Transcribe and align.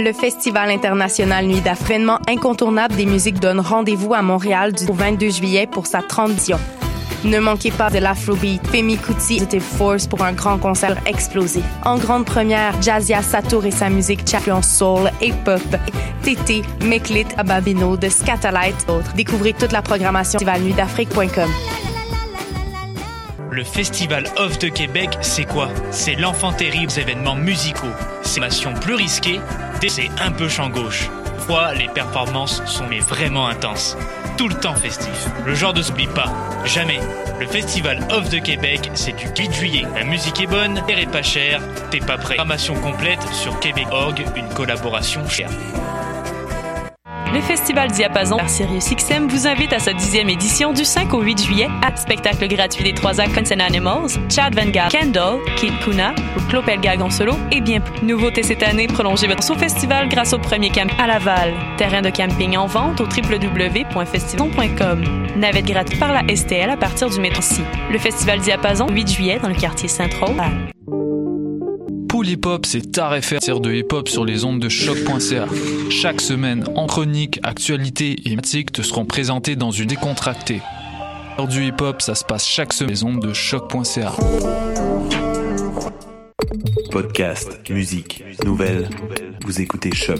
Le 0.00 0.12
Festival 0.12 0.70
international 0.70 1.46
Nuit 1.46 1.60
d'Afrinement 1.60 2.18
incontournable 2.28 2.94
des 2.96 3.06
musiques 3.06 3.40
donne 3.40 3.60
rendez-vous 3.60 4.14
à 4.14 4.22
Montréal 4.22 4.72
du 4.72 4.84
22 4.84 5.30
juillet 5.30 5.66
pour 5.66 5.86
sa 5.86 6.00
30e. 6.00 6.58
Ne 7.24 7.40
manquez 7.40 7.72
pas 7.72 7.90
de 7.90 7.98
l'Afrobeat, 7.98 8.64
Femi 8.68 8.96
Kuti 8.96 9.42
et 9.50 9.60
Force 9.60 10.06
pour 10.06 10.22
un 10.22 10.32
grand 10.32 10.58
concert 10.58 10.96
explosé. 11.06 11.62
En 11.84 11.96
grande 11.98 12.24
première, 12.26 12.80
Jazia 12.80 13.22
Satour 13.22 13.64
et 13.64 13.72
sa 13.72 13.88
musique 13.90 14.28
champion 14.28 14.62
soul 14.62 15.10
et 15.20 15.32
pop, 15.44 15.60
Tété, 16.22 16.62
Meklit, 16.84 17.26
Ababino, 17.36 17.96
de 17.96 18.08
Scatalight, 18.08 18.76
autres. 18.88 19.14
Découvrez 19.14 19.52
toute 19.52 19.72
la 19.72 19.82
programmation 19.82 20.38
festivalnuitdafrique.com. 20.38 21.87
Le 23.58 23.64
Festival 23.64 24.22
Off 24.36 24.60
de 24.60 24.68
Québec, 24.68 25.18
c'est 25.20 25.44
quoi? 25.44 25.68
C'est 25.90 26.14
l'enfant 26.14 26.52
terrible 26.52 26.92
événements 26.96 27.34
musicaux. 27.34 27.90
C'est 28.22 28.38
nation 28.38 28.72
plus 28.72 28.94
risquée, 28.94 29.40
c'est 29.88 30.10
un 30.20 30.30
peu 30.30 30.48
champ 30.48 30.70
gauche. 30.70 31.10
Fois, 31.38 31.74
les 31.74 31.88
performances 31.88 32.64
sont 32.66 32.86
mais 32.86 33.00
vraiment 33.00 33.48
intenses? 33.48 33.96
Tout 34.36 34.46
le 34.46 34.54
temps 34.54 34.76
festif. 34.76 35.26
Le 35.44 35.56
genre 35.56 35.72
de 35.72 35.82
s'oublie 35.82 36.06
pas. 36.06 36.32
Jamais. 36.66 37.00
Le 37.40 37.48
Festival 37.48 38.06
Off 38.10 38.28
de 38.28 38.38
Québec, 38.38 38.92
c'est 38.94 39.16
du 39.16 39.26
8 39.26 39.52
juillet. 39.52 39.86
La 39.92 40.04
musique 40.04 40.40
est 40.40 40.46
bonne, 40.46 40.80
l'air 40.86 41.00
est 41.00 41.10
pas 41.10 41.22
cher, 41.22 41.60
t'es 41.90 41.98
pas 41.98 42.16
prêt. 42.16 42.36
Programmation 42.36 42.74
complète 42.74 43.26
sur 43.32 43.58
Québec.org, 43.58 44.24
une 44.36 44.48
collaboration 44.50 45.28
chère. 45.28 45.50
Le 47.34 47.42
Festival 47.42 47.90
Diapason 47.90 48.38
par 48.38 48.48
Sirius 48.48 48.94
XM 48.94 49.28
vous 49.28 49.46
invite 49.46 49.74
à 49.74 49.78
sa 49.78 49.92
dixième 49.92 50.30
édition 50.30 50.72
du 50.72 50.82
5 50.84 51.12
au 51.12 51.20
8 51.20 51.44
juillet 51.44 51.68
à 51.82 51.94
spectacle 51.94 52.48
gratuit 52.48 52.84
des 52.84 52.94
trois 52.94 53.20
actes 53.20 53.34
Consent 53.34 53.60
Animals, 53.60 54.08
Chad 54.30 54.54
Van 54.54 54.70
Gaal, 54.70 54.90
Kendall, 54.90 55.38
Kid 55.56 55.74
Kuna, 55.84 56.14
en 57.02 57.10
solo 57.10 57.34
et 57.52 57.60
bien 57.60 57.80
plus. 57.80 58.06
Nouveauté 58.06 58.42
cette 58.42 58.62
année, 58.62 58.86
prolongez 58.86 59.26
votre 59.26 59.50
au 59.50 59.56
festival 59.56 60.08
grâce 60.08 60.32
au 60.32 60.38
premier 60.38 60.70
camp 60.70 60.88
à 60.98 61.06
Laval. 61.06 61.52
Terrain 61.76 62.00
de 62.00 62.08
camping 62.10 62.56
en 62.56 62.66
vente 62.66 62.98
au 63.00 63.04
www.festival.com. 63.04 65.04
Navette 65.36 65.66
gratuite 65.66 66.00
par 66.00 66.12
la 66.12 66.22
STL 66.34 66.70
à 66.70 66.78
partir 66.78 67.10
du 67.10 67.20
métro. 67.20 67.42
Le 67.90 67.98
Festival 67.98 68.40
Diapason, 68.40 68.88
8 68.88 69.08
juillet 69.08 69.38
dans 69.40 69.48
le 69.48 69.54
quartier 69.54 69.88
Saint-Roch. 69.88 70.34
Pool 72.18 72.30
Hip 72.30 72.46
Hop, 72.46 72.66
c'est 72.66 72.90
ta 72.90 73.08
référence 73.08 73.60
de 73.60 73.72
hip 73.72 73.92
hop 73.92 74.08
sur 74.08 74.24
les 74.24 74.44
ondes 74.44 74.58
de 74.58 74.68
choc.ca. 74.68 75.46
Chaque 75.88 76.20
semaine, 76.20 76.64
en 76.74 76.88
chronique, 76.88 77.38
actualité 77.44 78.10
et 78.10 78.30
thématiques 78.30 78.72
te 78.72 78.82
seront 78.82 79.04
présentés 79.04 79.54
dans 79.54 79.70
une 79.70 79.86
décontractée. 79.86 80.60
L'heure 81.36 81.46
du 81.46 81.64
hip 81.64 81.80
hop, 81.80 82.02
ça 82.02 82.16
se 82.16 82.24
passe 82.24 82.44
chaque 82.44 82.72
semaine 82.72 82.96
sur 82.96 83.06
les 83.06 83.14
ondes 83.14 83.22
de 83.24 83.32
choc.ca. 83.32 84.12
Podcast, 86.90 87.60
musique, 87.70 88.24
nouvelles. 88.44 88.88
Vous 89.44 89.60
écoutez 89.60 89.94
choc.ca. 89.94 90.16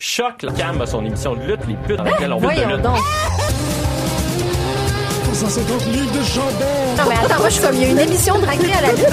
Choc, 0.00 0.42
la 0.44 0.52
cam 0.52 0.80
a 0.80 0.86
son 0.86 1.04
émission 1.04 1.34
de 1.34 1.42
lutte, 1.42 1.66
les 1.68 1.74
putes 1.74 1.98
dans 1.98 2.04
lesquelles 2.04 2.32
on 2.32 2.38
veut 2.38 2.48
de 2.48 2.54
Voyons 2.54 2.76
lutte. 2.76 2.86
Donc. 5.40 5.50
150 5.50 5.86
livres 5.86 6.12
de 6.12 6.22
jambon. 6.22 6.96
Non, 6.96 7.04
mais 7.08 7.14
attends, 7.14 7.38
moi, 7.38 7.48
je 7.48 7.54
suis 7.54 7.62
comme, 7.62 7.74
il 7.74 7.82
y 7.82 7.84
a 7.84 7.88
une 7.90 7.98
émission 7.98 8.38
de 8.38 8.44
raclée 8.44 8.72
à 8.72 8.80
la 8.82 8.92
lutte. 8.92 9.06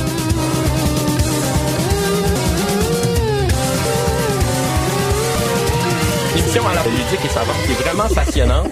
L'émission 6.36 6.68
à 6.68 6.76
la 6.76 6.84
ludique 6.84 7.26
et 7.26 7.30
savante 7.30 7.56
qui 7.66 7.72
est 7.72 7.76
vraiment 7.76 8.14
passionnante. 8.14 8.72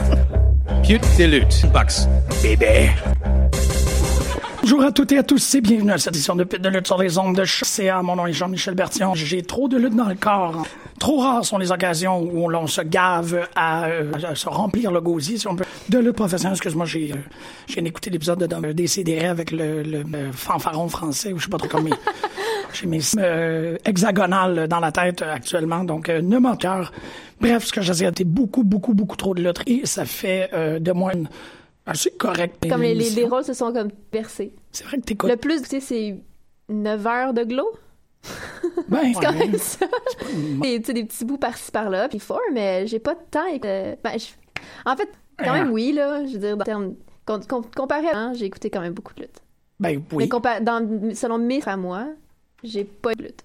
Pute 0.84 1.18
de 1.18 1.26
lutte. 1.26 1.66
Box. 1.72 2.08
Bébé. 2.42 2.92
Bonjour 4.62 4.84
à 4.84 4.92
toutes 4.92 5.12
et 5.12 5.18
à 5.18 5.24
tous 5.24 5.56
et 5.56 5.62
bienvenue 5.62 5.92
à 5.92 5.98
cette 5.98 6.16
édition 6.16 6.36
de 6.36 6.44
Pute 6.46 6.62
de 6.62 6.70
lutte 6.70 6.88
sur 6.88 6.98
les 6.98 7.18
ondes 7.18 7.36
de 7.36 7.46
CA. 7.46 8.02
Mon 8.02 8.16
nom 8.16 8.26
est 8.28 8.34
Jean-Michel 8.34 8.76
Bertillon. 8.76 9.14
J'ai 9.14 9.44
trop 9.44 9.68
de 9.68 9.78
lutte 9.78 9.96
dans 9.96 10.08
le 10.08 10.16
corps. 10.16 10.66
Trop 11.04 11.18
rares 11.18 11.44
sont 11.44 11.58
les 11.58 11.70
occasions 11.70 12.22
où 12.22 12.48
l'on 12.48 12.66
se 12.66 12.80
gave 12.80 13.50
à, 13.58 13.88
euh, 13.88 14.14
à 14.24 14.36
se 14.36 14.48
remplir 14.48 14.90
le 14.90 15.02
gosier, 15.02 15.38
si 15.38 15.46
on 15.50 15.56
peut, 15.58 15.66
de 15.90 16.00
lutte 16.00 16.16
professionnelle. 16.16 16.54
Excuse-moi, 16.54 16.86
j'ai 16.86 17.12
euh, 17.12 17.18
j'ai 17.68 17.86
écouté 17.86 18.10
l'épisode 18.10 18.40
de 18.40 18.72
DCDR 18.72 19.30
avec 19.30 19.52
le, 19.52 19.84
le, 19.84 19.98
euh, 19.98 20.32
fanfaron 20.32 20.88
français, 20.88 21.34
ou 21.34 21.40
je 21.40 21.44
sais 21.44 21.50
pas 21.50 21.58
trop 21.58 21.68
comment. 21.68 21.90
J'ai 22.74 22.88
mes 22.88 23.02
euh, 23.18 23.78
hexagonales 23.86 24.70
dans 24.70 24.80
la 24.80 24.94
tête 24.94 25.22
actuellement, 25.22 25.84
donc 25.84 26.08
euh, 26.08 26.22
ne 26.22 26.38
m'en 26.38 26.56
cœur. 26.56 26.94
Bref, 27.42 27.66
ce 27.66 27.74
que 27.74 27.82
j'ai 27.82 28.06
été 28.06 28.24
beaucoup, 28.24 28.64
beaucoup, 28.64 28.94
beaucoup 28.94 29.18
trop 29.18 29.36
de 29.36 29.44
lutte 29.44 29.62
et 29.68 29.86
ça 29.86 30.06
fait 30.06 30.50
euh, 30.54 30.80
de 30.80 30.92
moi 30.94 31.14
une 31.14 31.28
assez 31.86 32.12
correcte 32.12 32.68
Comme 32.68 32.82
les, 32.82 32.96
les 32.96 33.26
rôles 33.26 33.44
se 33.44 33.54
sont 33.54 33.74
comme 33.74 33.92
percés. 33.92 34.54
C'est 34.72 34.86
vrai 34.86 34.98
que 34.98 35.04
t'écoutes. 35.04 35.30
Le 35.30 35.36
plus, 35.36 35.62
tu 35.62 35.70
sais, 35.70 35.80
c'est 35.82 36.16
9 36.70 37.06
heures 37.06 37.34
de 37.34 37.44
glow? 37.44 37.68
Ben, 38.88 39.14
C'est 39.14 39.32
même 39.32 39.58
ça. 39.58 39.86
Et, 40.64 40.80
tu 40.80 40.86
sais, 40.88 40.94
des 40.94 41.04
petits 41.06 41.26
bouts 41.26 41.38
par-ci 41.38 41.72
par-là, 41.72 42.08
puis 42.10 42.20
fort, 42.20 42.40
mais 42.54 42.88
j'ai 42.88 43.00
pas 43.00 43.16
de 43.16 43.20
temps. 43.30 43.46
Et, 43.48 43.60
euh, 43.66 43.96
ben, 44.04 44.12
En 44.86 44.96
fait, 44.96 45.10
quand 45.38 45.54
même, 45.54 45.72
oui, 45.72 45.92
là. 45.94 46.26
Je 46.26 46.34
veux 46.34 46.40
dire, 46.40 46.58
dans 46.58 46.64
termes. 46.64 46.96
com- 47.26 47.44
com- 47.48 47.66
comparé 47.76 48.10
à. 48.10 48.18
hein, 48.18 48.34
j'ai 48.34 48.46
écouté 48.46 48.70
quand 48.70 48.82
même 48.82 48.94
beaucoup 48.94 49.14
de 49.14 49.22
lutte. 49.22 49.42
Ben 49.80 50.02
oui. 50.12 50.30
Mais 50.32 50.62
dans, 50.62 51.16
selon 51.16 51.38
mes 51.38 51.62
à 51.66 51.76
moi, 51.78 52.08
j'ai 52.64 52.84
pas 52.86 53.14
de 53.16 53.24
lutte. 53.24 53.44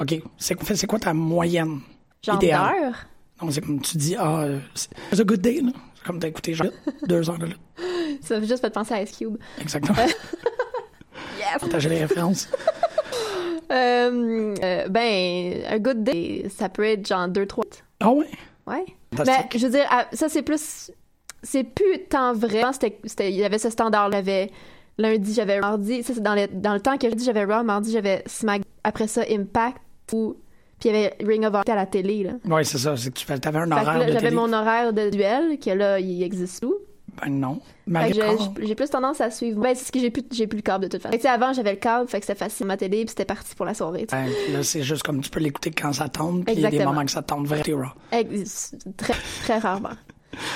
OK. 0.00 0.22
C'est 0.38 0.86
quoi, 0.86 0.98
ta 0.98 1.12
moyenne 1.14 1.80
Genre 2.22 2.38
d'heure? 2.38 3.06
Non, 3.42 3.50
c'est 3.50 3.60
comme 3.60 3.80
tu 3.80 3.96
dis, 3.96 4.14
ah, 4.16 4.46
c'est 4.74 5.20
a 5.20 5.24
good 5.24 5.40
day, 5.40 5.60
là. 5.60 5.72
C'est 5.96 6.04
comme 6.04 6.20
t'as 6.20 6.28
écouté 6.28 6.54
genre 6.54 6.68
deux 7.08 7.28
heures 7.28 7.38
de 7.38 7.46
lutte. 7.46 7.60
Ça 8.22 8.40
fait 8.40 8.46
juste 8.46 8.60
fait 8.60 8.70
penser 8.70 8.94
à 8.94 9.02
Ice 9.02 9.16
Cube. 9.16 9.36
Exactement. 9.60 9.96
Yes! 11.38 11.58
Partager 11.60 11.88
les 11.88 12.00
références. 12.00 12.48
Euh, 13.72 14.54
euh, 14.62 14.88
ben, 14.88 15.62
un 15.68 15.78
good 15.78 16.02
day, 16.04 16.46
ça 16.54 16.68
peut 16.68 16.84
être 16.84 17.06
genre 17.06 17.28
2-3. 17.28 17.62
Ah 18.00 18.10
ouais? 18.12 18.26
Ouais. 18.66 18.84
Ben, 19.12 19.24
je 19.54 19.58
veux 19.66 19.72
dire, 19.72 19.86
ah, 19.90 20.06
ça, 20.12 20.28
c'est 20.28 20.42
plus. 20.42 20.90
C'est 21.42 21.64
plus 21.64 22.04
tant 22.08 22.32
vrai. 22.34 22.60
Avant, 22.62 22.72
c'était- 22.72 22.98
c'était- 23.04 23.30
Il 23.30 23.36
y 23.36 23.44
avait 23.44 23.58
ce 23.58 23.70
standard. 23.70 24.12
J'avais 24.12 24.50
lundi, 24.98 25.34
j'avais 25.34 25.58
mardi. 25.60 26.02
Ça, 26.02 26.14
c'est 26.14 26.22
dans, 26.22 26.34
le- 26.34 26.46
dans 26.52 26.74
le 26.74 26.80
temps 26.80 26.96
que 26.98 27.08
je 27.10 27.14
dis, 27.14 27.24
j'avais 27.24 27.44
Raw. 27.44 27.64
Mardi, 27.64 27.90
j'avais 27.92 28.22
Smack. 28.26 28.62
Après 28.84 29.08
ça, 29.08 29.22
Impact. 29.28 29.78
Ou. 30.12 30.36
Puis 30.78 30.88
il 30.90 30.94
y 30.94 30.98
avait 30.98 31.14
Ring 31.24 31.42
of 31.44 31.50
Honor 31.54 31.62
à 31.68 31.74
la 31.74 31.86
télé, 31.86 32.24
là. 32.24 32.32
Ouais, 32.44 32.64
c'est 32.64 32.78
ça. 32.78 32.96
C'est 32.96 33.10
que 33.10 33.18
tu 33.18 33.24
fais, 33.24 33.38
t'avais 33.38 33.58
un 33.58 33.66
Fait 33.66 33.72
horaire 33.72 34.08
j'avais 34.12 34.30
mon 34.32 34.52
horaire 34.52 34.92
de 34.92 35.10
duel, 35.10 35.58
que 35.58 35.70
là, 35.70 35.98
il 36.00 36.22
existe 36.22 36.60
tout. 36.62 36.74
Ben 37.20 37.28
non. 37.30 37.60
J'ai- 38.12 38.74
plus 38.74 38.88
tendance 38.90 39.20
à 39.20 39.30
suivre. 39.30 39.60
Ben, 39.60 39.74
c'est 39.74 39.84
ce 39.86 39.92
que 39.92 39.98
j'ai 40.00 40.10
plus, 40.10 40.22
j'ai 40.32 40.46
plus 40.46 40.56
le 40.56 40.62
câble 40.62 40.84
de 40.84 40.88
toute 40.88 41.02
façon. 41.02 41.12
Fait 41.12 41.18
que, 41.18 41.28
avant, 41.28 41.52
j'avais 41.52 41.72
le 41.72 41.76
câble, 41.78 42.08
fait 42.08 42.20
que 42.20 42.26
c'était 42.26 42.38
facile 42.38 42.66
ma 42.66 42.76
télé, 42.76 43.00
puis 43.00 43.10
c'était 43.10 43.24
parti 43.24 43.54
pour 43.54 43.66
la 43.66 43.74
soirée. 43.74 44.06
Ben, 44.10 44.26
là, 44.52 44.62
c'est 44.62 44.82
juste 44.82 45.02
comme 45.02 45.20
tu 45.20 45.28
peux 45.30 45.40
l'écouter 45.40 45.70
quand 45.70 45.92
ça 45.92 46.08
tombe, 46.08 46.44
puis 46.44 46.54
il 46.54 46.60
y 46.60 46.66
a 46.66 46.70
des 46.70 46.78
moments 46.86 47.04
que 47.04 47.10
ça 47.10 47.22
tombe 47.22 47.46
vraiment. 47.46 47.62
Très, 48.96 49.14
très 49.42 49.58
rarement. 49.58 49.90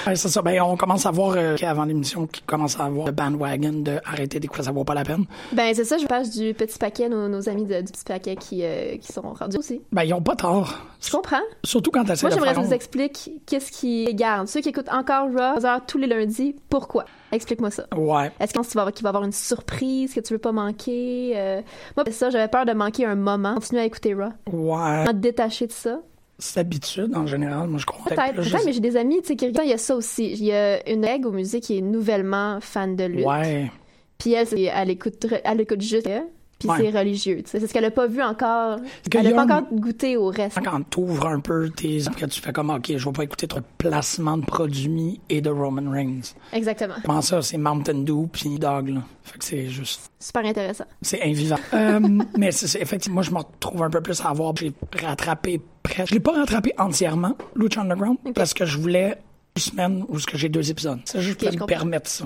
Ouais, 0.07 0.17
c'est 0.17 0.29
ça. 0.29 0.43
Ben, 0.43 0.61
on 0.63 0.77
commence 0.77 1.05
à 1.07 1.11
voir, 1.11 1.35
euh, 1.37 1.57
avant 1.63 1.85
l'émission, 1.85 2.27
qui 2.27 2.43
commence 2.43 2.79
à 2.81 2.85
avoir 2.85 3.07
le 3.07 3.13
bandwagon 3.13 3.73
de 3.83 3.99
arrêter 4.05 4.41
d'écouter, 4.41 4.63
ça 4.63 4.73
vaut 4.73 4.85
pas 4.85 4.95
la 4.95 5.05
peine. 5.05 5.25
Ben, 5.53 5.75
c'est 5.75 5.85
ça, 5.85 5.99
je 5.99 6.07
passe 6.07 6.31
du 6.31 6.55
petit 6.55 6.79
paquet, 6.79 7.09
nos, 7.09 7.29
nos 7.29 7.49
amis 7.49 7.65
de- 7.67 7.81
du 7.81 7.93
petit 7.93 8.05
paquet 8.05 8.37
qui, 8.37 8.65
euh, 8.65 8.97
qui 8.97 9.13
sont 9.13 9.23
rendus 9.23 9.59
aussi. 9.59 9.83
Ben, 9.93 10.03
ils 10.05 10.15
ont 10.15 10.23
pas 10.23 10.37
tort. 10.37 10.75
Je 11.01 11.11
comprends. 11.11 11.41
Surtout 11.65 11.91
quand 11.91 12.05
t'essaies 12.05 12.27
Moi, 12.27 12.35
j'aimerais 12.35 12.55
que 12.55 12.61
tu 12.61 12.67
nous 12.67 12.73
expliques 12.73 13.31
qu'est-ce 13.47 13.71
qui 13.71 14.13
garde. 14.15 14.49
Ceux 14.49 14.61
qui 14.61 14.71
écoutent 14.71 14.89
encore 14.93 15.29
Raw 15.33 15.57
11 15.59 15.65
heures 15.67 15.81
tous 15.87 15.99
les 15.99 16.07
lundis, 16.07 16.57
pourquoi? 16.69 17.05
Explique-moi 17.33 17.71
ça. 17.71 17.85
Ouais. 17.97 18.33
Est-ce 18.41 18.55
que 18.55 18.61
tu 18.67 18.77
vas, 18.79 18.91
qu'il 18.93 19.03
va 19.03 19.09
y 19.09 19.11
avoir 19.11 19.25
une 19.25 19.33
surprise 19.33 20.15
que 20.15 20.21
tu 20.21 20.33
veux 20.33 20.39
pas 20.39 20.53
manquer? 20.53 21.33
Euh, 21.37 21.61
Moi, 21.97 22.05
c'est 22.07 22.13
ça, 22.13 22.31
j'avais 22.31 22.49
peur 22.49 22.65
de 22.65 22.73
manquer 22.73 23.05
un 23.05 23.15
moment. 23.17 23.55
Continuer 23.55 23.83
à 23.83 23.85
écouter 23.85 24.15
Raw. 24.15 24.31
Ouais. 24.53 25.13
Détacher 25.13 25.67
de 25.67 25.73
ça. 25.73 25.99
C'est 26.39 26.61
d'habitude, 26.61 27.15
en 27.17 27.27
général. 27.27 27.69
Moi, 27.69 27.79
je 27.79 27.87
crois. 27.87 28.05
Peut-être, 28.15 28.35
peut-être, 28.37 28.43
je- 28.43 28.65
mais 28.67 28.73
j'ai 28.73 28.81
des 28.81 28.97
amis, 28.97 29.21
tu 29.23 29.29
sais, 29.29 29.37
qui 29.37 29.47
il 29.47 29.69
y 29.69 29.73
a 29.73 29.79
ça 29.79 29.97
aussi. 29.97 30.33
Il 30.33 30.45
y 30.45 30.53
a 30.53 30.87
une 30.89 31.05
règle 31.05 31.29
aux 31.29 31.33
musiques 31.33 31.65
qui 31.65 31.79
est 31.79 31.83
nouvellement 31.83 32.59
fan 32.61 32.95
de 32.95 33.05
lutte. 33.05 33.25
Ouais. 33.27 33.71
Puis 34.19 34.33
elle, 34.35 34.47
c'est- 34.47 34.63
elle 34.63 34.91
écoute, 34.91 35.27
elle 35.45 35.61
écoute 35.61 35.81
juste, 35.81 36.07
elle, 36.07 36.25
puis 36.59 36.69
Ouais. 36.69 36.77
c'est 36.91 36.99
religieux. 36.99 37.43
C'est 37.45 37.61
ce 37.67 37.73
qu'elle 37.73 37.85
a 37.85 37.91
pas 37.91 38.07
vu 38.07 38.23
encore. 38.23 38.79
Elle 39.15 39.25
n'a 39.25 39.33
pas 39.33 39.45
encore 39.59 39.69
goûté 39.73 40.17
au 40.17 40.29
reste. 40.29 40.59
Quand 40.65 40.81
tu 40.89 41.01
ouvres 41.01 41.27
un 41.27 41.41
peu 41.41 41.69
tes... 41.71 41.99
que 42.17 42.25
tu 42.27 42.41
fais 42.41 42.53
comme, 42.53 42.71
OK, 42.71 42.93
je 42.97 43.05
vais 43.05 43.13
pas 43.13 43.25
écouter 43.25 43.47
trop 43.47 43.61
de 43.61 43.65
placement 43.77 44.39
de 44.39 44.45
produits 44.47 45.21
et 45.29 45.41
de 45.43 45.51
Roman 45.51 45.91
Reigns. 45.91 46.35
Exactement. 46.53 46.95
Comment 47.05 47.21
ça? 47.21 47.43
C'est 47.43 47.59
Mountain 47.59 47.99
Dew 48.05 48.27
puis 48.33 48.59
Dog, 48.59 48.89
là. 48.89 49.03
Fait 49.23 49.39
que 49.39 49.45
c'est 49.45 49.67
juste... 49.69 50.11
Super 50.19 50.45
intéressant. 50.47 50.85
C'est 51.03 51.23
invivant. 51.23 51.57
Euh, 51.75 52.01
mais 52.39 52.53
c'est 52.53 52.81
effectivement, 52.81 53.17
moi, 53.17 53.23
je 53.23 53.31
me 53.33 53.39
retrouve 53.39 53.83
un 53.83 53.91
peu 53.91 54.01
plus 54.01 54.19
à 54.23 54.31
avoir... 54.31 54.55
J'ai 54.57 54.73
rattrapé 55.03 55.61
presque... 55.83 56.09
Je 56.11 56.15
l'ai 56.15 56.21
pas 56.21 56.33
rattrapé 56.33 56.73
entièrement, 56.79 57.37
Lucha 57.55 57.83
Underground, 57.83 58.17
parce 58.35 58.55
que 58.55 58.65
je 58.65 58.79
voulais 58.79 59.19
une 59.57 59.63
semaine 59.63 60.05
où 60.09 60.19
ce 60.19 60.27
que 60.27 60.39
j'ai 60.39 60.49
deux 60.49 60.71
épisodes. 60.71 61.01
Ça, 61.05 61.21
je 61.21 61.33
Ok, 61.33 61.39
voulais 61.41 61.51
je 61.51 61.57
me 61.57 61.61
comprends. 61.61 61.77
permettre 61.77 62.09
ça. 62.09 62.25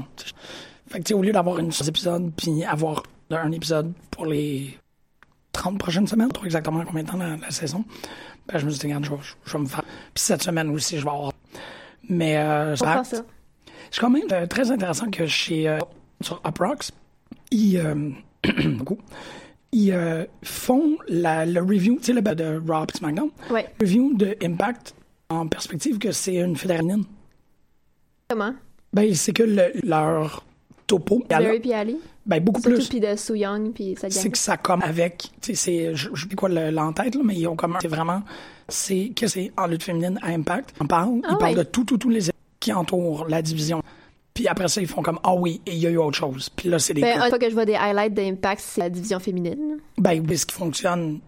Fait 0.89 0.99
que, 0.99 1.05
tu 1.05 1.09
sais, 1.09 1.15
au 1.15 1.23
lieu 1.23 1.33
d'avoir 1.33 1.59
une 1.59 1.73
seul 1.73 1.89
épisode 1.89 2.31
puis 2.37 2.65
avoir 2.65 3.03
un 3.37 3.53
épisode 3.53 3.93
pour 4.11 4.27
les 4.27 4.77
30 5.53 5.79
prochaines 5.79 6.07
semaines, 6.07 6.31
trop 6.33 6.45
exactement 6.45 6.85
combien 6.85 7.03
de 7.03 7.09
temps 7.09 7.17
la, 7.17 7.37
la 7.37 7.51
saison, 7.51 7.85
ben, 8.49 8.59
je 8.59 8.65
me 8.67 8.71
suis 8.71 8.81
dit, 8.81 8.87
regarde, 8.87 9.05
je, 9.05 9.11
vais- 9.11 9.17
je 9.45 9.53
vais 9.53 9.59
me 9.59 9.67
faire... 9.67 9.83
Puis 10.15 10.23
cette 10.25 10.43
semaine 10.43 10.71
aussi, 10.71 10.99
je 10.99 11.05
vais 11.05 11.11
avoir... 11.11 11.33
Mais 12.09 12.39
euh, 12.39 12.75
Je 12.77 12.81
comprends 12.83 13.05
ça. 13.05 13.23
C'est 13.91 14.01
quand 14.01 14.11
même 14.11 14.23
euh, 14.33 14.47
très 14.47 14.71
intéressant 14.71 15.11
que 15.11 15.27
chez 15.27 15.69
euh, 15.69 15.79
sur 16.21 16.41
Uproxx, 16.47 16.93
ils, 17.51 17.77
euh, 17.79 18.11
ils 19.73 19.93
euh, 19.93 20.25
font 20.43 20.97
la, 21.09 21.45
le 21.47 21.61
review, 21.61 21.97
tu 21.99 22.05
sais, 22.05 22.13
le 22.13 22.23
de 22.23 22.61
Raw 22.67 22.85
et 22.93 22.97
SmackDown, 22.97 23.31
Ouais. 23.51 23.67
review 23.81 24.15
de 24.15 24.37
Impact 24.43 24.95
en 25.29 25.47
perspective 25.47 25.99
que 25.99 26.13
c'est 26.13 26.37
une 26.37 26.57
fédérale. 26.57 26.99
Comment? 28.29 28.55
Ben, 28.93 29.15
c'est 29.15 29.33
que 29.33 29.43
le- 29.43 29.73
leur 29.85 30.45
topo, 30.87 31.25
Barry 31.29 31.61
puis 31.61 31.73
Ali? 31.73 31.99
Ben, 32.31 32.41
beaucoup 32.43 32.63
Surtout 32.63 32.77
plus. 32.79 32.89
puis 32.89 33.01
de 33.01 33.15
Soo 33.17 33.35
Young 33.35 33.73
puis 33.75 33.95
gang. 33.95 34.11
c'est 34.11 34.31
que 34.31 34.39
ça 34.39 34.57
comme 34.57 34.81
avec 34.83 35.31
tu 35.43 35.55
sais 35.55 35.95
je 35.95 36.09
sais 36.15 36.27
plus 36.27 36.37
quoi 36.37 36.49
le- 36.49 36.71
l'entête 36.71 37.15
là 37.15 37.21
mais 37.25 37.35
ils 37.37 37.47
ont 37.49 37.57
comme 37.57 37.77
c'est 37.83 37.89
vraiment 37.89 38.23
c'est 38.69 39.11
que 39.17 39.27
c'est 39.27 39.51
en 39.59 39.67
lutte 39.67 39.83
féminine 39.83 40.19
à 40.23 40.29
Impact 40.29 40.75
on 40.81 40.87
parle 40.87 41.21
Ah 41.25 41.31
ils 41.33 41.39
parlent 41.39 41.57
de 41.57 41.63
tout 41.65 41.85
tout 41.85 41.99
tous 41.99 42.09
les 42.09 42.21
qui 42.61 42.73
entourent 42.73 43.27
la 43.29 43.43
division 43.43 43.83
puis 44.33 44.47
après 44.49 44.69
ça 44.69 44.81
ils 44.81 44.87
font 44.87 45.03
comme 45.03 45.19
ah 45.25 45.35
oui 45.35 45.61
et 45.67 45.73
il 45.75 45.79
y 45.79 45.87
a 45.87 45.91
eu 45.91 45.97
autre 45.97 46.17
chose 46.17 46.49
puis 46.51 46.69
là 46.69 46.79
c'est 46.79 46.95
des 46.95 47.01
Ben, 47.01 47.19
fois 47.29 47.39
que 47.39 47.49
je 47.51 47.55
vois 47.55 47.65
des 47.67 47.75
highlights 47.75 48.15
d'Impact, 48.15 48.61
c'est 48.65 48.81
la 48.81 48.89
division 48.91 49.19
féminine. 49.19 49.79
ben 49.99 50.25
oui, 50.27 50.39
ce 50.39 50.47
qui 50.47 50.55
fonctionne 50.55 51.19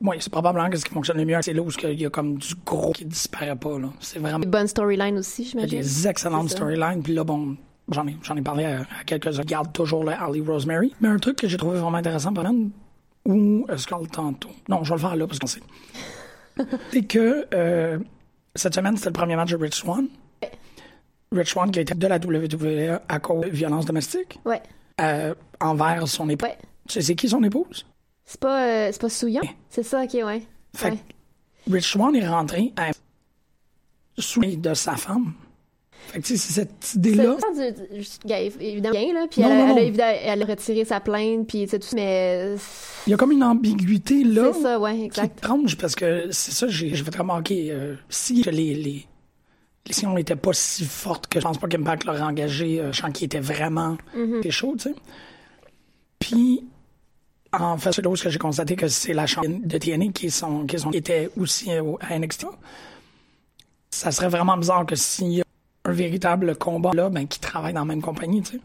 oui 0.00 0.16
c'est 0.18 0.32
probablement 0.32 0.68
que 0.68 0.76
ce 0.76 0.84
qui 0.84 0.92
fonctionne 0.92 1.18
le 1.18 1.24
mieux 1.24 1.38
c'est 1.40 1.52
là 1.52 1.62
où 1.62 1.68
il 1.84 2.00
y 2.00 2.04
a 2.06 2.10
comme 2.10 2.36
du 2.38 2.54
gros 2.66 2.90
qui 2.92 3.04
disparaît 3.04 3.54
pas 3.54 3.78
là 3.78 3.90
c'est 4.00 4.18
vraiment 4.18 4.42
Une 4.42 4.50
bonne 4.50 4.66
storyline 4.66 5.16
aussi, 5.18 5.44
j'imagine. 5.44 5.78
des 5.80 6.08
excellentes 6.08 6.50
ça. 6.50 6.56
storylines 6.56 7.00
puis 7.04 7.14
là 7.14 7.22
bon 7.22 7.56
J'en 7.90 8.06
ai, 8.06 8.16
j'en 8.22 8.36
ai 8.36 8.42
parlé 8.42 8.64
à, 8.64 8.80
à 9.00 9.04
quelques-uns. 9.04 9.42
Je 9.42 9.46
garde 9.46 9.72
toujours 9.72 10.04
le 10.04 10.12
Ali 10.12 10.40
Rosemary. 10.40 10.94
Mais 11.00 11.08
un 11.08 11.18
truc 11.18 11.36
que 11.36 11.48
j'ai 11.48 11.56
trouvé 11.56 11.78
vraiment 11.78 11.98
intéressant, 11.98 12.32
par 12.32 12.44
exemple, 12.44 12.70
ou 13.26 13.66
est-ce 13.68 13.86
qu'on 13.86 13.98
le 14.00 14.06
tantôt? 14.06 14.50
Non, 14.68 14.82
je 14.84 14.90
vais 14.90 14.96
le 14.96 15.00
faire 15.00 15.16
là 15.16 15.26
parce 15.26 15.38
qu'on 15.38 15.46
sait. 15.46 15.60
c'est 16.92 17.02
que 17.04 17.46
euh, 17.54 17.98
cette 18.54 18.74
semaine, 18.74 18.96
c'était 18.96 19.08
le 19.10 19.14
premier 19.14 19.36
match 19.36 19.50
de 19.50 19.56
Rich 19.56 19.74
Swan. 19.74 20.06
Rich 21.32 21.48
Swan 21.52 21.70
qui 21.70 21.78
a 21.78 21.82
été 21.82 21.94
de 21.94 22.06
la 22.06 22.16
WWE 22.18 23.00
à 23.08 23.18
cause 23.20 23.44
de 23.46 23.50
violence 23.50 23.86
domestique 23.86 24.38
Ouais. 24.44 24.62
euh, 25.00 25.34
envers 25.60 26.06
son 26.06 26.28
épouse. 26.28 26.48
Ouais. 26.48 26.58
Tu 26.88 26.94
sais, 26.94 27.02
c'est 27.02 27.14
qui 27.14 27.28
son 27.28 27.42
épouse? 27.42 27.86
C'est 28.24 28.40
pas, 28.40 28.66
euh, 28.66 28.88
c'est 28.92 29.00
pas 29.00 29.28
Young? 29.28 29.48
C'est 29.68 29.82
ça, 29.82 30.02
ok, 30.02 30.12
ouais. 30.24 30.42
Fait 30.74 30.90
Ouais. 30.90 30.98
que 31.66 31.72
Rich 31.72 31.92
Swan 31.92 32.14
est 32.16 32.28
rentré 32.28 32.72
à... 32.76 32.90
sous 34.18 34.40
de 34.44 34.74
sa 34.74 34.96
femme. 34.96 35.32
Fait 36.08 36.20
que 36.20 36.26
tu 36.26 36.36
sais, 36.36 36.52
c'est 36.52 36.52
cette 36.52 36.94
idée-là. 36.94 37.36
Évidemment, 38.60 39.12
là. 39.14 39.26
Puis 39.30 39.40
Non, 39.42 39.48
elle, 39.50 39.56
non, 39.58 39.62
a- 39.64 39.64
elle, 39.64 39.70
a, 39.70 39.74
non. 39.74 39.76
évidemment- 39.78 40.18
elle 40.24 40.42
a 40.42 40.46
retiré 40.46 40.84
sa 40.84 41.00
plainte, 41.00 41.46
puis 41.46 41.66
c'est 41.68 41.78
tout 41.78 41.86
ça, 41.88 41.96
mais 41.96 42.54
Il 43.06 43.10
y 43.10 43.14
a 43.14 43.16
comme 43.16 43.32
une 43.32 43.42
ambiguïté 43.44 44.24
là. 44.24 44.50
c'est 44.54 44.62
ça, 44.62 44.78
ouais, 44.80 44.94
qui 44.96 45.02
est 45.02 45.06
exact. 45.06 45.38
étrange 45.38 45.76
parce 45.78 45.94
que 45.94 46.28
c'est 46.30 46.52
ça, 46.52 46.66
j'ai 46.68 46.94
fait 46.94 47.16
remarquer. 47.16 47.70
euh, 47.70 47.94
si 48.08 48.42
les, 48.42 48.50
les, 48.52 48.74
les 48.74 49.92
si 49.92 50.06
on 50.06 50.14
n'était 50.14 50.36
pas 50.36 50.52
si 50.52 50.84
forte 50.84 51.26
que 51.26 51.40
je 51.40 51.44
pense 51.44 51.58
pas 51.58 51.66
qu'Impact 51.66 52.04
l'aurait 52.04 52.20
engagé, 52.20 52.78
euh, 52.80 52.92
je 52.92 53.00
sens 53.00 53.10
qu'il 53.12 53.24
était 53.26 53.40
vraiment 53.40 53.96
Mm-hmm. 54.16 54.36
c'était 54.36 54.50
chaud, 54.50 54.74
tu 54.76 54.90
sais. 54.90 54.94
Puis, 56.18 56.64
en 57.52 57.76
fait, 57.78 57.92
c'est 57.92 58.02
ce 58.02 58.22
que 58.22 58.30
j'ai 58.30 58.38
constaté 58.38 58.76
que 58.76 58.86
c'est 58.88 59.12
la 59.12 59.26
championne 59.26 59.60
de 59.62 59.78
TNA 59.78 60.12
qui, 60.12 60.30
sont, 60.30 60.66
qui, 60.66 60.78
sont, 60.78 60.90
qui 60.90 60.98
était 60.98 61.30
aussi 61.36 61.70
euh, 61.72 61.94
à 62.00 62.16
NXT. 62.18 62.46
Ça 63.90 64.10
serait 64.12 64.28
vraiment 64.28 64.56
bizarre 64.56 64.86
que 64.86 64.94
s'il 64.94 65.32
y 65.32 65.40
a 65.40 65.44
un 65.84 65.92
véritable 65.92 66.56
combat 66.56 66.90
là, 66.94 67.08
ben, 67.10 67.26
qui 67.26 67.40
travaille 67.40 67.72
dans 67.72 67.80
la 67.80 67.86
même 67.86 68.02
compagnie, 68.02 68.42
tu 68.42 68.52
sais. 68.56 68.60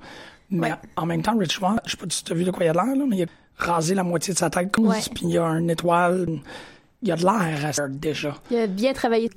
Mais 0.49 0.71
Ouais. 0.71 0.77
en 0.95 1.05
même 1.05 1.21
temps, 1.21 1.37
Rich 1.37 1.53
Swann, 1.57 1.79
je 1.85 1.91
sais 1.91 1.97
pas 1.97 2.05
si 2.09 2.23
tu 2.23 2.31
as 2.31 2.35
vu 2.35 2.43
de 2.43 2.51
quoi 2.51 2.65
il 2.65 2.69
a 2.69 2.73
l'air, 2.73 2.85
là, 2.95 3.05
mais 3.07 3.17
il 3.17 3.23
a 3.23 3.27
rasé 3.57 3.95
la 3.95 4.03
moitié 4.03 4.33
de 4.33 4.39
sa 4.39 4.49
tête, 4.49 4.71
puis 4.71 4.83
il 5.23 5.29
y 5.31 5.37
a 5.37 5.45
une 5.45 5.69
étoile. 5.69 6.27
Il 7.01 7.07
y 7.09 7.11
a 7.11 7.15
de 7.15 7.23
l'air 7.23 7.65
à 7.65 7.73
ça, 7.73 7.87
déjà. 7.87 8.35
Il 8.51 8.57
a 8.57 8.67
bien 8.67 8.93
travaillé. 8.93 9.29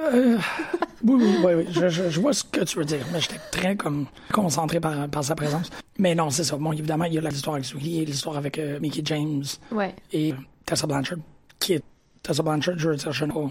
Euh, 0.00 0.38
oui, 1.04 1.14
oui, 1.14 1.36
oui, 1.44 1.52
oui. 1.58 1.66
Je, 1.70 1.88
je- 1.88 2.08
je 2.10 2.20
vois 2.20 2.32
ce 2.32 2.42
que 2.44 2.64
tu 2.64 2.78
veux 2.78 2.84
dire, 2.84 3.04
mais 3.12 3.20
j'étais 3.20 3.38
très 3.50 3.76
comme 3.76 4.06
concentré 4.32 4.80
par, 4.80 5.08
par 5.08 5.22
sa 5.22 5.34
présence. 5.34 5.70
Mais 5.98 6.14
non, 6.14 6.30
c'est 6.30 6.44
ça. 6.44 6.56
Bon, 6.56 6.72
évidemment, 6.72 7.04
il 7.04 7.14
y 7.14 7.18
a 7.18 7.20
l'histoire 7.20 7.56
avec 7.56 7.70
et 7.74 8.04
l'histoire 8.04 8.36
avec 8.38 8.58
euh, 8.58 8.80
Mickey 8.80 9.02
James 9.04 9.44
Ouais. 9.70 9.94
et 10.12 10.34
Tessa 10.64 10.86
Blanchard, 10.86 11.18
qui 11.58 11.74
est 11.74 11.82
Tessa 12.22 12.42
Blanchard, 12.42 12.74
je 12.78 12.88
veux 12.88 12.96
dire, 12.96 13.12
je 13.12 13.24
ne 13.24 13.30
sais 13.30 13.34
pas 13.38 13.50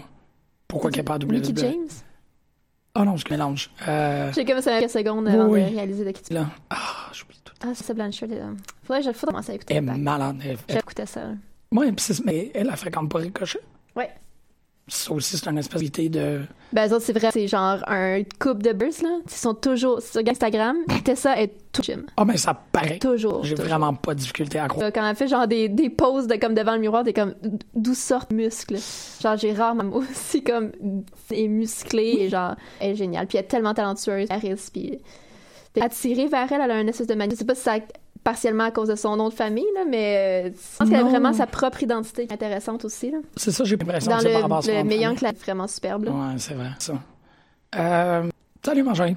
pourquoi 0.68 0.90
qu'elle 0.90 1.00
n'est 1.00 1.04
pas 1.04 1.14
à 1.14 1.18
WWE. 1.18 1.30
Mickey 1.32 1.52
James? 1.56 1.88
Oh 2.96 3.04
non, 3.04 3.16
je 3.16 3.24
mélange. 3.30 3.70
Euh, 3.86 4.32
J'ai 4.34 4.44
comme 4.44 4.60
ça 4.60 4.78
quelques 4.80 4.90
secondes 4.90 5.28
avant 5.28 5.46
Oui. 5.48 5.60
de 5.62 5.68
réaliser 5.76 6.04
de 6.04 6.10
qui 6.10 6.22
tu. 6.22 6.34
Ah, 6.36 6.76
j'oublie 7.12 7.40
tout. 7.44 7.52
Ah, 7.62 7.68
c'est 7.74 7.94
Blanchard. 7.94 8.28
euh, 8.32 8.52
Faudrait, 8.84 9.02
je 9.02 9.12
faudrait 9.12 9.32
commencer 9.32 9.52
à 9.52 9.54
écouter 9.54 9.74
Elle 9.74 9.88
est 9.88 9.96
malade. 9.96 10.36
Elle, 10.44 10.56
J'écoutais 10.68 11.06
ça. 11.06 11.28
ouais, 11.72 11.92
c'est- 11.98 12.24
mais 12.24 12.50
elle, 12.54 12.68
elle 12.70 12.76
fréquente 12.76 13.08
pas 13.10 13.18
Ricochet. 13.18 13.60
Ouais. 13.94 14.10
Ça 14.92 15.12
aussi, 15.12 15.36
c'est 15.36 15.48
une 15.48 15.58
espèce 15.58 15.82
de. 15.82 16.40
Ben, 16.72 16.88
eux 16.88 16.94
autres, 16.94 17.04
c'est 17.04 17.12
vrai, 17.12 17.30
c'est 17.32 17.46
genre 17.46 17.78
un 17.86 18.22
couple 18.40 18.62
de 18.62 18.72
bursts, 18.72 19.02
là. 19.02 19.18
Ils 19.24 19.30
sont 19.30 19.54
toujours 19.54 20.02
sur 20.02 20.20
Instagram. 20.26 20.78
Tessa 21.04 21.40
est 21.40 21.52
tout 21.72 21.82
gym. 21.82 22.06
Ah, 22.16 22.24
mais 22.24 22.36
ça 22.36 22.54
paraît. 22.72 22.98
Toujours. 22.98 23.44
J'ai 23.44 23.54
vraiment 23.54 23.94
pas 23.94 24.14
de 24.14 24.18
difficulté 24.18 24.58
à 24.58 24.66
croire. 24.66 24.90
Quand 24.92 25.08
elle 25.08 25.14
fait 25.14 25.28
genre 25.28 25.46
des, 25.46 25.68
des 25.68 25.90
poses 25.90 26.26
de, 26.26 26.34
comme 26.34 26.54
devant 26.54 26.74
le 26.74 26.80
miroir, 26.80 27.04
t'es 27.04 27.12
comme 27.12 27.34
d'où 27.74 27.94
sortent 27.94 28.32
muscles? 28.32 28.78
Genre 29.22 29.36
j'ai 29.36 29.52
rarement 29.52 29.84
moi 29.84 30.02
aussi 30.10 30.42
comme 30.42 30.72
est 31.30 31.48
musclée 31.48 32.16
et 32.20 32.28
genre 32.28 32.56
elle 32.80 32.90
est 32.90 32.96
géniale. 32.96 33.28
Puis 33.28 33.38
elle 33.38 33.44
est 33.44 33.48
tellement 33.48 33.74
talentueuse, 33.74 34.28
charisme, 34.28 34.70
puis 34.72 34.98
t'es 35.72 35.82
attiré 35.82 36.26
vers 36.26 36.50
elle, 36.50 36.62
elle 36.62 36.70
a 36.70 36.80
une 36.80 36.88
espèce 36.88 37.06
de 37.06 37.14
magie. 37.14 37.30
Je 37.32 37.36
sais 37.36 37.44
pas 37.44 37.54
si 37.54 37.62
c'est 37.62 37.70
partiellement 38.24 38.64
à 38.64 38.70
cause 38.70 38.88
de 38.88 38.94
son 38.96 39.16
nom 39.16 39.28
de 39.28 39.34
famille 39.34 39.66
là, 39.74 39.84
mais 39.88 40.48
euh, 40.48 40.50
je 40.50 40.78
pense 40.78 40.88
qu'elle 40.90 41.00
a 41.00 41.04
vraiment 41.04 41.32
sa 41.32 41.46
propre 41.46 41.82
identité 41.82 42.26
intéressante 42.30 42.84
aussi. 42.84 43.12
C'est 43.36 43.50
ça, 43.50 43.64
j'ai 43.64 43.76
l'impression 43.76 44.10
Dans 44.10 44.18
que 44.18 44.22
c'est 44.24 44.32
par 44.32 44.48
le, 44.48 44.54
le 44.66 44.72
famille. 44.74 45.16
que 45.16 45.24
la 45.24 45.32
vraiment 45.32 45.66
superbe. 45.66 46.04
là. 46.04 46.10
Ouais, 46.10 46.34
c'est 46.38 46.54
vrai, 46.54 46.68
ça. 46.78 46.94
Euh, 47.76 48.28
salut, 48.64 48.82
Marjorie. 48.82 49.16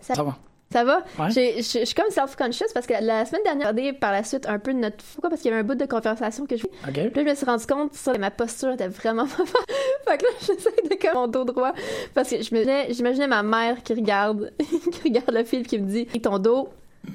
Ça- 0.00 0.14
Ça 0.14 0.22
va? 0.22 0.36
Ça 0.72 0.82
va? 0.82 1.02
Je 1.30 1.60
suis 1.62 1.94
comme 1.94 2.10
self-conscious 2.10 2.72
parce 2.74 2.86
que 2.86 2.94
la 3.00 3.24
semaine 3.26 3.42
dernière, 3.44 3.68
j'ai 3.68 3.70
regardé 3.82 3.92
par 3.92 4.10
la 4.10 4.24
suite 4.24 4.48
un 4.48 4.58
peu 4.58 4.72
notre. 4.72 4.96
Pourquoi? 5.14 5.30
Parce 5.30 5.40
qu'il 5.40 5.50
y 5.50 5.54
avait 5.54 5.62
un 5.62 5.64
bout 5.64 5.76
de 5.76 5.84
conversation 5.86 6.46
que 6.46 6.56
je 6.56 6.64
OK. 6.64 6.70
Puis 6.92 7.02
là, 7.04 7.10
je 7.14 7.20
me 7.30 7.34
suis 7.36 7.46
rendu 7.46 7.64
compte 7.66 7.94
ça, 7.94 8.12
que 8.12 8.18
ma 8.18 8.32
posture 8.32 8.72
était 8.72 8.88
vraiment 8.88 9.24
pas. 9.26 9.44
Fait 10.10 10.18
que 10.18 10.24
là, 10.24 10.30
j'essaie 10.40 10.88
de 10.90 11.00
comme 11.00 11.14
mon 11.14 11.28
dos 11.28 11.44
droit. 11.44 11.72
Parce 12.14 12.30
que 12.30 12.42
je 12.42 12.52
me 12.54 12.60
disais- 12.60 12.92
j'imaginais 12.92 13.28
ma 13.28 13.44
mère 13.44 13.82
qui 13.84 13.94
regarde, 13.94 14.52
qui 14.58 15.00
regarde 15.04 15.30
le 15.30 15.44
film 15.44 15.62
qui 15.64 15.78
me 15.78 15.86
dit 15.88 16.06
ton 16.20 16.38
dos. 16.40 16.68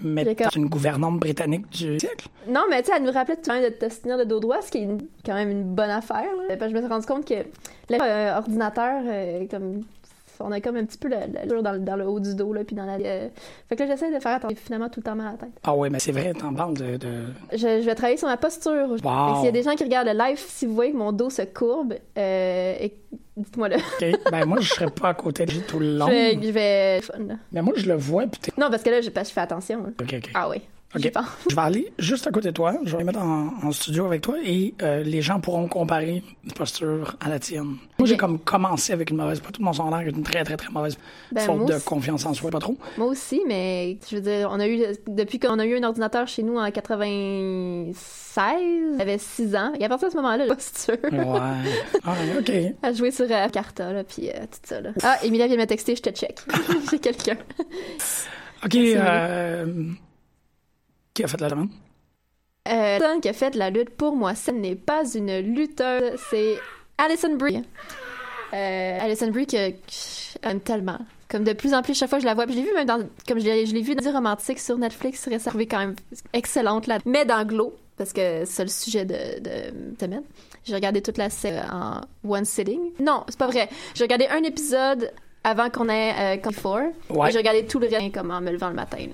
C'est 0.03 0.55
une 0.55 0.67
gouvernante 0.69 1.19
britannique 1.19 1.69
du 1.71 1.99
siècle. 1.99 2.27
Non, 2.47 2.61
mais 2.69 2.81
tu 2.81 2.87
sais, 2.89 2.97
elle 2.97 3.03
nous 3.03 3.11
rappelait 3.11 3.35
tout 3.35 3.49
le 3.51 3.61
temps 3.61 3.61
de 3.61 3.69
te 3.69 4.01
tenir 4.01 4.17
de 4.17 4.23
dos 4.23 4.39
droit, 4.39 4.61
ce 4.61 4.71
qui 4.71 4.79
est 4.79 4.83
une- 4.83 5.01
quand 5.25 5.33
même 5.33 5.49
une 5.49 5.63
bonne 5.63 5.89
affaire. 5.89 6.25
Là. 6.47 6.55
Parce 6.57 6.71
que 6.71 6.77
je 6.77 6.81
me 6.81 6.85
suis 6.85 6.93
rendu 6.93 7.05
compte 7.05 7.25
que 7.27 7.43
l'ordinateur, 7.89 9.01
comme. 9.49 9.81
On 10.41 10.51
a 10.51 10.61
comme 10.61 10.77
un 10.77 10.85
petit 10.85 10.97
peu 10.97 11.09
le, 11.09 11.15
le- 11.55 11.61
dans, 11.61 11.71
le, 11.73 11.79
dans 11.79 11.95
le 11.95 12.07
haut 12.07 12.19
du 12.19 12.33
dos, 12.35 12.53
là, 12.53 12.63
puis 12.63 12.75
dans 12.75 12.85
la. 12.85 12.93
euh, 12.93 13.27
Fait 13.67 13.75
que 13.75 13.83
là, 13.83 13.89
j'essaie 13.89 14.13
de 14.13 14.19
faire 14.19 14.35
attention. 14.35 14.55
Finalement 14.57 14.87
tout 14.89 14.99
le 15.01 15.03
temps 15.03 15.15
mal 15.15 15.27
à 15.27 15.31
la 15.31 15.37
tête. 15.37 15.49
Ah 15.63 15.75
ouais, 15.75 15.89
mais 15.89 15.99
c'est 15.99 16.11
vrai, 16.11 16.33
t'en 16.33 16.53
parles 16.53 16.75
de... 16.77 16.97
de... 16.97 17.23
Je, 17.51 17.57
je 17.57 17.85
vais 17.85 17.95
travailler 17.95 18.17
sur 18.17 18.27
ma 18.27 18.37
posture. 18.37 18.87
Que 18.95 18.97
S'il 19.37 19.45
y 19.45 19.47
a 19.47 19.51
des 19.51 19.63
gens 19.63 19.75
qui 19.75 19.83
regardent 19.83 20.07
le 20.07 20.17
live, 20.17 20.37
si 20.39 20.65
vous 20.65 20.73
voyez 20.75 20.91
que 20.91 20.97
mon 20.97 21.11
dos 21.11 21.29
se 21.29 21.41
courbe, 21.41 21.95
euh, 22.17 22.75
et- 22.79 22.97
dites-moi 23.37 23.69
le. 23.69 23.75
OK. 23.77 24.31
ben 24.31 24.45
moi, 24.45 24.59
je 24.61 24.69
serais 24.69 24.89
pas 24.89 25.09
à 25.09 25.13
côté 25.13 25.45
de 25.45 25.51
lui 25.51 25.61
tout 25.61 25.79
le 25.79 25.97
long. 25.97 26.07
Je 26.07 26.11
vais. 26.11 26.33
Je 26.41 26.51
vais... 26.51 27.01
fun, 27.01 27.19
là. 27.27 27.35
Mais 27.51 27.61
moi, 27.61 27.73
je 27.75 27.87
le 27.87 27.95
vois, 27.95 28.25
t'es... 28.27 28.51
Non, 28.57 28.69
parce 28.69 28.83
que 28.83 28.89
là, 28.89 29.01
je, 29.01 29.09
je 29.09 29.23
fais 29.31 29.41
attention. 29.41 29.83
là. 29.83 29.89
OK, 30.01 30.13
OK. 30.17 30.29
Ah 30.33 30.49
oui. 30.49 30.61
OK. 30.95 31.01
J'y 31.03 31.11
pense. 31.11 31.25
Je 31.49 31.55
vais 31.55 31.61
aller 31.61 31.93
juste 31.99 32.25
à 32.25 32.31
côté 32.31 32.47
de 32.47 32.53
toi. 32.53 32.75
Je 32.83 32.91
vais 32.93 32.97
les 32.99 33.03
mettre 33.03 33.21
en, 33.21 33.49
en 33.63 33.71
studio 33.71 34.05
avec 34.05 34.21
toi 34.21 34.35
et 34.43 34.73
euh, 34.81 35.03
les 35.03 35.21
gens 35.21 35.39
pourront 35.39 35.67
comparer 35.67 36.23
une 36.43 36.51
posture 36.51 37.15
à 37.19 37.29
la 37.29 37.37
tienne. 37.37 37.75
Moi, 37.99 38.07
j'ai 38.07 38.17
comme 38.17 38.39
commencé 38.39 38.91
avec 38.91 39.11
une 39.11 39.17
mauvaise... 39.17 39.39
Pas 39.39 39.51
tout 39.51 39.61
mon 39.61 39.71
secondaire 39.71 39.99
avec 39.99 40.15
une 40.15 40.23
très, 40.23 40.43
très, 40.43 40.57
très 40.57 40.71
mauvaise 40.71 40.97
Ben, 41.31 41.45
faute 41.45 41.67
de 41.67 41.73
aussi. 41.75 41.85
confiance 41.85 42.25
en 42.25 42.33
soi, 42.33 42.49
pas 42.49 42.57
trop. 42.59 42.75
Moi 42.97 43.05
aussi, 43.07 43.41
mais 43.47 43.99
je 44.09 44.15
veux 44.15 44.21
dire, 44.21 44.49
on 44.51 44.59
a 44.59 44.67
eu, 44.67 44.81
depuis 45.07 45.37
qu'on 45.39 45.59
a 45.59 45.65
eu 45.65 45.77
un 45.77 45.83
ordinateur 45.83 46.27
chez 46.27 46.41
nous 46.41 46.57
en 46.57 46.71
96, 46.71 48.97
j'avais 48.97 49.17
6 49.19 49.55
ans. 49.55 49.73
Et 49.79 49.85
à 49.85 49.89
partir 49.89 50.07
de 50.07 50.13
ce 50.13 50.17
moment-là, 50.17 50.45
la 50.47 50.55
posture 50.55 50.97
Ouais. 51.03 51.11
ah, 52.03 52.15
OK. 52.39 52.51
à 52.81 52.93
jouer 52.93 53.11
sur 53.11 53.27
euh, 53.29 53.47
Carta, 53.49 53.93
là, 53.93 54.03
puis 54.03 54.29
euh, 54.29 54.33
tout 54.51 54.59
ça. 54.63 54.81
Là. 54.81 54.89
Ah, 55.03 55.17
Emilia 55.23 55.45
vient 55.47 55.57
me 55.57 55.65
texter, 55.65 55.95
je 55.95 56.01
te 56.01 56.09
check. 56.09 56.39
J'ai 56.91 56.97
quelqu'un. 56.99 57.37
OK. 58.65 58.75
Qui 61.19 61.25
a 61.25 61.27
fait 61.27 61.41
la 61.41 61.49
demande? 61.49 61.67
Euh, 62.69 62.71
la 62.71 62.97
personne 62.97 63.19
qui 63.19 63.27
a 63.27 63.33
fait 63.33 63.51
de 63.51 63.59
la 63.59 63.69
lutte 63.69 63.89
pour 63.89 64.15
moi, 64.15 64.35
ce 64.35 64.51
n'est 64.51 64.77
pas 64.77 65.03
une 65.15 65.39
lutteuse, 65.39 66.17
c'est 66.29 66.55
Alison 66.97 67.35
Brie. 67.35 67.61
Euh, 68.53 68.97
Alison 69.01 69.29
Brie 69.29 69.45
que, 69.45 69.73
j'aime 70.41 70.61
tellement. 70.61 70.97
Comme 71.27 71.43
de 71.43 71.51
plus 71.51 71.73
en 71.73 71.81
plus, 71.81 71.93
chaque 71.93 72.07
fois 72.07 72.19
que 72.19 72.21
je 72.21 72.25
la 72.25 72.35
vois, 72.35 72.45
puis 72.45 72.55
je 72.55 72.59
l'ai 72.59 72.65
vu 72.65 72.73
même 72.73 72.85
dans, 72.85 73.05
comme 73.27 73.37
je 73.37 73.43
l'ai, 73.43 73.65
je 73.65 73.73
l'ai 73.73 73.81
vu 73.81 73.95
dans 73.95 74.01
des 74.01 74.11
romantiques 74.11 74.59
sur 74.59 74.77
Netflix, 74.77 75.27
trouvais 75.45 75.65
quand 75.65 75.79
même 75.79 75.95
excellente 76.31 76.87
là. 76.87 76.99
Mais 77.05 77.25
dans 77.25 77.43
Glow, 77.43 77.75
parce 77.97 78.13
que 78.13 78.45
c'est 78.45 78.63
le 78.63 78.69
sujet 78.69 79.03
de, 79.03 79.41
de 79.41 79.99
semaine. 79.99 80.23
J'ai 80.63 80.73
regardé 80.73 81.01
toute 81.01 81.17
la 81.17 81.29
série 81.29 81.59
en 81.69 81.99
one 82.25 82.45
sitting. 82.45 82.93
Non, 83.01 83.25
c'est 83.27 83.37
pas 83.37 83.47
vrai. 83.47 83.67
J'ai 83.93 84.05
regardé 84.05 84.25
un 84.27 84.43
épisode 84.43 85.11
avant 85.43 85.69
qu'on 85.69 85.89
ait 85.89 86.13
euh, 86.17 86.37
Come 86.37 86.53
For. 86.53 86.79
Ouais. 87.09 87.27
Et 87.27 87.31
j'ai 87.33 87.39
regardé 87.39 87.65
tout 87.65 87.79
le 87.79 87.87
reste 87.87 88.13
comme 88.13 88.31
en 88.31 88.39
me 88.39 88.51
levant 88.51 88.69
le 88.69 88.75
matin. 88.75 89.05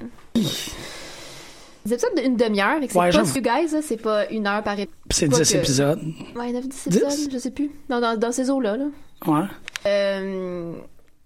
Des 1.86 1.94
épisodes 1.94 2.16
d'une 2.16 2.36
demi-heure, 2.36 2.78
c'est 2.82 2.98
Ouais, 2.98 3.12
pas. 3.12 3.18
You 3.20 3.42
Guys, 3.42 3.82
c'est 3.84 3.98
pas 4.02 4.28
une 4.30 4.48
heure 4.48 4.64
par 4.64 4.74
épisode. 4.80 4.90
C'est 5.12 5.30
Pas 5.30 5.38
10 5.40 5.52
que- 5.54 5.58
épisodes. 5.58 6.02
Ouais, 6.36 6.52
9 6.52 6.68
10 6.68 6.88
Dix? 6.88 6.98
épisodes, 6.98 7.30
je 7.34 7.38
sais 7.38 7.52
plus. 7.52 7.70
Non, 7.90 8.00
dans, 8.00 8.18
dans 8.20 8.32
ces 8.32 8.50
eaux-là. 8.50 8.78
Là. 8.78 8.86
Ouais. 9.28 9.46
Euh, 9.86 10.74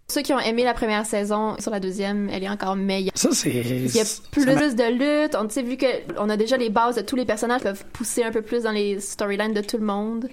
Ceux 0.09 0.21
qui 0.21 0.33
ont 0.33 0.39
aimé 0.39 0.63
la 0.63 0.73
première 0.73 1.05
saison, 1.05 1.55
sur 1.59 1.71
la 1.71 1.79
deuxième, 1.79 2.29
elle 2.33 2.43
est 2.43 2.49
encore 2.49 2.75
meilleure. 2.75 3.11
Ça, 3.15 3.29
c'est. 3.31 3.49
Il 3.51 3.95
y 3.95 3.99
a 3.99 4.03
plus 4.31 4.45
de 4.45 5.23
lutte. 5.23 5.35
On 5.39 5.45
tu 5.47 5.53
sais, 5.53 5.61
vu 5.61 5.77
que 5.77 5.85
on 6.17 6.29
a 6.29 6.35
déjà 6.35 6.57
les 6.57 6.69
bases 6.69 6.95
de 6.95 7.01
tous 7.01 7.15
les 7.15 7.25
personnages 7.25 7.59
qui 7.59 7.65
peuvent 7.67 7.85
pousser 7.93 8.23
un 8.23 8.31
peu 8.31 8.41
plus 8.41 8.63
dans 8.63 8.71
les 8.71 8.99
storylines 8.99 9.53
de 9.53 9.61
tout 9.61 9.77
le 9.77 9.85
monde. 9.85 10.27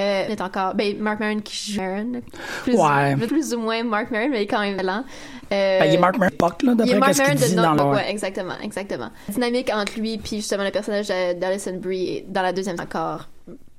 Euh, 0.00 0.34
a 0.38 0.44
encore, 0.44 0.74
ben, 0.74 0.96
Mark 0.98 1.20
Maron 1.20 1.40
qui 1.40 1.72
joue 1.72 1.80
Maron. 1.82 2.22
Plus, 2.62 2.74
Ouais. 2.74 3.16
plus 3.26 3.52
ou 3.54 3.58
moins 3.60 3.82
Mark 3.82 4.10
Maron, 4.10 4.28
mais 4.30 4.38
il 4.38 4.42
est 4.42 4.46
quand 4.46 4.60
même 4.60 4.80
lent. 4.80 5.04
Euh, 5.52 5.78
Ben, 5.80 5.84
il 5.86 5.94
est 5.94 5.98
Mark 5.98 6.16
Maron 6.18 6.32
Puck, 6.38 6.62
là, 6.62 6.72
il 6.78 6.90
est 6.90 6.94
d'après 6.94 6.98
Mark 6.98 7.14
ce 7.14 7.22
qu'il 7.22 7.28
Maron 7.34 7.40
de 7.40 7.46
dit 7.46 7.54
dans 7.56 7.74
le. 7.74 7.96
ouais, 7.96 8.10
exactement, 8.10 8.54
exactement. 8.62 9.10
La 9.28 9.34
dynamique 9.34 9.70
entre 9.74 9.98
lui 9.98 10.16
puis 10.18 10.36
justement 10.36 10.64
le 10.64 10.70
personnage 10.70 11.08
d'Alison 11.08 11.76
Brie 11.76 12.24
dans 12.28 12.42
la 12.42 12.52
deuxième 12.52 12.76
encore 12.80 13.28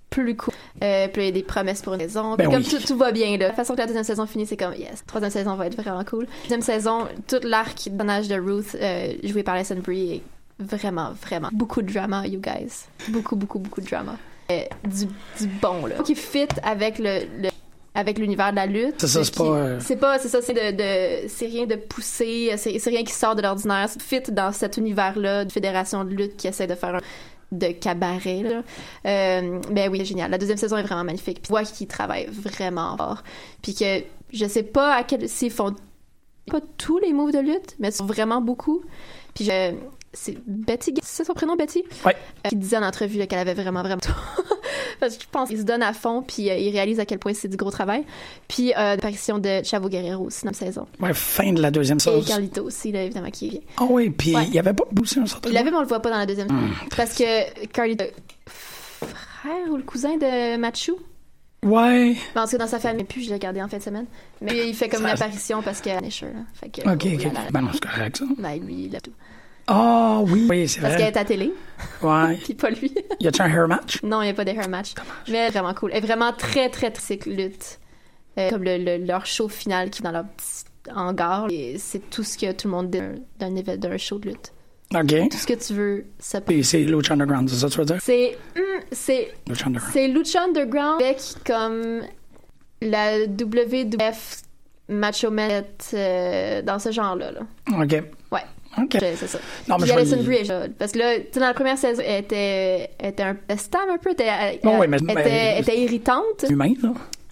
plus 0.09 0.35
cool. 0.35 0.53
Euh, 0.83 1.07
puis 1.07 1.21
il 1.21 1.25
y 1.25 1.29
a 1.29 1.31
des 1.31 1.43
promesses 1.43 1.81
pour 1.81 1.93
une 1.93 1.99
saison. 1.99 2.35
Ben 2.35 2.45
comme 2.49 2.55
oui. 2.61 2.67
tout, 2.67 2.79
tout 2.79 2.97
va 2.97 3.11
bien 3.11 3.37
là. 3.37 3.49
La 3.49 3.53
façon 3.53 3.73
que 3.73 3.79
la 3.79 3.85
deuxième 3.85 4.03
saison 4.03 4.25
finit, 4.25 4.45
c'est 4.45 4.57
comme 4.57 4.73
yes, 4.73 4.89
la 4.89 4.95
troisième 5.07 5.31
saison 5.31 5.55
va 5.55 5.67
être 5.67 5.75
vraiment 5.81 6.03
cool. 6.03 6.25
Deuxième 6.43 6.61
saison, 6.61 7.07
tout 7.27 7.39
l'arc 7.43 7.77
du 7.83 7.89
personnage 7.91 8.27
de 8.27 8.35
Ruth 8.35 8.75
euh, 8.81 9.13
joué 9.23 9.43
par 9.43 9.55
Alison 9.55 9.75
Brie 9.75 10.15
est 10.15 10.21
vraiment, 10.59 11.11
vraiment 11.25 11.49
beaucoup 11.53 11.81
de 11.81 11.91
drama, 11.93 12.25
you 12.27 12.39
guys. 12.41 12.85
Beaucoup, 13.09 13.35
beaucoup, 13.35 13.59
beaucoup 13.59 13.81
de 13.81 13.87
drama. 13.87 14.15
Euh, 14.51 14.61
du, 14.83 15.05
du 15.05 15.47
bon 15.61 15.85
là. 15.85 15.95
Qui 16.03 16.15
fit 16.15 16.47
avec 16.63 16.97
le, 16.97 17.19
le- 17.43 17.49
avec 17.93 18.17
l'univers 18.17 18.51
de 18.51 18.55
la 18.55 18.65
lutte. 18.65 18.95
C'est 18.97 19.07
ça, 19.07 19.23
c'est 19.23 19.35
pas, 19.35 19.43
euh, 19.43 19.77
C'est 19.79 19.95
pas, 19.97 20.17
c'est 20.19 20.27
ça, 20.29 20.41
c'est 20.41 20.53
de, 20.53 20.71
de- 21.23 21.27
c'est 21.27 21.45
rien 21.47 21.65
de 21.67 21.75
poussé, 21.75 22.51
c'est 22.57 22.79
c'est 22.79 22.89
rien 22.89 23.03
qui 23.03 23.13
sort 23.13 23.35
de 23.35 23.41
l'ordinaire. 23.43 23.87
C'est 23.89 24.01
fit 24.01 24.31
dans 24.31 24.51
cet 24.51 24.77
univers-là 24.77 25.45
de 25.45 25.51
fédération 25.51 26.03
de 26.03 26.09
lutte 26.09 26.35
qui 26.37 26.47
essaie 26.47 26.65
de 26.67 26.75
faire 26.75 26.95
un 26.95 27.01
de 27.51 27.67
cabaret. 27.67 28.43
Là. 28.43 28.61
Euh, 29.05 29.59
ben 29.71 29.89
oui, 29.91 30.05
génial. 30.05 30.29
La 30.31 30.37
deuxième 30.37 30.57
saison 30.57 30.77
est 30.77 30.83
vraiment 30.83 31.03
magnifique. 31.03 31.37
Puis 31.41 31.47
tu 31.47 31.49
vois 31.49 31.63
qu'ils 31.63 31.87
travaillent 31.87 32.27
vraiment 32.31 32.95
fort. 32.97 33.23
Puis 33.61 33.73
que 33.75 34.03
je 34.31 34.45
sais 34.45 34.63
pas 34.63 34.95
à 34.95 35.03
quel 35.03 35.27
s'ils 35.27 35.51
font 35.51 35.75
pas 36.47 36.59
tous 36.77 36.97
les 36.99 37.13
moves 37.13 37.31
de 37.31 37.39
lutte, 37.39 37.75
mais 37.79 37.89
ils 37.89 37.93
sont 37.93 38.05
vraiment 38.05 38.41
beaucoup. 38.41 38.81
Puis 39.35 39.45
je 39.45 39.73
c'est 40.11 40.37
Betty, 40.47 40.95
c'est 41.03 41.23
son 41.23 41.33
prénom 41.35 41.55
Betty, 41.55 41.83
Ouais. 42.03 42.15
euh, 42.45 42.49
qui 42.49 42.55
disait 42.55 42.77
en 42.77 42.83
entrevue 42.83 43.25
qu'elle 43.27 43.37
avait 43.39 43.53
vraiment 43.53 43.83
vraiment 43.83 44.01
parce 44.99 45.17
que 45.17 45.23
je 45.23 45.27
pense 45.31 45.49
qu'il 45.49 45.57
se 45.57 45.63
donne 45.63 45.81
à 45.83 45.93
fond 45.93 46.21
puis 46.21 46.49
euh, 46.49 46.55
il 46.57 46.69
réalise 46.71 46.99
à 46.99 47.05
quel 47.05 47.19
point 47.19 47.33
c'est 47.33 47.47
du 47.47 47.57
gros 47.57 47.71
travail. 47.71 48.03
Puis 48.47 48.71
euh, 48.73 48.95
l'apparition 48.95 49.37
de 49.39 49.61
Chavo 49.63 49.89
Guerrero 49.89 50.25
aussi 50.25 50.43
dans 50.45 50.51
la 50.51 50.57
saison. 50.57 50.85
Ouais, 50.99 51.13
fin 51.13 51.51
de 51.53 51.61
la 51.61 51.71
deuxième 51.71 51.97
Et 51.97 52.01
saison. 52.01 52.21
Carlito 52.21 52.63
aussi 52.63 52.91
là 52.91 53.03
évidemment 53.03 53.29
qui 53.31 53.47
est 53.47 53.61
Ah 53.77 53.85
oui, 53.89 54.09
puis 54.09 54.35
Ouais. 54.35 54.45
il 54.47 54.53
y 54.53 54.59
avait 54.59 54.73
pas 54.73 54.83
aussi 55.01 55.19
un 55.19 55.25
certain. 55.25 55.49
il 55.49 55.53
l'avait, 55.53 55.71
mais 55.71 55.77
on 55.77 55.81
le 55.81 55.87
voit 55.87 56.01
pas 56.01 56.09
dans 56.11 56.17
la 56.17 56.25
deuxième. 56.25 56.47
Hmm, 56.51 56.71
parce 56.95 57.15
que 57.15 57.65
Carlito, 57.67 58.05
frère 59.01 59.69
ou 59.71 59.77
le 59.77 59.83
cousin 59.83 60.17
de 60.17 60.57
Machu? 60.57 60.93
Ouais. 61.63 62.15
Ben, 62.33 62.43
en 62.43 62.45
tout 62.45 62.51
cas, 62.51 62.57
dans 62.59 62.67
sa 62.67 62.79
famille, 62.79 63.03
puis 63.03 63.21
je 63.23 63.27
l'ai 63.29 63.33
regardé 63.35 63.61
en 63.61 63.67
fin 63.67 63.77
de 63.79 63.83
semaine. 63.83 64.05
Mais 64.41 64.69
il 64.69 64.73
fait 64.73 64.87
comme 64.87 65.01
Ça- 65.01 65.07
une 65.09 65.13
apparition 65.13 65.61
parce 65.61 65.81
qu'il 65.81 65.91
est 65.91 65.95
là. 65.95 66.27
Fait 66.53 66.69
que, 66.69 66.81
Ok, 66.89 67.05
oh 67.05 67.27
ok. 67.27 67.51
Ben 67.51 67.61
non, 67.61 67.69
c'est 67.73 67.81
correct, 67.83 68.17
ça. 68.17 68.25
Ben, 68.37 68.59
lui, 68.65 68.85
il 68.85 68.95
a 68.95 69.01
tout. 69.01 69.11
Ah 69.71 70.21
oui. 70.23 70.47
Oui, 70.49 70.67
c'est 70.67 70.81
Parce 70.81 70.93
qu'elle 70.95 71.03
vrai. 71.03 71.11
est 71.13 71.17
à 71.17 71.25
télé, 71.25 71.53
Ouais. 72.01 72.35
puis 72.43 72.53
pas 72.55 72.69
lui. 72.71 72.93
Y 73.19 73.27
a-tu 73.27 73.41
un 73.41 73.47
hair 73.49 73.67
match? 73.67 74.01
non, 74.03 74.21
il 74.21 74.25
n'y 74.25 74.31
a 74.31 74.33
pas 74.33 74.43
de 74.45 74.49
hair 74.49 74.67
match. 74.67 74.93
Mais 75.29 75.49
vraiment 75.49 75.73
cool. 75.75 75.91
Elle 75.93 76.03
est 76.03 76.07
vraiment 76.07 76.33
très, 76.33 76.69
très, 76.69 76.89
très 76.91 77.19
lutte. 77.27 77.79
Euh, 78.37 78.49
comme 78.49 78.63
le, 78.63 78.77
le- 78.77 79.05
leur 79.05 79.25
show 79.25 79.47
final 79.49 79.89
qui 79.89 80.01
est 80.01 80.03
dans 80.03 80.11
leur 80.11 80.23
petit 80.25 80.63
hangar. 80.95 81.47
Et 81.51 81.77
c'est 81.77 82.09
tout 82.09 82.23
ce 82.23 82.37
que 82.37 82.51
tout 82.51 82.67
le 82.67 82.71
monde 82.73 82.89
dit 82.89 82.99
d'un 83.39 83.55
éve- 83.55 83.77
d'un 83.77 83.97
show 83.97 84.17
de 84.17 84.29
lutte. 84.29 84.53
Ok. 84.95 85.29
Tout 85.29 85.37
ce 85.37 85.45
que 85.45 85.53
tu 85.53 85.73
veux, 85.73 86.05
ça 86.17 86.41
peut. 86.41 86.63
C'est 86.63 86.79
Lucha 86.83 87.13
Underground, 87.13 87.47
c'est 87.49 87.57
ça 87.57 87.67
que 87.67 87.73
tu 87.73 87.79
veux 87.79 87.85
dire? 87.85 87.97
C'est, 88.01 88.37
hum, 88.57 88.63
c'est 88.91 89.31
Lucha 89.47 89.67
Underground. 89.67 89.93
C'est 89.93 90.07
Lucha 90.07 90.43
Underground 90.45 91.01
avec 91.01 91.19
comme 91.45 92.01
la 92.81 93.19
WWF 93.27 94.41
Macho 94.89 95.29
Man 95.31 95.63
euh, 95.93 96.61
dans 96.63 96.79
ce 96.79 96.91
genre-là. 96.91 97.31
Là. 97.31 97.41
Ok. 97.71 98.03
Ouais. 98.31 98.41
Ok. 98.83 98.97
C'est 98.99 99.27
ça. 99.27 99.37
Non, 99.67 99.75
mais 99.77 99.83
Puis 99.83 99.91
je 99.93 99.97
Alison 99.97 100.23
Brie 100.23 100.43
là. 100.45 100.61
Parce 100.77 100.91
que 100.91 100.99
là, 100.99 101.15
tu 101.17 101.25
sais, 101.33 101.39
dans 101.39 101.47
la 101.47 101.53
première 101.53 101.77
saison, 101.77 102.01
elle 102.05 102.23
était, 102.23 102.89
elle 102.99 103.09
était 103.09 103.23
un 103.23 103.35
stam 103.57 103.81
un 103.91 103.97
peu. 103.97 104.11
Elle, 104.17 104.25
elle- 104.27 104.59
Oh, 104.65 104.77
oui, 104.79 104.87
mais- 104.87 104.97
elle 104.97 105.03
mais- 105.05 105.21
était, 105.21 105.29
elle 105.31 105.61
était 105.61 105.79
irritante. 105.81 106.45
Humain, 106.49 106.73
là. 106.81 106.89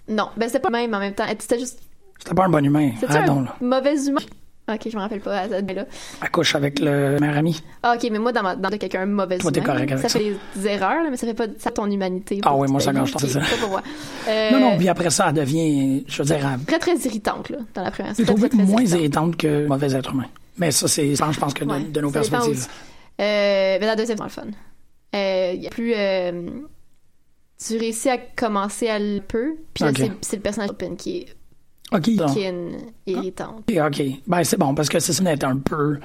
Non, 0.08 0.28
ben 0.36 0.46
c'était 0.46 0.60
pas 0.60 0.68
le 0.70 0.76
même 0.76 0.94
en 0.94 0.98
même 1.00 1.14
temps. 1.14 1.24
C'était 1.38 1.58
juste. 1.58 1.80
C'était 2.18 2.34
pas 2.34 2.44
un 2.46 2.48
bon 2.48 2.64
humain. 2.64 2.90
C'était 3.00 3.12
Ah 3.16 3.22
un 3.22 3.26
non, 3.26 3.40
là. 3.42 3.54
mauvais 3.60 3.96
humain? 4.06 4.20
Ok, 4.70 4.80
je 4.92 4.94
me 4.96 5.00
rappelle 5.00 5.20
pas 5.20 5.38
à 5.38 5.48
cette 5.48 5.72
là. 5.72 5.86
Elle 6.22 6.30
couche 6.30 6.54
avec 6.54 6.78
le 6.78 7.16
meilleur 7.18 7.38
ami. 7.38 7.62
Ah, 7.82 7.94
ok, 7.96 8.06
mais 8.12 8.18
moi, 8.18 8.32
dans, 8.32 8.42
ma, 8.42 8.54
dans 8.54 8.68
quelqu'un 8.68 9.00
un 9.00 9.06
mauvais 9.06 9.38
Toi, 9.38 9.50
t'es 9.50 9.60
humain, 9.60 9.66
correct 9.72 9.92
avec 9.92 10.02
ça 10.02 10.08
ça. 10.10 10.18
fait 10.18 10.34
des 10.56 10.66
erreurs, 10.66 11.04
là, 11.04 11.08
mais 11.10 11.16
ça 11.16 11.26
fait 11.26 11.32
pas 11.32 11.46
ça 11.58 11.70
ton 11.70 11.90
humanité. 11.90 12.40
Ah 12.44 12.54
oui, 12.54 12.68
moi, 12.70 12.78
ça, 12.78 12.92
je 12.92 12.98
pense, 13.12 13.22
c'est 13.22 13.28
ça. 13.28 13.40
pas 13.40 13.46
pour 13.60 13.70
moi. 13.70 13.82
Euh, 14.28 14.50
Non, 14.50 14.60
non, 14.60 14.76
puis 14.76 14.88
après 14.90 15.08
ça, 15.08 15.26
elle 15.28 15.36
devient, 15.36 16.04
je 16.06 16.18
veux 16.22 16.26
dire, 16.26 16.36
elle- 16.54 16.64
très 16.66 16.78
très 16.78 16.96
irritante 16.96 17.48
là 17.48 17.58
dans 17.74 17.82
la 17.82 17.90
première 17.90 18.12
trouvé 18.12 18.48
très, 18.50 18.58
très 18.58 18.66
moins 18.66 18.82
irritante 18.82 19.36
que 19.38 19.66
mauvais 19.66 19.90
être 19.94 20.12
humain. 20.12 20.26
Mais 20.58 20.70
ça, 20.72 20.88
c'est, 20.88 21.14
je 21.14 21.40
pense 21.40 21.54
que 21.54 21.64
de, 21.64 21.70
Ouais, 21.70 21.80
de 21.84 22.00
nos 22.00 22.10
perspectives. 22.10 22.66
Euh, 23.20 23.78
mais 23.80 23.86
la 23.86 23.96
deuxième, 23.96 24.18
c'est 24.18 24.24
le 24.24 24.30
fun. 24.30 24.42
Euh, 25.14 25.54
y 25.56 25.66
a 25.66 25.70
plus. 25.70 25.92
euh, 25.94 26.48
tu 27.64 27.76
réussis 27.76 28.08
à 28.08 28.18
commencer 28.18 28.88
à 28.88 28.98
le 28.98 29.20
peu, 29.20 29.56
puis 29.74 29.84
là, 29.84 29.90
Ok. 29.90 30.10
c'est- 30.20 30.36
le 30.36 30.42
personnage 30.42 30.70
open 30.70 30.96
qui 30.96 31.18
est, 31.18 32.00
qui 32.02 32.16
est 32.40 32.48
une 32.50 32.76
irritante. 33.06 33.64
Ok. 33.68 34.02
Ben, 34.26 34.44
c'est 34.44 34.56
bon, 34.58 34.74
parce 34.74 34.88
que 34.88 35.00
c'est 35.00 35.12
ça 35.12 35.24
d'être 35.24 35.44
un 35.44 35.56
peu 35.58 35.98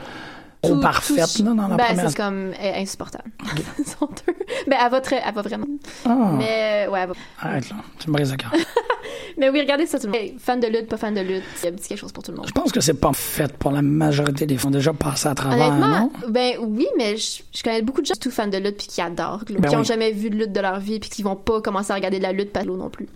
Tout- 0.69 0.79
parfaite, 0.79 1.27
tout- 1.35 1.43
là, 1.43 1.51
dans 1.53 1.67
la 1.67 1.75
ben, 1.75 1.85
première. 1.85 2.09
c'est 2.09 2.17
comme 2.17 2.51
elle 2.59 2.75
est 2.75 2.81
insupportable. 2.81 3.29
Deux. 3.55 4.33
Mais 4.67 4.77
elle 4.83 4.91
va 4.91 5.01
très, 5.01 5.21
elle 5.25 5.33
va 5.33 5.41
vraiment. 5.41 5.65
Ah, 6.05 6.31
Mais 6.37 6.85
euh, 6.87 6.91
ouais, 6.91 6.99
elle 7.01 7.09
va. 7.09 7.13
arrête, 7.39 7.69
là. 7.69 7.75
Tu 7.99 8.09
me 8.09 8.13
brises 8.13 8.31
le 8.31 8.37
cœur. 8.37 8.51
Mais 9.37 9.49
oui, 9.49 9.61
regardez 9.61 9.85
ça 9.87 9.99
tout 9.99 10.07
le 10.07 10.13
monde. 10.13 10.39
Fan 10.39 10.59
de 10.59 10.67
lutte, 10.67 10.87
pas 10.87 10.97
fan 10.97 11.13
de 11.13 11.21
lutte, 11.21 11.43
il 11.61 11.65
y 11.65 11.67
a 11.67 11.71
petit 11.71 11.89
quelque 11.89 11.97
chose 11.99 12.11
pour 12.11 12.23
tout 12.23 12.31
le 12.31 12.37
monde. 12.37 12.47
Je 12.47 12.51
pense 12.51 12.71
que 12.71 12.79
c'est 12.81 12.93
pas 12.93 13.11
fait 13.13 13.51
pour 13.57 13.71
la 13.71 13.81
majorité 13.81 14.45
des 14.45 14.57
gens. 14.57 14.69
déjà 14.69 14.93
passé 14.93 15.27
à 15.27 15.35
travers, 15.35 15.67
Honnêtement, 15.69 15.99
non? 15.99 16.11
ben 16.29 16.53
oui, 16.61 16.87
mais 16.97 17.17
je, 17.17 17.41
je 17.53 17.63
connais 17.63 17.81
beaucoup 17.81 18.01
de 18.01 18.05
gens 18.05 18.13
tout 18.19 18.31
fans 18.31 18.47
de 18.47 18.57
lutte 18.57 18.77
puis 18.77 18.87
qui 18.87 19.01
adorent, 19.01 19.43
Ben 19.49 19.61
qui 19.69 19.75
ont 19.75 19.79
oui. 19.79 19.85
jamais 19.85 20.11
vu 20.11 20.29
de 20.29 20.35
lutte 20.35 20.51
de 20.53 20.59
leur 20.61 20.79
vie 20.79 20.99
puis 20.99 21.09
qui 21.09 21.23
vont 21.23 21.35
pas 21.35 21.61
commencer 21.61 21.91
à 21.91 21.95
regarder 21.95 22.17
de 22.19 22.23
la 22.23 22.31
lutte 22.31 22.51
par 22.53 22.63
l'eau 22.63 22.77
non 22.77 22.89
plus. 22.89 23.07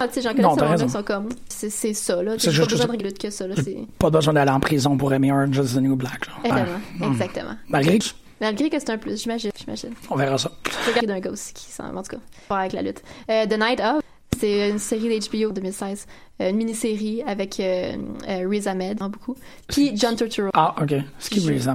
Ah, 0.00 0.08
tu 0.08 0.14
sais, 0.14 0.22
j'en 0.22 0.30
connais 0.30 0.42
t'as 0.42 0.48
ce 0.48 0.54
monde-là 0.54 0.70
raison. 0.70 0.86
qui 0.86 0.92
sont 0.92 1.02
comme, 1.02 1.28
c'est 1.48 1.70
c'est 1.70 1.92
ça, 1.94 2.22
là. 2.22 2.32
C'est 2.38 2.50
C'est 2.50 2.58
pas 2.60 2.66
besoin 2.66 2.96
de 2.96 3.02
lutte 3.04 3.18
que 3.18 3.30
ça, 3.30 3.46
là. 3.46 3.54
C'est 3.56 3.76
Pas 3.98 4.10
besoin 4.10 4.32
d'aller 4.34 4.50
en 4.50 4.60
prison 4.60 4.96
pour 4.96 5.12
aimer 5.12 5.30
Orange 5.32 5.56
is 5.58 5.74
the 5.74 5.80
New 5.82 5.96
Black. 5.96 6.26
Là. 6.26 6.32
exactement, 6.44 6.78
Ben, 6.98 7.12
exactement. 7.12 7.56
Malgré 7.68 7.98
que, 7.98 8.04
Malgré 8.40 8.70
que 8.70 8.78
c'est 8.78 8.90
un 8.90 8.96
plus, 8.98 9.22
j'imagine, 9.22 9.50
j'imagine. 9.58 9.90
on 10.08 10.16
verra 10.16 10.38
ça. 10.38 10.50
Je 10.64 10.88
regarde 10.90 11.06
d'un 11.06 11.20
gars 11.20 11.30
aussi 11.30 11.52
qui 11.52 11.66
s'en, 11.70 11.94
en 11.94 12.02
tout 12.02 12.16
cas, 12.16 12.22
pas 12.48 12.60
avec 12.60 12.72
la 12.72 12.80
lutte. 12.82 13.02
Euh, 13.30 13.44
The 13.46 13.58
Night 13.58 13.80
Of, 13.80 14.00
c'est 14.40 14.70
une 14.70 14.78
série 14.78 15.18
d'HBO 15.20 15.52
2016, 15.52 16.06
euh, 16.40 16.48
une 16.48 16.56
mini-série 16.56 17.22
avec 17.26 17.60
euh, 17.60 17.96
euh, 18.28 18.48
Riz 18.48 18.66
Ahmed, 18.66 18.96
vraiment 18.96 19.10
beaucoup, 19.10 19.36
puis 19.68 19.92
John 19.94 20.16
Turturro. 20.16 20.48
Ah, 20.54 20.74
ok. 20.80 20.94
Ce 21.18 21.28
qui 21.28 21.44
me 21.46 21.50
les 21.50 21.68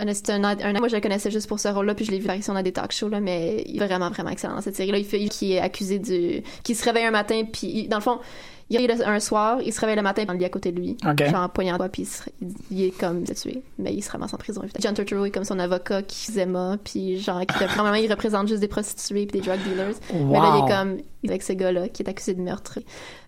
Euh, 0.00 0.12
un- 0.28 0.44
un, 0.44 0.72
moi 0.78 0.86
je 0.88 0.94
le 0.94 1.00
connaissais 1.00 1.30
juste 1.30 1.48
pour 1.48 1.58
ce 1.58 1.66
rôle-là 1.68 1.94
puis 1.94 2.04
je 2.04 2.12
l'ai 2.12 2.18
vu 2.18 2.24
apparaître 2.26 2.52
dans 2.52 2.62
des 2.62 2.72
talk 2.72 2.92
shows 2.92 3.08
là 3.08 3.18
mais 3.20 3.64
il 3.66 3.82
est 3.82 3.84
vraiment 3.84 4.10
vraiment 4.10 4.30
excellent 4.30 4.54
dans 4.54 4.60
cette 4.60 4.76
série 4.76 4.92
là 4.92 4.98
il 4.98 5.04
fait 5.04 5.24
qui 5.28 5.54
est 5.54 5.58
accusé 5.58 5.98
du 5.98 6.42
qui 6.62 6.74
se 6.76 6.84
réveille 6.84 7.04
un 7.04 7.10
matin 7.10 7.42
puis 7.52 7.66
il- 7.66 7.88
dans 7.88 7.96
le 7.96 8.02
fond 8.02 8.20
il 8.70 8.86
le- 8.86 9.06
un 9.08 9.20
soir 9.20 9.58
il 9.64 9.72
se 9.72 9.80
réveille 9.80 9.96
le 9.96 10.02
matin 10.02 10.24
le 10.28 10.34
lit 10.34 10.44
à 10.44 10.48
côté 10.50 10.72
de 10.72 10.78
lui. 10.80 10.96
Ok. 11.06 11.24
genre 11.30 11.48
poignard 11.50 11.78
puis 11.90 12.02
il, 12.02 12.06
se- 12.06 12.22
il- 12.42 12.54
il 12.70 12.82
est 12.84 12.98
comme 12.98 13.24
il 13.26 13.34
tué 13.34 13.62
mais 13.78 13.94
il 13.94 14.02
se 14.02 14.10
ramasse 14.10 14.34
en 14.34 14.36
prison. 14.36 14.62
John 14.80 14.94
Turturro 14.94 15.24
est 15.24 15.30
comme 15.30 15.44
son 15.44 15.58
avocat 15.58 16.02
qui 16.02 16.32
Zema 16.32 16.76
puis 16.82 17.18
genre 17.18 17.40
qui 17.40 17.46
normalement 17.76 17.98
il 17.98 18.10
représente 18.10 18.48
juste 18.48 18.60
des 18.60 18.68
prostituées 18.68 19.26
puis 19.26 19.40
des 19.40 19.46
drug 19.46 19.58
dealers. 19.64 19.94
Mais 20.12 20.38
là 20.38 20.54
il 20.58 20.64
est 20.64 20.74
comme 20.76 20.98
il 21.22 21.30
est 21.30 21.32
avec 21.32 21.42
ce 21.42 21.52
gars-là 21.52 21.88
qui 21.88 22.02
est 22.02 22.08
accusé 22.08 22.34
de 22.34 22.40
meurtre. 22.42 22.78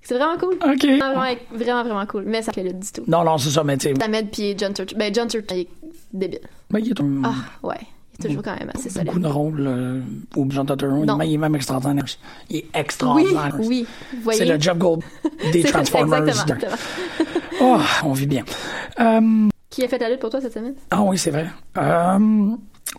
C'est 0.03 0.15
vraiment 0.15 0.39
cool. 0.39 0.55
Ok. 0.55 0.85
vraiment, 0.85 1.83
vraiment 1.85 2.07
cool. 2.07 2.25
Mais 2.27 2.41
ça 2.43 2.53
fait 2.53 2.63
le 2.63 2.73
du 2.73 2.91
tout. 2.93 3.03
Non, 3.07 3.25
non, 3.25 3.37
c'est 3.37 3.51
ça, 3.51 3.65
mais 3.65 3.77
tu 3.77 3.89
sais, 3.95 4.03
Ahmed 4.03 4.31
puis 4.31 4.55
John 4.57 4.73
Turturro 4.73 4.99
ben 4.99 5.13
John 5.15 5.27
Turturro 5.29 5.59
il 5.59 5.63
est 5.63 5.69
débile. 6.13 6.41
Ben, 6.71 6.79
il 6.81 6.91
est 6.91 7.01
ah, 7.25 7.35
ouais. 7.67 7.77
Il 8.23 8.29
toujours 8.29 8.43
quand 8.43 8.59
même 8.59 8.71
assez 8.75 8.91
solide. 8.91 9.07
beaucoup 9.07 9.19
de 9.21 9.27
rôles 9.29 9.67
euh, 9.67 10.01
où 10.37 10.51
Jean 10.51 10.65
Turturro, 10.65 11.05
Non. 11.05 11.21
il 11.23 11.35
est 11.35 11.39
même 11.39 11.55
extraordinaire. 11.55 12.05
Il 12.51 12.57
est 12.57 12.61
Oui, 12.65 12.71
extraordinaire. 12.75 13.57
oui. 13.61 13.87
Voyez? 14.23 14.39
C'est 14.39 14.45
le 14.47 14.61
Jeff 14.61 14.77
Gold 14.79 15.03
des 15.53 15.63
Transformers. 15.63 16.27
Exactement. 16.29 16.71
de-. 16.71 17.25
Oh, 17.63 17.77
on 18.05 18.13
vit 18.15 18.27
bien. 18.27 18.43
Euh, 19.01 19.49
Qui 19.69 19.85
a 19.85 19.89
fait 19.89 19.99
la 19.99 20.09
lutte 20.09 20.21
pour 20.21 20.31
toi 20.31 20.41
cette 20.41 20.55
semaine? 20.55 20.75
Ah 20.91 21.03
oui, 21.03 21.19
c'est 21.19 21.31
vrai. 21.31 21.47
Euh, 21.77 22.51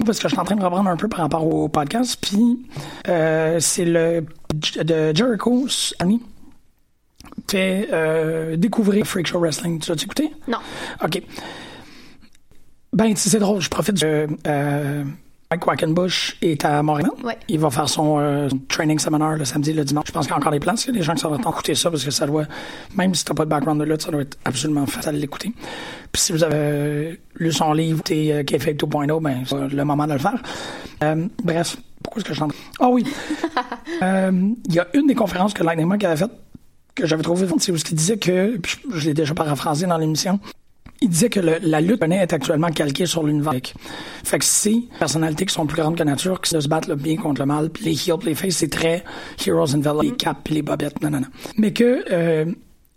parce 0.06 0.20
que 0.20 0.28
je 0.28 0.34
suis 0.34 0.40
en 0.40 0.44
train 0.44 0.56
de 0.56 0.63
reprendre 0.63 0.88
un 0.90 0.98
peu 0.98 1.08
par 1.08 1.22
rapport 1.22 1.46
au 1.48 1.68
podcast, 1.68 2.18
puis 2.22 2.60
euh, 3.08 3.58
c'est 3.60 3.86
le 3.86 4.24
de 4.84 5.16
Jericho 5.16 5.66
Army 6.00 6.22
fait 7.50 7.90
euh, 7.92 8.56
découvrir 8.56 9.06
Freak 9.06 9.28
Show 9.28 9.40
Wrestling. 9.40 9.80
Tu 9.80 9.92
as 9.92 9.96
écouté? 9.96 10.32
Non. 10.48 10.58
OK. 11.04 11.22
Ben, 12.93 13.15
c'est 13.15 13.39
drôle, 13.39 13.62
je 13.62 13.69
profite 13.69 14.01
de... 14.01 14.27
Euh, 14.48 15.03
Mike 15.51 15.65
Quackenbush 15.65 16.38
est 16.41 16.63
à 16.63 16.81
Montréal. 16.81 17.12
Ouais. 17.25 17.38
Il 17.50 17.60
va 17.60 17.69
faire 17.69 17.89
son 17.89 18.19
euh, 18.19 18.48
training 18.69 18.98
seminar 19.00 19.36
le 19.36 19.43
samedi, 19.43 19.74
le 19.74 19.83
dimanche. 19.83 20.05
Je 20.07 20.13
pense 20.13 20.25
qu'il 20.25 20.31
y 20.31 20.33
a 20.33 20.38
encore 20.38 20.53
des 20.53 20.62
places. 20.62 20.86
Il 20.86 20.88
y 20.88 20.89
a 20.91 21.00
des 21.00 21.03
gens 21.03 21.13
qui 21.13 21.19
sont 21.19 21.38
écouter 21.38 21.75
ça 21.75 21.91
parce 21.91 22.05
que 22.05 22.12
ça 22.12 22.25
doit, 22.25 22.45
même 22.95 23.13
si 23.13 23.25
t'as 23.25 23.33
pas 23.33 23.43
de 23.43 23.50
background 23.50 23.81
de 23.81 23.86
lutte, 23.86 24.01
ça 24.01 24.12
doit 24.12 24.21
être 24.21 24.38
absolument 24.45 24.86
facile 24.86 25.12
de 25.12 25.17
l'écouter. 25.17 25.51
Puis 26.13 26.21
si 26.21 26.31
vous 26.31 26.41
avez 26.41 26.55
euh, 26.55 27.15
lu 27.36 27.51
son 27.51 27.74
livre, 27.74 28.01
t'es 28.01 28.31
euh, 28.31 28.43
Kayfabe 28.43 28.77
2.0, 28.77 29.21
ben, 29.21 29.43
c'est 29.45 29.75
le 29.75 29.83
moment 29.83 30.07
de 30.07 30.13
le 30.13 30.19
faire. 30.19 30.41
Euh, 31.03 31.27
bref, 31.43 31.75
pourquoi 32.01 32.21
est-ce 32.21 32.29
que 32.29 32.33
je 32.33 32.39
chante? 32.39 32.53
Ah 32.79 32.89
oui. 32.89 33.05
Euh, 34.03 34.31
Il 34.67 34.74
y 34.74 34.79
a 34.79 34.88
une 34.95 35.05
des 35.05 35.13
conférences 35.13 35.53
que 35.53 35.63
Lightning 35.63 35.86
Mike 35.86 36.03
avait 36.05 36.15
faites 36.15 36.31
que 36.95 37.05
j'avais 37.05 37.21
trouvé, 37.21 37.48
c'est 37.60 37.71
où 37.71 37.77
ce 37.77 37.83
qu'il 37.83 37.95
disait 37.95 38.17
que, 38.17 38.57
puis 38.57 38.77
je, 38.91 38.98
je 38.98 39.05
l'ai 39.07 39.13
déjà 39.13 39.36
paraphrasé 39.36 39.86
dans 39.86 39.98
l'émission, 39.98 40.39
il 41.01 41.10
disait 41.10 41.29
que 41.29 41.39
le- 41.39 41.58
la 41.62 41.81
lutte 41.81 42.01
est 42.03 42.34
actuellement 42.34 42.70
calquée 42.70 43.05
sur 43.05 43.24
l'univers. 43.24 43.53
Fait 44.24 44.39
que 44.39 44.46
des 44.46 44.88
personnalités 45.00 45.46
qui 45.46 45.53
sont 45.53 45.65
plus 45.65 45.81
grandes 45.81 45.98
que 45.98 46.03
nature, 46.03 46.39
qui 46.41 46.50
se 46.51 46.67
battent 46.67 46.88
le 46.88 46.96
bien 46.96 47.17
contre 47.17 47.41
le 47.41 47.48
mal, 47.48 47.70
puis 47.70 47.86
les 47.86 47.91
heels, 48.10 48.17
puis 48.20 48.29
les 48.29 48.36
faces, 48.36 48.58
c'est 48.58 48.70
très 48.70 49.03
heroes 49.46 49.74
and 49.75 49.79
villains, 49.79 50.01
les 50.03 50.12
caps, 50.12 50.39
puis 50.43 50.55
les 50.55 50.62
bobettes, 50.62 51.01
non, 51.01 51.10
non, 51.10 51.22
non. 51.22 51.27
Mais 51.58 51.74
que 51.74 52.03
euh, 52.12 52.46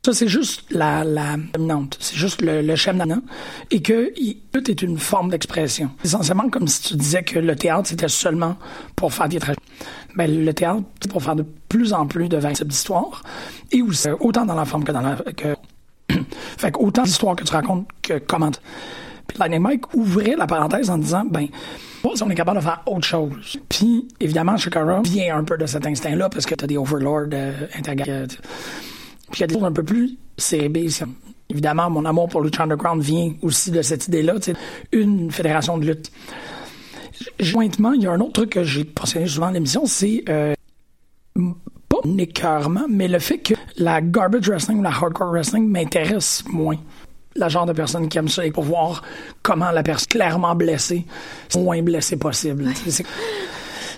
ça, 0.04 0.12
c'est 0.12 0.28
juste 0.28 0.64
la, 0.70 1.02
la 1.02 1.36
dominante. 1.54 1.96
C'est 1.98 2.16
juste 2.16 2.42
le, 2.42 2.60
le 2.60 2.74
dominant. 2.92 3.22
Et 3.70 3.80
que 3.80 4.12
il- 4.18 4.36
lutte 4.54 4.68
est 4.68 4.82
une 4.82 4.98
forme 4.98 5.30
d'expression. 5.30 5.90
Essentiellement 6.04 6.50
comme 6.50 6.68
si 6.68 6.82
tu 6.82 6.96
disais 6.96 7.22
que 7.22 7.38
le 7.38 7.56
théâtre, 7.56 7.88
c'était 7.88 8.08
seulement 8.08 8.56
pour 8.96 9.14
faire 9.14 9.28
des 9.30 9.38
tragédies. 9.38 9.62
Ben, 10.14 10.44
le 10.44 10.52
théâtre, 10.52 10.82
c'est 11.00 11.10
pour 11.10 11.22
faire 11.22 11.34
de 11.36 11.44
plus 11.68 11.92
en 11.94 12.06
plus 12.06 12.28
de 12.28 12.36
véritables 12.36 12.70
histoires. 12.70 13.22
Et 13.72 13.80
aussi, 13.82 14.08
euh, 14.08 14.14
autant 14.20 14.44
dans 14.44 14.54
la 14.54 14.64
forme 14.66 14.84
que 14.84 14.92
dans 14.92 15.00
la... 15.00 15.16
Que, 15.16 15.56
fait 16.58 16.70
que 16.72 16.78
autant 16.78 17.02
d'histoires 17.02 17.36
que 17.36 17.44
tu 17.44 17.52
racontes 17.52 17.88
que 18.02 18.18
comment. 18.18 18.50
Puis 19.26 19.38
Lightning 19.38 19.60
Mike 19.60 19.94
ouvrait 19.94 20.34
la 20.36 20.46
parenthèse 20.46 20.90
en 20.90 20.98
disant, 20.98 21.24
ben, 21.24 21.46
on 22.04 22.30
est 22.30 22.34
capable 22.34 22.58
de 22.58 22.62
faire 22.64 22.82
autre 22.86 23.06
chose. 23.06 23.58
Puis, 23.70 24.06
évidemment, 24.20 24.56
Shakara 24.58 25.00
vient 25.02 25.38
un 25.38 25.44
peu 25.44 25.56
de 25.56 25.64
cet 25.64 25.86
instinct-là 25.86 26.28
parce 26.28 26.44
que 26.44 26.54
t'as 26.54 26.66
des 26.66 26.76
overlords 26.76 27.28
euh, 27.32 27.66
interga- 27.74 28.04
euh, 28.08 28.26
Puis 29.30 29.38
il 29.38 29.40
y 29.40 29.44
a 29.44 29.46
des 29.46 29.54
choses 29.54 29.64
un 29.64 29.72
peu 29.72 29.82
plus 29.82 30.18
cérébées. 30.36 30.90
c'est- 30.90 31.06
Évidemment, 31.50 31.88
mon 31.90 32.04
amour 32.04 32.28
pour 32.28 32.40
Lucha 32.42 32.64
Underground 32.64 33.02
vient 33.02 33.32
aussi 33.42 33.70
de 33.70 33.80
cette 33.82 34.08
idée-là, 34.08 34.34
une 34.92 35.30
fédération 35.30 35.76
de 35.78 35.86
lutte. 35.86 36.10
Jointement, 37.38 37.92
il 37.92 38.02
y 38.02 38.06
a 38.06 38.12
un 38.12 38.20
autre 38.20 38.32
truc 38.32 38.50
que 38.50 38.64
j'ai 38.64 38.84
mentionné 38.98 39.26
souvent 39.26 39.46
dans 39.46 39.52
l'émission, 39.52 39.86
c'est 39.86 40.24
euh, 40.28 40.54
pas 42.02 42.08
un 42.08 42.18
écœurement, 42.18 42.86
mais 42.88 43.08
le 43.08 43.18
fait 43.18 43.38
que 43.38 43.54
la 43.76 44.00
garbage 44.00 44.48
wrestling 44.48 44.78
ou 44.78 44.82
la 44.82 44.90
hardcore 44.90 45.30
wrestling 45.30 45.68
m'intéresse 45.68 46.42
moins. 46.48 46.76
La 47.36 47.48
genre 47.48 47.66
de 47.66 47.72
personne 47.72 48.08
qui 48.08 48.18
aime 48.18 48.28
ça 48.28 48.46
et 48.46 48.52
pour 48.52 48.64
voir 48.64 49.02
comment 49.42 49.70
la 49.72 49.82
personne 49.82 50.06
clairement 50.08 50.54
blessée, 50.54 51.04
c'est 51.48 51.58
le 51.58 51.64
moins 51.64 51.82
blessée 51.82 52.16
possible. 52.16 52.68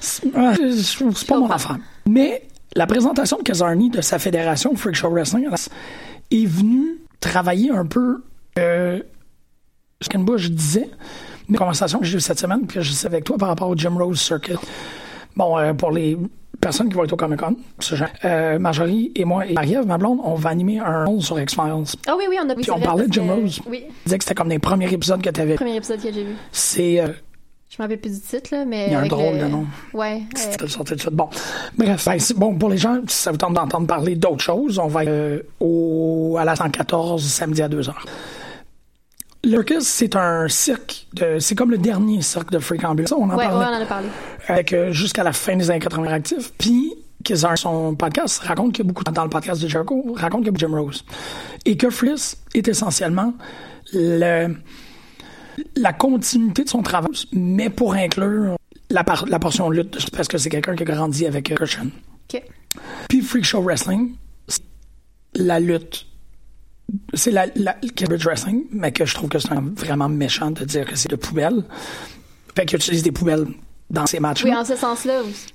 C'est- 0.01 0.27
pas 1.27 1.39
mon 1.39 1.51
affaire. 1.51 1.77
Mais 2.07 2.43
la 2.75 2.87
présentation 2.87 3.39
de 3.39 3.43
Kazarni 3.43 3.91
de 3.91 4.01
sa 4.01 4.19
fédération 4.19 4.75
Freak 4.77 4.95
Show 4.95 5.11
Wrestling 5.11 5.49
est 6.31 6.47
venue 6.47 6.99
travailler 7.21 7.71
un 7.71 7.87
peu 7.87 8.23
euh, 8.59 9.01
ce 10.01 10.09
qu'Anne 10.09 10.25
Bush 10.25 10.51
disait, 10.51 10.89
une 11.49 11.57
conversation 11.57 11.99
que 11.99 12.05
j'ai 12.07 12.19
eue 12.19 12.21
cette 12.21 12.39
semaine, 12.39 12.67
puis 12.67 12.77
que 12.79 12.83
je 12.83 12.93
sais 12.93 13.07
avec 13.07 13.25
toi 13.25 13.37
par 13.39 13.49
rapport 13.49 13.69
au 13.69 13.77
Jim 13.77 13.95
Rose 13.99 14.21
Circuit. 14.21 14.57
Bon, 15.37 15.59
euh, 15.59 15.75
pour 15.75 15.91
les 15.91 16.17
personnes 16.61 16.89
qui 16.89 16.95
vont 16.95 17.05
être 17.05 17.13
au 17.13 17.17
Comic 17.17 17.39
Con, 17.41 17.57
ce 17.79 17.95
genre, 17.95 18.09
euh, 18.25 18.59
Marjorie 18.59 19.13
et 19.15 19.25
moi 19.25 19.47
et 19.47 19.53
Marie-Ève, 19.53 19.87
ma 19.87 19.99
blonde, 19.99 20.19
on 20.25 20.35
va 20.35 20.51
animer 20.51 20.79
un 20.79 21.05
rôle 21.05 21.23
sur 21.23 21.39
X-Files. 21.41 21.85
Ah 22.07 22.15
oui, 22.17 22.25
oui, 22.29 22.37
on 22.45 22.49
a 22.49 22.55
Puis 22.55 22.71
on 22.71 22.81
parlait 22.81 23.07
de 23.07 23.13
Jim 23.13 23.27
Rose. 23.29 23.61
Oui, 23.69 23.85
Je 23.89 24.05
disais 24.05 24.19
que 24.19 24.25
c'était 24.25 24.35
comme 24.35 24.49
les 24.49 24.59
premiers 24.59 24.93
épisodes 24.93 25.23
que 25.23 25.31
tu 25.31 25.41
avais. 25.41 25.55
premier 25.55 25.77
épisode 25.77 26.01
que 26.03 26.13
j'ai 26.13 26.25
vu. 26.25 26.35
C'est. 26.53 27.01
euh, 27.01 27.09
Je 27.69 27.77
me 27.79 27.83
rappelle 27.85 28.01
plus 28.01 28.13
du 28.15 28.21
titre, 28.21 28.51
là, 28.53 28.65
mais. 28.65 28.87
Il 28.87 28.93
y 28.93 28.95
a 28.95 29.01
un 29.01 29.07
drôle 29.07 29.35
le- 29.37 29.43
de 29.43 29.47
nom. 29.49 29.67
Ouais. 29.93 30.23
C'était 30.35 30.63
le 30.65 30.69
sorti 30.69 30.95
de 30.95 31.01
suite. 31.01 31.13
Bon, 31.15 31.29
bref, 31.77 32.05
ben, 32.07 32.19
bon, 32.37 32.55
pour 32.55 32.69
les 32.71 32.79
gens, 32.79 32.99
si 33.09 33.17
ça 33.19 33.31
vous 33.33 33.37
tente 33.39 33.55
d'entendre 33.55 33.87
parler 33.87 34.15
d'autres 34.15 34.43
choses, 34.43 34.79
on 34.79 34.87
va 34.87 35.03
être 35.03 35.09
euh, 35.11 35.41
au, 35.61 36.37
à 36.39 36.45
la 36.45 36.55
114 36.57 37.23
samedi 37.25 37.63
à 37.63 37.69
2h. 37.69 37.93
Le 39.45 39.51
Circus, 39.59 39.85
c'est 39.85 40.17
un 40.17 40.49
cirque, 40.49 41.07
de, 41.13 41.39
c'est 41.39 41.55
comme 41.55 41.71
le 41.71 41.79
dernier 41.79 42.21
cirque 42.23 42.51
de 42.51 42.59
Freak 42.59 42.85
Ambulance. 42.85 43.13
On 43.13 43.25
en 43.25 43.29
ouais, 43.31 43.37
ouais, 43.37 43.45
on 43.47 43.59
parlait 43.59 43.77
en 43.77 43.83
a 43.83 43.87
parlé. 43.87 44.09
avec 44.49 44.73
euh, 44.73 44.91
jusqu'à 44.93 45.23
la 45.23 45.33
fin 45.33 45.57
des 45.57 45.71
années 45.71 45.79
80 45.79 46.13
actifs. 46.13 46.53
Puis, 46.59 46.93
son 47.57 47.95
podcast, 47.97 48.39
raconte 48.41 48.73
qu'il 48.73 48.85
y 48.85 48.87
a 48.87 48.89
beaucoup, 48.89 49.05
dans 49.05 49.23
le 49.25 49.31
podcast 49.31 49.63
de 49.63 49.69
Jericho, 49.69 50.15
raconte 50.17 50.45
qu'il 50.45 50.53
y 50.53 50.57
a 50.57 50.59
Jim 50.69 50.75
Rose. 50.77 51.05
Et 51.65 51.77
que 51.77 51.91
Fliss 51.91 52.37
est 52.55 52.67
essentiellement 52.69 53.35
le, 53.93 54.55
la 55.77 55.93
continuité 55.93 56.65
de 56.65 56.69
son 56.69 56.83
travail, 56.83 57.11
mais 57.33 57.71
pour 57.71 57.95
inclure 57.95 58.57
la, 58.91 59.05
par- 59.05 59.27
la 59.27 59.39
portion 59.39 59.71
lutte, 59.71 60.11
parce 60.13 60.29
que 60.29 60.39
c'est 60.39 60.51
quelqu'un 60.51 60.75
qui 60.77 60.83
a 60.83 60.87
grandi 60.87 61.27
avec 61.27 61.51
euh, 61.53 61.55
Christian. 61.57 61.87
OK. 62.33 62.43
Puis 63.09 63.23
Freak 63.23 63.45
Show 63.45 63.63
Wrestling, 63.63 64.15
c'est 64.49 64.63
la 65.35 65.59
lutte. 65.61 66.07
C'est 67.15 67.31
la, 67.33 67.47
la 67.57 67.75
Cambridge 67.97 68.25
Wrestling, 68.25 68.65
mais 68.71 68.93
que 68.93 69.05
je 69.05 69.15
trouve 69.15 69.29
que 69.29 69.39
c'est 69.39 69.49
vraiment 69.75 70.09
méchant 70.09 70.51
de 70.51 70.65
dire 70.65 70.85
que 70.87 70.95
c'est 70.97 71.11
de 71.11 71.17
poubelles. 71.17 71.65
Fait 72.55 72.65
qu'ils 72.65 72.77
utilisent 72.77 73.03
des 73.03 73.13
poubelles 73.13 73.47
dans 73.91 74.07
ces 74.07 74.21
matchs 74.21 74.45
Oui, 74.45 74.55
en 74.55 74.65
ce 74.65 74.77
sens-là 74.77 75.23
aussi. 75.23 75.47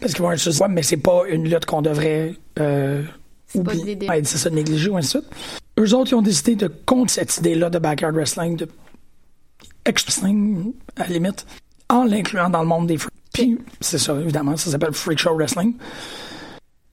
parce 0.00 0.12
qu'ils 0.14 0.22
vont 0.22 0.32
utiliser 0.32 0.62
ouais, 0.62 0.68
mais 0.68 0.82
c'est 0.82 0.96
pas 0.96 1.22
une 1.28 1.44
lutte 1.48 1.66
qu'on 1.66 1.82
devrait 1.82 2.34
euh, 2.58 3.02
C'est 3.46 3.62
pas 3.64 3.72
oublier. 3.74 3.98
Ouais, 4.08 4.22
c'est 4.24 4.38
ça, 4.38 4.48
négliger 4.50 4.90
ou 4.90 4.96
ainsi 4.96 5.16
de 5.18 5.22
suite. 5.22 5.32
Eux 5.78 5.94
autres, 5.94 6.12
ils 6.12 6.14
ont 6.16 6.22
décidé 6.22 6.56
de 6.56 6.68
contre 6.86 7.12
cette 7.12 7.36
idée-là 7.38 7.70
de 7.70 7.78
backyard 7.78 8.14
wrestling, 8.14 8.56
de 8.56 8.68
ex-wrestling, 9.84 10.72
à 10.96 11.02
la 11.04 11.08
limite, 11.08 11.46
en 11.88 12.04
l'incluant 12.04 12.50
dans 12.50 12.62
le 12.62 12.68
monde 12.68 12.86
des 12.86 12.98
freaks. 12.98 13.12
Puis, 13.32 13.58
c'est 13.80 13.98
ça, 13.98 14.14
évidemment, 14.20 14.56
ça 14.56 14.70
s'appelle 14.70 14.92
Freak 14.92 15.18
Show 15.18 15.34
Wrestling. 15.36 15.74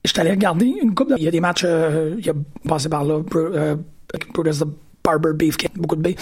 Je 0.06 0.12
suis 0.12 0.20
allé 0.20 0.30
regarder 0.30 0.66
une 0.82 0.94
coupe. 0.94 1.10
de- 1.10 1.16
Il 1.18 1.24
y 1.24 1.28
a 1.28 1.30
des 1.30 1.40
matchs, 1.40 1.64
euh, 1.66 2.14
il 2.18 2.24
y 2.24 2.30
a 2.30 2.34
passé 2.68 2.88
par 2.88 3.04
là, 3.04 3.20
euh, 3.34 3.76
Brutus 4.32 4.60
the 4.60 4.66
Barber 5.04 5.32
Beefcake, 5.34 5.76
beaucoup 5.76 5.96
de 5.96 6.02
B. 6.02 6.14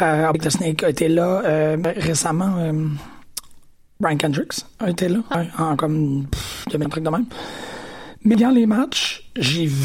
Euh, 0.00 0.32
the 0.32 0.48
Snake 0.50 0.82
a 0.82 0.90
été 0.90 1.08
là 1.08 1.42
euh, 1.44 1.76
récemment. 1.96 2.56
Brian 4.00 4.16
Kendricks 4.16 4.64
a 4.80 4.90
été 4.90 5.08
là, 5.08 5.18
hein, 5.30 5.44
en 5.58 5.76
comme 5.76 6.26
pff, 6.30 6.64
2000 6.70 6.88
trucs 6.88 7.04
de 7.04 7.10
même. 7.10 7.26
Mais 8.24 8.36
dans 8.36 8.50
les 8.50 8.66
matchs, 8.66 9.30
j'ai 9.36 9.66
vu 9.66 9.84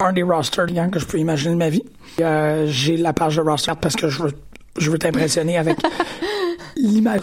un 0.00 0.12
des 0.12 0.22
rosters 0.22 0.66
clients 0.66 0.90
que 0.90 0.98
je 0.98 1.06
peux 1.06 1.18
imaginer 1.18 1.54
de 1.54 1.58
ma 1.58 1.68
vie. 1.70 1.82
Euh, 2.20 2.66
j'ai 2.68 2.96
la 2.96 3.12
page 3.12 3.36
de 3.36 3.42
roster 3.42 3.72
parce 3.80 3.96
que 3.96 4.08
je 4.08 4.22
veux, 4.22 4.32
je 4.78 4.90
veux 4.90 4.98
t'impressionner 4.98 5.58
avec 5.58 5.76
l'image. 6.78 7.20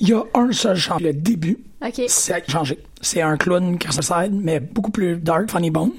Il 0.00 0.08
y 0.08 0.12
a 0.12 0.22
un 0.34 0.52
seul 0.52 0.76
changement. 0.76 1.06
Le 1.06 1.12
début, 1.12 1.58
c'est 2.06 2.50
changé. 2.50 2.78
C'est 3.00 3.22
un 3.22 3.36
clown 3.36 3.78
side, 3.90 4.32
mais 4.32 4.60
beaucoup 4.60 4.90
plus 4.90 5.16
dark, 5.16 5.50
funny 5.50 5.70
bone. 5.70 5.92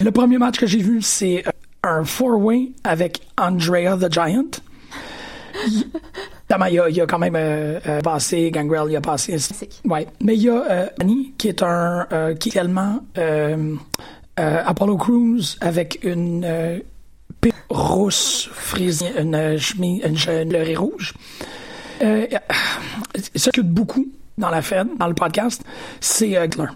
Le 0.00 0.10
premier 0.10 0.38
match 0.38 0.58
que 0.58 0.66
j'ai 0.66 0.78
vu, 0.78 1.02
c'est 1.02 1.46
euh, 1.46 1.50
un 1.82 2.04
four-way 2.04 2.70
avec 2.84 3.20
Andrea 3.38 3.96
the 3.98 4.12
Giant. 4.12 4.50
Il, 5.66 5.84
il 6.68 6.74
y 6.74 6.78
a, 6.80 6.88
il 6.88 6.96
y 6.96 7.00
a 7.00 7.06
quand 7.06 7.18
même 7.18 7.36
euh, 7.36 7.78
euh, 7.86 8.00
passé 8.00 8.50
Gangrel, 8.50 8.84
il 8.88 8.92
y 8.92 8.96
a 8.96 9.00
passé. 9.00 9.36
Ouais. 9.84 10.06
Mais 10.20 10.34
il 10.34 10.42
y 10.42 10.48
a 10.48 10.64
euh, 10.70 10.86
Annie, 10.98 11.32
qui 11.38 11.48
est 11.48 11.62
un 11.62 12.06
qui 12.40 12.48
est 12.48 12.52
également 12.52 13.00
euh, 13.18 13.76
Apollo 14.36 14.96
Crews 14.96 15.42
avec 15.60 16.00
une 16.02 16.82
pipe 17.40 17.54
rousse 17.68 18.48
frisée, 18.52 19.12
une 19.18 19.58
chemise, 19.58 20.02
une, 20.04 20.56
une 20.56 20.76
rouge. 20.78 21.14
Euh, 22.02 22.26
ce 23.34 23.50
qui 23.50 23.60
beaucoup 23.62 24.06
dans 24.38 24.50
la 24.50 24.62
Fed, 24.62 24.88
dans 24.98 25.06
le 25.08 25.14
podcast, 25.14 25.62
c'est 26.00 26.36
euh. 26.36 26.68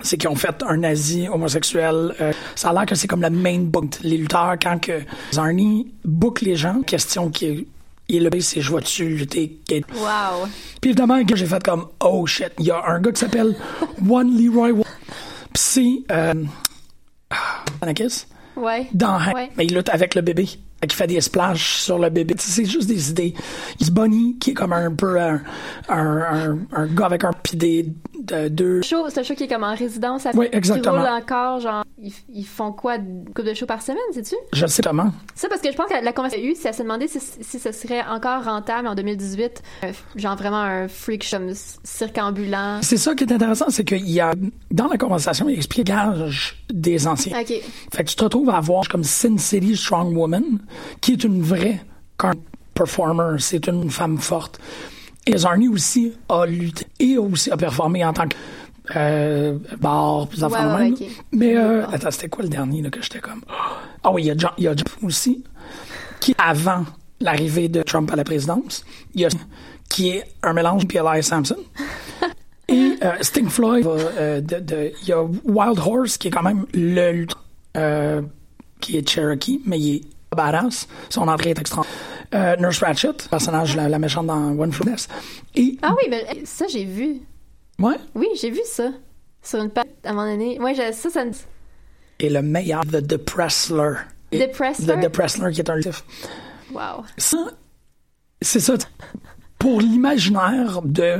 C'est 0.00 0.16
qu'ils 0.16 0.30
ont 0.30 0.34
fait 0.36 0.62
un 0.66 0.78
nazi 0.78 1.28
homosexuel. 1.28 2.14
euh, 2.20 2.32
ça 2.54 2.70
a 2.70 2.72
l'air 2.72 2.86
que 2.86 2.94
c'est 2.94 3.06
comme 3.06 3.20
le 3.22 3.30
main 3.30 3.58
book. 3.60 3.98
Les 4.02 4.16
lutteurs, 4.16 4.56
quand 4.60 4.78
que 4.80 5.02
Zarni 5.32 5.92
book 6.04 6.40
les 6.40 6.56
gens, 6.56 6.80
question 6.82 7.28
qui 7.30 7.44
est, 7.46 7.66
il 8.08 8.16
est 8.16 8.30
le 8.30 8.40
c'est 8.40 8.60
je 8.62 8.70
vois-tu 8.70 9.06
lutter? 9.16 9.60
Wow. 9.70 10.48
Puis 10.80 10.90
évidemment, 10.90 11.20
j'ai 11.36 11.46
fait 11.46 11.62
comme 11.62 11.86
oh 12.00 12.26
shit, 12.26 12.52
il 12.58 12.66
y 12.66 12.70
a 12.70 12.82
un 12.86 13.00
gars 13.00 13.12
qui 13.12 13.20
s'appelle 13.20 13.54
One 14.08 14.34
Leroy. 14.36 14.72
Puis 14.72 14.82
c'est 15.54 16.02
euh, 16.10 16.44
Anakis 17.80 18.24
Ouais. 18.56 18.86
dans 18.92 19.18
Ouais. 19.32 19.50
mais 19.56 19.64
il 19.66 19.74
lutte 19.74 19.88
avec 19.90 20.14
le 20.14 20.20
bébé. 20.22 20.48
Qu'il 20.82 20.92
fait 20.92 21.06
des 21.06 21.20
splashes 21.20 21.78
sur 21.80 21.98
le 21.98 22.10
bébé. 22.10 22.34
C'est 22.38 22.64
juste 22.64 22.88
des 22.88 23.10
idées. 23.10 23.34
Il 23.80 23.86
se 23.86 23.90
Bunny, 23.92 24.36
qui 24.38 24.50
est 24.50 24.54
comme 24.54 24.72
un 24.72 24.92
peu 24.92 25.20
un, 25.20 25.40
un, 25.88 25.96
un, 25.96 26.58
un 26.72 26.86
gars 26.86 27.06
avec 27.06 27.22
un 27.24 27.32
pis 27.32 27.56
des 27.56 27.88
de, 28.20 28.48
deux. 28.48 28.82
Show, 28.82 29.06
c'est 29.08 29.20
un 29.20 29.22
show 29.22 29.34
qui 29.34 29.44
est 29.44 29.48
comme 29.48 29.64
en 29.64 29.74
résidence. 29.74 30.26
à- 30.26 30.30
Oui, 30.34 30.48
exactement. 30.52 30.94
Qui 30.94 31.00
roule 31.00 31.08
encore, 31.08 31.60
genre, 31.60 31.84
ils, 32.00 32.12
ils 32.32 32.46
font 32.46 32.72
quoi, 32.72 32.96
une 32.96 33.24
couple 33.26 33.44
de 33.48 33.54
shows 33.54 33.66
par 33.66 33.82
semaine, 33.82 33.98
sais-tu? 34.12 34.34
Je 34.52 34.66
sais 34.66 34.82
comment. 34.82 35.12
Ça, 35.34 35.48
parce 35.48 35.60
que 35.60 35.70
je 35.70 35.76
pense 35.76 35.86
que 35.88 36.04
la 36.04 36.12
conversation 36.12 36.40
qu'il 36.42 36.50
y 36.50 36.52
a 36.52 36.52
eu, 36.52 36.56
c'est 36.60 36.68
à 36.68 36.72
se 36.72 36.82
demander 36.82 37.08
si, 37.08 37.18
si 37.20 37.58
ce 37.58 37.72
serait 37.72 38.02
encore 38.04 38.44
rentable 38.44 38.86
en 38.88 38.94
2018, 38.94 39.62
euh, 39.84 39.92
genre 40.16 40.36
vraiment 40.36 40.60
un 40.62 40.88
freak 40.88 41.24
show 41.24 41.38
cirque 41.84 42.18
ambulant. 42.18 42.78
C'est 42.82 42.96
ça 42.96 43.14
qui 43.14 43.24
est 43.24 43.32
intéressant, 43.32 43.66
c'est 43.70 43.84
qu'il 43.84 44.08
y 44.10 44.20
a, 44.20 44.32
dans 44.70 44.88
la 44.88 44.98
conversation, 44.98 45.48
il 45.48 45.56
explique 45.56 45.86
gage 45.86 46.64
des 46.72 47.06
anciens. 47.08 47.38
OK. 47.40 47.52
Fait 47.92 48.04
que 48.04 48.08
tu 48.08 48.16
te 48.16 48.22
retrouves 48.24 48.50
à 48.50 48.56
avoir 48.56 48.88
comme 48.88 49.04
Sin 49.04 49.36
City 49.38 49.76
Strong 49.76 50.16
Woman, 50.16 50.58
qui 51.00 51.12
est 51.12 51.24
une 51.24 51.42
vraie 51.42 51.80
performer, 52.74 53.36
c'est 53.38 53.66
une 53.66 53.90
femme 53.90 54.18
forte. 54.18 54.60
Et 55.26 55.36
Zarni 55.36 55.68
aussi 55.68 56.12
a 56.28 56.46
lutté 56.46 56.86
et 56.98 57.18
aussi 57.18 57.50
a 57.50 57.56
performé 57.56 58.04
en 58.04 58.12
tant 58.12 58.26
que 58.26 58.36
euh, 58.96 59.58
bar, 59.80 60.22
affaires 60.22 60.48
de 60.48 60.74
ouais, 60.74 60.90
même. 60.90 60.96
Mais 61.32 61.56
euh, 61.56 61.86
attends, 61.88 62.10
c'était 62.10 62.28
quoi 62.28 62.42
le 62.42 62.48
dernier 62.48 62.82
là, 62.82 62.90
que 62.90 63.00
j'étais 63.00 63.20
comme? 63.20 63.42
Ah 64.02 64.10
oui, 64.12 64.22
il 64.22 64.26
y 64.26 64.30
a 64.30 64.34
John, 64.36 64.50
il 64.58 64.64
y 64.64 64.68
a 64.68 64.74
John 64.74 64.86
aussi 65.02 65.44
qui 66.20 66.34
avant 66.38 66.84
l'arrivée 67.20 67.68
de 67.68 67.82
Trump 67.82 68.10
à 68.12 68.16
la 68.16 68.24
présidence, 68.24 68.84
il 69.14 69.20
y 69.20 69.24
a 69.24 69.28
qui 69.88 70.10
est 70.10 70.24
un 70.42 70.52
mélange 70.52 70.82
de 70.82 70.86
P.L.I. 70.86 71.22
Sampson. 71.22 71.56
Et 72.68 72.92
Euh, 73.02 73.14
Sting 73.20 73.48
Floyd, 73.48 73.84
euh, 73.86 74.40
il 75.02 75.08
y 75.08 75.12
a 75.12 75.22
Wild 75.22 75.78
Horse 75.78 76.18
qui 76.18 76.28
est 76.28 76.30
quand 76.30 76.42
même 76.42 76.66
le 76.72 77.26
euh, 77.76 78.22
qui 78.80 78.96
est 78.96 79.08
Cherokee, 79.08 79.60
mais 79.66 79.78
il 79.78 79.96
est 79.96 80.02
badass. 80.34 80.88
Son 81.08 81.28
entrée 81.28 81.50
est 81.50 81.58
extra. 81.58 81.82
Euh, 82.34 82.56
Nurse 82.56 82.78
Ratchet, 82.82 83.12
personnage 83.30 83.76
la, 83.76 83.88
la 83.88 83.98
méchante 83.98 84.26
dans 84.26 84.58
One 84.58 84.72
Flew. 84.72 84.94
Et 85.54 85.76
Ah 85.82 85.94
oui, 85.96 86.08
mais 86.10 86.44
ça, 86.44 86.66
j'ai 86.66 86.84
vu. 86.84 87.20
ouais, 87.78 87.96
Oui, 88.14 88.28
j'ai 88.40 88.50
vu 88.50 88.60
ça. 88.64 88.90
Sur 89.42 89.60
une 89.62 89.70
page, 89.70 89.84
à 90.04 90.10
un 90.10 90.12
moment 90.14 90.30
donné. 90.30 90.58
Moi, 90.58 90.72
j'ai- 90.72 90.92
ça, 90.92 91.10
ça 91.10 91.24
me... 91.24 91.32
et 92.20 92.30
le 92.30 92.42
meilleur, 92.42 92.82
The 92.86 92.96
Depressler. 93.04 93.94
The 94.30 94.50
Pressler? 94.50 94.86
The 94.96 95.00
Depressler 95.00 95.52
qui 95.52 95.60
est 95.60 95.68
un 95.68 95.76
lutteur. 95.76 96.04
Wow. 96.72 97.04
Ça, 97.18 97.36
c'est 98.40 98.60
ça. 98.60 98.74
Pour 99.58 99.80
l'imaginaire 99.80 100.80
de, 100.82 101.16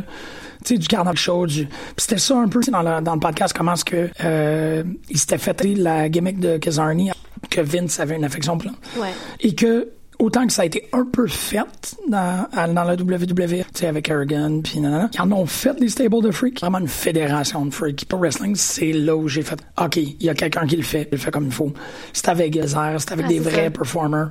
tu 0.64 0.74
sais, 0.74 0.78
du 0.78 0.86
carnaval 0.88 1.16
show, 1.18 1.46
du, 1.46 1.66
puis 1.66 1.76
c'était 1.98 2.18
ça 2.18 2.36
un 2.38 2.48
peu 2.48 2.60
tu 2.60 2.66
sais, 2.66 2.70
dans 2.70 2.82
le, 2.82 3.02
dans 3.02 3.14
le 3.14 3.20
podcast, 3.20 3.54
comment 3.56 3.74
est-ce 3.74 3.84
que, 3.84 4.08
euh, 4.24 4.82
il 5.10 5.18
s'était 5.18 5.36
fait 5.38 5.62
la 5.76 6.08
gimmick 6.08 6.40
de 6.40 6.56
Kazarni, 6.56 7.10
que 7.52 7.60
Vince 7.60 8.00
avait 8.00 8.16
une 8.16 8.24
affection 8.24 8.58
pour. 8.58 8.70
Ouais. 8.96 9.12
Et 9.40 9.54
que, 9.54 9.88
autant 10.18 10.46
que 10.46 10.52
ça 10.52 10.62
a 10.62 10.64
été 10.64 10.88
un 10.92 11.04
peu 11.04 11.26
fait 11.26 11.96
dans, 12.08 12.46
dans 12.52 12.84
la 12.84 12.94
WWE, 12.94 13.24
tu 13.48 13.64
sais, 13.74 13.86
avec 13.86 14.08
Aragon, 14.10 14.60
puis 14.62 14.80
nanana, 14.80 15.10
ils 15.12 15.20
en 15.20 15.30
ont 15.32 15.46
fait 15.46 15.74
des 15.78 15.88
stables 15.88 16.22
de 16.22 16.30
freaks, 16.30 16.60
vraiment 16.60 16.78
une 16.78 16.88
fédération 16.88 17.64
de 17.66 17.70
freaks. 17.72 18.04
Pour 18.06 18.20
wrestling, 18.20 18.54
c'est 18.56 18.92
là 18.92 19.16
où 19.16 19.28
j'ai 19.28 19.42
fait, 19.42 19.58
OK, 19.80 19.96
il 19.96 20.16
y 20.22 20.28
a 20.30 20.34
quelqu'un 20.34 20.66
qui 20.66 20.76
le 20.76 20.82
fait, 20.82 21.02
il 21.10 21.12
le 21.12 21.18
fait 21.18 21.30
comme 21.30 21.46
il 21.46 21.52
faut. 21.52 21.72
C'est 22.12 22.28
avec 22.28 22.54
Gezer, 22.54 22.94
c'est 23.00 23.12
avec 23.12 23.26
Ah, 23.26 23.28
des 23.28 23.38
vrais 23.40 23.64
ça. 23.64 23.70
performers, 23.70 24.30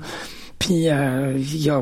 puis 0.59 0.89
euh, 0.89 1.33
il 1.37 1.57
y 1.63 1.69
a 1.69 1.81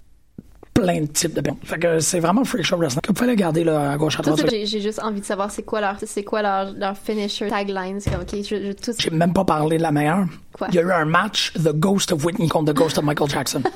plein 0.82 1.02
de 1.02 1.06
types 1.08 1.34
de. 1.34 1.42
Fait 1.64 1.80
que 1.80 2.00
c'est 2.00 2.20
vraiment 2.20 2.44
freak 2.44 2.64
show 2.66 2.78
wrestling. 2.78 3.02
Vous 3.08 3.14
pouvez 3.14 3.36
garder 3.36 3.64
là, 3.64 3.92
à 3.92 3.98
gauche 3.98 4.20
à 4.20 4.24
droite. 4.24 4.46
j'ai 4.50 4.66
juste 4.82 5.00
envie 5.02 5.22
de 5.22 5.26
savoir 5.26 5.52
c'est 5.52 5.64
quoi 5.64 5.82
leur, 5.82 5.96
c'est 6.06 6.24
quoi 6.24 6.42
leur, 6.42 6.72
leur 6.74 6.98
finisher 6.98 7.48
tagline. 7.48 8.00
C'est 8.00 8.12
comme, 8.12 8.22
ok, 8.22 8.36
je, 8.36 8.42
je, 8.56 8.72
tout 8.74 8.92
J'ai 8.98 9.10
même 9.10 9.34
pas 9.34 9.46
parlé 9.46 9.78
de 9.78 9.84
la 9.84 9.92
meilleure. 9.92 10.26
Quoi? 10.54 10.68
Il 10.70 10.76
y 10.76 10.80
a 10.80 10.82
eu 10.82 10.92
un 10.92 11.06
match, 11.06 11.54
The 11.54 11.74
Ghost 11.74 12.12
of 12.12 12.24
Whitney 12.26 12.48
contre 12.48 12.74
The 12.74 12.76
Ghost 12.76 12.98
of 12.98 13.04
Michael 13.04 13.30
Jackson. 13.30 13.62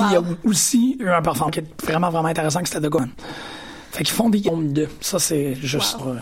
Il 0.00 0.12
y 0.12 0.16
a 0.16 0.22
aussi 0.44 0.96
eu 1.00 1.08
un 1.08 1.22
performance 1.22 1.52
qui 1.54 1.60
est 1.60 1.82
vraiment, 1.84 2.10
vraiment 2.10 2.28
intéressant, 2.28 2.60
que 2.62 2.68
c'était 2.68 2.86
The 2.86 2.90
Gun. 2.90 3.08
Fait 3.90 4.04
qu'ils 4.04 4.14
font 4.14 4.28
des 4.30 4.40
games 4.40 4.72
de. 4.72 4.86
Ça, 5.00 5.18
c'est 5.18 5.54
juste 5.56 5.96
Wow. 6.00 6.10
euh, 6.12 6.16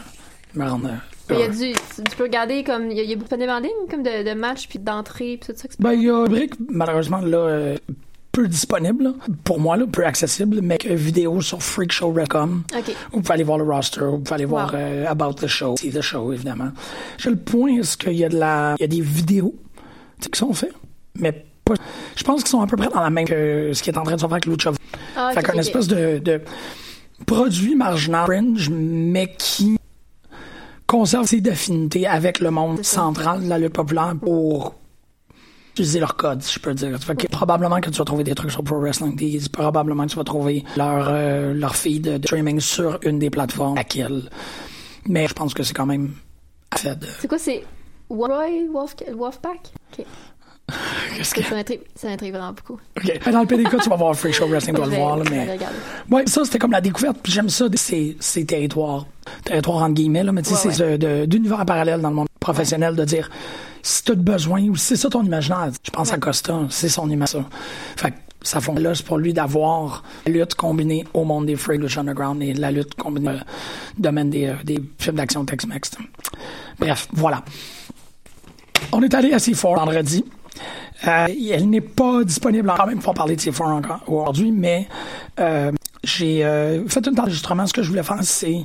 me 0.55 0.69
rendre. 0.69 0.89
euh, 0.89 1.35
Il 1.35 1.39
y 1.39 1.43
a 1.43 1.49
du, 1.49 1.73
tu 1.97 2.17
peux 2.17 2.23
regarder 2.25 2.65
comme, 2.65 2.91
il 2.91 2.97
y 2.99 3.13
a, 3.13 3.17
beaucoup 3.17 3.29
de 3.37 3.63
ligne, 3.63 3.89
comme 3.91 4.03
de, 4.03 4.27
de 4.29 4.35
matchs, 4.35 4.69
puis 4.69 4.79
d'entrées, 4.79 5.39
puis 5.41 5.53
tout 5.53 5.59
ça. 5.61 5.69
Ben, 5.79 5.93
il 5.93 6.05
y 6.05 6.11
a 6.11 6.17
un 6.17 6.25
brick, 6.25 6.55
malheureusement, 6.71 7.19
là, 7.21 7.37
euh, 7.39 7.77
peu 8.37 8.49
disponible, 8.49 9.05
là. 9.05 9.13
pour 9.45 9.59
moi, 9.59 9.79
là, 9.79 9.87
peu 9.91 10.05
accessible, 10.05 10.61
mais 10.63 10.77
que 10.77 10.93
vidéo 10.93 11.41
sur 11.41 11.63
freakshow.com. 11.63 12.65
Ok. 12.77 12.95
Vous 13.13 13.23
pouvez 13.23 13.35
aller 13.35 13.45
voir 13.45 13.57
le 13.57 13.65
roster, 13.65 14.03
vous 14.03 14.19
pouvez 14.19 14.35
aller 14.35 14.45
voir 14.45 14.73
euh, 14.75 15.07
About 15.09 15.35
the 15.35 15.47
Show, 15.47 15.77
See 15.79 15.91
the 15.91 16.03
Show, 16.03 16.35
évidemment. 16.35 16.69
J'ai 17.17 17.31
le 17.31 17.37
point, 17.37 17.79
est-ce 17.79 17.97
qu'il 17.97 18.13
y 18.13 18.25
a 18.25 18.29
de 18.29 18.39
la, 18.39 18.75
il 18.79 18.83
y 18.83 18.85
a 18.85 18.89
des 18.89 19.01
vidéos 19.01 19.55
tu 20.21 20.25
sais, 20.25 20.31
qui 20.31 20.39
sont 20.39 20.53
faites, 20.53 20.75
mais 21.19 21.47
pas, 21.65 21.75
je 22.15 22.25
pense 22.25 22.43
qu'ils 22.43 22.51
sont 22.51 22.61
à 22.61 22.67
peu 22.67 22.77
près 22.77 22.89
dans 22.89 23.01
la 23.01 23.09
même 23.09 23.27
que 23.27 23.71
ce 23.73 23.83
qui 23.83 23.89
est 23.89 23.97
en 23.97 24.03
train 24.03 24.17
de 24.17 24.21
se 24.21 24.27
faire 24.27 24.33
avec 24.33 24.45
Lucha. 24.45 24.73
Ah, 25.17 25.31
fait 25.33 25.41
ok, 25.41 25.47
qu'un 25.47 25.59
espèce 25.59 25.89
de, 25.89 26.19
de 26.19 26.43
produit 27.25 27.75
marginal 27.75 28.27
fringe, 28.27 28.69
mais 28.69 29.35
qui 29.39 29.79
conserve 30.87 31.27
ses 31.27 31.43
affinités 31.49 32.07
avec 32.07 32.41
le 32.41 32.51
monde 32.51 32.81
C'est 32.83 32.97
central 32.97 33.45
de 33.45 33.49
la 33.49 33.59
lutte 33.59 33.73
populaire 33.73 34.15
pour 34.21 34.75
utiliser 35.77 36.01
leur 36.01 36.17
code, 36.17 36.43
si 36.43 36.55
je 36.55 36.59
peux 36.61 36.73
dire. 36.73 36.99
Fait 36.99 37.15
que 37.15 37.27
probablement 37.27 37.81
que 37.81 37.91
tu 37.91 37.99
vas 37.99 38.05
trouver 38.07 38.25
des 38.25 38.35
trucs 38.35 38.51
sur 38.51 38.65
Pro 38.65 38.81
Wrestling 38.81 39.15
Tees, 39.15 39.49
probablement 39.53 40.05
que 40.07 40.11
tu 40.11 40.17
vas 40.17 40.25
trouver 40.25 40.65
leur, 40.77 41.07
euh, 41.11 41.53
leur 41.53 41.77
feed 41.77 42.03
de 42.19 42.27
streaming 42.27 42.61
sur 42.61 42.99
une 43.03 43.19
des 43.19 43.29
plateformes, 43.29 43.75
laquelle. 43.77 44.23
Mais 45.07 45.27
je 45.29 45.35
pense 45.35 45.53
que 45.53 45.63
c'est 45.63 45.75
quand 45.75 45.85
même 45.87 46.13
fait 46.75 46.99
de... 46.99 47.07
C'est 47.21 47.29
quoi, 47.29 47.39
c'est 47.39 47.63
Roy 48.09 48.67
Wolf, 48.73 48.95
Wolfpack? 49.15 49.71
Ok. 49.99 50.07
Qu'est-ce 51.17 51.35
que... 51.35 51.43
Ça 51.45 51.55
m'intrigue, 51.55 51.81
ça 51.95 52.09
m'intrigue 52.09 52.33
vraiment 52.33 52.53
beaucoup. 52.55 52.81
Ok. 52.97 53.21
Ben, 53.25 53.33
Dans 53.33 53.41
le 53.43 53.47
PDK, 53.47 53.83
tu 53.83 53.89
vas 53.91 53.97
voir 53.97 54.17
Free 54.17 54.33
Show 54.33 54.47
Wrestling, 54.49 54.75
tu 54.75 54.81
vas 54.81 54.87
le 54.89 54.97
voir, 54.97 55.17
là, 55.19 55.25
mais... 55.31 55.59
Ouais, 56.11 56.27
ça, 56.27 56.45
c'était 56.45 56.59
comme 56.59 56.73
la 56.73 56.81
découverte. 56.81 57.19
Puis 57.23 57.33
j'aime 57.33 57.49
ça, 57.51 57.67
ces, 57.75 58.17
ces 58.19 58.45
territoires. 58.47 59.07
Territoires 59.45 59.83
entre 59.83 59.95
guillemets, 59.95 60.25
là, 60.25 60.33
mais 60.33 60.43
tu 60.43 60.55
sais, 60.55 60.69
Ouais, 60.69 60.75
c'est 60.75 60.99
de- 60.99 61.27
d'univers 61.27 61.65
parallèles 61.67 62.01
dans 62.01 62.09
le 62.11 62.15
monde 62.17 62.27
professionnel 62.41 62.97
de 62.97 63.05
dire 63.05 63.29
si 63.87 64.03
t'as 64.03 64.15
besoin 64.15 64.63
ou 64.69 64.77
si 64.77 64.87
c'est 64.87 64.97
ça 64.97 65.09
ton 65.09 65.23
imaginaire. 65.23 65.71
Je 65.85 65.91
pense 65.91 66.13
à 66.13 66.19
Costa, 66.19 66.61
c'est 66.71 66.89
son 66.89 67.09
imaginaire. 67.09 67.49
Fait 67.97 68.11
que 68.11 68.17
ça 68.43 68.61
fond 68.61 68.75
là, 68.75 68.95
c'est 68.95 69.07
pour 69.07 69.19
lui 69.19 69.33
d'avoir 69.33 70.03
la 70.27 70.33
lutte 70.33 70.57
combinée 70.57 71.05
au 71.15 71.25
monde 71.25 71.47
des 71.47 71.55
Free 71.55 71.79
Lucha 71.79 72.01
Underground 72.01 72.43
et 72.43 72.53
la 72.53 72.73
lutte 72.73 72.95
combinée 72.95 73.31
au 73.31 74.03
domaine 74.03 74.31
des, 74.31 74.47
euh, 74.47 74.55
des 74.65 74.83
films 74.99 75.17
d'action 75.17 75.45
Tex-Mex. 75.45 75.93
Bref, 76.81 77.09
voilà. 77.13 77.45
On 78.93 79.03
est 79.03 79.15
allé 79.15 79.33
à 79.33 79.37
C4 79.37 79.77
vendredi. 79.77 80.25
Euh, 81.07 81.27
elle 81.53 81.71
n'est 81.71 81.81
pas 81.81 82.25
disponible 82.25 82.73
quand 82.77 82.87
même 82.87 82.99
pour 83.01 83.15
parler 83.15 83.37
de 83.37 83.41
C4 83.41 83.71
encore 83.71 84.01
aujourd'hui, 84.09 84.51
mais 84.51 84.89
euh, 85.39 85.71
j'ai 86.03 86.45
euh, 86.45 86.89
fait 86.89 87.07
un 87.07 87.15
enregistrement. 87.17 87.67
Ce 87.67 87.73
que 87.73 87.83
je 87.83 87.89
voulais 87.89 88.03
faire, 88.03 88.19
c'est 88.23 88.65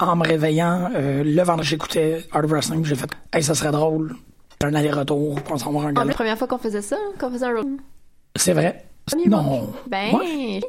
en 0.00 0.16
me 0.16 0.26
réveillant 0.26 0.90
le 0.94 1.42
vendredi, 1.42 1.68
j'écoutais 1.68 2.24
Art 2.32 2.44
of 2.44 2.50
Wrestling, 2.50 2.84
j'ai 2.84 2.94
fait 2.94 3.10
Hey, 3.32 3.42
ça 3.42 3.54
serait 3.54 3.72
drôle, 3.72 4.16
un 4.64 4.74
aller-retour, 4.74 5.38
on 5.50 5.56
s'en 5.58 5.70
voir 5.72 5.86
un 5.86 5.94
Ah, 5.96 6.04
la 6.04 6.12
première 6.14 6.38
fois 6.38 6.46
qu'on 6.48 6.58
faisait 6.58 6.82
ça, 6.82 6.96
qu'on 7.18 7.30
faisait 7.30 7.46
un 7.46 7.54
road. 7.56 7.76
C'est 8.36 8.52
vrai? 8.52 8.84
Non. 9.26 9.72
Ben, 9.88 10.14
Ouais. 10.14 10.60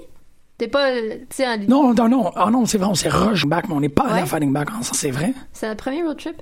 t'es 0.57 0.67
pas, 0.67 0.89
en- 0.91 1.57
Non, 1.67 1.93
non, 1.93 2.09
non. 2.09 2.31
Ah 2.35 2.49
non, 2.51 2.65
c'est 2.65 2.77
vrai, 2.77 2.87
on 2.89 2.95
s'est 2.95 3.09
rush 3.09 3.45
back, 3.45 3.67
mais 3.69 3.75
on 3.75 3.79
n'est 3.79 3.89
pas 3.89 4.03
allé 4.03 4.13
Ouais. 4.15 4.21
à 4.21 4.25
Fighting 4.25 4.51
Back 4.53 4.69
ensemble, 4.71 4.95
c'est 4.97 5.11
vrai? 5.11 5.33
c'est 5.53 5.67
notre 5.67 5.83
premier 5.83 6.03
road 6.03 6.17
trip. 6.17 6.41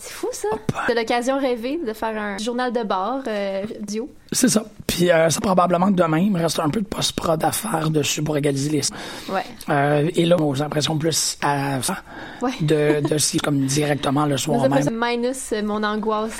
C'est 0.00 0.12
fou 0.12 0.28
ça. 0.30 0.46
C'est 0.86 0.94
l'occasion 0.94 1.38
rêvée 1.40 1.80
de 1.84 1.92
faire 1.92 2.16
un 2.16 2.38
journal 2.38 2.72
de 2.72 2.84
bar 2.84 3.18
euh, 3.26 3.64
duo. 3.80 4.08
C'est 4.30 4.48
ça. 4.48 4.62
Puis 4.86 5.10
euh, 5.10 5.28
ça 5.28 5.40
probablement 5.40 5.86
que 5.88 5.96
demain, 5.96 6.18
il 6.18 6.30
me 6.30 6.40
reste 6.40 6.60
un 6.60 6.68
peu 6.70 6.80
de 6.80 6.86
post-prod 6.86 7.42
à 7.42 7.50
faire 7.50 7.90
dessus 7.90 8.22
pour 8.22 8.36
égaliser 8.36 8.70
les... 8.70 8.80
Ouais. 9.32 9.42
Euh, 9.68 10.08
et 10.14 10.24
là, 10.24 10.36
j'ai 10.54 10.62
l'impression 10.62 10.96
plus 10.98 11.36
à 11.42 11.80
fin 11.82 11.96
Ouais. 12.42 12.52
de, 12.60 13.00
de 13.08 13.18
si 13.18 13.38
comme 13.38 13.64
directement 13.66 14.24
le 14.26 14.36
soir 14.36 14.60
ça, 14.62 14.68
même. 14.68 14.84
minus 14.96 15.52
euh, 15.52 15.62
mon 15.64 15.82
angoisse. 15.82 16.36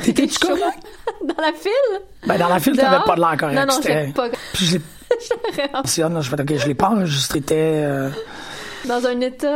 T'étais-tu 0.00 0.38
correct? 0.46 0.78
Dans 1.26 1.42
la 1.42 1.52
file? 1.52 2.00
Ben, 2.28 2.38
dans 2.38 2.48
la 2.48 2.60
file, 2.60 2.76
t'avais 2.76 3.02
pas 3.04 3.16
de 3.16 3.20
l'air 3.20 3.36
correct. 3.36 3.56
Non, 3.56 3.66
non, 3.66 3.80
j'étais 3.82 4.12
pas 4.12 4.28
Puis 4.52 4.66
je 4.66 4.76
l'ai 4.76 4.82
là, 5.58 6.20
je 6.20 6.28
fais, 6.30 6.40
OK, 6.40 6.56
je 6.56 6.66
l'ai 6.68 6.74
pas 6.74 6.90
enregistré. 6.90 7.42
Euh, 7.52 8.10
dans 8.86 9.04
un 9.06 9.20
état. 9.20 9.48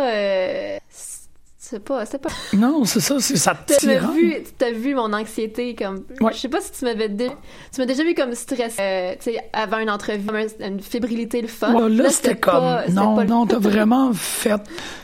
C'est 1.70 1.80
pas. 1.84 2.06
C'est 2.06 2.18
pas. 2.18 2.30
Non, 2.54 2.84
c'est 2.84 3.00
ça, 3.00 3.16
c'est 3.20 3.36
ça 3.36 3.54
T'as 3.66 3.98
vu, 4.12 4.36
t'as 4.56 4.70
vu 4.72 4.94
mon 4.94 5.12
anxiété 5.12 5.74
comme. 5.74 6.04
Ouais. 6.20 6.32
Je 6.32 6.38
sais 6.38 6.48
pas 6.48 6.60
si 6.60 6.72
tu 6.72 6.84
m'avais 6.84 7.08
dé- 7.08 7.30
tu 7.72 7.80
m'as 7.80 7.86
déjà 7.86 8.02
vu 8.04 8.14
comme 8.14 8.34
stress, 8.34 8.76
euh, 8.80 9.14
tu 9.22 9.32
sais, 9.32 9.50
avant 9.52 9.78
une 9.78 9.90
entrevue, 9.90 10.24
comme 10.24 10.36
un- 10.36 10.66
une 10.66 10.80
fébrilité 10.80 11.42
le 11.42 11.48
fun. 11.48 11.74
Ouais, 11.74 11.90
là, 11.90 12.08
c'était 12.10 12.36
comme. 12.36 12.54
pas- 12.54 12.88
non, 12.88 13.16
pas 13.16 13.24
non, 13.24 13.46
t'as 13.46 13.58
vraiment 13.60 14.12
fait. 14.14 14.60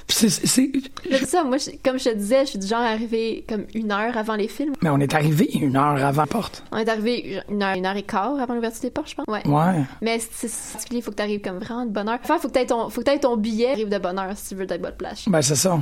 C'est, 0.08 0.28
c'est- 0.30 0.70
ça, 1.26 1.44
moi, 1.44 1.56
je- 1.58 1.70
comme 1.84 1.98
je 1.98 2.04
te 2.10 2.14
disais, 2.14 2.44
je 2.44 2.50
suis 2.50 2.58
du 2.58 2.66
genre 2.66 2.80
arrivé 2.80 3.44
comme 3.48 3.64
une 3.74 3.90
heure 3.92 4.16
avant 4.16 4.34
les 4.36 4.48
films. 4.48 4.72
Mais 4.82 4.90
on 4.90 4.98
est 5.00 5.14
arrivé 5.14 5.50
une 5.54 5.76
heure 5.76 6.02
avant 6.04 6.22
la 6.22 6.26
porte. 6.26 6.62
On 6.72 6.78
est 6.78 6.88
arrivé 6.88 7.40
une 7.50 7.62
heure, 7.62 7.76
une 7.76 7.86
heure 7.86 7.96
et 7.96 8.02
quart 8.02 8.38
avant 8.40 8.54
l'ouverture 8.54 8.82
des 8.82 8.90
portes, 8.90 9.10
je 9.10 9.14
pense. 9.16 9.26
Ouais. 9.28 9.46
Ouais. 9.46 9.82
Mais 10.02 10.18
c'est 10.18 10.50
particulier, 10.72 10.98
il 11.00 11.02
faut 11.02 11.10
que 11.10 11.16
t'arrives 11.16 11.40
comme 11.40 11.58
vraiment 11.58 11.84
de 11.86 11.90
bonne 11.90 12.08
heure. 12.08 12.18
Enfin, 12.22 12.38
faut 12.38 12.48
que 12.48 12.52
t'aies 12.54 12.66
ton, 12.66 12.88
faut 12.90 13.02
que 13.02 13.18
ton 13.18 13.36
billet, 13.36 13.72
arrive 13.72 13.88
de 13.90 13.98
bonne 13.98 14.18
heure 14.18 14.32
si 14.36 14.48
tu 14.50 14.54
veux 14.56 14.66
d'être 14.66 14.82
bonne 14.82 14.96
place. 14.96 15.24
Ben, 15.28 15.42
c'est 15.42 15.56
ça. 15.56 15.78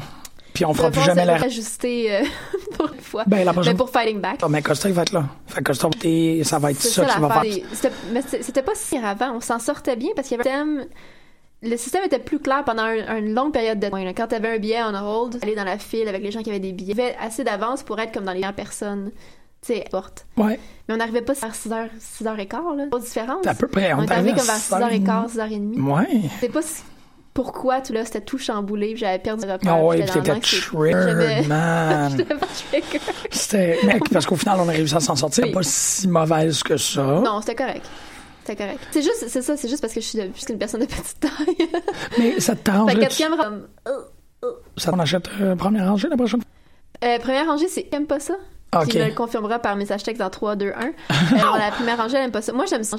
Puis 0.54 0.64
on 0.64 0.74
fera 0.74 0.90
plus 0.90 1.00
jamais 1.02 1.24
l'air. 1.24 1.42
ajuster 1.42 2.14
euh, 2.16 2.24
pour 2.78 2.92
une 2.92 3.00
fois. 3.00 3.24
Ben, 3.26 3.44
la 3.44 3.52
prochaine 3.52 3.72
Mais 3.72 3.76
pour 3.78 3.90
Fighting 3.90 4.20
Back. 4.20 4.40
Mais 4.48 4.60
Costa, 4.62 4.88
il 4.88 4.94
va 4.94 5.02
être 5.02 5.12
là. 5.12 5.24
Fait 5.46 5.62
Costa, 5.62 5.88
ça 6.44 6.58
va 6.58 6.70
être 6.70 6.80
C'est 6.80 6.88
ça, 6.88 7.06
ça 7.08 7.14
qui 7.14 7.20
va 7.20 7.30
faire. 7.30 7.42
des- 7.42 7.64
c'était- 7.72 7.92
Mais 8.12 8.22
c'était 8.22 8.62
pas 8.62 8.72
si 8.74 8.96
avant. 8.98 9.32
On 9.36 9.40
s'en 9.40 9.58
sortait 9.58 9.96
bien 9.96 10.10
parce 10.14 10.28
qu'il 10.28 10.36
y 10.36 10.40
avait 10.40 10.50
un 10.50 10.58
thème. 10.64 10.86
Le 11.64 11.76
système 11.76 12.02
était 12.04 12.18
plus 12.18 12.40
clair 12.40 12.64
pendant 12.64 12.82
un- 12.82 13.18
une 13.18 13.34
longue 13.34 13.52
période 13.52 13.78
de 13.78 13.86
temps. 13.88 13.96
Quand 14.16 14.26
t'avais 14.26 14.56
un 14.56 14.58
billet 14.58 14.80
on 14.82 14.94
hold, 14.94 15.38
aller 15.42 15.54
dans 15.54 15.64
la 15.64 15.78
file 15.78 16.08
avec 16.08 16.22
les 16.22 16.30
gens 16.32 16.42
qui 16.42 16.50
avaient 16.50 16.58
des 16.58 16.72
billets, 16.72 16.92
il 16.92 16.98
y 16.98 17.00
avait 17.00 17.16
assez 17.20 17.44
d'avance 17.44 17.82
pour 17.84 17.98
être 18.00 18.12
comme 18.12 18.24
dans 18.24 18.32
les 18.32 18.40
dernières 18.40 18.56
personnes. 18.56 19.10
Tu 19.64 19.74
sais, 19.74 19.84
porte. 19.92 20.26
Ouais. 20.36 20.58
Mais 20.88 20.94
on 20.94 20.96
n'arrivait 20.96 21.22
pas 21.22 21.34
vers 21.34 21.54
6h, 21.54 21.88
6h15, 22.00 22.76
là. 22.76 22.86
Pas 22.90 22.98
de 22.98 23.04
différence. 23.04 23.38
C'est 23.44 23.48
à 23.48 23.54
peu 23.54 23.68
près. 23.68 23.92
On, 23.94 23.98
On 23.98 24.02
est 24.02 24.10
arrivé 24.10 24.30
comme 24.32 24.40
à 24.40 24.44
vers 24.44 24.56
6h15, 24.56 25.34
6h30. 25.36 25.80
Ouais. 25.80 26.20
Sais 26.40 26.48
pas 26.48 26.62
si- 26.62 26.82
pourquoi 27.34 27.80
tout 27.80 27.92
là, 27.92 28.04
c'était 28.04 28.20
tout 28.20 28.38
chamboulé, 28.38 28.94
j'avais 28.96 29.18
perdu 29.18 29.46
le 29.46 29.52
repère. 29.52 29.72
Ah 29.74 29.82
ouais, 29.82 30.02
puis 30.02 30.10
puis 30.10 30.20
t'étais 30.22 30.40
triggered, 30.40 31.46
man. 31.48 32.24
C'était. 33.30 33.78
Mec, 33.84 34.02
parce 34.12 34.26
qu'au 34.26 34.36
final, 34.36 34.58
on 34.60 34.68
a 34.68 34.72
réussi 34.72 34.94
à 34.94 35.00
s'en 35.00 35.16
sortir. 35.16 35.44
Oui. 35.44 35.52
Pas 35.52 35.62
si 35.62 36.08
mauvaise 36.08 36.62
que 36.62 36.76
ça. 36.76 37.02
Non, 37.02 37.40
c'était 37.40 37.54
correct. 37.54 37.86
C'était 38.44 38.64
correct. 38.64 38.80
C'est 38.90 39.02
juste, 39.02 39.24
c'est 39.28 39.42
ça, 39.42 39.56
c'est 39.56 39.68
juste 39.68 39.80
parce 39.80 39.94
que 39.94 40.00
je 40.00 40.06
suis 40.06 40.18
de- 40.18 40.26
plus 40.28 40.44
qu'une 40.44 40.58
personne 40.58 40.80
de 40.80 40.86
petite 40.86 41.20
taille. 41.20 41.68
Mais 42.18 42.40
ça 42.40 42.52
te 42.52 42.58
Fait 42.58 42.64
t'arrangerait. 42.64 42.98
quatrième 43.00 43.34
rang- 43.34 43.60
euh, 43.88 44.50
Ça 44.76 44.90
qu'on 44.90 44.98
achète 44.98 45.28
euh, 45.40 45.54
première 45.54 45.86
rangée 45.88 46.08
la 46.08 46.16
prochaine? 46.16 46.40
Fois? 46.42 47.08
euh, 47.08 47.18
première 47.20 47.46
rangée, 47.46 47.68
c'est 47.68 47.86
aime 47.94 48.06
pas 48.06 48.18
ça. 48.20 48.34
Ah, 48.72 48.84
Qui 48.86 48.98
me 48.98 49.04
le 49.06 49.12
confirmera 49.14 49.58
par 49.58 49.76
message 49.76 50.02
texte 50.02 50.20
dans 50.20 50.30
3, 50.30 50.56
2, 50.56 50.72
1. 50.74 50.86
Euh, 50.86 50.92
la 51.58 51.70
première 51.70 51.98
rangée, 51.98 52.16
elle 52.16 52.24
aime 52.24 52.30
pas 52.32 52.42
ça. 52.42 52.52
Moi, 52.52 52.64
j'aime 52.68 52.82
ça. 52.84 52.96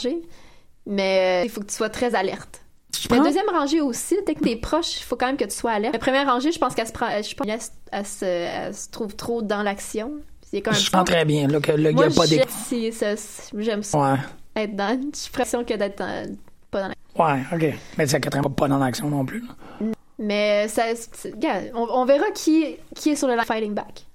Mais 0.85 1.41
euh, 1.41 1.45
il 1.45 1.49
faut 1.49 1.61
que 1.61 1.65
tu 1.65 1.75
sois 1.75 1.89
très 1.89 2.13
alerte. 2.15 2.61
Prends... 3.09 3.23
deuxième 3.23 3.49
rangée 3.49 3.81
aussi, 3.81 4.15
dès 4.25 4.35
que 4.35 4.41
t'es 4.43 4.55
proche, 4.55 4.99
il 4.99 5.03
faut 5.03 5.15
quand 5.15 5.25
même 5.27 5.37
que 5.37 5.45
tu 5.45 5.55
sois 5.55 5.71
alerte. 5.71 5.93
La 5.93 5.99
première 5.99 6.27
rangée, 6.31 6.51
je 6.51 6.59
pense 6.59 6.73
qu'elle 6.75 6.87
se 6.87 6.91
prend, 6.93 7.07
je 7.09 7.35
pense 7.35 7.45
qu'elle 7.47 7.61
se- 7.61 7.69
elle 7.91 8.05
se, 8.05 8.25
elle 8.25 8.75
se 8.75 8.89
trouve 8.89 9.15
trop 9.15 9.41
dans 9.41 9.63
l'action. 9.63 10.11
C'est 10.49 10.63
Je 10.71 10.89
sens 10.89 11.03
très 11.05 11.25
bien 11.25 11.47
là, 11.47 11.59
que 11.59 11.71
le 11.71 11.91
Moi, 11.91 12.07
gars 12.07 12.15
pas 12.15 12.27
des... 12.27 12.35
j'aime 12.37 12.47
si- 12.67 12.91
ça- 12.91 13.15
j'aime 13.57 13.81
ça, 13.83 13.97
Ouais. 13.99 14.17
être 14.63 14.75
dans. 14.75 14.89
J'ai 15.01 15.21
l'impression 15.25 15.63
que 15.63 15.73
d'être 15.73 15.97
dans- 15.97 16.35
pas 16.69 16.81
dans 16.81 16.87
la... 16.89 16.93
Ouais, 17.35 17.41
OK. 17.53 17.73
Mais 17.97 18.05
c'est 18.07 18.19
Catherine 18.19 18.43
pas 18.53 18.67
dans 18.67 18.77
l'action 18.77 19.09
non 19.09 19.25
plus. 19.25 19.41
là. 19.41 19.87
Mais 20.19 20.67
ça, 20.67 20.83
regarde, 21.25 21.71
on, 21.73 21.87
on 21.89 22.05
verra 22.05 22.29
qui, 22.35 22.75
qui 22.95 23.09
est 23.09 23.15
sur 23.15 23.27
le 23.27 23.35
fighting 23.41 23.73
back. 23.73 24.05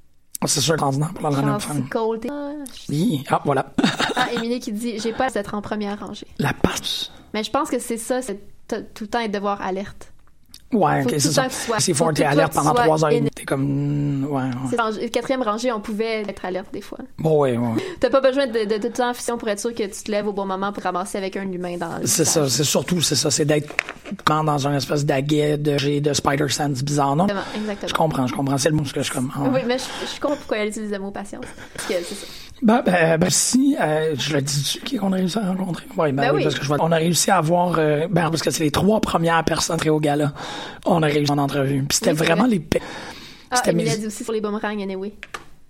C'est 0.47 0.61
sûr 0.61 0.77
ordinaire 0.81 1.13
pour 1.13 1.29
la 1.29 1.35
dernière 1.35 1.59
Chancy 1.61 1.83
femme. 1.91 2.19
T'es- 2.21 2.29
Ah, 2.31 2.53
Oui. 2.89 3.25
Ah, 3.29 3.43
voilà. 3.45 3.73
Ah, 4.15 4.33
Émilie 4.33 4.61
qui 4.61 4.71
dit 4.71 4.99
J'ai 5.01 5.13
pas 5.13 5.29
d'être 5.31 5.55
en 5.55 5.61
première 5.61 5.99
rangée. 5.99 6.29
La 6.39 6.53
passe. 6.53 7.11
Mais 7.35 7.43
je 7.43 7.51
pense 7.51 7.69
que 7.69 7.81
c'est 7.81 7.97
ça, 7.97 8.23
c'est 8.23 8.35
t- 8.37 8.47
tout 8.95 9.05
le 9.05 9.09
temps 9.09 9.21
être 9.21 9.33
devoir 9.33 9.61
alerte. 9.63 10.13
Ouais, 10.71 11.01
Faut 11.03 11.09
ok, 11.09 11.15
tout 11.15 11.21
c'est 11.21 11.31
ça. 11.33 11.43
temps 11.45 11.49
que 11.49 11.55
tu 11.55 11.61
sois- 11.61 11.81
S'il 11.81 11.95
faut 11.95 12.05
faut 12.05 12.11
que 12.11 12.17
t'es 12.17 12.25
alerte 12.25 12.53
pendant 12.53 12.75
trois 12.75 13.03
heures 13.03 13.11
t'es 13.35 13.45
comme... 13.47 14.27
Ouais, 14.31 14.43
ouais. 14.43 14.77
Rangée- 14.77 15.09
Quatrième 15.09 15.41
rangée, 15.43 15.73
on 15.73 15.81
pouvait 15.81 16.21
être 16.29 16.45
alerte 16.45 16.67
des 16.75 16.83
fois. 16.83 16.99
Bon, 17.19 17.41
ouais, 17.41 17.57
ouais. 17.57 17.69
T'as 18.01 18.11
pas 18.11 18.21
besoin 18.21 18.47
de, 18.47 18.53
de, 18.53 18.65
de 18.67 18.77
tout 18.77 18.83
le 18.89 18.93
temps 18.93 19.09
en 19.09 19.15
fusion 19.15 19.39
pour 19.39 19.49
être 19.49 19.61
sûr 19.61 19.75
que 19.75 19.85
tu 19.85 20.03
te 20.05 20.11
lèves 20.11 20.27
au 20.29 20.35
bon 20.35 20.45
moment 20.45 20.71
pour 20.75 20.83
ramasser 20.83 21.17
avec 21.17 21.39
un 21.39 21.51
humain 21.51 21.79
dans 21.79 21.97
le 22.01 22.07
C'est 22.07 22.27
ça, 22.27 22.47
c'est 22.51 22.65
surtout, 22.65 23.01
c'est 23.01 23.15
ça, 23.15 23.31
c'est 23.31 23.47
d'être 23.47 23.75
dans 24.27 24.69
un 24.69 24.75
espèce 24.77 25.07
d'aguet 25.07 25.57
de, 25.57 26.01
de 26.01 26.13
spider 26.13 26.49
sense 26.51 26.83
bizarre, 26.85 27.17
non? 27.17 27.25
Exactement, 27.25 27.63
exactement. 27.63 27.89
Je 27.89 27.95
comprends, 27.95 28.27
je 28.27 28.35
comprends. 28.35 28.59
C'est 28.59 28.69
le 28.69 28.77
mot 28.77 28.83
que 28.83 29.03
je 29.03 29.11
comme. 29.11 29.33
ah 29.37 29.45
ouais. 29.45 29.49
Oui, 29.55 29.61
mais 29.67 29.79
je, 29.79 29.85
je 30.15 30.21
comprends 30.21 30.37
pourquoi 30.37 30.59
elle 30.59 30.69
utilise 30.69 30.91
le 30.91 30.99
mot 30.99 31.11
patience. 31.11 31.45
Parce 31.75 31.89
que 31.89 31.95
c'est 31.95 32.15
ça. 32.15 32.27
Ben, 32.63 32.83
ben, 32.85 33.19
ben, 33.19 33.31
si, 33.31 33.77
euh, 33.81 34.15
je 34.19 34.35
le 34.35 34.43
dis-tu 34.43 34.81
qui 34.81 34.97
qu'on 34.97 35.13
a 35.13 35.17
réussi 35.17 35.39
à 35.39 35.49
rencontrer? 35.53 35.87
Ouais, 35.97 36.11
ben, 36.13 36.23
Ben 36.23 36.31
oui, 36.33 36.37
oui. 36.39 36.43
parce 36.45 36.57
que 36.57 36.63
je 36.63 36.67
vois, 36.69 36.79
on 36.81 36.91
a 36.91 36.97
réussi 36.97 37.31
à 37.31 37.37
avoir, 37.39 37.77
euh, 37.79 38.09
ben, 38.11 38.31
parce 38.31 38.43
que 38.43 38.51
c'est 38.51 38.65
les 38.65 38.71
trois 38.71 39.01
premières 39.01 39.45
personnes 39.45 39.77
très 39.77 39.91
au 39.91 40.01
gala. 40.01 40.33
On 40.87 41.03
a 41.03 41.07
réussi 41.07 41.31
en 41.31 41.39
entrevue. 41.39 41.85
Puis 41.89 41.99
c'était 41.99 42.11
Oui, 42.11 42.17
vraiment 42.17 42.47
vrai. 42.47 42.57
les, 42.57 42.65
Ah, 43.51 43.63
Émilie 43.67 43.89
mes- 43.89 43.95
a 43.95 43.97
dit 43.97 44.07
aussi 44.07 44.25
sur 44.25 44.33
les 44.33 44.41
boomerangs, 44.41 44.81
anyway. 44.83 45.13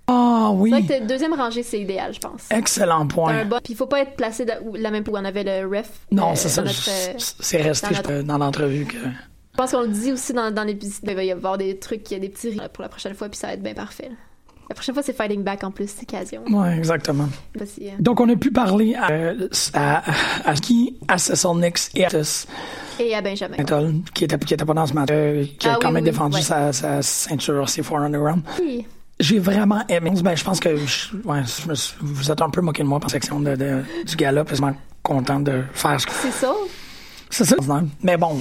Ah, 0.06 0.50
oui. 0.54 0.70
C'est 0.72 0.80
vrai 0.96 1.00
que 1.00 1.06
deuxième 1.06 1.34
rangée, 1.34 1.62
c'est 1.62 1.80
idéal, 1.80 2.14
je 2.14 2.18
pense. 2.20 2.46
Excellent 2.50 3.06
point. 3.06 3.40
un 3.40 3.44
bon... 3.44 3.58
Puis 3.62 3.74
il 3.74 3.76
faut 3.76 3.86
pas 3.86 4.00
être 4.00 4.16
placé 4.16 4.46
de... 4.46 4.52
la 4.78 4.90
même 4.90 5.04
où 5.06 5.12
on 5.12 5.24
avait 5.24 5.44
le 5.44 5.68
ref. 5.68 5.90
Non, 6.10 6.30
euh, 6.30 6.34
c'est 6.34 6.48
ça. 6.48 6.64
C'est 7.18 7.60
resté 7.60 7.88
dans 7.90 7.96
notre- 7.96 8.12
je- 8.12 8.22
dans 8.22 8.38
l'entrevue 8.38 8.86
que. 8.86 8.96
Je 8.96 9.56
pense 9.62 9.72
qu'on 9.72 9.82
le 9.82 9.88
dit 9.88 10.12
aussi 10.12 10.32
dans, 10.32 10.50
dans 10.54 10.64
l'épisode. 10.64 11.00
Il 11.08 11.14
va 11.14 11.24
y 11.24 11.30
avoir 11.32 11.58
des 11.58 11.78
trucs, 11.78 12.10
il 12.10 12.14
y 12.14 12.16
a 12.16 12.20
des 12.20 12.28
petits 12.30 12.48
rires 12.50 12.70
pour 12.70 12.82
la 12.82 12.88
prochaine 12.88 13.14
fois, 13.14 13.28
puis 13.28 13.36
ça 13.38 13.48
va 13.48 13.52
être 13.54 13.62
bien 13.62 13.74
parfait. 13.74 14.08
là. 14.08 14.14
La 14.68 14.74
prochaine 14.74 14.94
fois, 14.94 15.02
c'est 15.02 15.14
Fighting 15.16 15.42
Back 15.42 15.64
en 15.64 15.70
plus, 15.70 15.88
c'est 15.88 16.02
occasion. 16.02 16.42
Ouais, 16.50 16.76
exactement. 16.76 17.28
Euh, 17.58 17.64
Donc, 18.00 18.20
on 18.20 18.28
a 18.28 18.36
pu 18.36 18.50
parler 18.50 18.94
à, 18.94 19.32
à, 19.72 20.02
à, 20.44 20.54
qui? 20.54 20.98
À 21.08 21.16
Cecil 21.16 21.50
Nix 21.56 21.90
et 21.94 22.04
à 22.04 22.10
Et 23.00 23.14
à 23.14 23.22
Benjamin. 23.22 23.56
Qui 24.12 24.24
était, 24.24 24.38
qui 24.38 24.52
était 24.54 24.64
pas 24.66 24.74
dans 24.74 24.86
ce 24.86 24.92
match, 24.92 25.08
euh, 25.10 25.46
qui 25.58 25.68
a 25.68 25.72
Ah 25.74 25.78
quand 25.80 25.88
oui, 25.88 25.94
même 25.94 26.04
oui, 26.04 26.10
défendu 26.10 26.36
ouais. 26.36 26.42
sa, 26.42 26.72
sa 26.74 27.00
ceinture 27.00 27.64
C4 27.64 27.98
Underground. 28.04 28.42
Oui. 28.60 28.86
J'ai 29.18 29.38
vraiment 29.38 29.82
aimé. 29.88 30.12
Ben, 30.22 30.36
je 30.36 30.44
pense 30.44 30.60
que 30.60 30.76
je- 30.76 31.16
ouais, 31.24 31.40
je 31.62 31.68
me 31.68 31.74
suis- 31.74 31.96
vous 32.00 32.30
êtes 32.30 32.40
un 32.42 32.50
peu 32.50 32.60
moqué 32.60 32.82
de 32.82 32.88
moi 32.88 33.00
par 33.00 33.10
section 33.10 33.40
de, 33.40 33.56
de- 33.56 33.82
du 34.06 34.16
gala, 34.16 34.44
que 34.44 34.50
je 34.50 34.56
suis 34.56 34.64
content 35.02 35.40
de 35.40 35.62
faire 35.72 35.98
ce 36.00 36.06
que 36.06 36.12
C'est 36.12 36.30
ça. 36.30 36.52
c'est 37.30 37.44
ça. 37.44 37.56
Mais 38.02 38.16
bon, 38.18 38.38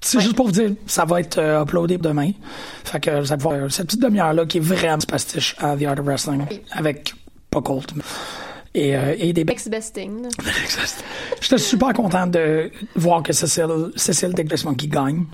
c'est 0.00 0.20
juste 0.20 0.34
pour 0.34 0.46
vous 0.46 0.52
dire, 0.52 0.70
ça 0.86 1.04
va 1.04 1.20
être 1.20 1.38
euh, 1.38 1.62
uploadé 1.62 1.98
demain. 1.98 2.30
Fait 2.84 3.00
que 3.00 3.20
vous 3.20 3.32
allez 3.32 3.42
voir 3.42 3.54
euh, 3.54 3.68
cette 3.68 3.86
petite 3.86 4.00
demi-heure-là 4.02 4.46
qui 4.46 4.58
est 4.58 4.60
vraiment 4.62 4.98
pastiche 5.08 5.54
à 5.58 5.76
The 5.76 5.82
Art 5.84 5.98
of 6.00 6.06
Wrestling, 6.06 6.42
avec 6.72 7.14
pas 7.50 7.60
Colt. 7.60 7.92
Et, 8.72 8.96
euh, 8.96 9.16
et 9.18 9.32
des 9.32 9.44
Next 9.44 9.68
best 9.68 9.94
thing. 9.96 10.22
là. 10.22 10.28
J'étais 11.40 11.58
super 11.58 11.92
content 11.92 12.26
de 12.28 12.70
voir 12.94 13.22
que 13.22 13.32
Cécile, 13.32 13.90
Cécile 13.96 14.32
qui 14.78 14.86
gagne. 14.88 15.24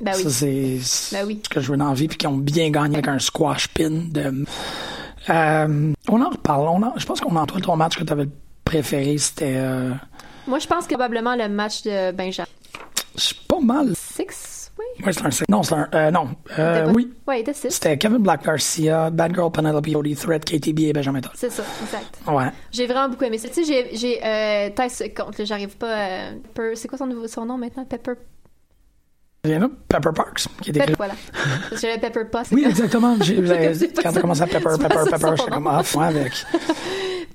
Ben 0.00 0.12
oui. 0.16 0.22
Ça, 0.24 0.30
c'est 0.30 0.78
Ben 1.16 1.26
oui. 1.26 1.40
ce 1.44 1.48
que 1.50 1.60
je 1.60 1.70
veux 1.70 1.76
dans 1.76 1.88
la 1.88 1.94
vie, 1.94 2.08
puis 2.08 2.16
qui 2.18 2.26
ont 2.26 2.36
bien 2.38 2.70
gagné 2.70 2.94
avec 2.96 3.08
un 3.08 3.18
squash 3.18 3.68
pin. 3.68 3.90
De... 4.10 4.44
Euh, 5.30 5.92
on 6.08 6.22
en 6.22 6.30
reparle. 6.30 6.68
On 6.68 6.82
en- 6.82 6.94
je 6.96 7.06
pense 7.06 7.20
qu'on 7.20 7.36
en 7.36 7.46
toi, 7.46 7.60
ton 7.60 7.76
match 7.76 7.96
que 7.96 8.04
tu 8.04 8.12
avais 8.12 8.28
préféré, 8.64 9.16
c'était. 9.18 9.54
Euh, 9.56 9.90
Moi, 10.46 10.58
je 10.58 10.66
pense 10.66 10.84
que 10.86 10.94
probablement 10.94 11.36
le 11.36 11.48
match 11.48 11.82
de 11.82 12.12
Benjamin. 12.12 12.48
C'est 13.16 13.38
pas 13.46 13.60
mal. 13.60 13.92
Six, 13.96 14.72
oui. 14.78 15.04
Ouais, 15.06 15.12
c'est 15.12 15.24
un 15.24 15.30
six. 15.30 15.44
Non, 15.48 15.62
c'est 15.62 15.74
un. 15.74 15.88
Euh, 15.94 16.10
non. 16.10 16.28
Euh, 16.58 16.92
oui. 16.94 17.12
Il 17.28 17.38
était 17.40 17.52
six. 17.54 17.70
C'était 17.70 17.96
Kevin 17.98 18.18
Black 18.18 18.44
Garcia, 18.44 19.10
Bad 19.10 19.34
Girl 19.34 19.50
Penelope 19.52 19.86
Cody, 19.92 20.14
Threat, 20.14 20.44
KTB 20.44 20.80
et 20.80 20.92
Benjamin 20.92 21.20
Todd. 21.20 21.32
C'est 21.34 21.50
ça, 21.50 21.62
exact. 21.82 22.18
Ouais. 22.26 22.50
J'ai 22.72 22.86
vraiment 22.86 23.08
beaucoup 23.08 23.24
aimé 23.24 23.38
ça. 23.38 23.48
Tu 23.48 23.64
sais, 23.64 23.64
j'ai, 23.64 23.96
j'ai 23.96 24.20
euh, 24.24 24.70
Tyson 24.70 25.06
contre, 25.16 25.44
j'arrive 25.44 25.76
pas 25.76 25.94
à... 25.94 26.30
Pepper- 26.54 26.76
c'est 26.76 26.88
quoi 26.88 26.98
son, 26.98 27.06
nouveau, 27.06 27.26
son 27.28 27.44
nom 27.46 27.56
maintenant? 27.58 27.84
Pepper... 27.84 28.12
Pepper 29.42 30.10
Parks, 30.14 30.46
qui 30.62 30.70
est 30.70 30.76
écrit. 30.78 30.94
voilà. 30.96 31.12
Parce 31.68 31.82
que 31.82 31.86
j'avais 31.86 31.98
Pepper 31.98 32.22
c'est 32.44 32.54
Oui, 32.54 32.64
exactement. 32.64 33.14
J'ai- 33.20 33.36
Quand 33.94 34.02
ça. 34.02 34.12
t'as 34.12 34.20
commencé 34.22 34.40
à 34.42 34.46
Pepper, 34.46 34.70
Pepper, 34.80 35.10
Pepper, 35.10 35.34
j'étais 35.36 35.50
comme 35.50 35.66
off, 35.66 35.94
ouais, 35.96 36.06
avec. 36.06 36.32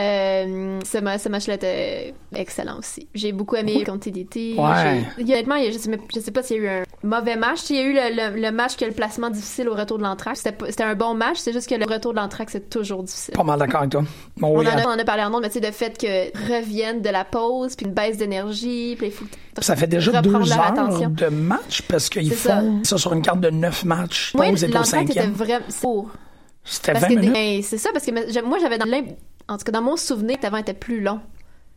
Euh, 0.00 0.80
ce, 0.84 0.98
ce 1.22 1.28
match-là 1.28 1.54
était 1.54 2.14
excellent 2.34 2.78
aussi. 2.80 3.06
J'ai 3.14 3.30
beaucoup 3.30 3.54
aimé 3.54 3.84
contre 3.84 4.00
TDT. 4.00 4.56
Ouais. 4.58 5.04
Honnêtement, 5.20 5.54
il 5.54 5.64
y 5.64 5.68
a- 5.68 5.70
je, 5.70 5.78
je 6.12 6.20
sais 6.20 6.32
pas 6.32 6.42
s'il 6.42 6.56
y 6.56 6.60
a 6.60 6.62
eu 6.62 6.68
un 6.68 6.82
mauvais 7.04 7.36
match. 7.36 7.60
Il 7.70 7.76
y 7.76 7.78
a 7.78 7.82
eu 7.84 7.92
le, 7.92 8.00
le- 8.34 8.40
le 8.40 8.50
match 8.50 8.74
qui 8.74 8.82
a 8.82 8.88
le 8.88 8.92
placement 8.92 9.30
difficile 9.30 9.68
au 9.68 9.74
retour 9.74 9.98
de 9.98 10.02
l'entraque. 10.02 10.36
C'était 10.36 10.82
un 10.82 10.96
bon 10.96 11.14
match, 11.14 11.36
c'est 11.38 11.52
juste 11.52 11.68
que 11.68 11.76
le 11.76 11.84
retour 11.84 12.12
de 12.12 12.18
l'entraque, 12.18 12.50
c'est 12.50 12.68
toujours 12.68 13.04
difficile. 13.04 13.34
Pas 13.34 13.44
mal 13.44 13.56
d'accord 13.58 13.80
avec 13.82 13.92
toi. 13.92 14.02
Bon, 14.36 14.48
On 14.48 14.58
oui, 14.58 14.66
en, 14.66 14.76
a, 14.76 14.82
on 14.84 14.90
en 14.94 14.98
a 14.98 15.04
parlé 15.04 15.22
en 15.22 15.30
nom, 15.30 15.38
mais 15.40 15.48
tu 15.48 15.60
sais, 15.60 15.64
le 15.66 15.70
fait 15.72 15.96
que 15.96 16.52
reviennent 16.52 17.00
de 17.00 17.10
la 17.10 17.24
pause, 17.24 17.76
puis 17.76 17.86
une 17.86 17.92
baisse 17.92 18.16
d'énergie, 18.16 18.96
puis 18.98 19.06
il 19.08 19.12
faut 19.12 19.26
Ça 19.60 19.76
fait 19.76 19.86
déjà 19.86 20.20
deux 20.20 20.34
heures 20.52 20.60
attention. 20.60 21.08
de 21.10 21.26
match 21.28 21.82
parce 21.82 22.08
qu'ils 22.08 22.30
C'est 22.30 22.48
ça. 22.48 22.60
font 22.60 22.80
ça. 22.82 22.98
sur 22.98 23.12
une 23.12 23.22
carte 23.22 23.38
de 23.40 23.50
neuf 23.50 23.84
matchs. 23.84 24.34
Au 24.34 24.42
l'entraque 24.42 25.08
était 25.10 25.26
vraiment 25.26 25.64
c'est 25.68 25.80
court. 25.86 26.10
C'était 26.64 26.92
Parce 26.92 27.02
20 27.04 27.08
que 27.10 27.14
des- 27.14 27.20
minutes. 27.20 27.34
ben, 27.34 27.62
c'est 27.62 27.78
ça, 27.78 27.90
parce 27.92 28.06
que 28.06 28.42
moi, 28.42 28.58
j'avais 28.58 28.78
dans 28.78 28.86
en 29.48 29.58
tout 29.58 29.64
cas, 29.64 29.72
dans 29.72 29.82
mon 29.82 29.96
souvenir, 29.96 30.38
que 30.38 30.46
avant 30.46 30.58
était 30.58 30.74
plus 30.74 31.00
long. 31.00 31.20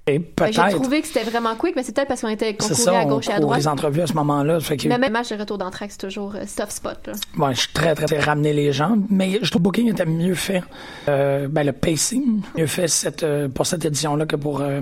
Que 0.08 0.52
J'ai 0.52 0.70
trouvé 0.70 1.02
que 1.02 1.08
c'était 1.08 1.30
vraiment 1.30 1.56
quick, 1.56 1.76
mais 1.76 1.84
c'est 1.84 1.94
peut-être 1.94 2.08
parce 2.08 2.22
qu'on 2.22 2.30
était 2.30 2.56
courait 2.56 2.74
ça, 2.76 3.00
à 3.00 3.06
gauche 3.06 3.28
et 3.28 3.34
à 3.34 3.42
droite. 3.42 3.60
les 3.60 3.68
entrevues 3.68 4.02
à 4.02 4.08
ce 4.08 4.14
moment-là. 4.14 4.60
Que, 4.60 4.88
Mais 4.88 4.98
même 4.98 5.12
match 5.12 5.30
de 5.30 5.36
retour 5.36 5.58
d'entraque, 5.58 5.92
c'est 5.92 5.98
toujours 5.98 6.34
euh, 6.36 6.46
soft 6.46 6.72
spot. 6.72 7.08
Là. 7.08 7.14
ouais, 7.38 7.54
je 7.54 7.60
suis 7.60 7.74
très, 7.74 7.94
très, 7.94 8.06
très 8.06 8.20
ramener 8.22 8.54
les 8.54 8.72
gens. 8.72 8.98
Mais 9.10 9.40
je 9.42 9.50
trouve 9.50 9.62
que 9.62 9.64
booking 9.64 9.92
était 9.92 10.06
mieux 10.06 10.34
fait. 10.34 10.64
Euh, 11.10 11.50
ben, 11.50 11.66
le 11.66 11.74
pacing, 11.74 12.42
mieux 12.58 12.68
fait 12.68 12.88
cette, 12.88 13.24
euh, 13.24 13.50
pour 13.50 13.66
cette 13.66 13.84
édition-là 13.84 14.26
que 14.26 14.38
pour, 14.38 14.62
euh, 14.62 14.80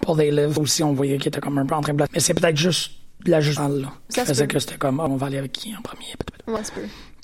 pour 0.00 0.16
They 0.16 0.30
Live. 0.30 0.58
Aussi, 0.58 0.82
on 0.82 0.94
voyait 0.94 1.18
qu'il 1.18 1.28
était 1.28 1.40
comme 1.40 1.58
un 1.58 1.66
peu 1.66 1.74
en 1.74 1.82
train 1.82 1.92
de. 1.92 2.02
Mais 2.14 2.20
c'est 2.20 2.32
peut-être 2.32 2.56
juste 2.56 2.92
l'ajustement 3.26 3.68
là 3.68 3.92
qui 4.08 4.20
Ça 4.20 4.24
faisait 4.24 4.46
que 4.46 4.58
c'était 4.58 4.76
comme, 4.76 5.00
ah, 5.00 5.06
on 5.06 5.16
va 5.16 5.26
aller 5.26 5.38
avec 5.38 5.52
qui 5.52 5.76
en 5.76 5.82
premier. 5.82 6.14
Ouais, 6.46 6.60
c'est. 6.62 6.72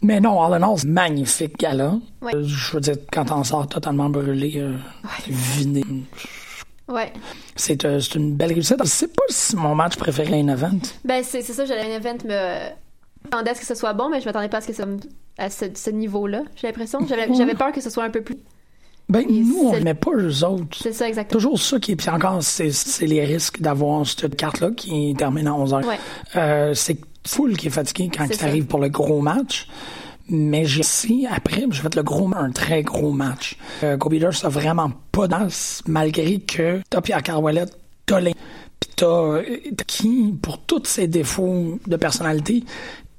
Mais 0.03 0.21
non, 0.21 0.43
all 0.43 0.55
in 0.55 0.63
all, 0.69 0.79
c'est 0.79 0.89
magnifique 0.89 1.59
gala. 1.59 1.95
Ouais. 2.21 2.35
Euh, 2.35 2.43
Je 2.45 2.73
veux 2.75 2.81
dire, 2.81 2.97
quand 3.13 3.31
on 3.31 3.45
sort 3.45 3.67
totalement 3.69 4.09
brûlé, 4.11 4.55
euh, 4.57 4.75
viné, 5.29 5.85
Ouais. 6.89 7.13
c'est 7.57 7.85
euh, 7.85 8.01
c'est 8.01 8.17
une 8.17 8.35
belle 8.35 8.53
réussite. 8.53 8.77
Je 8.83 8.89
sais 8.89 9.09
pas 9.09 9.23
si 9.29 9.57
mon 9.57 9.75
match 9.75 9.97
préféré 9.97 10.39
est 10.39 10.43
un 10.43 10.49
event. 10.49 10.79
Ben, 11.05 11.23
c'est 11.25 11.43
c'est 11.43 11.53
ça, 11.53 11.65
j'allais 11.65 11.93
un 11.95 11.97
event, 11.97 12.19
me 12.25 12.71
m'attendais 13.25 13.51
à 13.51 13.55
ce 13.55 13.61
que 13.61 13.67
ce 13.67 13.75
soit 13.77 13.93
bon, 13.93 14.09
mais 14.11 14.21
je 14.21 14.27
m'attendais 14.27 14.49
pas 14.49 14.59
à 14.59 14.61
ce 14.61 14.67
que 14.67 14.73
ça 14.73 14.85
me- 14.87 14.99
à 15.39 15.49
ce, 15.49 15.67
ce 15.75 15.91
niveau-là, 15.91 16.43
j'ai 16.57 16.67
l'impression. 16.67 16.99
J'avais 17.07 17.33
j'avais 17.35 17.55
peur 17.55 17.73
que 17.73 17.81
ce 17.81 17.89
soit 17.89 18.05
un 18.05 18.11
peu 18.11 18.21
plus. 18.23 18.37
Ben, 19.09 19.21
Et 19.29 19.41
nous, 19.41 19.59
on 19.69 19.73
c'est- 19.75 19.81
met 19.81 19.95
pas 19.95 20.11
eux 20.15 20.45
autres. 20.45 20.79
C'est 20.81 20.93
ça, 20.93 21.07
exactement. 21.09 21.39
Toujours 21.41 21.61
ça 21.61 21.79
qui 21.79 21.93
est. 21.93 21.97
Puis 21.97 22.09
encore, 22.11 22.43
c'est 22.43 22.71
c'est 22.73 23.07
les 23.07 23.25
risques 23.25 23.61
d'avoir 23.61 24.07
cette 24.07 24.37
carte-là 24.37 24.71
qui 24.77 25.15
termine 25.17 25.47
à 25.47 25.53
11h. 25.53 25.85
Ouais. 25.87 25.99
Euh, 26.37 26.75
c'est 26.75 26.99
full 27.27 27.57
qui 27.57 27.69
est 27.69 27.71
fatigué 27.71 28.11
quand 28.15 28.25
C'est 28.29 28.35
ça 28.35 28.41
ça. 28.41 28.47
arrive 28.47 28.67
pour 28.67 28.81
le 28.81 28.89
gros 28.89 29.21
match. 29.21 29.69
Mais 30.29 30.65
j'ai 30.65 30.81
aussi, 30.81 31.27
après, 31.31 31.65
j'ai 31.71 31.83
fait 31.83 31.95
le 31.97 32.03
gros, 32.03 32.31
un 32.35 32.53
très 32.53 32.83
gros 32.83 33.11
match. 33.11 33.57
Euh, 33.83 33.97
Go 33.97 34.09
Beaters 34.09 34.45
a 34.45 34.49
vraiment 34.49 34.91
pas 35.11 35.27
d'as, 35.27 35.83
malgré 35.89 36.39
que 36.39 36.81
t'as 36.89 37.01
Pierre 37.01 37.23
Carwellet, 37.23 37.65
t'as 38.07 38.21
les, 38.21 38.33
pis 38.33 38.89
t'as, 38.97 39.07
euh, 39.07 39.43
t'as 39.77 39.85
qui, 39.85 40.33
pour 40.41 40.59
tous 40.59 40.85
ses 40.85 41.09
défauts 41.09 41.79
de 41.87 41.97
personnalité, 41.97 42.63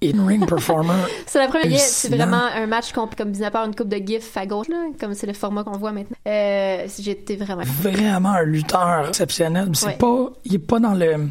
est 0.01 0.09
une 0.11 0.25
ring 0.25 0.47
performer. 0.47 0.93
C'est 1.27 1.39
la 1.39 1.47
première. 1.49 1.77
C'est 1.79 2.09
vraiment 2.09 2.45
un 2.55 2.67
match 2.67 2.91
comme 2.93 3.31
disait 3.31 3.51
par 3.51 3.65
une 3.65 3.75
coupe 3.75 3.89
de 3.89 3.97
gifs 3.97 4.35
à 4.37 4.45
gauche, 4.45 4.69
là, 4.69 4.77
comme 4.99 5.13
c'est 5.13 5.27
le 5.27 5.33
format 5.33 5.63
qu'on 5.65 5.77
voit 5.77 5.91
maintenant. 5.91 6.17
Euh, 6.27 6.87
J'étais 6.99 7.35
vraiment. 7.35 7.63
vraiment 7.81 8.31
un 8.31 8.43
lutteur 8.43 9.09
exceptionnel. 9.09 9.69
C'est 9.73 9.87
Ouais. 9.87 9.97
pas, 9.97 10.29
il 10.45 10.55
est 10.55 10.59
pas 10.59 10.79
dans 10.79 10.93
le, 10.93 11.27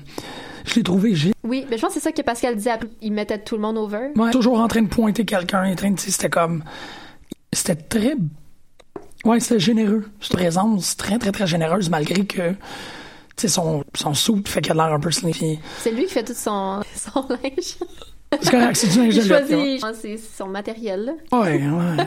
je 0.65 0.75
l'ai 0.77 0.83
trouvé, 0.83 1.15
j'ai 1.15 1.33
Oui, 1.45 1.67
mais 1.71 1.77
je 1.77 1.83
pense 1.83 1.95
que 1.95 2.01
c'est 2.01 2.05
ça 2.05 2.13
que 2.13 2.23
Pascal 2.23 2.57
disait. 2.57 2.71
Il 3.01 3.13
mettait 3.13 3.39
tout 3.39 3.57
le 3.57 3.63
monde 3.63 3.77
over. 3.79 4.11
Ouais, 4.17 4.31
toujours 4.31 4.61
en 4.61 4.69
train 4.69 4.83
de 4.83 4.89
pointer 4.89 5.25
quelqu'un, 5.25 5.71
en 5.71 5.75
train 5.75 5.91
de, 5.91 5.99
c'était 6.01 6.31
comme, 6.31 6.65
c'était 7.53 7.77
très, 7.77 8.15
ouais, 9.25 9.41
c'était 9.41 9.61
généreux. 9.61 10.05
Cette 10.21 10.33
présence 10.33 10.97
très, 10.97 11.19
très, 11.19 11.33
très 11.33 11.47
généreuse, 11.47 11.91
malgré 11.91 12.25
que, 12.27 12.51
tu 12.51 12.57
sais, 13.37 13.49
son, 13.49 13.85
son 13.95 14.15
soupe 14.15 14.49
fait 14.49 14.61
qu'elle 14.61 14.79
a 14.81 14.87
l'air 14.87 14.95
un 14.95 15.01
peu 15.01 15.11
sniffy. 15.11 15.59
C'est 15.79 15.91
lui 15.93 16.05
qui 16.07 16.13
fait 16.13 16.25
tout 16.25 16.35
son, 16.35 16.81
son 16.95 17.27
linge. 17.29 17.77
C'est 18.41 18.51
correct, 18.51 18.77
c'est 18.77 18.89
du 18.89 18.99
linge 18.99 19.15
de 19.17 19.21
choisit 19.21 19.85
c'est 20.01 20.17
son 20.17 20.47
matériel. 20.47 21.05
là. 21.31 21.39
Ouais, 21.41 21.59
ouais. 21.69 22.05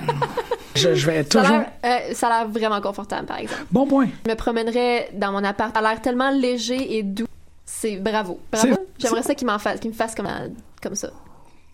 je, 0.75 0.95
je 0.95 1.05
vais 1.05 1.23
Ça 1.29 1.39
a 1.39 1.43
toujours, 1.43 1.57
l'air 1.59 1.71
euh, 1.85 2.13
ça 2.13 2.27
a 2.27 2.39
l'air 2.39 2.49
vraiment 2.49 2.81
confortable, 2.81 3.27
par 3.27 3.37
exemple. 3.37 3.63
bon 3.71 3.85
point. 3.85 4.07
Je 4.25 4.31
me 4.31 4.35
promènerais 4.35 5.09
dans 5.13 5.31
mon 5.31 5.43
appart. 5.43 5.71
Ça 5.75 5.81
a 5.85 5.91
l'air 5.91 6.01
tellement 6.01 6.31
léger 6.31 6.97
et 6.97 7.03
doux. 7.03 7.27
C'est 7.65 7.97
bravo. 7.97 8.39
Bravo. 8.51 8.75
J'aimerais 8.99 9.23
ça 9.23 9.35
qu'il 9.35 9.47
m'en 9.47 9.59
fasse, 9.59 9.79
qu'il 9.79 9.91
me 9.91 9.95
fasse 9.95 10.15
comme, 10.15 10.27
comme 10.81 10.95
ça. 10.95 11.09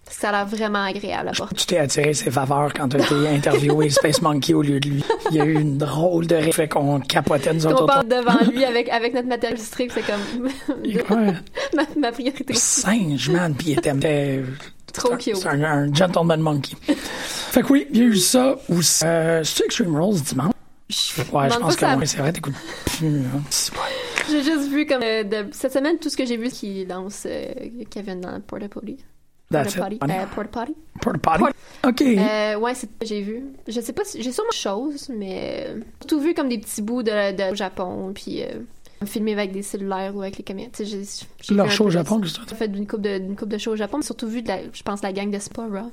Parce 0.04 0.16
que 0.18 0.22
ça 0.24 0.30
a 0.30 0.32
l'air 0.32 0.46
vraiment 0.48 0.84
agréable 0.84 1.30
à. 1.30 1.32
Tu 1.56 1.66
t'es 1.68 1.78
attiré 1.78 2.14
ses 2.16 2.32
faveurs 2.32 2.74
quand 2.74 2.90
tu 2.90 2.98
as 2.98 3.02
été 3.06 3.28
interviewé 3.30 3.90
Space 3.92 4.22
Monkey 4.22 4.54
au 4.54 4.62
lieu 4.64 4.80
de 4.80 4.90
lui. 4.90 5.04
Il 5.30 5.38
y 5.38 5.42
a 5.42 5.46
eu 5.46 5.60
une 5.60 5.78
drôle 5.78 6.26
de 6.26 6.36
ré- 6.36 6.52
fait 6.52 6.68
qu'on 6.68 7.00
capotait 7.02 7.54
nous 7.54 7.68
autres. 7.68 7.84
on 7.84 7.86
parle 7.86 8.08
devant 8.08 8.40
lui 8.52 8.66
avec, 8.66 8.90
avec 8.90 9.14
notre 9.14 9.28
matériel 9.28 9.58
illustré, 9.60 9.90
c'est 9.94 10.02
comme 10.02 10.50
ma, 11.76 11.84
ma 11.98 12.12
priorité. 12.12 12.54
Singe, 12.56 13.30
man, 13.30 13.54
puis 13.54 13.70
il 13.72 13.78
était, 13.80 14.44
Trop 14.92 15.10
c'est 15.10 15.14
un- 15.14 15.18
cute. 15.18 15.36
C'est 15.38 15.48
un, 15.50 15.64
un 15.64 15.94
gentleman 15.94 16.40
monkey. 16.42 16.76
fait 16.88 17.62
que 17.62 17.72
oui, 17.72 17.88
il 17.92 17.98
y 18.00 18.02
a 18.02 18.06
eu 18.06 18.18
ça 18.18 18.56
aussi. 18.70 19.06
Euh, 19.06 19.44
c'est 19.44 19.66
Extreme 19.66 19.96
Rules 19.96 20.20
dimanche? 20.22 20.52
Ouais, 21.32 21.50
je 21.50 21.58
pense 21.60 21.76
que 21.76 21.80
ça. 21.80 21.96
oui, 21.98 22.08
c'est 22.08 22.18
vrai, 22.18 22.34
t'écoutes 22.34 22.56
plus. 22.98 23.20
hein. 23.20 23.42
J'ai 24.32 24.44
juste 24.44 24.70
vu 24.70 24.86
comme 24.86 25.04
euh, 25.04 25.24
de- 25.24 25.48
cette 25.52 25.74
semaine 25.74 25.98
tout 26.00 26.10
ce 26.10 26.18
que 26.18 26.26
j'ai 26.26 26.38
vu 26.38 26.50
qui 26.50 26.86
lance 26.86 27.24
euh, 27.26 27.46
Kevin 27.90 28.22
dans 28.22 28.40
Porta 28.42 28.68
Potty. 28.70 28.98
That's 29.52 29.76
Porta. 29.76 29.90
Potty. 29.98 30.12
Euh, 30.14 30.26
Porta 30.34 30.50
Potty. 30.66 30.76
Porta 31.02 31.38
potty. 31.38 31.54
OK. 31.88 32.02
Euh, 32.02 32.56
ouais, 32.58 32.74
c'est 32.74 32.88
ce 32.88 32.92
que 33.00 33.06
j'ai 33.06 33.22
vu. 33.22 33.44
Je 33.68 33.82
sais 33.82 33.94
pas 33.94 34.04
si 34.06 34.22
j'ai 34.22 34.32
sûrement 34.32 34.52
chose, 34.52 35.10
mais 35.10 35.66
euh, 35.68 35.80
tout 36.08 36.20
vu 36.22 36.34
comme 36.34 36.48
des 36.50 36.58
petits 36.60 36.82
bouts 36.82 37.04
de, 37.04 37.50
de 37.52 37.56
Japon, 37.56 38.12
puis 38.16 38.44
filmé 39.06 39.34
avec 39.34 39.52
des 39.52 39.64
cellulaires 39.64 40.16
ou 40.16 40.22
avec 40.22 40.38
les 40.38 40.44
caméras. 40.44 40.70
J'ai- 40.80 41.02
j'ai 41.42 41.54
Leur 41.56 41.70
show 41.72 41.86
au 41.86 41.90
Japon, 41.90 42.22
ça. 42.24 42.42
J'ai 42.48 42.56
fait 42.56 42.68
d'une 42.68 42.86
coupe 42.88 43.02
de 43.02 43.18
d'une 43.18 43.36
coupe 43.36 43.50
de 43.50 43.58
show 43.58 43.72
au 43.72 43.76
Japon, 43.76 43.98
mais 43.98 44.04
surtout 44.04 44.28
vu 44.28 44.42
de 44.44 44.48
la, 44.48 44.60
je 44.72 44.84
pense 44.84 45.02
la 45.02 45.12
gang 45.12 45.30
de 45.32 45.40
Spora. 45.40 45.90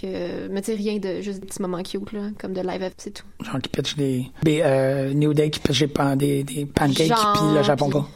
Que, 0.00 0.48
mais 0.48 0.62
tu 0.62 0.72
sais, 0.72 0.74
rien 0.74 0.96
de 0.98 1.20
juste 1.20 1.40
des 1.40 1.46
petits 1.46 1.60
moments 1.60 1.82
cute 1.82 2.12
là, 2.12 2.22
comme 2.40 2.54
de 2.54 2.62
live 2.62 2.90
c'est 2.96 3.12
tout. 3.12 3.24
Genre 3.44 3.60
qui 3.60 3.68
pitch 3.68 3.94
des. 3.96 4.24
des 4.42 4.62
euh, 4.64 5.12
New 5.12 5.34
Day 5.34 5.50
qui 5.50 5.60
pitch 5.60 5.80
des, 5.80 5.86
pan- 5.88 6.16
des, 6.16 6.44
des 6.44 6.64
pancakes, 6.64 7.08
puis 7.34 7.54
le 7.54 7.62
Japon 7.62 7.90
puis- 7.90 8.00
pas. 8.00 8.08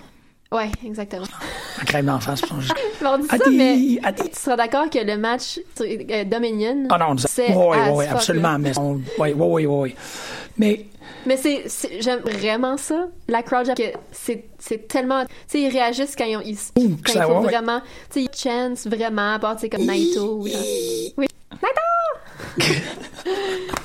Ouais, 0.57 0.71
exactement. 0.87 1.27
La 1.79 1.85
crème 1.85 2.07
d'en 2.07 2.21
face. 2.21 2.41
on 2.51 3.19
dit 3.19 3.27
ça, 3.29 3.37
mais 3.51 3.77
tu 4.15 4.23
seras 4.33 4.57
d'accord 4.57 4.89
que 4.89 5.05
le 5.05 5.17
match 5.19 5.59
euh, 5.81 6.25
Dominion, 6.25 6.87
Ah 6.89 6.99
non, 6.99 7.07
on 7.11 7.17
c'est 7.19 7.53
Oui, 7.55 7.77
oui, 7.93 8.05
absolument. 8.07 8.59
Mais 8.59 8.73
oui, 8.79 9.33
oui, 9.37 9.67
oui. 9.67 9.95
Mais 10.57 10.87
Mais 11.27 11.37
c'est, 11.37 11.65
j'aime 12.01 12.21
vraiment 12.21 12.77
ça. 12.77 13.09
La 13.29 13.43
crowd, 13.43 13.73
c'est, 14.13 14.45
c'est 14.59 14.87
tellement, 14.89 15.25
tu 15.25 15.31
sais, 15.49 15.61
ils 15.63 15.69
réagissent 15.69 16.15
quand 16.17 16.25
ils, 16.25 16.39
ils- 16.49 16.81
Ouh, 16.83 16.97
quand 17.05 17.13
ça 17.13 17.19
il 17.19 17.23
faut 17.27 17.35
va, 17.35 17.41
ouais. 17.41 17.47
vraiment, 17.49 17.81
tu 17.81 17.87
sais, 18.11 18.23
ils 18.23 18.39
chance 18.39 18.87
vraiment, 18.87 19.35
à 19.35 19.39
part, 19.41 19.57
tu 19.57 19.63
sais, 19.63 19.69
comme 19.69 19.85
Naito. 19.85 20.41
Oui. 20.43 21.27
Naito! 21.63 22.67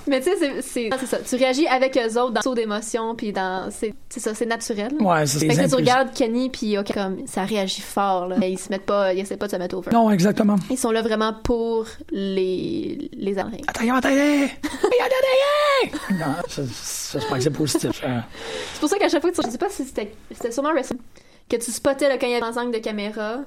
Mais 0.07 0.19
tu 0.21 0.25
sais, 0.29 0.35
c'est, 0.61 0.89
c'est, 0.89 1.05
ça. 1.05 1.17
Tu 1.19 1.35
réagis 1.35 1.67
avec 1.67 1.97
eux 1.97 2.19
autres 2.19 2.31
dans 2.31 2.39
le 2.39 2.43
saut 2.43 2.53
d'émotion, 2.53 3.15
puis 3.15 3.31
dans, 3.31 3.69
c'est, 3.71 3.93
ça, 4.09 4.35
c'est 4.35 4.45
naturel. 4.45 4.91
ouais, 4.99 5.25
c'est 5.25 5.39
Fait 5.39 5.47
que 5.47 5.57
là, 5.57 5.67
tu 5.69 5.75
regardes 5.75 6.13
Kenny, 6.13 6.49
puis 6.49 6.77
ok, 6.77 6.93
comme, 6.93 7.25
ça 7.27 7.43
réagit 7.43 7.81
fort, 7.81 8.27
là. 8.27 8.35
Ils 8.45 8.59
se 8.59 8.69
mettent 8.69 8.85
pas, 8.85 9.13
ils 9.13 9.19
essaient 9.19 9.37
pas 9.37 9.47
de 9.47 9.51
se 9.51 9.55
mettre 9.57 9.75
over. 9.77 9.89
Non, 9.91 10.11
exactement. 10.11 10.57
Ils 10.69 10.77
sont 10.77 10.91
là 10.91 11.01
vraiment 11.01 11.33
pour 11.33 11.85
les, 12.11 13.09
les 13.13 13.37
arènes. 13.37 13.61
Attends, 13.67 13.95
attends, 13.95 14.09
attends! 15.01 15.97
Non, 16.11 16.35
ça- 16.47 16.61
ça, 16.71 17.19
j'espère 17.19 17.37
que 17.37 17.43
c'est 17.43 17.49
positif. 17.51 18.01
Euh, 18.03 18.19
C'est 18.73 18.79
pour 18.79 18.89
ça 18.89 18.97
qu'à 18.97 19.09
chaque 19.09 19.21
fois, 19.21 19.31
tu- 19.31 19.41
je 19.43 19.49
sais 19.49 19.57
pas 19.57 19.69
si 19.69 19.85
c'était, 19.85 20.13
c'était 20.31 20.51
sûrement 20.51 20.71
wrestling, 20.73 20.99
que 21.49 21.55
tu 21.57 21.71
spottais 21.71 22.09
là, 22.09 22.17
quand 22.17 22.27
il 22.27 22.33
y 22.33 22.35
avait 22.35 22.45
un 22.45 22.57
angle 22.61 22.71
de 22.73 22.79
caméra, 22.79 23.39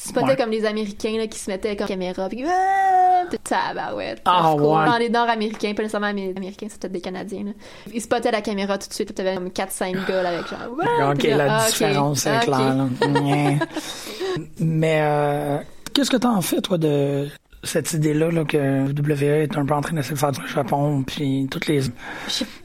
tu 0.00 0.08
spottais 0.08 0.26
Ouais. 0.26 0.36
comme 0.36 0.50
les 0.50 0.64
Américains 0.66 1.16
là, 1.16 1.26
qui 1.26 1.38
se 1.38 1.50
mettaient 1.50 1.74
comme 1.76 1.86
caméra, 1.86 2.28
puis 2.28 2.44
ah, 2.46 3.24
tabarouette. 3.42 4.20
Ah, 4.24 4.54
ouais. 4.54 4.62
Dans 4.86 4.98
les 4.98 5.08
Nord-Américains, 5.08 5.72
pas 5.74 5.82
nécessairement 5.82 6.08
amé- 6.08 6.36
Américains, 6.36 6.66
c'était 6.70 6.88
des 6.88 7.00
Canadiens. 7.00 7.44
Là. 7.44 7.50
Ils 7.92 8.00
spottaient 8.02 8.30
la 8.30 8.42
caméra 8.42 8.76
tout 8.78 8.88
de 8.88 8.92
suite, 8.94 9.14
t'avais 9.14 9.34
comme 9.34 9.48
4-5 9.48 10.06
gars 10.06 10.22
là, 10.22 10.28
avec 10.30 10.48
genre. 10.48 10.58
ouais, 10.76 11.12
ok, 11.14 11.22
là, 11.24 11.36
la 11.46 11.56
ah, 11.56 11.66
différence, 11.66 12.20
c'est 12.20 12.36
ok. 12.36 12.42
clair. 12.44 12.58
là. 12.74 12.86
Nyeh. 13.08 13.58
Mais 14.60 15.00
euh, 15.02 15.58
qu'est-ce 15.94 16.10
que 16.10 16.16
t'en 16.18 16.40
fais, 16.42 16.60
toi, 16.60 16.78
de 16.78 17.28
cette 17.66 17.92
idée-là 17.92 18.30
là, 18.30 18.44
que 18.44 18.56
WWE 18.90 19.42
est 19.42 19.56
un 19.56 19.66
peu 19.66 19.74
en 19.74 19.80
train 19.80 19.94
de 19.96 20.02
faire 20.02 20.32
du 20.32 20.46
Japon, 20.48 21.02
puis 21.06 21.46
toutes 21.50 21.66
les 21.66 21.80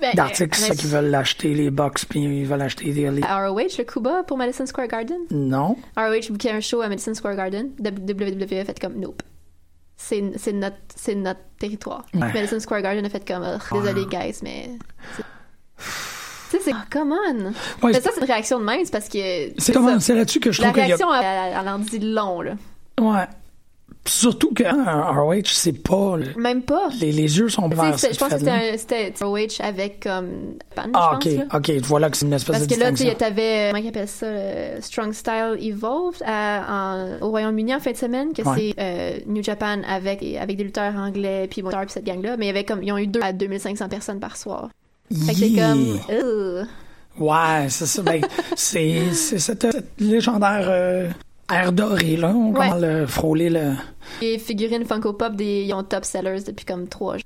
ben, 0.02 0.14
d'articles 0.14 0.60
mais 0.62 0.68
ça, 0.70 0.76
qui 0.76 0.88
veulent 0.88 1.14
acheter 1.14 1.54
les 1.54 1.70
box, 1.70 2.06
puis 2.06 2.22
ils 2.24 2.46
veulent 2.46 2.62
acheter 2.62 2.92
des... 2.94 3.12
les- 3.12 3.22
ROH, 3.22 3.78
le 3.78 3.84
Cuba 3.84 4.24
pour 4.26 4.38
Madison 4.38 4.66
Square 4.66 4.88
Garden? 4.88 5.18
Non. 5.32 5.76
ROH 5.98 6.30
booké 6.32 6.52
un 6.52 6.60
show 6.62 6.82
à 6.82 6.88
Madison 6.90 7.14
Square 7.14 7.36
Garden. 7.36 7.72
WWE 7.80 8.60
a 8.60 8.66
fait 8.66 8.80
comme 8.80 9.00
nope. 9.00 9.22
C'est 9.98 10.22
notre, 10.54 10.78
territoire. 11.60 12.06
Ouais. 12.14 12.32
Madison 12.34 12.60
Square 12.60 12.82
Garden 12.82 13.06
a 13.06 13.10
fait 13.10 13.26
comme 13.28 13.44
Ugh, 13.44 13.82
désolé 13.84 14.06
guys, 14.06 14.40
mais. 14.42 14.72
c'est- 15.16 15.24
Tu 16.52 16.58
sais, 16.58 16.64
c'est. 16.66 16.72
Oh, 16.74 16.84
come 16.92 17.14
on! 17.14 17.46
Ouais, 17.86 17.92
mais 17.94 18.02
ça, 18.02 18.10
c'est 18.14 18.20
une 18.20 18.26
réaction 18.28 18.60
de 18.60 18.66
même, 18.66 18.84
c'est 18.84 18.92
parce 18.92 19.08
que. 19.08 19.18
c'est 19.58 19.72
comment? 19.74 19.94
ça. 19.94 20.00
C'est 20.00 20.16
là-dessus 20.16 20.40
que 20.40 20.52
je 20.52 20.62
La 20.62 20.70
trouve 20.70 20.82
qu'il 20.82 20.90
y 20.90 20.94
a... 20.94 20.96
réaction, 20.96 21.14
elle, 21.14 21.58
elle 21.62 21.70
en 21.70 21.80
dit 21.80 22.00
long, 22.00 22.42
là. 22.42 22.54
Ouais. 23.00 23.26
Surtout 24.08 24.52
que 24.54 24.64
hein, 24.64 25.12
ROH, 25.16 25.42
c'est 25.46 25.74
pas... 25.84 26.18
Même 26.36 26.64
pas. 26.64 26.90
Les, 27.00 27.12
les 27.12 27.38
yeux 27.38 27.50
sont 27.50 27.70
c'était- 27.98 28.14
je 28.14 28.20
pense 28.20 28.30
que 28.30 28.40
c'était 28.78 29.14
un- 29.22 29.26
ROH 29.26 29.60
avec 29.64 30.00
comme. 30.02 30.56
Pan, 30.76 30.84
Ah, 30.94 31.12
ok, 31.16 31.24
pense, 31.24 31.34
là. 31.36 31.44
ok. 31.54 31.72
Voilà 31.84 32.10
que 32.10 32.18
c'est 32.18 32.26
une 32.26 32.34
espèce 32.34 32.56
Parce 32.58 32.68
de 32.68 32.74
que 32.76 32.80
là, 32.80 32.88
tu 32.88 32.94
distinction. 32.94 33.20
t'avais, 33.20 33.70
comment 33.72 33.84
ils 33.84 33.90
appellent 33.90 34.08
ça, 34.08 34.82
Strong 34.82 35.14
Style 35.14 35.58
Evolved 35.60 36.22
à- 36.26 36.66
en- 36.68 37.26
au 37.26 37.30
Royaume-Uni 37.30 37.76
en 37.76 37.80
fin 37.80 37.92
de 37.92 37.98
semaine, 37.98 38.34
que 38.34 38.42
Ouais. 38.42 38.74
c'est 38.76 38.82
euh, 38.82 39.20
New 39.28 39.44
Japan 39.44 39.82
avec, 39.88 40.24
avec 40.36 40.58
des 40.58 40.64
lutteurs 40.64 40.96
anglais, 40.96 41.48
puis 41.50 41.62
bon, 41.62 41.70
puis 41.70 41.80
cette 41.90 42.04
gang-là, 42.06 42.38
mais 42.38 42.46
il 42.46 42.48
y 42.48 42.52
avait 42.52 42.64
comme, 42.64 42.82
ils 42.82 42.92
ont 42.92 42.98
eu 42.98 43.08
deux 43.08 43.22
à 43.22 43.34
2500 43.34 43.88
personnes 43.88 44.20
par 44.20 44.36
soir. 44.36 44.70
Fait 45.28 45.34
que 45.34 45.38
c'est 45.40 45.52
comme, 45.54 46.00
Ugh. 46.10 46.66
Ouais, 47.20 47.68
c'est 47.70 47.86
ça. 47.86 48.02
Ben, 48.02 48.22
c'est 48.56 49.12
c'est 49.14 49.38
cette, 49.38 49.72
cette 49.72 49.92
légendaire 50.00 50.66
euh, 50.70 51.08
air 51.52 51.72
doré, 51.72 52.18
là. 52.18 52.30
On 52.36 52.52
Ouais. 52.54 52.70
comment 52.70 52.76
le 52.80 53.06
frôler 53.06 53.50
le... 53.50 53.74
Les 54.22 54.38
figurines 54.40 54.86
Funko 54.86 55.14
Pop, 55.14 55.36
des, 55.36 55.64
ils 55.64 55.74
ont 55.74 55.84
top 55.84 56.06
sellers 56.06 56.42
depuis 56.46 56.66
comme 56.66 56.88
trois 56.88 57.16
jours. 57.18 57.26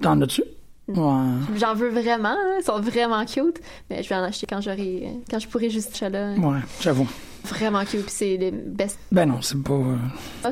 T'en 0.00 0.20
as-tu? 0.20 0.42
Mm. 0.88 0.98
Ouais. 0.98 1.56
J'en 1.56 1.74
veux 1.74 1.88
vraiment, 1.88 2.28
hein, 2.36 2.56
ils 2.60 2.64
sont 2.64 2.78
vraiment 2.80 3.24
cute, 3.24 3.60
mais 3.88 4.02
je 4.02 4.08
vais 4.08 4.14
en 4.16 4.22
acheter 4.22 4.46
quand 4.46 4.60
j'aurai, 4.60 5.08
quand 5.30 5.38
je 5.38 5.48
pourrai 5.48 5.70
juste 5.70 5.96
ça 5.96 6.08
là. 6.10 6.32
Ouais, 6.34 6.58
j'avoue. 6.80 7.08
Vraiment 7.44 7.84
cute, 7.84 8.02
puis 8.02 8.10
c'est 8.10 8.36
les 8.36 8.50
best. 8.50 8.98
Ben 9.12 9.26
non, 9.26 9.40
c'est 9.42 9.62
pas... 9.62 9.72
euh, 9.74 9.96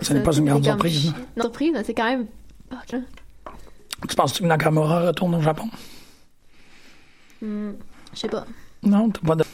Ce 0.01 0.13
n'est 0.15 0.23
pas 0.23 0.33
une 0.37 0.47
grande 0.47 0.63
comme- 0.63 0.73
surprise, 0.73 1.07
là. 1.07 1.13
Non, 1.37 1.43
surprise, 1.45 1.73
c'est 1.85 1.95
quand 1.95 2.05
même. 2.05 2.27
là. 2.71 2.79
Tu 4.09 4.17
penses 4.17 4.39
que 4.39 4.45
Nakamura 4.45 5.01
retourne 5.09 5.35
au 5.35 5.41
Japon? 5.41 5.69
Hmm, 7.41 7.73
je 8.15 8.19
sais 8.19 8.29
pas. 8.29 8.45
Non, 8.83 9.11
t'as 9.11 9.21
pas 9.27 9.35
de... 9.37 9.45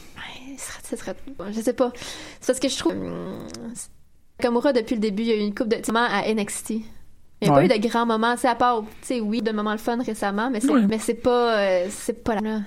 Ce 0.89 0.95
serait- 0.95 1.15
je 1.51 1.61
sais 1.61 1.73
pas. 1.73 1.91
C'est 2.41 2.47
parce 2.47 2.59
que 2.59 2.67
je 2.69 2.77
trouve. 2.77 2.93
hum, 2.93 3.47
Kamura, 4.39 4.73
depuis 4.73 4.95
le 4.95 5.01
début, 5.01 5.23
il 5.23 5.27
y 5.29 5.31
a 5.31 5.35
eu 5.35 5.39
une 5.39 5.53
coupe 5.53 5.67
de 5.67 5.77
moments 5.91 6.07
à 6.09 6.23
NXT. 6.33 6.69
Il 6.71 6.81
n'y 7.43 7.47
a 7.49 7.53
Ouais. 7.53 7.67
pas 7.67 7.75
eu 7.75 7.79
de 7.79 7.87
grands 7.87 8.05
moments. 8.05 8.35
Sais, 8.37 8.47
à 8.47 8.55
part, 8.55 8.81
tu 9.01 9.07
sais, 9.07 9.19
oui, 9.21 9.41
de 9.41 9.51
moments 9.51 9.71
le 9.73 9.77
fun 9.77 10.01
récemment, 10.01 10.49
mais 10.49 10.59
c'est, 10.61 10.69
Ouais. 10.71 10.85
mais 10.87 10.99
c'est 10.99 11.13
pas, 11.13 11.57
euh, 11.59 11.87
c'est 11.89 12.23
pas 12.23 12.35
là. 12.35 12.59
Tu 12.59 12.63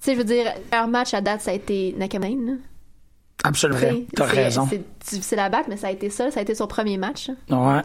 sais, 0.00 0.12
je 0.14 0.18
veux 0.18 0.24
dire, 0.24 0.52
leur 0.72 0.88
match 0.88 1.14
à 1.14 1.20
date, 1.20 1.40
ça 1.40 1.52
a 1.52 1.54
été 1.54 1.94
Nakamura. 1.96 2.30
là. 2.30 2.52
Absolument. 3.44 3.80
T'as 4.14 4.28
c'est- 4.28 4.32
raison. 4.44 4.68
C'est 4.70 4.82
difficile 5.10 5.38
à 5.40 5.48
battre, 5.48 5.68
mais 5.68 5.76
ça 5.76 5.88
a 5.88 5.90
été 5.90 6.10
ça. 6.10 6.30
Ça 6.30 6.40
a 6.40 6.42
été 6.42 6.54
son 6.54 6.66
premier 6.68 6.96
match. 6.96 7.28
Ouais. 7.50 7.80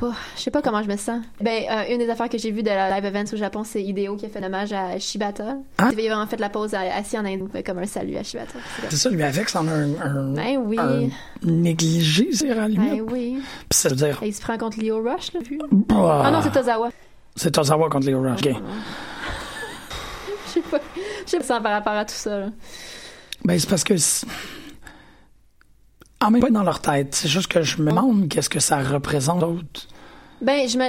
Pas, 0.00 0.14
je 0.34 0.40
sais 0.40 0.50
pas 0.50 0.62
comment 0.62 0.82
je 0.82 0.88
me 0.88 0.96
sens. 0.96 1.20
Ben, 1.42 1.62
euh, 1.70 1.92
une 1.92 1.98
des 1.98 2.08
affaires 2.08 2.30
que 2.30 2.38
j'ai 2.38 2.50
vues 2.50 2.62
de 2.62 2.70
la 2.70 2.98
live 2.98 3.04
events 3.04 3.34
au 3.34 3.36
Japon, 3.36 3.64
c'est 3.64 3.82
Hideo 3.82 4.16
qui 4.16 4.24
a 4.24 4.30
fait 4.30 4.38
un 4.38 4.44
hommage 4.44 4.72
à 4.72 4.98
Shibata. 4.98 5.58
Ah. 5.76 5.90
Il 5.92 6.00
a 6.00 6.08
vraiment 6.14 6.26
fait 6.26 6.40
la 6.40 6.48
pause 6.48 6.72
assis 6.72 7.18
en 7.18 7.26
Inde, 7.26 7.50
comme 7.66 7.78
un 7.80 7.84
salut 7.86 8.16
à 8.16 8.22
Shibata. 8.22 8.58
C'est 8.88 8.96
ça, 8.96 9.10
lui, 9.10 9.22
avec, 9.22 9.50
c'en 9.50 9.68
a 9.68 9.72
un, 9.72 10.00
un, 10.00 10.32
Ben 10.32 10.56
oui. 10.56 10.78
un 10.78 11.10
négligé, 11.46 12.30
c'est 12.32 12.50
à. 12.50 12.66
Ben 12.66 13.02
oui. 13.10 13.42
Puis 13.68 13.78
ça 13.78 13.90
veut 13.90 13.96
dire... 13.96 14.18
Et 14.22 14.28
il 14.28 14.34
se 14.34 14.40
prend 14.40 14.56
contre 14.56 14.80
Leo 14.80 15.02
Rush, 15.02 15.34
là, 15.34 15.40
vu? 15.40 15.58
bah, 15.70 16.22
Ah 16.24 16.30
non, 16.30 16.40
c'est 16.40 16.52
Tozawa. 16.52 16.88
C'est 17.36 17.50
Tozawa 17.50 17.90
contre 17.90 18.08
Leo 18.08 18.22
Rush. 18.22 18.40
OK. 18.40 18.54
Je 20.46 20.50
sais 20.52 20.60
pas. 20.62 20.80
Je 21.26 21.30
sais 21.30 21.38
pas 21.40 21.60
par 21.60 21.72
rapport 21.72 21.92
à 21.92 22.06
tout 22.06 22.14
ça, 22.14 22.38
là. 22.38 22.46
Ben, 23.44 23.58
c'est 23.58 23.68
parce 23.68 23.84
que... 23.84 23.94
En 26.22 26.30
même 26.30 26.42
temps, 26.42 26.50
dans 26.50 26.62
leur 26.62 26.80
tête. 26.80 27.14
C'est 27.14 27.28
juste 27.28 27.48
que 27.50 27.62
je 27.62 27.80
me 27.82 27.90
demande 27.90 28.28
qu'est-ce 28.28 28.50
que 28.50 28.60
ça 28.60 28.78
représente 28.82 29.40
d'autre. 29.40 29.88
Ben, 30.42 30.68
je 30.68 30.78
me. 30.78 30.84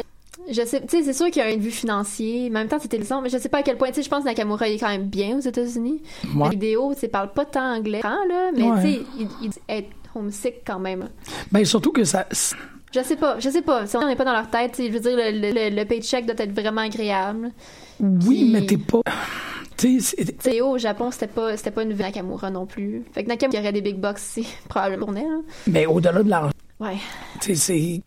Je 0.50 0.66
sais, 0.66 0.82
tu 0.82 0.88
sais, 0.98 1.04
c'est 1.04 1.14
sûr 1.14 1.28
qu'il 1.30 1.42
y 1.42 1.46
a 1.46 1.50
un 1.54 1.58
but 1.58 1.72
financier. 1.72 2.48
En 2.50 2.54
même 2.54 2.68
temps, 2.68 2.80
c'était 2.82 2.98
le 2.98 3.06
son, 3.06 3.22
mais 3.22 3.30
je 3.30 3.38
sais 3.38 3.48
pas 3.50 3.60
à 3.60 3.64
quel 3.64 3.78
point, 3.78 3.90
tu 3.90 3.96
sais, 3.96 4.04
je 4.04 4.10
pense 4.10 4.24
que 4.24 4.30
Nakamura 4.30 4.68
il 4.68 4.76
est 4.76 4.80
quand 4.80 4.88
même 4.90 5.06
bien 5.06 5.38
aux 5.38 5.42
États-Unis. 5.42 6.02
Moi, 6.34 6.48
La 6.48 6.52
vidéo, 6.52 6.94
tu 7.00 7.08
parle 7.10 7.32
pas 7.32 7.46
tant 7.46 7.76
anglais, 7.76 8.02
hein, 8.04 8.18
là, 8.28 8.50
mais 8.56 8.64
Ouais. 8.64 8.82
tu 8.82 8.88
sais, 8.94 9.02
il, 9.20 9.28
il 9.44 9.52
être 9.70 9.90
homesick 10.16 10.56
quand 10.66 10.80
même. 10.80 11.10
ben, 11.52 11.64
surtout 11.64 11.92
que 11.92 12.04
ça... 12.04 12.26
Je 12.94 13.02
sais 13.04 13.16
pas, 13.18 13.40
je 13.40 13.50
sais 13.50 13.62
pas. 13.62 13.86
Si 13.86 13.96
on 13.98 14.08
n'est 14.08 14.16
pas 14.16 14.26
dans 14.26 14.34
leur 14.34 14.50
tête, 14.50 14.72
tu 14.72 14.78
sais, 14.84 14.88
je 14.88 14.94
veux 14.94 15.00
dire, 15.00 15.16
le, 15.16 15.32
le, 15.70 15.76
le 15.76 15.86
paycheck 15.86 16.26
doit 16.26 16.36
être 16.38 16.54
vraiment 16.60 16.82
agréable. 16.82 17.52
Oui, 18.00 18.20
Puis- 18.28 18.52
mais 18.52 18.66
t'es 18.66 18.78
pas... 18.78 19.02
C'est- 19.82 20.62
au 20.62 20.78
Japon, 20.78 21.10
c'était 21.12 21.28
pas, 21.28 21.58
c'était 21.58 21.72
pas 21.72 21.84
une 21.84 21.96
Nakamura 21.96 22.50
non 22.52 22.66
plus. 22.66 23.04
Fait 23.14 23.24
que 23.24 23.30
Nakamura, 23.30 23.60
aurait 23.62 23.72
des 23.72 23.82
big 23.82 23.98
box 23.98 24.38
ici, 24.38 24.48
probablement 24.70 25.06
tournait, 25.08 25.24
là. 25.24 25.40
mais 25.68 25.86
au-delà 25.86 26.24
de 26.24 26.30
l'argent, 26.30 26.52
Ouais. 26.80 26.98
tu 27.42 27.56
c'est... 27.56 28.02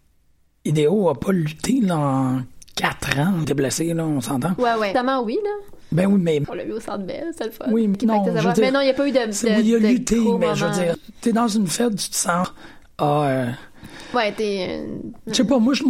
Idéo 0.66 1.08
a 1.10 1.14
pas 1.18 1.30
lutté 1.32 1.80
là, 1.82 1.96
en 1.98 2.40
quatre 2.74 3.18
ans. 3.18 3.34
T'es 3.44 3.52
blessé, 3.52 3.92
là, 3.92 4.04
on 4.06 4.20
s'entend? 4.22 4.52
Ouais, 4.58 4.74
ouais. 4.80 4.86
Évidemment, 4.88 5.22
oui, 5.22 5.38
là. 5.44 5.50
Ben 5.92 6.06
oui, 6.06 6.18
mais. 6.20 6.40
On 6.48 6.54
l'a 6.54 6.64
vu 6.64 6.72
au 6.72 6.80
Centre 6.80 7.04
Bell, 7.04 7.26
c'est 7.36 7.44
le 7.44 7.50
fun. 7.50 7.66
Oui, 7.70 7.86
mais 7.86 7.98
Qui 7.98 8.06
non, 8.06 8.24
je 8.24 8.30
dire, 8.40 8.52
Mais 8.58 8.70
non, 8.70 8.80
il 8.80 8.84
n'y 8.84 8.90
a 8.90 8.94
pas 8.94 9.06
eu 9.06 9.12
de, 9.12 9.26
de, 9.26 9.32
c'est- 9.32 9.54
oui, 9.56 9.62
il 9.66 9.74
a 9.74 9.78
lutté, 9.90 10.16
mais 10.38 10.54
je 10.54 10.64
veux 10.64 10.72
dire, 10.72 10.96
t'es 11.20 11.32
dans 11.32 11.48
une 11.48 11.66
fête, 11.66 11.94
tu 11.96 12.08
te 12.08 12.16
sens. 12.16 12.48
Ah, 12.96 13.22
euh, 13.26 13.50
Ouais, 14.14 14.32
t'es... 14.32 14.86
je 15.26 15.34
sais 15.34 15.44
pas, 15.44 15.58
moi, 15.58 15.74
je. 15.74 15.82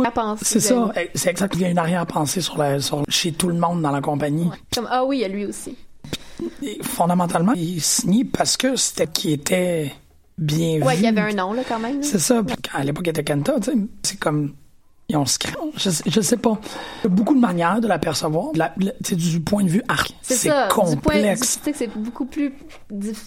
C'est 0.42 0.60
ça, 0.60 0.92
eh, 0.96 1.10
c'est 1.14 1.30
exact. 1.30 1.54
Il 1.56 1.62
y 1.62 1.64
a 1.64 1.68
une 1.68 1.78
arrière-pensée 1.78 2.40
sur 2.40 2.58
la, 2.58 2.80
sur, 2.80 3.02
chez 3.08 3.32
tout 3.32 3.48
le 3.48 3.54
monde 3.54 3.82
dans 3.82 3.90
la 3.90 4.00
compagnie. 4.00 4.48
Comme, 4.74 4.88
ah 4.90 5.04
oui, 5.04 5.18
il 5.18 5.20
y 5.20 5.24
a 5.24 5.28
lui 5.28 5.46
aussi. 5.46 5.76
Fondamentalement, 6.82 7.52
il 7.54 7.80
signait 7.80 8.24
parce 8.24 8.56
que 8.56 8.76
c'était 8.76 9.06
qui 9.06 9.32
était 9.32 9.92
bien 10.38 10.80
Ouais, 10.82 10.94
vu. 10.94 11.00
il 11.02 11.04
y 11.04 11.06
avait 11.08 11.20
un 11.20 11.34
nom, 11.34 11.52
là, 11.52 11.62
quand 11.66 11.78
même. 11.78 12.02
C'est 12.02 12.18
ça. 12.18 12.42
Puis 12.42 12.56
à 12.72 12.82
l'époque, 12.84 13.04
il 13.06 13.10
était 13.10 13.24
Kenta, 13.24 13.60
tu 13.60 13.70
sais. 13.72 13.78
C'est 14.02 14.18
comme. 14.18 14.54
Ils 15.10 15.16
ont 15.18 15.26
scrap. 15.26 15.54
Je, 15.76 15.90
je 16.06 16.20
sais 16.22 16.38
pas. 16.38 16.58
Il 17.02 17.04
y 17.04 17.06
a 17.06 17.10
beaucoup 17.10 17.34
de 17.34 17.40
manières 17.40 17.78
de 17.80 17.86
l'apercevoir. 17.86 18.46
La- 18.54 18.72
la- 18.78 18.92
du 19.16 19.40
point 19.40 19.62
de 19.62 19.68
vue 19.68 19.82
art. 19.86 20.06
C'est 20.22 20.50
complexe. 20.70 21.60
beaucoup 21.96 22.24
plus, 22.24 22.52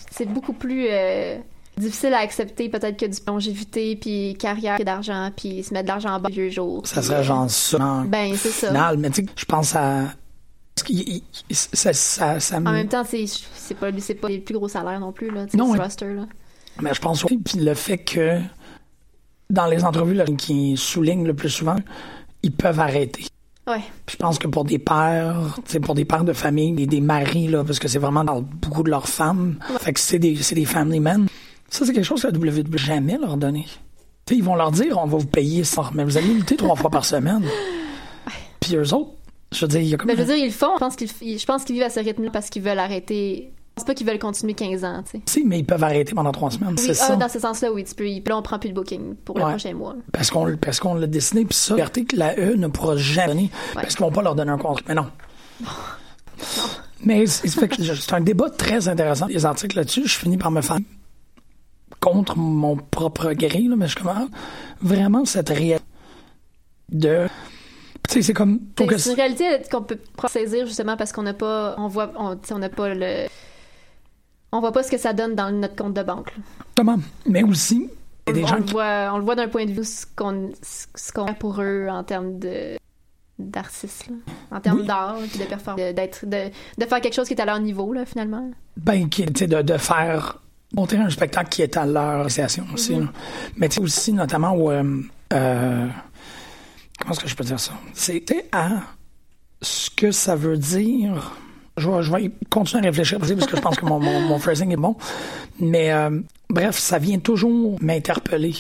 c'est 0.10 0.26
beaucoup 0.26 0.54
plus 0.54 0.88
euh, 0.90 1.38
difficile 1.78 2.14
à 2.14 2.20
accepter 2.20 2.70
peut-être 2.70 2.98
que 2.98 3.06
du 3.06 3.18
longévité 3.28 3.96
puis 3.96 4.36
carrière 4.40 4.80
d'argent 4.84 5.32
puis 5.36 5.64
se 5.64 5.74
mettre 5.74 5.84
de 5.86 5.90
l'argent 5.90 6.10
en 6.16 6.20
bas 6.20 6.30
vieux 6.30 6.50
jours. 6.50 6.86
Ça 6.88 7.02
serait 7.02 7.24
genre 7.24 7.50
ça. 7.50 7.78
en 7.80 8.06
Ben 8.06 8.36
c'est 8.36 8.50
ça. 8.50 8.68
Final, 8.68 8.98
mais 8.98 9.10
tu 9.10 9.22
sais, 9.24 9.28
je 9.36 9.46
pense 9.46 9.76
à. 9.76 10.06
ça, 11.52 11.94
ça, 11.94 12.40
ça 12.40 12.60
me- 12.60 12.68
En 12.68 12.72
même 12.74 12.88
temps, 12.88 13.04
c'est 13.04 13.26
pas 13.76 13.88
c'est 14.00 14.16
pas 14.16 14.30
les 14.30 14.40
plus 14.40 14.54
gros 14.56 14.68
salaires 14.68 15.00
non 15.00 15.12
plus 15.12 15.32
là. 15.32 15.46
Non, 15.54 15.74
ce 15.74 15.80
roster 15.80 16.14
là. 16.14 16.26
Mais 16.82 16.94
je 16.94 17.02
pense 17.02 17.24
aussi, 17.26 17.38
puis 17.38 17.60
le 17.60 17.74
fait 17.74 17.98
que 17.98 18.40
dans 19.50 19.66
les 19.66 19.84
entrevues 19.84 20.14
là, 20.14 20.26
qui 20.26 20.76
soulignent 20.78 21.26
le 21.26 21.34
plus 21.34 21.50
souvent, 21.50 21.76
ils 22.44 22.52
peuvent 22.52 22.80
arrêter. 22.80 23.26
Ouais. 23.68 23.82
Puis 24.06 24.16
je 24.18 24.18
pense 24.18 24.40
que 24.40 24.48
pour 24.48 24.64
des 24.64 24.80
pères, 24.80 25.58
pour 25.84 25.96
des 25.96 26.06
pères 26.06 26.24
de 26.24 26.34
famille 26.34 26.82
et 26.82 26.86
des 26.88 27.02
maris, 27.02 27.48
là, 27.48 27.64
parce 27.66 27.80
que 27.80 27.88
c'est 27.88 28.00
vraiment 28.00 28.24
dans 28.24 28.42
beaucoup 28.42 28.84
de 28.84 28.90
leurs 28.90 29.08
femmes, 29.10 29.58
fait 29.80 29.92
que 29.94 30.00
c'est 30.00 30.20
des, 30.20 30.36
c'est 30.38 30.56
des 30.56 30.66
family 30.66 31.00
men. 31.00 31.28
Ça, 31.70 31.86
c'est 31.86 31.94
quelque 31.94 32.06
chose 32.06 32.22
que 32.22 32.28
la 32.28 32.38
WWE 32.38 32.78
jamais 32.78 33.18
leur 33.18 33.38
donner. 33.38 33.66
Ils 34.30 34.44
vont 34.44 34.56
leur 34.56 34.72
dire, 34.72 34.98
on 34.98 35.06
va 35.06 35.18
vous 35.18 35.26
payer 35.26 35.64
ça, 35.64 35.90
mais 35.94 36.04
vous 36.04 36.18
allez 36.18 36.34
lutter 36.34 36.58
trois 36.58 36.76
fois 36.76 36.90
par 36.90 37.06
semaine. 37.06 37.44
Puis 38.60 38.76
eux 38.76 38.94
autres, 38.94 39.12
je 39.52 39.62
veux 39.62 39.68
dire, 39.70 39.82
il 39.82 39.88
y 39.88 39.94
a 39.94 39.98
comme... 39.98 40.08
Mais 40.08 40.16
Ben, 40.16 40.24
je 40.24 40.28
veux 40.28 40.36
dire, 40.36 40.44
ils 40.44 40.50
le 40.50 40.54
font. 40.54 40.74
Je 40.76 40.80
pense 40.80 40.96
qu'ils 40.96 41.40
je 41.40 41.46
pense 41.46 41.64
qu'ils 41.64 41.76
vivent 41.76 41.86
à 41.86 41.90
ce 41.90 42.00
rythme 42.00 42.30
parce 42.32 42.50
qu'ils 42.50 42.62
veulent 42.62 42.80
arrêter. 42.80 43.52
Je 43.78 43.82
pense 43.82 43.86
pas 43.86 43.94
qu'ils 43.94 44.08
veulent 44.08 44.20
continuer 44.20 44.54
15 44.54 44.84
ans, 44.84 45.04
tu 45.04 45.12
sais. 45.12 45.22
Si, 45.28 45.44
mais 45.46 45.60
ils 45.60 45.66
peuvent 45.66 45.84
arrêter 45.84 46.14
pendant 46.14 46.32
trois 46.32 46.50
semaines, 46.50 46.76
Oui, 46.78 46.84
c'est 46.84 46.92
ah, 46.92 47.08
ça. 47.10 47.16
dans 47.16 47.30
ce 47.30 47.40
sens-là, 47.40 47.72
oui, 47.72 47.84
tu 47.84 47.94
peux. 47.94 48.06
Puis 48.06 48.24
là, 48.26 48.38
on 48.38 48.42
prend 48.42 48.58
plus 48.58 48.70
le 48.70 48.74
booking 48.74 49.16
pour 49.24 49.38
le 49.38 49.46
prochain 49.46 49.74
mois. 49.74 49.96
Parce 50.12 50.32
qu'on 50.32 50.58
parce 50.58 50.80
qu'on 50.80 50.96
l'a 50.96 51.06
dessiné, 51.06 51.46
puis 51.46 51.56
ça, 51.56 51.76
liberté 51.76 52.04
que 52.04 52.16
la 52.16 52.38
E 52.40 52.56
ne 52.56 52.68
pourra 52.68 52.98
jamais 52.98 53.28
donner, 53.28 53.52
parce 53.76 53.96
qu'ils 53.96 54.04
vont 54.04 54.12
pas 54.12 54.24
leur 54.24 54.34
donner 54.34 54.52
un 54.52 54.58
contrat. 54.58 54.84
Mais 54.88 54.96
non. 54.96 55.06
Mais 57.04 57.28
c'est 57.28 58.14
un 58.14 58.22
débat 58.22 58.50
très 58.50 58.88
intéressant. 58.88 59.28
Les 59.28 59.46
articles 59.46 59.78
là-dessus, 59.78 60.08
je 60.08 60.18
finis 60.18 60.38
par 60.38 60.50
me 60.50 60.62
faire 60.62 60.80
contre 62.00 62.38
mon 62.38 62.76
propre 62.78 63.34
gré, 63.34 63.62
là, 63.64 63.76
mais 63.76 63.88
je 63.88 63.96
commence 63.96 64.30
vraiment 64.82 65.26
cette 65.26 65.50
réalité 65.50 65.84
de. 66.90 67.28
Tu 68.08 68.14
sais, 68.16 68.22
c'est 68.22 68.34
comme. 68.34 68.60
que 68.76 68.98
C'est 68.98 69.10
une 69.12 69.16
réalité 69.16 69.46
qu'on 69.72 69.82
peut 69.84 70.00
saisir 70.30 70.66
justement 70.66 70.96
parce 70.96 71.12
qu'on 71.12 71.24
n'a 71.24 71.34
pas, 71.34 71.76
on 71.78 71.88
voit, 71.88 72.12
on 72.18 72.58
n'a 72.58 72.70
pas 72.70 72.94
le, 72.94 73.28
on 74.52 74.60
voit 74.62 74.72
pas 74.72 74.84
ce 74.84 74.92
que 74.92 74.98
ça 74.98 75.14
donne 75.14 75.36
dans 75.36 75.52
notre 75.52 75.76
compte 75.76 75.94
de 75.94 76.04
banque. 76.04 76.32
Exactement. 76.78 77.00
Mais 77.26 77.44
aussi, 77.44 77.90
il 78.28 78.30
y 78.30 78.32
a 78.32 78.34
des 78.34 78.44
on, 78.44 78.48
gens 78.48 78.56
le 78.58 78.64
qui. 78.64 78.72
voit, 78.72 79.10
on 79.14 79.18
le 79.18 79.24
voit 79.26 79.36
d'un 79.36 79.50
point 79.50 79.66
de 79.66 79.72
vue 79.72 79.84
ce 79.84 80.06
qu'on, 80.16 80.52
ce 80.62 81.12
qu'on 81.12 81.34
pour 81.34 81.62
eux 81.62 81.88
en 81.90 82.04
termes 82.04 82.40
de 82.40 82.78
d'artistes, 83.40 84.10
en 84.50 84.60
termes 84.62 84.80
Oui. 84.80 84.88
d'art 84.88 85.18
puis 85.30 85.38
de 85.40 85.44
performance, 85.46 85.80
de- 85.86 85.92
d'être, 85.92 86.26
de, 86.26 86.50
de 86.80 86.86
faire 86.88 87.02
quelque 87.02 87.14
chose 87.14 87.28
qui 87.28 87.36
est 87.36 87.42
à 87.42 87.46
leur 87.46 87.60
niveau 87.60 87.94
là 87.94 88.04
finalement. 88.06 88.50
Ben, 88.78 89.10
qui, 89.10 89.26
tu 89.28 89.34
sais, 89.40 89.48
de, 89.48 89.62
de 89.62 89.78
faire 89.78 90.42
monter 90.74 90.98
un 90.98 91.10
spectacle 91.10 91.50
qui 91.50 91.62
est 91.62 91.78
à 91.78 91.86
leur 91.86 92.26
association 92.26 92.66
aussi. 92.74 92.96
Mhm. 92.96 93.10
Mais 93.56 93.70
tu 93.70 93.80
aussi, 93.80 94.14
notamment, 94.14 94.52
où, 94.52 94.72
euh, 94.72 95.02
euh, 95.34 95.88
comment 97.00 97.14
est-ce 97.14 97.20
que 97.22 97.28
je 97.28 97.36
peux 97.36 97.44
dire 97.44 97.60
ça? 97.60 97.74
Sais, 97.94 98.24
à 98.52 98.70
ce 99.62 99.90
que 99.90 100.12
ça 100.12 100.36
veut 100.36 100.58
dire. 100.58 101.36
Je 101.78 101.88
vais, 101.90 102.02
je 102.02 102.12
vais 102.12 102.32
continuer 102.50 102.84
à 102.84 102.90
réfléchir 102.90 103.22
aussi, 103.22 103.36
parce 103.36 103.50
que 103.50 103.56
je 103.56 103.62
pense 103.62 103.78
que 103.78 103.86
mon, 103.86 104.00
mon, 104.00 104.20
mon 104.22 104.40
phrasing 104.40 104.72
est 104.72 104.78
bon. 104.78 104.96
Mais 105.60 105.92
euh, 105.92 106.20
bref, 106.50 106.78
ça 106.78 106.98
vient 106.98 107.20
toujours 107.20 107.78
m'interpeller. 107.82 108.56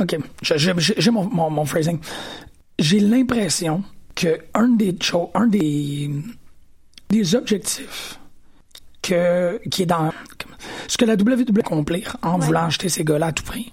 OK, 0.00 0.16
j'ai 0.42 1.10
mon, 1.10 1.24
mon, 1.24 1.50
mon 1.50 1.64
phrasing. 1.64 1.98
J'ai 2.78 3.00
l'impression 3.00 3.84
que 4.14 4.40
un 4.54 4.68
des, 4.68 4.96
un 5.34 5.46
des, 5.46 6.10
des 7.10 7.34
objectifs 7.34 8.19
que, 9.02 9.60
qui 9.70 9.82
est 9.82 9.86
dans 9.86 10.12
ce 10.88 10.96
que 10.98 11.04
la 11.04 11.14
WWE 11.14 11.58
accomplir 11.60 12.16
en 12.22 12.38
voulant 12.38 12.64
acheter 12.64 12.88
ces 12.88 13.04
gars-là 13.04 13.26
à 13.26 13.32
tout 13.32 13.44
prix, 13.44 13.72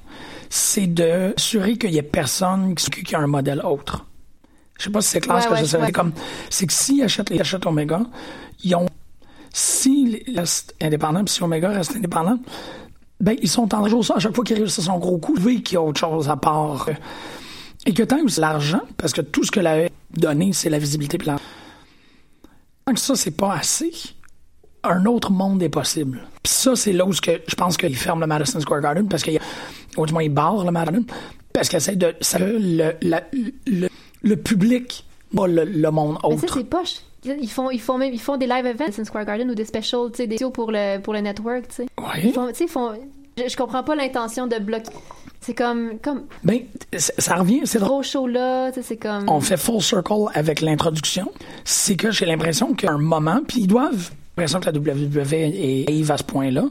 c'est 0.49 0.87
de 0.87 1.33
s'assurer 1.37 1.77
qu'il 1.77 1.91
y 1.91 1.97
ait 1.97 2.03
personne 2.03 2.75
qui, 2.75 3.03
qui 3.03 3.15
a 3.15 3.19
un 3.19 3.27
modèle 3.27 3.61
autre. 3.65 4.05
Je 4.77 4.85
sais 4.85 4.89
pas 4.91 5.01
si 5.01 5.09
c'est 5.09 5.21
clair 5.21 5.35
Ouais, 5.35 5.41
ce 5.41 5.47
que 5.47 5.53
ouais, 5.53 5.59
je 5.61 5.65
sais. 5.65 5.91
comme, 5.91 6.11
c'est 6.49 6.67
que 6.67 6.73
s'ils 6.73 7.03
achètent 7.03 7.29
les 7.29 7.39
achètent 7.39 7.65
Omega, 7.65 8.01
ils 8.63 8.75
ont, 8.75 8.85
s'ils 9.51 10.21
restent 10.35 10.75
indépendants, 10.81 11.23
puis 11.23 11.33
si 11.33 11.43
Omega 11.43 11.69
reste 11.69 11.95
indépendant, 11.95 12.39
ben, 13.19 13.35
ils 13.41 13.49
sont 13.49 13.73
en 13.73 14.03
ça 14.03 14.15
à 14.15 14.19
chaque 14.19 14.35
fois 14.35 14.43
qu'ils 14.43 14.57
réussissent 14.57 14.85
son 14.85 14.99
gros 14.99 15.17
coup, 15.17 15.35
oui, 15.41 15.63
qu'il 15.63 15.75
y 15.75 15.77
a 15.77 15.81
autre 15.81 15.99
chose 15.99 16.29
à 16.29 16.37
part. 16.37 16.87
euh, 16.89 16.93
et 17.85 17.93
que 17.93 18.03
tant 18.03 18.23
que 18.23 18.29
c'est 18.29 18.41
l'argent, 18.41 18.81
parce 18.97 19.13
que 19.13 19.21
tout 19.21 19.43
ce 19.43 19.51
que 19.51 19.59
la 19.59 19.79
E 19.79 19.85
a 19.85 19.89
donné, 20.11 20.53
c'est 20.53 20.69
la 20.69 20.77
visibilité 20.77 21.17
puis. 21.17 21.29
Tant 22.85 22.93
que 22.93 22.99
ça, 22.99 23.15
c'est 23.15 23.31
pas 23.31 23.53
assez, 23.55 23.91
un 24.83 25.05
autre 25.05 25.31
monde 25.31 25.61
est 25.63 25.69
possible. 25.69 26.21
Puis 26.43 26.53
ça, 26.53 26.75
c'est 26.75 26.93
là 26.93 27.05
où 27.05 27.11
que 27.11 27.31
je 27.47 27.55
pense 27.55 27.77
qu'ils 27.77 27.95
ferment 27.95 28.21
le 28.21 28.27
Madison 28.27 28.59
Square 28.59 28.81
Garden, 28.81 29.07
parce 29.07 29.23
qu'il 29.23 29.39
ou 29.97 30.05
du 30.05 30.13
moins, 30.13 30.23
ils 30.23 30.29
barrent 30.33 30.63
le 30.63 30.71
Madison, 30.71 31.03
parce 31.53 31.67
qu'ils 31.69 31.77
essaient 31.77 31.95
de, 31.95 32.13
ça, 32.21 32.37
le, 32.39 32.93
la- 33.01 33.23
le, 33.65 33.87
le 34.21 34.35
public, 34.35 35.05
pas 35.35 35.47
le, 35.47 35.65
le 35.65 35.91
monde 35.91 36.17
Mais 36.23 36.37
ça 36.37 36.45
autre. 36.45 36.53
c'est 36.55 36.63
poche. 36.69 36.95
Ils 37.25 37.49
font, 37.49 37.69
ils 37.71 37.81
font 37.81 37.97
même, 37.97 38.13
ils 38.13 38.19
font 38.21 38.37
des 38.37 38.45
live 38.47 38.65
events 38.65 38.85
Madison 38.85 39.03
Square 39.03 39.25
Garden 39.25 39.49
ou 39.49 39.55
des 39.55 39.65
specials, 39.65 40.11
tu 40.11 40.17
sais, 40.17 40.27
des 40.27 40.37
shows 40.37 40.51
pour 40.51 40.71
le 40.71 40.99
pour 41.01 41.13
le 41.13 41.19
network, 41.19 41.67
tu 41.67 41.75
sais. 41.75 41.85
Oui. 41.97 42.21
Ils 42.25 42.31
font, 42.33 42.49
ils 42.57 42.67
font. 42.67 42.91
Je, 43.37 43.49
je 43.49 43.57
comprends 43.57 43.83
pas 43.83 43.95
l'intention 43.95 44.47
de 44.47 44.57
bloquer. 44.59 44.91
C'est 45.41 45.53
comme, 45.53 45.99
comme 45.99 46.23
Ben, 46.43 46.61
ça 46.97 47.35
revient, 47.35 47.61
c'est 47.65 47.79
drôle. 47.79 47.89
gros 47.89 48.03
show 48.03 48.27
là, 48.27 48.71
c'est 48.81 48.97
comme. 48.97 49.27
on 49.29 49.41
fait 49.41 49.57
full 49.57 49.81
circle 49.81 50.25
avec 50.33 50.61
l'introduction, 50.61 51.31
c'est 51.65 51.95
que 51.95 52.11
j'ai 52.11 52.25
l'impression 52.25 52.73
qu'à 52.73 52.91
un 52.91 52.97
moment, 52.97 53.41
puis 53.47 53.61
ils 53.61 53.67
doivent, 53.67 54.11
l'impression 54.37 54.59
que 54.59 54.69
la 54.69 54.77
WWE 54.79 55.33
est 55.33 55.85
arrive 55.89 56.11
à 56.11 56.17
ce 56.17 56.23
point-là, 56.23 56.63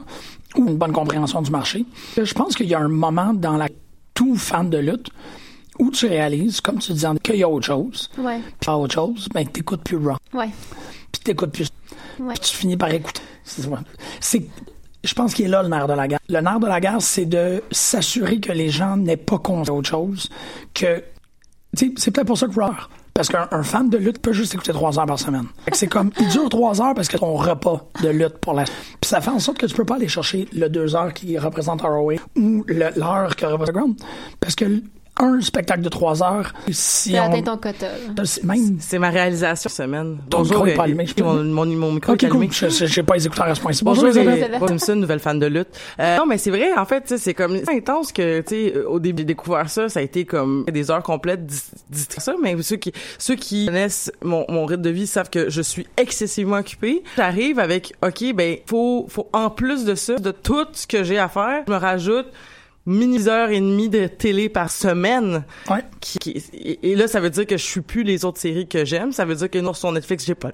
ou 0.55 0.67
une 0.67 0.77
bonne 0.77 0.93
compréhension 0.93 1.41
du 1.41 1.51
marché. 1.51 1.85
Je 2.15 2.33
pense 2.33 2.55
qu'il 2.55 2.67
y 2.67 2.73
a 2.73 2.79
un 2.79 2.87
moment 2.87 3.33
dans 3.33 3.57
la 3.57 3.67
tout 4.13 4.35
fan 4.35 4.69
de 4.69 4.77
lutte 4.77 5.09
où 5.79 5.91
tu 5.91 6.07
réalises, 6.07 6.61
comme 6.61 6.79
tu 6.79 6.91
disais, 6.93 7.07
qu'il 7.21 7.35
y 7.35 7.43
a 7.43 7.49
autre 7.49 7.65
chose. 7.67 8.09
Ouais, 8.17 8.39
Puis 8.59 8.69
autre 8.71 8.93
chose, 8.93 9.27
ben 9.33 9.45
t'écoutes 9.47 9.83
plus 9.83 9.97
rock, 9.97 10.17
ouais, 10.33 10.49
puis 11.11 11.21
t'écoutes 11.23 11.51
plus, 11.51 11.67
ouais. 12.19 12.33
puis 12.33 12.39
tu 12.49 12.55
finis 12.55 12.77
par 12.77 12.91
écouter. 12.91 13.21
C'est, 13.43 13.61
c'est- 14.19 14.45
je 15.03 15.13
pense 15.13 15.33
qu'il 15.35 15.45
est 15.45 15.49
là 15.49 15.61
le 15.61 15.69
nerf 15.69 15.87
de 15.87 15.93
la 15.93 16.07
guerre. 16.07 16.19
Le 16.27 16.39
nerf 16.41 16.59
de 16.59 16.65
la 16.67 16.79
guerre, 16.81 17.01
c'est 17.01 17.25
de 17.27 17.61
s'assurer 17.71 18.39
que 18.39 18.51
les 18.51 18.69
gens 18.69 18.97
n'aient 18.97 19.15
pas 19.17 19.37
conscience 19.37 19.67
d'autre 19.67 19.89
chose 19.89 20.29
que 20.73 21.03
c'est 21.73 22.11
peut-être 22.11 22.25
pour 22.27 22.37
ça 22.37 22.47
que 22.47 22.59
Raw. 22.59 22.71
Parce 23.17 23.29
qu'un 23.29 23.47
un 23.49 23.63
fan 23.63 23.89
de 23.89 23.97
lutte 23.97 24.19
peut 24.19 24.31
juste 24.31 24.53
écouter 24.53 24.71
trois 24.71 24.99
heures 24.99 25.07
par 25.07 25.17
semaine. 25.17 25.45
C'est 25.73 25.87
comme, 25.87 26.11
il 26.19 26.27
dure 26.27 26.47
trois 26.49 26.79
heures 26.83 26.93
parce 26.93 27.07
que 27.07 27.17
ton 27.17 27.33
repas 27.35 27.89
de 28.03 28.09
lutte 28.09 28.37
pour 28.37 28.53
la. 28.53 28.63
Puis 28.63 29.09
ça 29.09 29.21
fait 29.21 29.31
en 29.31 29.39
sorte 29.39 29.57
que 29.57 29.65
tu 29.65 29.73
peux 29.73 29.85
pas 29.85 29.95
aller 29.95 30.07
chercher 30.07 30.47
le 30.53 30.69
deux 30.69 30.95
heures 30.95 31.11
qui 31.15 31.35
représente 31.39 31.81
ROA 31.81 32.13
ou 32.35 32.63
l'heure 32.67 33.35
que 33.35 33.47
représente 33.47 33.73
Ground. 33.73 33.95
Parce 34.39 34.53
que 34.53 34.83
un 35.19 35.41
spectacle 35.41 35.81
de 35.81 35.89
trois 35.89 36.21
heures, 36.23 36.53
si 36.69 37.13
T'as 37.13 37.23
atteint 37.25 37.41
ton 37.41 37.57
quota. 37.57 37.87
Même. 38.43 38.77
C'est 38.79 38.99
ma 38.99 39.09
réalisation 39.09 39.69
cette 39.69 39.85
semaine. 39.85 40.17
Ton 40.29 40.43
micro 40.43 40.65
est 40.65 40.73
pas 40.75 40.81
euh, 40.81 40.85
allumé, 40.85 41.05
je 41.05 41.13
peux 41.13 41.23
mon, 41.23 41.33
le- 41.33 41.43
mon, 41.43 41.65
mon 41.65 41.91
micro 41.93 42.13
Ok, 42.13 42.23
est 42.23 42.27
allumé. 42.27 42.47
cool. 42.47 42.55
Je 42.55 42.69
je- 42.69 42.85
j'ai 42.85 43.03
pas 43.03 43.15
les 43.15 43.25
écouteurs 43.25 43.45
à 43.45 43.55
ce 43.55 43.61
point-ci. 43.61 43.83
Bonjour, 43.83 44.07
Isabelle. 44.07 44.37
Isabelle. 44.37 44.59
Simpson, 44.67 44.95
nouvelle 44.95 45.19
fan 45.19 45.39
de 45.39 45.45
lutte. 45.47 45.69
Euh, 45.99 46.17
non, 46.17 46.25
mais 46.25 46.37
c'est 46.37 46.51
vrai, 46.51 46.69
en 46.77 46.85
fait, 46.85 47.13
c'est 47.17 47.33
comme 47.33 47.59
intense 47.71 48.11
que, 48.11 48.41
tu 48.41 48.47
sais, 48.71 48.77
au 48.85 48.99
début, 48.99 49.21
j'ai 49.21 49.25
découvert 49.25 49.69
ça, 49.69 49.89
ça 49.89 49.99
a 49.99 50.03
été 50.03 50.25
comme 50.25 50.65
des 50.65 50.91
heures 50.91 51.03
complètes 51.03 51.41
ça, 51.91 52.33
mais 52.41 52.55
ceux 52.61 52.75
qui, 52.77 52.91
ceux 53.17 53.35
qui 53.35 53.65
connaissent 53.65 54.11
mon, 54.23 54.45
mon 54.49 54.65
rythme 54.65 54.81
de 54.83 54.89
vie 54.89 55.07
savent 55.07 55.29
que 55.29 55.49
je 55.49 55.61
suis 55.61 55.87
excessivement 55.97 56.57
occupée. 56.57 57.03
J'arrive 57.15 57.59
avec, 57.59 57.93
ok, 58.03 58.33
ben, 58.35 58.57
faut, 58.65 59.05
faut, 59.09 59.27
en 59.33 59.49
plus 59.49 59.85
de 59.85 59.95
ça, 59.95 60.15
de 60.15 60.31
tout 60.31 60.65
ce 60.73 60.85
que 60.87 61.03
j'ai 61.03 61.17
à 61.19 61.27
faire, 61.29 61.63
je 61.67 61.71
me 61.71 61.77
rajoute 61.77 62.27
mini 62.87 63.27
heures 63.27 63.51
et 63.51 63.59
demie 63.59 63.89
de 63.89 64.07
télé 64.07 64.49
par 64.49 64.71
semaine. 64.71 65.43
Ouais. 65.69 65.83
Qui, 66.01 66.17
qui- 66.17 66.43
et, 66.53 66.91
et 66.91 66.95
là, 66.95 67.07
ça 67.07 67.19
veut 67.19 67.29
dire 67.29 67.45
que 67.45 67.57
je 67.57 67.63
suis 67.63 67.81
plus 67.81 68.01
les 68.03 68.25
autres 68.25 68.39
séries 68.39 68.67
que 68.67 68.83
j'aime. 68.85 69.11
Ça 69.11 69.25
veut 69.25 69.35
dire 69.35 69.49
que 69.51 69.59
non, 69.59 69.73
sur 69.73 69.91
Netflix, 69.91 70.25
j'ai 70.25 70.33
pas 70.35 70.49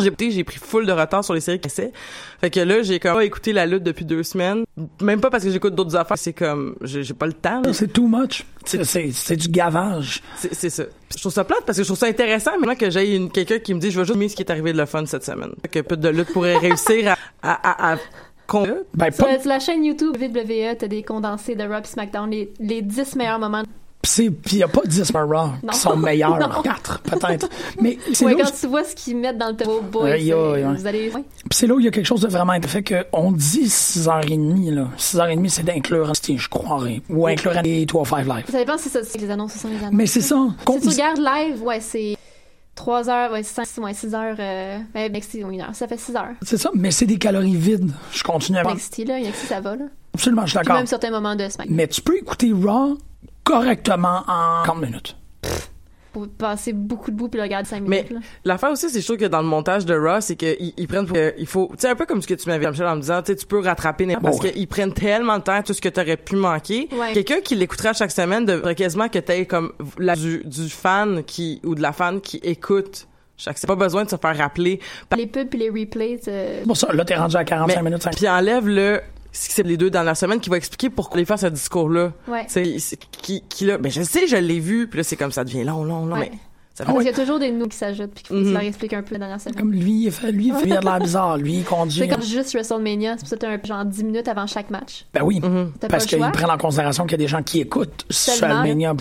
J'ai 0.00 0.06
écouté, 0.06 0.30
j'ai 0.32 0.42
pris 0.42 0.58
full 0.58 0.86
de 0.86 0.92
retard 0.92 1.22
sur 1.22 1.34
les 1.34 1.40
séries 1.40 1.60
qui 1.60 1.68
essaient. 1.68 1.92
Fait 2.40 2.50
que 2.50 2.58
là, 2.58 2.82
j'ai 2.82 2.98
comme 2.98 3.14
pas 3.14 3.24
écouté 3.24 3.52
la 3.52 3.64
lutte 3.66 3.84
depuis 3.84 4.04
deux 4.04 4.24
semaines. 4.24 4.64
Même 5.00 5.20
pas 5.20 5.30
parce 5.30 5.44
que 5.44 5.50
j'écoute 5.52 5.74
d'autres 5.76 5.94
affaires. 5.94 6.18
C'est 6.18 6.32
comme, 6.32 6.74
j'ai 6.82 7.04
pas 7.14 7.26
le 7.26 7.32
temps. 7.32 7.62
C'est 7.72 7.92
too 7.92 8.08
much. 8.08 8.44
C'est- 8.64 9.36
du 9.36 9.48
gavage. 9.48 10.20
C'est 10.36 10.70
ça. 10.70 10.84
Je 11.14 11.20
trouve 11.20 11.32
ça 11.32 11.44
plate 11.44 11.62
parce 11.64 11.78
que 11.78 11.84
je 11.84 11.88
trouve 11.88 11.98
ça 11.98 12.06
intéressant 12.06 12.58
maintenant 12.58 12.74
que 12.74 12.90
j'ai 12.90 13.28
quelqu'un 13.32 13.60
qui 13.60 13.72
me 13.72 13.78
dit 13.78 13.92
je 13.92 13.98
veux 14.00 14.04
juste 14.04 14.16
aimer 14.16 14.28
ce 14.28 14.34
qui 14.34 14.42
est 14.42 14.50
arrivé 14.50 14.72
de 14.72 14.78
le 14.78 14.86
fun 14.86 15.06
cette 15.06 15.24
semaine. 15.24 15.52
Que 15.70 15.78
peu 15.80 15.96
de 15.96 16.08
lutte 16.08 16.32
pourrait 16.32 16.56
réussir 16.58 17.14
à 17.42 17.52
à 17.52 17.52
à, 17.52 17.94
à 17.94 17.98
con- 18.46 18.66
Ben, 18.94 19.10
Sur, 19.12 19.24
pas, 19.26 19.38
sur 19.38 19.48
la 19.48 19.58
chaîne 19.58 19.84
YouTube 19.84 20.16
WWE, 20.20 20.76
t'as 20.78 20.88
des 20.88 21.02
condensés 21.02 21.54
de 21.54 21.64
Raw 21.64 21.80
et 21.82 21.86
SmackDown, 21.86 22.30
les, 22.30 22.52
les 22.60 22.82
10 22.82 23.16
meilleurs 23.16 23.38
moments. 23.38 23.62
c'est- 24.02 24.30
puis 24.30 24.56
il 24.56 24.58
y 24.58 24.62
a 24.62 24.68
pas 24.68 24.82
10 24.84 25.10
Raw 25.14 25.48
qui 25.72 25.78
sont 25.78 25.96
meilleurs. 25.96 26.38
Non. 26.38 26.62
4, 26.62 27.00
peut-être. 27.00 27.48
Mais 27.80 27.98
c'est 28.12 28.24
Ouais, 28.26 28.34
quand 28.34 28.50
tu 28.60 28.66
vois 28.66 28.84
ce 28.84 28.94
qu'ils 28.94 29.16
mettent 29.16 29.38
dans 29.38 29.48
le 29.48 29.56
Turbo 29.56 29.80
Boy, 29.80 30.32
Ouais, 30.34 30.34
ouais, 30.34 30.74
vous 30.74 30.86
allez... 30.86 31.10
c'est 31.50 31.66
là 31.66 31.74
où 31.74 31.80
il 31.80 31.84
y 31.86 31.88
a 31.88 31.90
quelque 31.90 32.04
chose 32.06 32.20
de 32.20 32.28
vraiment 32.28 32.52
fait 32.66 32.82
que 32.82 33.06
on 33.12 33.32
dit 33.32 33.64
6h30 33.66 34.70
là. 34.74 34.88
6h30 34.98 35.48
c'est 35.48 35.62
d'inclure 35.64 36.12
je 36.14 36.48
croirais 36.48 37.00
ou 37.08 37.26
inclure 37.26 37.52
les 37.62 37.86
2 37.86 37.94
5 38.04 38.26
live. 38.26 38.44
Ça 38.50 38.58
dépend 38.58 38.76
si 38.78 38.88
ça, 38.88 39.02
si 39.02 39.16
les 39.18 39.30
annonces 39.30 39.54
sont 39.54 39.68
les 39.68 39.76
annonces. 39.78 39.92
Mais 39.92 40.06
c'est 40.06 40.20
ça. 40.20 40.36
Si 40.66 40.80
tu 40.80 40.88
regardes 40.88 41.18
live, 41.18 41.62
ouais, 41.62 41.80
c'est 41.80 42.16
3 42.74 43.08
heures, 43.08 43.32
ouais, 43.32 43.42
6, 43.42 43.78
ouais, 43.78 43.94
6 43.94 44.14
heures, 44.14 44.36
euh, 44.38 44.78
ben, 44.92 45.12
NXT, 45.12 45.34
oui, 45.44 45.54
une 45.54 45.60
heure. 45.60 45.74
Ça 45.74 45.86
fait 45.86 45.96
6 45.96 46.16
heures. 46.16 46.34
C'est 46.42 46.56
ça, 46.58 46.70
mais 46.74 46.90
c'est 46.90 47.06
des 47.06 47.18
calories 47.18 47.56
vides. 47.56 47.92
Je 48.12 48.22
continue 48.22 48.58
à 48.58 48.64
NXT, 48.64 49.04
là, 49.06 49.20
NXT, 49.20 49.46
ça 49.46 49.60
va, 49.60 49.76
là. 49.76 49.84
Absolument, 50.14 50.42
je 50.42 50.50
suis 50.50 50.58
d'accord. 50.58 50.76
même 50.76 50.86
certains 50.86 51.10
moments 51.10 51.36
de 51.36 51.48
SmackDown. 51.48 51.76
Mais 51.76 51.88
tu 51.88 52.00
peux 52.00 52.16
écouter 52.16 52.52
Raw 52.52 52.98
correctement 53.44 54.22
en 54.26 54.64
40 54.64 54.80
minutes. 54.80 55.16
Pour 56.14 56.28
passer 56.28 56.72
beaucoup 56.72 57.10
de 57.10 57.16
bout 57.16 57.28
puis 57.28 57.36
le 57.38 57.42
regarder 57.42 57.68
5 57.68 57.82
Mais 57.86 57.96
minutes, 57.98 58.10
là. 58.12 58.18
l'affaire 58.46 58.70
aussi, 58.70 58.88
c'est 58.88 59.02
sûr 59.02 59.18
que 59.18 59.26
dans 59.26 59.42
le 59.42 59.46
montage 59.46 59.84
de 59.84 59.94
Raw, 59.94 60.20
c'est 60.22 60.36
qu'ils 60.36 60.72
ils 60.76 60.88
prennent 60.88 61.04
pour, 61.06 61.18
il 61.36 61.46
faut, 61.46 61.68
tu 61.72 61.80
sais, 61.80 61.88
un 61.88 61.94
peu 61.94 62.06
comme 62.06 62.22
ce 62.22 62.26
que 62.26 62.34
tu 62.34 62.48
m'avais 62.48 62.64
dit, 62.64 62.70
Michel, 62.70 62.86
en 62.86 62.96
me 62.96 63.00
disant, 63.02 63.20
tu 63.20 63.32
sais, 63.32 63.36
tu 63.36 63.44
peux 63.46 63.58
rattraper 63.60 64.06
n'importe- 64.06 64.24
parce 64.24 64.36
Bon, 64.38 64.48
qu'ils 64.48 64.68
prennent 64.68 64.92
tellement 64.94 65.38
de 65.38 65.42
temps 65.42 65.60
tout 65.62 65.74
ce 65.74 65.80
que 65.82 65.88
t'aurais 65.90 66.16
pu 66.16 66.36
manquer. 66.36 66.88
Ouais. 66.92 67.12
Quelqu'un 67.12 67.40
qui 67.42 67.54
l'écouterait 67.56 67.92
chaque 67.94 68.12
semaine 68.12 68.46
devrait 68.46 68.74
quasiment 68.74 69.08
que 69.08 69.18
t'aies 69.18 69.44
comme 69.44 69.72
la, 69.98 70.14
du, 70.16 70.42
du 70.44 70.68
fan 70.70 71.22
qui, 71.24 71.60
ou 71.64 71.74
de 71.74 71.82
la 71.82 71.92
fan 71.92 72.20
qui 72.20 72.38
écoute 72.42 73.08
chaque, 73.36 73.58
c'est 73.58 73.66
pas 73.66 73.74
besoin 73.74 74.04
de 74.04 74.08
se 74.10 74.14
faire 74.16 74.38
rappeler. 74.38 74.78
Les 75.16 75.26
pubs 75.26 75.48
puis 75.48 75.58
les 75.58 75.68
replays, 75.68 76.20
euh, 76.28 76.58
C'est 76.60 76.66
pour 76.66 76.76
ça, 76.76 76.92
là, 76.92 77.04
t'es 77.04 77.16
rendu 77.16 77.34
à 77.36 77.42
45 77.42 77.76
Mais- 77.82 77.90
minutes. 77.90 78.02
5. 78.04 78.14
Puis 78.14 78.28
enlève 78.28 78.68
le, 78.68 79.00
c'est 79.36 79.62
les 79.66 79.76
deux 79.76 79.90
dernières 79.90 80.16
semaines 80.16 80.40
qui 80.40 80.50
va 80.50 80.56
expliquer 80.56 80.90
pourquoi 80.90 81.18
les 81.18 81.24
faire 81.26 81.38
ce 81.38 81.46
discours-là. 81.46 82.12
ouais. 82.28 82.44
C'est, 82.48 82.76
qui, 83.22 83.42
qui 83.48 83.64
là, 83.66 83.78
ben 83.78 83.90
je 83.90 84.02
sais, 84.02 84.26
je 84.26 84.36
l'ai 84.36 84.60
vu, 84.60 84.86
puis 84.88 84.98
là 84.98 85.04
c'est 85.04 85.16
comme 85.16 85.32
ça 85.32 85.44
devient 85.44 85.64
long, 85.64 85.84
long, 85.84 86.06
long, 86.06 86.14
Ouais. 86.16 86.30
mais 86.32 86.38
ça 86.74 86.82
Ah 86.82 86.86
fait 86.86 86.92
Parce 86.92 86.98
qu'il 87.04 87.06
y 87.16 87.20
a 87.20 87.24
toujours 87.24 87.38
des 87.38 87.50
nous 87.52 87.66
qui 87.68 87.76
s'ajoutent 87.76 88.10
puis 88.12 88.24
qu'il 88.24 88.34
faut 88.36 88.42
Mhm. 88.42 88.46
tu 88.48 88.52
leur 88.52 88.62
expliques 88.62 88.92
un 88.94 89.02
peu 89.02 89.12
la 89.14 89.18
dernière 89.20 89.40
semaine. 89.40 89.54
Comme 89.56 89.72
lui, 89.72 90.06
il 90.06 90.10
fait, 90.12 90.32
lui, 90.32 90.46
il 90.48 90.54
fait, 90.54 90.66
il 90.68 90.76
de 90.76 90.84
l'air 90.84 90.98
bizarre. 90.98 91.36
Lui, 91.38 91.54
il 91.58 91.64
conduit. 91.64 91.98
C'est 92.00 92.08
comme 92.08 92.22
juste 92.22 92.52
WrestleMania, 92.52 93.12
c'est 93.16 93.20
pour 93.20 93.28
ça 93.28 93.36
que 93.36 93.40
t'as 93.42 93.50
un 93.50 93.60
genre 93.62 93.84
10 93.84 94.04
minutes 94.04 94.26
avant 94.28 94.46
chaque 94.46 94.70
match. 94.70 95.04
Ben 95.14 95.22
oui. 95.22 95.40
Mhm. 95.40 95.72
T'as 95.80 95.88
Parce 95.88 96.06
qu'ils 96.06 96.18
prennent 96.18 96.50
en 96.50 96.58
considération 96.58 97.04
qu'il 97.04 97.12
y 97.12 97.14
a 97.14 97.18
des 97.18 97.28
gens 97.28 97.42
qui 97.42 97.60
écoutent 97.60 98.04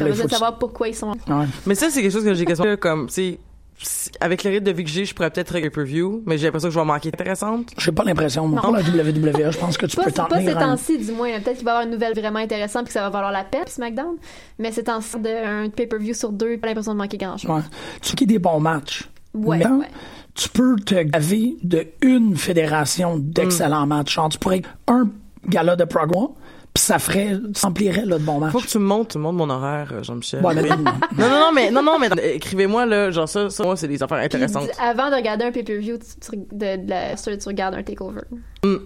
là, 0.05 0.09
il 0.09 0.11
besoin 0.11 0.25
de 0.25 0.31
savoir 0.31 0.57
pourquoi 0.59 0.87
ils 0.87 0.95
sont 0.95 1.13
là. 1.27 1.39
Ouais. 1.39 1.45
Mais 1.65 1.73
ça, 1.75 1.89
c'est 1.89 2.01
quelque 2.01 2.11
chose 2.11 2.25
que 2.25 2.33
j'ai 2.35 2.45
quasiment 2.45 2.75
comme, 2.77 3.07
tu 3.07 3.13
sais, 3.13 3.21
si- 3.21 3.39
avec 4.21 4.43
le 4.43 4.51
rythme 4.51 4.65
de 4.65 4.71
vie 4.71 4.83
que 4.83 4.89
j'ai, 4.89 5.05
je 5.05 5.13
pourrais 5.13 5.29
peut-être 5.29 5.49
regarder 5.53 5.69
pay-per-view, 5.69 6.23
mais 6.25 6.37
j'ai 6.37 6.45
l'impression 6.45 6.69
que 6.69 6.73
je 6.73 6.79
vais 6.79 6.85
manquer 6.85 7.09
intéressante. 7.09 7.71
J'ai 7.77 7.91
pas 7.91 8.03
l'impression. 8.03 8.47
Moi, 8.47 8.61
Non. 8.63 8.73
pour 8.73 8.75
la 8.77 8.81
WWE, 9.03 9.51
je 9.51 9.57
pense 9.57 9.77
que 9.77 9.85
tu 9.85 9.95
Pas, 9.97 10.03
peux 10.05 10.11
t'en 10.11 10.25
pas 10.25 10.39
ces 10.41 10.49
un. 10.51 10.59
temps-ci, 10.59 10.97
du 10.97 11.11
moins. 11.11 11.29
Peut-être 11.41 11.57
qu'il 11.57 11.65
va 11.65 11.71
y 11.71 11.73
avoir 11.75 11.85
une 11.85 11.91
nouvelle 11.93 12.13
vraiment 12.17 12.39
intéressante 12.39 12.83
puis 12.83 12.87
que 12.89 12.93
ça 12.93 13.01
va 13.01 13.09
valoir 13.09 13.31
la 13.31 13.43
peine, 13.43 13.67
SmackDown. 13.67 14.15
Mais 14.59 14.71
ces 14.71 14.83
temps-ci, 14.83 15.19
d'un 15.19 15.69
pay-per-view 15.69 16.13
sur 16.13 16.31
deux, 16.31 16.57
pas 16.57 16.67
l'impression 16.67 16.93
de 16.93 16.97
manquer 16.99 17.17
grand-chose. 17.17 17.49
Ouais. 17.49 17.61
Tu 18.01 18.15
qui 18.15 18.25
des 18.25 18.39
bons 18.39 18.59
matchs. 18.59 19.09
Ouais, 19.33 19.57
Mais 19.57 19.65
ouais. 19.67 19.87
Tu 20.35 20.49
peux 20.49 20.75
te 20.77 20.95
gaver 21.03 21.57
de 21.63 21.87
une 22.01 22.35
fédération 22.37 23.17
d'excellents 23.17 23.85
matchs. 23.87 24.13
Genre, 24.15 24.29
tu 24.29 24.37
pourrais 24.39 24.61
un 24.87 25.09
gala 25.47 25.75
de 25.75 25.83
progrès, 25.83 26.27
puis 26.73 26.83
ça 26.83 26.97
ferait, 26.97 27.37
ça 27.53 27.67
emplirait 27.67 28.05
là, 28.05 28.17
de 28.17 28.23
bons 28.23 28.39
matchs. 28.39 28.51
Faut 28.51 28.59
que 28.59 28.67
tu 28.67 28.79
me 28.79 28.85
montes, 28.85 29.09
tu 29.09 29.17
me 29.19 29.23
montes 29.23 29.35
mon 29.35 29.49
horaire, 29.49 29.89
euh, 29.93 30.03
Jean-Michel. 30.03 30.41
Mais- 30.43 30.61
non, 31.17 31.29
non, 31.29 31.39
non, 31.39 31.51
mais, 31.53 31.69
non, 31.71 31.83
non, 31.83 31.99
mais 31.99 32.09
écrivez-moi, 32.35 32.85
là, 32.87 33.11
genre 33.11 33.29
ça, 33.29 33.49
ça, 33.49 33.63
moi, 33.63 33.75
c'est 33.77 33.87
des 33.87 34.01
affaires 34.01 34.17
intéressantes. 34.17 34.69
avant 34.81 35.09
de 35.11 35.15
regarder 35.15 35.45
un 35.45 35.51
pay-per-view, 35.51 35.97
tu, 35.97 36.31
tu- 36.31 36.37
de, 36.51 36.83
de 36.83 36.89
la, 36.89 37.15
sur- 37.17 37.37
tu 37.37 37.47
regardes 37.47 37.75
un 37.75 37.83
takeover. 37.83 38.21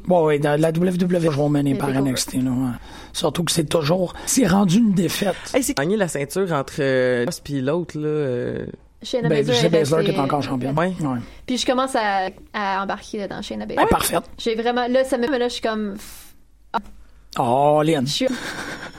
Bon, 0.05 0.27
oui, 0.27 0.39
dans 0.39 0.59
la 0.59 0.69
WWE, 0.69 0.91
je 0.99 1.29
vais 1.41 1.49
mener 1.49 1.73
Mais 1.73 1.79
par. 1.79 1.89
NXT. 1.89 2.33
Là, 2.43 2.51
ouais. 2.51 2.71
Surtout 3.13 3.43
que 3.43 3.51
c'est 3.51 3.65
toujours... 3.69 4.13
C'est 4.25 4.47
rendu 4.47 4.79
une 4.79 4.93
défaite. 4.93 5.35
Hey, 5.53 5.63
c'est 5.63 5.77
gagné 5.77 5.95
la 5.97 6.07
ceinture 6.07 6.51
entre 6.51 6.73
euh, 6.79 7.25
puis 7.43 7.61
l'autre, 7.61 7.97
là. 7.97 8.07
euh, 8.07 8.65
Shayna 9.03 9.29
Ben, 9.29 9.45
Baszler 9.45 10.01
est 10.01 10.03
qui 10.05 10.11
est 10.11 10.19
encore 10.19 10.41
championne. 10.41 10.77
Ouais. 10.77 10.93
Ouais. 10.99 11.19
Puis 11.45 11.57
je 11.59 11.65
commence 11.65 11.95
à, 11.95 12.29
à 12.53 12.81
embarquer 12.83 13.27
dans 13.27 13.41
Shayna 13.41 13.65
Baszler. 13.65 13.83
est 13.83 13.87
parfaite. 13.87 14.23
J'ai 14.39 14.55
vraiment... 14.55 14.87
Là, 14.87 15.03
ça 15.03 15.17
me... 15.17 15.27
là, 15.37 15.47
je 15.47 15.53
suis 15.53 15.61
comme... 15.61 15.95
Oh, 17.39 17.81
Lynn. 17.83 18.05
Je 18.07 18.25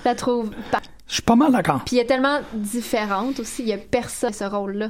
la 0.05 0.15
trouve... 0.15 0.51
pas- 0.71 0.81
Je 1.07 1.15
suis 1.15 1.23
pas 1.23 1.37
mal 1.37 1.53
d'accord. 1.53 1.83
Puis 1.85 1.97
elle 1.97 2.05
est 2.05 2.07
tellement 2.07 2.39
différente 2.55 3.41
aussi. 3.41 3.63
Il 3.63 3.69
y 3.69 3.73
a 3.73 3.79
personne 3.79 4.31
à 4.31 4.33
ce 4.33 4.45
rôle-là. 4.45 4.89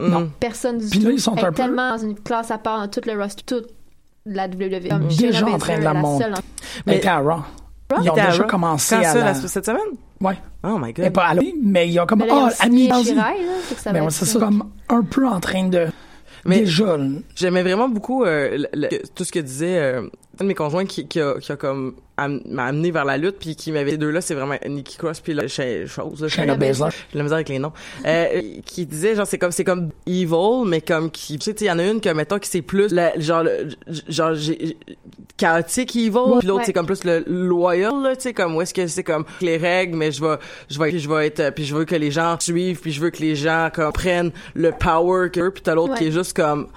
Non. 0.00 0.20
mm. 0.20 0.30
Personne 0.40 0.78
du 0.78 0.86
Puis 0.88 0.98
tout. 1.00 1.06
là, 1.06 1.12
ils 1.12 1.20
sont 1.20 1.34
Elle 1.34 1.44
est 1.44 1.46
un 1.46 1.52
peu- 1.52 1.54
tellement 1.62 1.90
dans 1.96 2.02
une 2.02 2.18
classe 2.18 2.50
à 2.50 2.58
part 2.58 2.80
dans 2.80 2.88
tout 2.88 3.00
le 3.06 3.20
roster, 3.20 3.42
toute 3.44 3.68
la 4.26 4.46
WWE. 4.46 4.88
Comme 4.88 5.08
Déjà 5.08 5.46
en 5.46 5.58
train 5.58 5.78
de 5.78 5.84
la 5.84 5.92
la 5.92 6.00
monter. 6.00 6.24
seule 6.24 6.34
en- 6.34 6.38
Mais- 6.86 6.96
était 6.98 7.08
à 7.08 7.18
Raw. 7.18 7.42
Ils 8.02 8.08
ont 8.10 8.14
à 8.14 8.26
déjà 8.26 8.42
Raw. 8.42 8.48
commencé 8.48 8.94
Quand 8.96 9.00
à 9.02 9.04
ça, 9.04 9.18
la... 9.18 9.24
la- 9.24 9.34
cette 9.34 9.66
semaine? 9.66 9.80
Ouais. 10.20 10.38
Oh 10.62 10.78
my 10.78 10.92
god. 10.92 11.12
pas 11.12 11.24
allée, 11.26 11.54
mais 11.62 11.88
il 11.88 11.92
y 11.94 11.98
a 11.98 12.06
comme... 12.06 12.20
Mais 12.20 12.26
là, 12.26 12.34
ils 12.34 12.38
Ah, 12.38 12.44
ont 12.44 12.66
Ami 12.66 12.88
Mais 13.92 14.10
c'est 14.10 14.24
ça. 14.24 14.32
ça, 14.34 14.38
comme 14.38 14.70
un 14.88 15.02
peu 15.02 15.26
en 15.26 15.40
train 15.40 15.68
de... 15.68 15.86
Mais- 16.44 16.60
Déjà, 16.60 16.96
J'aimais 17.34 17.62
vraiment 17.62 17.88
beaucoup 17.88 18.24
euh, 18.24 18.56
le- 18.56 18.68
le- 18.72 18.88
tout 19.14 19.24
ce 19.24 19.32
que 19.32 19.38
disait 19.40 19.78
euh, 19.78 20.08
un 20.38 20.44
de 20.44 20.48
mes 20.48 20.54
conjoints 20.54 20.86
qui, 20.86 21.06
qui, 21.06 21.20
a, 21.20 21.34
qui 21.40 21.50
a 21.52 21.56
comme 21.56 21.94
m'a 22.18 22.66
amené 22.66 22.90
vers 22.90 23.04
la 23.06 23.16
lutte 23.16 23.36
puis 23.40 23.56
qui 23.56 23.72
m'avait 23.72 23.92
les 23.92 23.96
deux 23.98 24.10
là 24.10 24.20
c'est 24.20 24.34
vraiment 24.34 24.54
Nikki 24.68 24.96
Cross 24.98 25.20
puis 25.20 25.32
la 25.32 25.48
chose 25.48 26.28
Shayna 26.28 26.54
Baszler. 26.54 26.90
la 27.14 27.22
misère 27.22 27.36
avec 27.36 27.48
les 27.48 27.58
noms 27.58 27.72
euh, 28.06 28.42
qui 28.66 28.84
disait 28.84 29.14
genre 29.16 29.26
c'est 29.26 29.38
comme 29.38 29.52
c'est 29.52 29.64
comme 29.64 29.88
evil 30.06 30.64
mais 30.66 30.82
comme 30.82 31.10
qui 31.10 31.38
tu 31.38 31.44
sais 31.50 31.56
il 31.62 31.66
y 31.66 31.70
en 31.70 31.78
a 31.78 31.84
une 31.86 32.00
que 32.00 32.10
mettons 32.10 32.38
qui 32.38 32.48
c'est 32.50 32.60
plus 32.62 32.92
la- 32.92 33.18
genre 33.18 33.42
le- 33.44 33.68
genre 34.08 34.34
j'ai- 34.34 34.76
chaotique 35.38 35.96
evil 35.96 36.10
puis 36.38 36.46
l'autre 36.46 36.58
Ouais. 36.60 36.64
c'est 36.66 36.72
comme 36.74 36.84
plus 36.86 37.04
le 37.04 37.24
loyal 37.26 38.02
là 38.02 38.14
tu 38.14 38.22
sais 38.22 38.34
comme 38.34 38.54
où 38.54 38.60
est-ce 38.62 38.74
que 38.74 38.86
c'est 38.86 39.02
comme 39.04 39.24
les 39.40 39.56
règles 39.56 39.96
mais 39.96 40.12
je 40.12 40.22
vais 40.22 40.36
je 40.68 40.78
vais 40.78 40.98
je 40.98 41.08
vais 41.08 41.26
être 41.28 41.54
puis 41.54 41.64
je 41.64 41.74
veux 41.74 41.86
que 41.86 41.96
les 41.96 42.10
gens 42.10 42.36
suivent 42.38 42.80
puis 42.80 42.92
je 42.92 43.00
veux 43.00 43.08
que 43.10 43.20
les 43.20 43.34
gens 43.34 43.70
comme 43.74 43.92
prennent 43.92 44.30
le 44.54 44.72
power 44.72 45.30
que 45.30 45.48
puis 45.48 45.62
t'as 45.62 45.74
l'autre 45.74 45.92
Ouais. 45.94 45.98
qui 45.98 46.06
est 46.08 46.12
juste 46.12 46.36
comme 46.36 46.68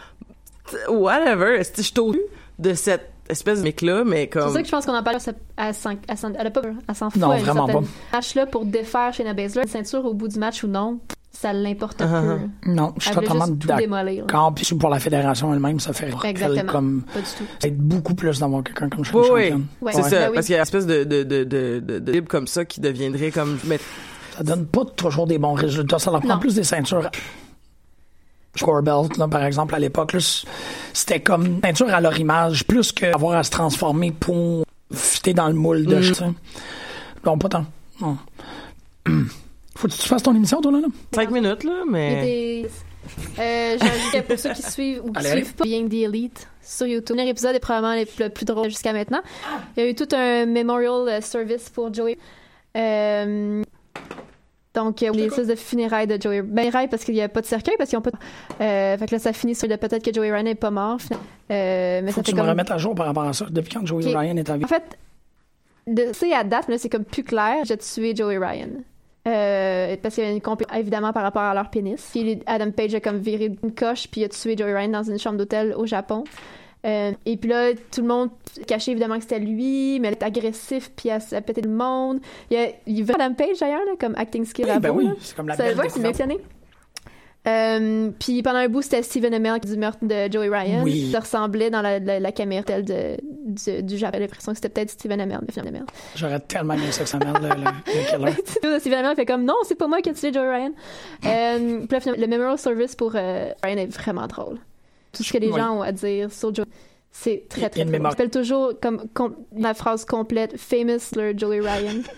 whatever 0.90 1.56
est-ce 1.60 1.72
que 1.74 1.82
je 1.84 2.18
de 2.60 2.74
cette 2.76 3.10
espèce 3.30 3.60
de 3.60 3.64
mec 3.64 3.82
là 3.82 4.04
mais 4.06 4.22
C'est 4.22 4.28
comme 4.30 4.44
pour 4.44 4.54
ça 4.54 4.62
que 4.62 4.68
je 4.68 4.72
pense 4.72 4.86
qu'on 4.86 4.96
en 4.96 5.04
parle 5.04 5.18
à, 5.58 5.68
à, 5.68 5.74
100 5.74 5.90
à 6.08 6.16
100 6.16 6.32
elle 6.38 6.48
a 6.48 6.52
pas 6.52 6.62
peur, 6.62 6.74
à 6.88 6.94
100 6.94 7.10
fois. 7.12 7.20
Non, 7.22 7.38
vraiment 7.38 7.68
pas. 7.68 7.82
match 8.12 8.36
là 8.36 8.46
pour 8.46 8.66
défaire 8.66 9.14
Shayna 9.14 9.34
Baszler, 9.34 9.64
une 9.64 9.68
ceinture 9.70 10.06
au 10.06 10.14
bout 10.14 10.28
du 10.28 10.38
match 10.40 10.64
ou 10.64 10.68
non, 10.68 11.00
ça 11.32 11.52
l'importe 11.54 12.02
Ah, 12.02 12.08
ah, 12.12 12.22
peu. 12.22 12.70
non, 12.72 12.94
je 12.98 13.06
suis 13.06 13.14
totalement 13.16 13.48
d'accord. 13.48 14.54
puis 14.54 14.76
pour 14.76 14.90
la 14.90 15.00
fédération 15.00 15.54
elle-même, 15.54 15.80
ça 15.80 15.94
fait 15.94 16.08
elle 16.24 16.30
Exactement. 16.30 16.72
comme 16.72 17.04
Pas 17.14 17.20
du 17.20 17.26
tout. 17.26 17.44
ça 17.60 17.68
aide 17.68 17.78
beaucoup 17.78 18.14
plus 18.14 18.40
d'avoir 18.40 18.64
quelqu'un 18.64 18.90
comme 18.90 19.00
oui, 19.02 19.06
championne. 19.06 19.34
oui. 19.34 19.62
Ouais. 19.82 19.92
c'est 19.94 20.02
Ouais. 20.04 20.10
ça 20.10 20.20
Ben 20.20 20.28
oui. 20.30 20.34
parce 20.36 20.46
qu'il 20.46 20.54
y 20.54 20.56
a 20.56 20.60
une 20.60 20.64
espèce 20.64 20.86
de 20.86 21.04
de 21.04 21.24
de 21.24 21.44
de 21.44 21.80
de, 21.80 22.00
de 22.00 22.12
libre 22.12 22.28
comme 22.28 22.48
ça 22.48 22.66
qui 22.66 22.82
deviendrait 22.82 23.32
comme 23.32 23.58
mais 23.66 23.80
Ça 24.38 24.44
donne 24.44 24.66
pas 24.66 24.84
toujours 24.96 25.28
des 25.28 25.38
bons 25.38 25.54
résultats. 25.54 26.00
Ça 26.00 26.10
leur 26.12 26.22
prend 26.22 26.40
plus 26.40 26.56
des 26.56 26.64
ceintures. 26.64 27.10
Score 28.56 28.84
belt, 28.84 29.18
là, 29.18 29.28
par 29.28 29.44
exemple, 29.44 29.74
à 29.74 29.80
l'époque, 29.80 30.16
c'était 30.94 31.20
comme 31.20 31.46
une 31.46 31.62
ceinture 31.62 31.94
à 31.94 32.00
leur 32.02 32.18
image, 32.20 32.66
plus 32.66 32.92
qu'avoir 32.92 33.38
à 33.38 33.44
se 33.44 33.50
transformer 33.50 34.12
pour 34.12 34.64
fitter 34.94 35.34
dans 35.34 35.48
le 35.48 35.54
moule 35.56 35.86
de. 35.86 35.96
Mm. 35.98 36.34
Non, 37.26 37.38
pas 37.38 37.50
tant. 37.50 37.66
Non. 38.00 38.18
Faut 39.76 39.88
que 39.88 39.94
tu 39.94 40.08
fasses 40.08 40.22
ton 40.24 40.36
émission, 40.36 40.62
toi, 40.62 40.72
là? 40.72 40.80
là? 40.82 40.88
cinq 41.16 41.32
minutes 41.32 41.64
là 41.64 41.82
mais 41.90 42.66
Euh, 43.40 43.78
J'ajoute 43.82 44.12
que 44.14 44.22
pour 44.22 44.40
ceux 44.40 44.54
qui 44.54 44.62
suivent 44.62 45.02
ou 45.04 45.12
qui 45.12 45.18
Allez, 45.20 45.30
allez. 45.32 45.42
suivent 45.44 45.56
pas 45.56 45.64
Being 45.66 45.90
the 45.90 45.94
Elite 46.06 46.48
sur 46.62 46.86
YouTube, 46.88 47.10
le 47.10 47.16
dernier 47.18 47.32
épisode 47.32 47.56
est 47.56 47.60
probablement 47.60 47.96
le 48.00 48.06
plus, 48.06 48.24
le 48.24 48.30
plus 48.30 48.46
drôle 48.46 48.70
jusqu'à 48.70 48.94
maintenant. 48.94 49.22
Il 49.76 49.84
y 49.84 49.88
a 49.88 49.90
eu 49.90 49.96
tout 49.96 50.08
un 50.14 50.46
memorial 50.46 51.08
euh, 51.10 51.22
service 51.22 51.70
pour 51.70 51.92
Joey. 51.94 52.18
Euh, 52.78 53.62
donc, 54.74 55.04
euh, 55.04 55.12
les 55.12 55.26
espèces 55.26 55.48
de 55.48 55.56
funérailles 55.56 56.08
de 56.08 56.20
Joey. 56.22 56.42
Ben, 56.42 56.62
funérailles 56.64 56.88
parce 56.88 57.04
qu'il 57.04 57.14
n'y 57.14 57.22
a 57.22 57.30
pas 57.30 57.42
de 57.42 57.46
cercueil, 57.46 57.76
parce 57.78 57.90
qu'ils 57.90 58.00
ont 58.00 58.02
pas. 58.02 58.12
de- 58.12 58.18
Euh, 58.62 58.98
fait 58.98 59.06
que 59.08 59.16
là, 59.16 59.20
ça 59.20 59.32
finit 59.34 59.54
sur 59.56 59.68
le 59.68 59.78
peut-être 59.78 60.04
que 60.04 60.14
Joey 60.14 60.32
Ryan 60.32 60.44
n'est 60.44 60.56
pas 60.56 60.72
mort. 60.72 60.98
Euh, 61.12 62.02
mais 62.04 62.12
Faut 62.12 62.16
ça 62.16 62.22
que 62.22 62.26
fait 62.26 62.32
tu 62.32 62.36
me 62.36 62.42
comme. 62.42 62.50
remettes 62.50 62.72
à 62.72 62.78
jour 62.78 62.96
par 62.96 63.06
rapport 63.06 63.24
à 63.24 63.34
ça. 63.34 63.46
Depuis 63.50 63.74
quand 63.74 63.86
Joey. 63.86 64.06
Ryan 64.16 64.36
est 64.38 64.50
en 64.50 64.58
vie? 64.58 64.66
En 64.66 64.68
fait, 64.68 64.84
de 65.88 66.08
c'est 66.14 66.34
à 66.34 66.44
date, 66.44 66.66
mais 66.68 66.76
là, 66.76 66.78
c'est 66.80 66.90
comme 66.90 67.04
plus 67.06 67.24
clair. 67.24 67.58
J'ai 67.66 67.78
tué 67.78 68.16
Joey 68.16 68.38
Ryan. 68.38 68.70
Euh, 69.26 69.96
parce 70.02 70.16
qu'il 70.16 70.24
y 70.26 70.28
a 70.28 70.32
une 70.32 70.42
compé 70.42 70.66
évidemment 70.78 71.14
par 71.14 71.24
rapport 71.24 71.44
à 71.44 71.54
leur 71.54 71.70
pénis. 71.70 72.10
Puis 72.12 72.42
Adam 72.46 72.72
Page 72.72 72.94
a 72.96 73.00
comme 73.00 73.20
viré 73.20 73.56
une 73.64 73.74
coche 73.74 74.08
puis 74.12 74.20
il 74.22 74.26
a 74.26 74.30
tué 74.30 74.58
Joey 74.58 74.74
Ryan 74.76 74.90
dans 74.90 75.04
une 75.04 75.18
chambre 75.18 75.38
d'hôtel 75.38 75.74
au 75.78 75.86
Japon. 75.86 76.26
Euh, 76.86 77.12
et 77.26 77.38
puis 77.38 77.50
là, 77.50 77.72
tout 77.74 78.02
le 78.02 78.08
monde 78.08 78.30
cachait 78.68 78.92
évidemment 78.92 79.16
que 79.16 79.24
c'était 79.24 79.40
lui, 79.40 80.00
mais 80.00 80.10
elle 80.10 80.16
est 80.16 80.24
agressif 80.24 80.92
puis 80.96 81.10
elle, 81.10 81.22
a 81.32 81.42
pété 81.42 81.62
le 81.62 81.70
monde. 81.70 82.20
Il 82.52 82.58
y 82.58 82.62
a, 82.62 82.70
il 82.86 83.10
Adam 83.10 83.34
Page 83.34 83.60
d'ailleurs, 83.60 83.86
là, 83.86 83.94
comme 84.00 84.16
acting 84.18 84.46
skill 84.46 84.66
Oui, 84.66 84.72
à 84.72 84.80
ben 84.80 84.92
vous, 84.92 85.00
oui, 85.00 85.10
c'est 85.20 85.36
comme 85.36 85.48
la 85.48 85.56
Ça 85.56 85.74
va, 85.74 85.90
c'est 85.90 86.02
mentionné. 86.02 86.40
Euh, 87.46 88.10
puis 88.20 88.42
pendant 88.42 88.60
un 88.60 88.70
bout, 88.70 88.82
c'était 88.82 89.04
Stephen 89.04 89.34
Amell 89.34 89.60
du 89.60 89.76
meurtre 89.76 90.00
de 90.02 90.32
Joey 90.32 90.48
Ryan. 90.48 90.82
Oui. 90.84 91.10
Ça 91.12 91.20
ressemblait 91.20 91.70
dans 91.70 91.82
la, 91.82 92.00
la, 92.00 92.20
la 92.20 92.32
caméra 92.32 92.64
telle 92.64 92.86
de, 92.86 93.18
du, 93.22 93.84
du 93.84 93.98
J'avais 93.98 94.20
l'impression 94.20 94.54
que 94.54 94.58
c'était 94.58 94.70
peut-être 94.70 94.92
Stephen 94.92 95.20
Amell, 95.20 95.40
mais 95.42 95.52
finalement 95.52 95.80
Amell. 95.80 95.86
J'aurais 96.16 96.40
tellement 96.40 96.74
aimé 96.76 96.92
ça 96.92 97.04
que 97.04 97.10
ça 97.10 97.20
le, 97.20 97.26
le, 97.26 97.50
le 97.50 98.10
killer. 98.10 98.80
Stephen 98.80 99.00
Amell 99.00 99.16
fait 99.16 99.26
comme 99.26 99.44
non, 99.44 99.56
c'est 99.64 99.76
pas 99.76 99.88
moi 99.88 100.02
qui 100.02 100.10
ai 100.10 100.14
tué 100.14 100.32
Joey 100.32 100.50
Ryan. 100.50 100.72
Euh, 101.26 101.86
puis 101.86 102.00
là, 102.00 102.14
le 102.18 102.28
memorial 102.28 102.58
service 102.58 102.96
pour 102.96 103.12
euh, 103.16 103.52
Ryan 103.62 103.78
est 103.78 103.88
vraiment 103.88 104.28
drôle. 104.28 104.60
Tout 105.14 105.24
ce 105.24 105.32
que 105.34 105.38
les 105.38 105.50
Oui. 105.50 105.60
gens 105.60 105.78
ont 105.78 105.82
à 105.82 105.92
dire 105.92 106.32
sur 106.32 106.54
Joey. 106.54 106.66
C'est 107.12 107.46
très, 107.48 107.70
très, 107.70 107.86
très 107.86 108.00
bon. 108.00 108.10
Je 108.10 108.16
fais 108.16 108.30
toujours 108.30 108.72
comme, 108.82 109.04
com- 109.14 109.36
la 109.56 109.74
phrase 109.76 110.04
complète 110.06 110.58
Famous 110.58 111.16
le 111.16 111.38
Joey 111.38 111.60
Ryan. 111.60 112.02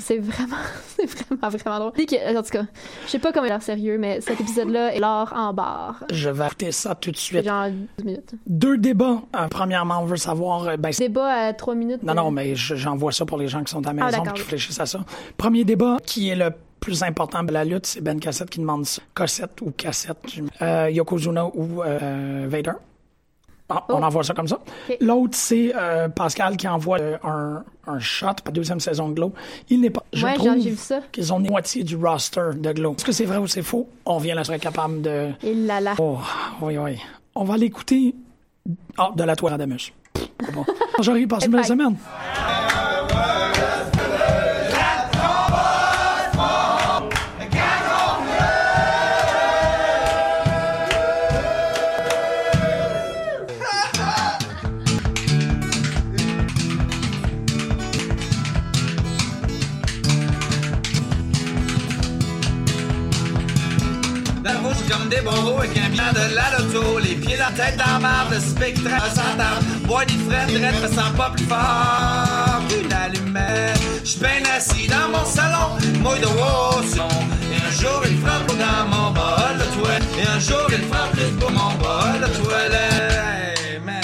C'est 0.00 0.18
vraiment, 0.18 0.54
c'est 0.96 1.10
vraiment, 1.10 1.48
vraiment 1.48 1.78
drôle. 1.90 2.36
En 2.36 2.42
tout 2.44 2.50
cas, 2.50 2.62
je 3.04 3.10
sais 3.10 3.18
pas 3.18 3.32
comment 3.32 3.46
il 3.46 3.50
a 3.50 3.54
l'air 3.54 3.62
sérieux, 3.64 3.98
mais 3.98 4.20
cet 4.20 4.40
épisode-là 4.40 4.94
est 4.94 5.00
l'art 5.00 5.32
en 5.36 5.52
barre. 5.52 6.04
Je 6.12 6.28
vais 6.30 6.46
écouter 6.46 6.70
ça 6.70 6.94
tout 6.94 7.10
de 7.10 7.16
suite. 7.16 7.44
Genre 7.44 7.66
12 7.98 8.04
minutes. 8.06 8.30
Deux 8.46 8.78
débats. 8.78 9.22
Euh, 9.34 9.48
premièrement, 9.50 9.98
on 10.00 10.04
veut 10.04 10.16
savoir. 10.16 10.68
euh, 10.68 10.76
Ben, 10.76 10.92
Débat 10.96 11.26
à 11.48 11.52
3 11.52 11.74
minutes. 11.74 12.04
non, 12.04 12.12
euh, 12.12 12.14
non, 12.14 12.30
mais 12.30 12.54
je- 12.54 12.76
j'envoie 12.76 13.10
ça 13.10 13.26
pour 13.26 13.38
les 13.38 13.48
gens 13.48 13.64
qui 13.64 13.72
sont 13.72 13.84
à 13.88 13.92
la 13.92 14.04
Ah, 14.04 14.10
maison 14.12 14.22
et 14.22 14.32
qui 14.34 14.42
réfléchissent 14.42 14.78
à 14.78 14.86
ça. 14.86 15.04
Premier 15.36 15.64
débat, 15.64 15.96
qui 16.06 16.28
est 16.28 16.36
le 16.36 16.50
plus 16.80 17.02
important 17.02 17.42
de 17.42 17.52
la 17.52 17.64
lutte, 17.64 17.86
c'est 17.86 18.00
Ben 18.00 18.18
Cassette 18.20 18.50
qui 18.50 18.60
demande 18.60 18.86
ça. 18.86 19.02
Cassette 19.14 19.60
ou 19.62 19.70
Cassette, 19.76 20.18
euh, 20.62 20.90
Yokozuna 20.90 21.46
ou 21.54 21.82
euh, 21.82 22.46
Vader. 22.48 22.72
Ah, 23.70 23.84
On 23.90 24.00
Oh. 24.00 24.04
envoie 24.04 24.24
ça 24.24 24.32
comme 24.32 24.48
ça. 24.48 24.58
L'autre, 25.00 25.34
c'est 25.36 25.74
euh, 25.76 26.08
Pascal 26.08 26.56
qui 26.56 26.66
envoie 26.66 26.98
euh, 27.00 27.18
un, 27.22 27.62
un 27.86 27.98
shot 27.98 28.28
pour 28.36 28.46
la 28.46 28.52
deuxième 28.52 28.80
saison 28.80 29.10
de 29.10 29.14
Glow. 29.14 29.34
Il 29.68 29.82
n'est 29.82 29.90
pas. 29.90 30.02
Je 30.14 30.24
Ouais, 30.24 30.34
trouve 30.36 30.56
qu'ils 31.12 31.32
ont 31.34 31.38
moitié 31.40 31.84
du 31.84 31.96
roster 31.96 32.52
de 32.56 32.72
Glow. 32.72 32.94
Est-ce 32.96 33.04
que 33.04 33.12
c'est 33.12 33.26
vrai 33.26 33.36
ou 33.36 33.46
c'est 33.46 33.60
faux? 33.62 33.86
On 34.06 34.16
vient 34.16 34.34
là, 34.34 34.42
serait 34.44 34.58
capable 34.58 35.02
de. 35.02 35.32
Et 35.42 35.52
là 35.54 35.80
là. 35.80 35.94
Oh, 35.98 36.18
oui, 36.62 36.78
oui. 36.78 36.98
On 37.34 37.44
va 37.44 37.58
l'écouter. 37.58 38.14
Ah, 38.96 39.10
de 39.14 39.22
la 39.24 39.36
toile 39.36 39.58
Damus. 39.58 39.92
Bon. 40.54 40.64
J'arrive, 41.02 41.28
passe 41.28 41.44
une 41.44 41.52
belle 41.52 41.64
semaine. 41.66 41.96
Les 67.02 67.14
pieds 67.14 67.36
la 67.36 67.50
tête 67.50 67.76
dans 67.76 67.92
la 67.92 67.98
marde, 67.98 68.32
le 68.32 68.40
spectre 68.40 68.82
sa 69.14 69.22
table. 69.36 69.64
Bois 69.86 70.04
des 70.04 70.14
frères, 70.28 70.46
drette, 70.46 70.82
me 70.82 70.88
sens 70.88 71.10
pas 71.16 71.30
plus 71.30 71.44
fort 71.44 72.60
qu'une 72.68 72.92
allumette. 72.92 73.78
J'suis 74.04 74.20
bien 74.20 74.42
assis 74.56 74.86
dans 74.88 75.08
mon 75.16 75.24
salon, 75.24 75.76
mouille 76.02 76.20
de 76.20 76.26
Wasson. 76.26 77.08
Et 77.52 77.56
un 77.56 77.70
jour, 77.80 78.02
il 78.04 78.18
frappe 78.18 78.46
dans 78.48 78.86
mon 78.88 79.10
bol 79.12 79.58
de 79.58 79.80
toilette. 79.80 80.02
Et 80.18 80.28
un 80.28 80.38
jour, 80.38 80.66
il 80.70 80.84
frappe 80.88 81.16
pour 81.40 81.50
mon 81.50 81.72
bol 81.74 82.20
de 82.20 82.36
toilette. 82.42 83.58
Hey, 83.70 83.78
man, 83.80 84.02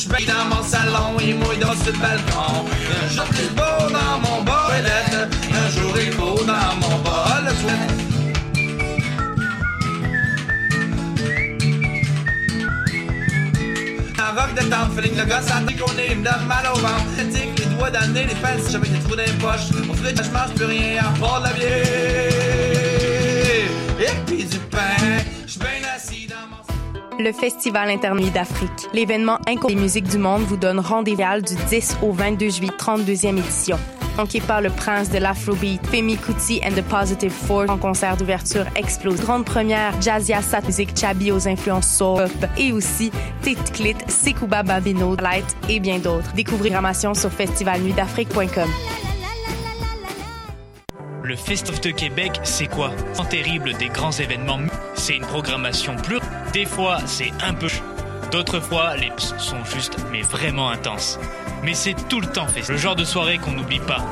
Je 0.00 0.08
paye 0.08 0.26
dans 0.26 0.44
mon 0.54 0.62
salon 0.62 1.18
et 1.20 1.34
mouille 1.34 1.58
dans 1.58 1.74
ce 1.74 1.90
balcon. 1.90 2.66
Un 3.02 3.08
jour 3.12 3.26
il 3.42 3.50
beau 3.54 3.92
dans 3.92 4.18
mon 4.20 4.42
bol 4.42 4.54
un 4.54 5.70
jour 5.70 5.94
il 6.00 6.16
beau 6.16 6.38
dans 6.44 6.76
mon 6.80 6.98
bol 6.98 7.18
rock 14.38 14.54
de 14.54 14.62
temps, 14.70 14.88
feeling 14.94 15.16
le 15.16 15.24
gosse 15.24 15.50
à 15.50 15.60
qu'on 15.60 15.98
est, 15.98 16.12
il 16.12 16.18
me 16.18 16.24
donne 16.24 16.46
mal 16.46 16.66
au 16.72 16.78
ventre. 16.78 17.04
Critique, 17.16 17.58
les 17.58 17.64
doigts 17.76 17.90
d'année, 17.90 18.26
les 18.26 18.34
pinces, 18.36 18.70
j'avais 18.70 18.88
des 18.88 18.98
trous 19.00 19.16
dans 19.16 19.22
les 19.22 19.32
poches. 19.32 19.70
Au 19.90 19.94
frigo, 19.94 20.22
je 20.22 20.30
mange 20.30 20.54
plus 20.54 20.64
rien 20.66 21.02
à 21.02 21.18
part 21.18 21.40
de 21.40 21.46
la 21.46 21.52
bière. 21.54 22.28
Et 24.00 24.14
puis 24.26 24.44
du 24.44 24.58
pain, 24.70 25.18
Le 27.20 27.32
Festival 27.32 27.90
Internuit 27.90 28.30
d'Afrique. 28.30 28.88
L'événement 28.92 29.38
incontournable 29.46 29.74
des 29.74 29.80
musiques 29.82 30.08
du 30.08 30.18
monde 30.18 30.42
vous 30.42 30.56
donne 30.56 30.78
rendez-vous 30.78 31.40
du 31.40 31.54
10 31.68 31.98
au 32.02 32.12
22 32.12 32.48
juillet, 32.48 32.72
32e 32.78 33.38
édition. 33.38 33.76
Manqué 34.16 34.40
par 34.40 34.60
le 34.60 34.70
prince 34.70 35.10
de 35.10 35.18
l'Afrobeat, 35.18 35.84
Femi 35.88 36.16
Kuti 36.16 36.60
and 36.64 36.72
the 36.72 36.82
Positive 36.82 37.32
Force 37.32 37.70
en 37.70 37.76
concert 37.76 38.16
d'ouverture 38.16 38.66
explose. 38.76 39.20
Grande 39.20 39.44
première, 39.44 40.00
Jazzia 40.00 40.42
Sat 40.42 40.62
Music 40.62 40.90
Chabi 40.96 41.32
aux 41.32 41.48
influences 41.48 41.88
soul 41.88 42.28
et 42.56 42.70
aussi 42.70 43.10
Tite 43.42 43.72
Clit, 43.72 43.96
Sekouba 44.06 44.62
Babino, 44.62 45.16
Light 45.16 45.56
et 45.68 45.80
bien 45.80 45.98
d'autres. 45.98 46.32
Découvrez 46.34 46.68
programmation 46.68 47.14
sur 47.14 47.30
festivalnuitdafrique.com. 47.32 48.68
Le 51.24 51.36
Festival 51.36 51.80
de 51.80 51.90
Québec, 51.90 52.40
c'est 52.44 52.68
quoi? 52.68 52.92
Sans 53.12 53.24
terrible 53.24 53.74
des 53.74 53.88
grands 53.88 54.12
événements. 54.12 54.60
C'est 54.98 55.14
une 55.14 55.26
programmation 55.26 55.96
plus. 55.96 56.18
Des 56.52 56.66
fois, 56.66 56.98
c'est 57.06 57.32
un 57.40 57.54
peu. 57.54 57.68
D'autres 58.32 58.60
fois, 58.60 58.96
les 58.96 59.10
ps 59.10 59.32
sont 59.38 59.64
juste, 59.64 59.96
mais 60.10 60.22
vraiment 60.22 60.70
intenses. 60.70 61.18
Mais 61.62 61.72
c'est 61.72 61.94
tout 62.08 62.20
le 62.20 62.26
temps 62.26 62.48
fait. 62.48 62.68
Le 62.68 62.76
genre 62.76 62.96
de 62.96 63.04
soirée 63.04 63.38
qu'on 63.38 63.52
n'oublie 63.52 63.78
pas. 63.78 64.04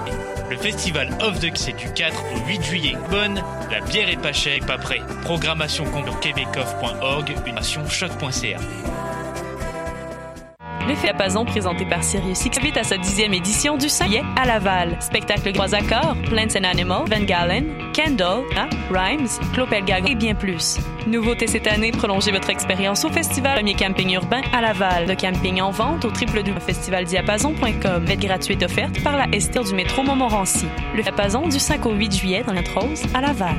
Le 0.48 0.56
festival 0.56 1.08
Off 1.20 1.40
the 1.40 1.50
c'est 1.54 1.76
du 1.76 1.92
4 1.92 2.16
au 2.34 2.46
8 2.46 2.62
juillet. 2.62 2.96
Bonne, 3.10 3.42
la 3.70 3.80
bière 3.80 4.08
est 4.08 4.16
pas 4.20 4.32
chère, 4.32 4.60
pas 4.64 4.78
prêt. 4.78 5.00
Programmation 5.22 5.84
sur 5.92 6.20
québecoff.org, 6.20 7.34
une 7.46 7.58
action 7.58 7.86
choc.ca. 7.88 8.58
Le 10.88 10.94
Diapason 10.94 11.44
présenté 11.44 11.84
par 11.84 12.04
Sirius 12.04 12.44
X 12.44 12.58
invite 12.58 12.76
à 12.76 12.84
sa 12.84 12.96
dixième 12.96 13.34
édition 13.34 13.76
du 13.76 13.88
5 13.88 14.06
juillet 14.06 14.22
à 14.36 14.46
Laval. 14.46 14.96
Spectacle 15.00 15.52
trois 15.52 15.74
accords, 15.74 16.16
Plants 16.28 16.56
and 16.56 16.62
Animals, 16.62 17.06
Van 17.10 17.24
Galen, 17.24 17.66
Kendall, 17.92 18.44
hein, 18.56 18.68
Rhymes, 18.92 19.26
Clopelgago 19.52 20.06
et 20.06 20.14
bien 20.14 20.36
plus. 20.36 20.78
Nouveauté 21.08 21.48
cette 21.48 21.66
année, 21.66 21.90
prolongez 21.90 22.30
votre 22.30 22.50
expérience 22.50 23.04
au 23.04 23.08
festival 23.08 23.56
Premier 23.56 23.74
Camping 23.74 24.12
Urbain 24.12 24.42
à 24.52 24.60
Laval. 24.60 25.08
Le 25.08 25.16
camping 25.16 25.60
en 25.60 25.72
vente 25.72 26.04
au 26.04 26.08
www.festivaldiapason.com. 26.08 28.06
Fête 28.06 28.20
gratuite 28.20 28.62
offerte 28.62 29.02
par 29.02 29.16
la 29.16 29.26
ST 29.40 29.58
du 29.64 29.74
métro 29.74 30.04
Montmorency. 30.04 30.66
Le 30.94 31.02
Diapason 31.02 31.48
du 31.48 31.58
5 31.58 31.84
au 31.86 31.94
8 31.94 32.14
juillet 32.14 32.44
dans 32.46 32.52
la 32.52 32.62
Rose 32.76 33.02
à 33.12 33.22
Laval. 33.22 33.56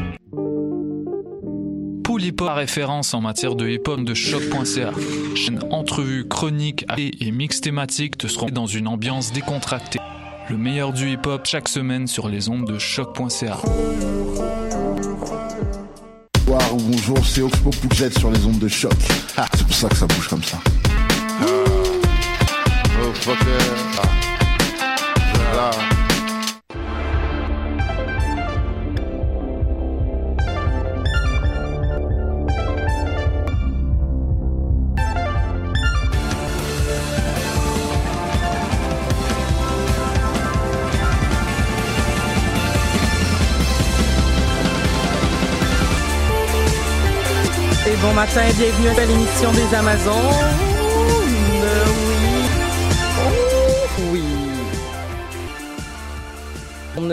Pool 2.17 2.25
Hip 2.25 2.41
Hop, 2.41 2.49
référence 2.55 3.13
en 3.13 3.21
matière 3.21 3.53
de 3.53 3.69
hip 3.69 3.83
hop 3.85 4.03
de 4.03 4.15
choc.ca. 4.15 4.89
Chaîne 5.35 5.59
entrevue, 5.69 6.27
chronique 6.27 6.83
et 6.97 7.29
mix 7.29 7.61
thématiques 7.61 8.17
te 8.17 8.25
seront 8.25 8.49
dans 8.49 8.65
une 8.65 8.87
ambiance 8.87 9.31
décontractée. 9.31 9.99
Le 10.49 10.57
meilleur 10.57 10.93
du 10.93 11.11
hip 11.11 11.27
hop 11.27 11.45
chaque 11.45 11.69
semaine 11.69 12.07
sur 12.07 12.27
les 12.27 12.49
ondes 12.49 12.65
de 12.65 12.79
choc.ca. 12.79 13.57
Bonsoir 16.47 16.73
ou 16.73 16.77
bonjour, 16.77 17.23
c'est 17.23 17.43
Oxpo 17.43 17.69
Poukjet 17.69 18.09
sur 18.09 18.31
les 18.31 18.43
ondes 18.47 18.57
de 18.57 18.67
choc. 18.67 18.97
Ah, 19.37 19.45
c'est 19.53 19.67
pour 19.67 19.75
ça 19.75 19.87
que 19.87 19.95
ça 19.97 20.07
bouge 20.07 20.27
comme 20.27 20.43
ça. 20.43 20.57
Oh, 22.99 23.13
fucker. 23.13 23.45
Ah. 25.53 25.96
Matin, 48.17 48.41
bienvenue 48.57 48.89
à 48.89 49.05
l'émission 49.05 49.51
des 49.51 49.75
Amazones. 49.75 50.76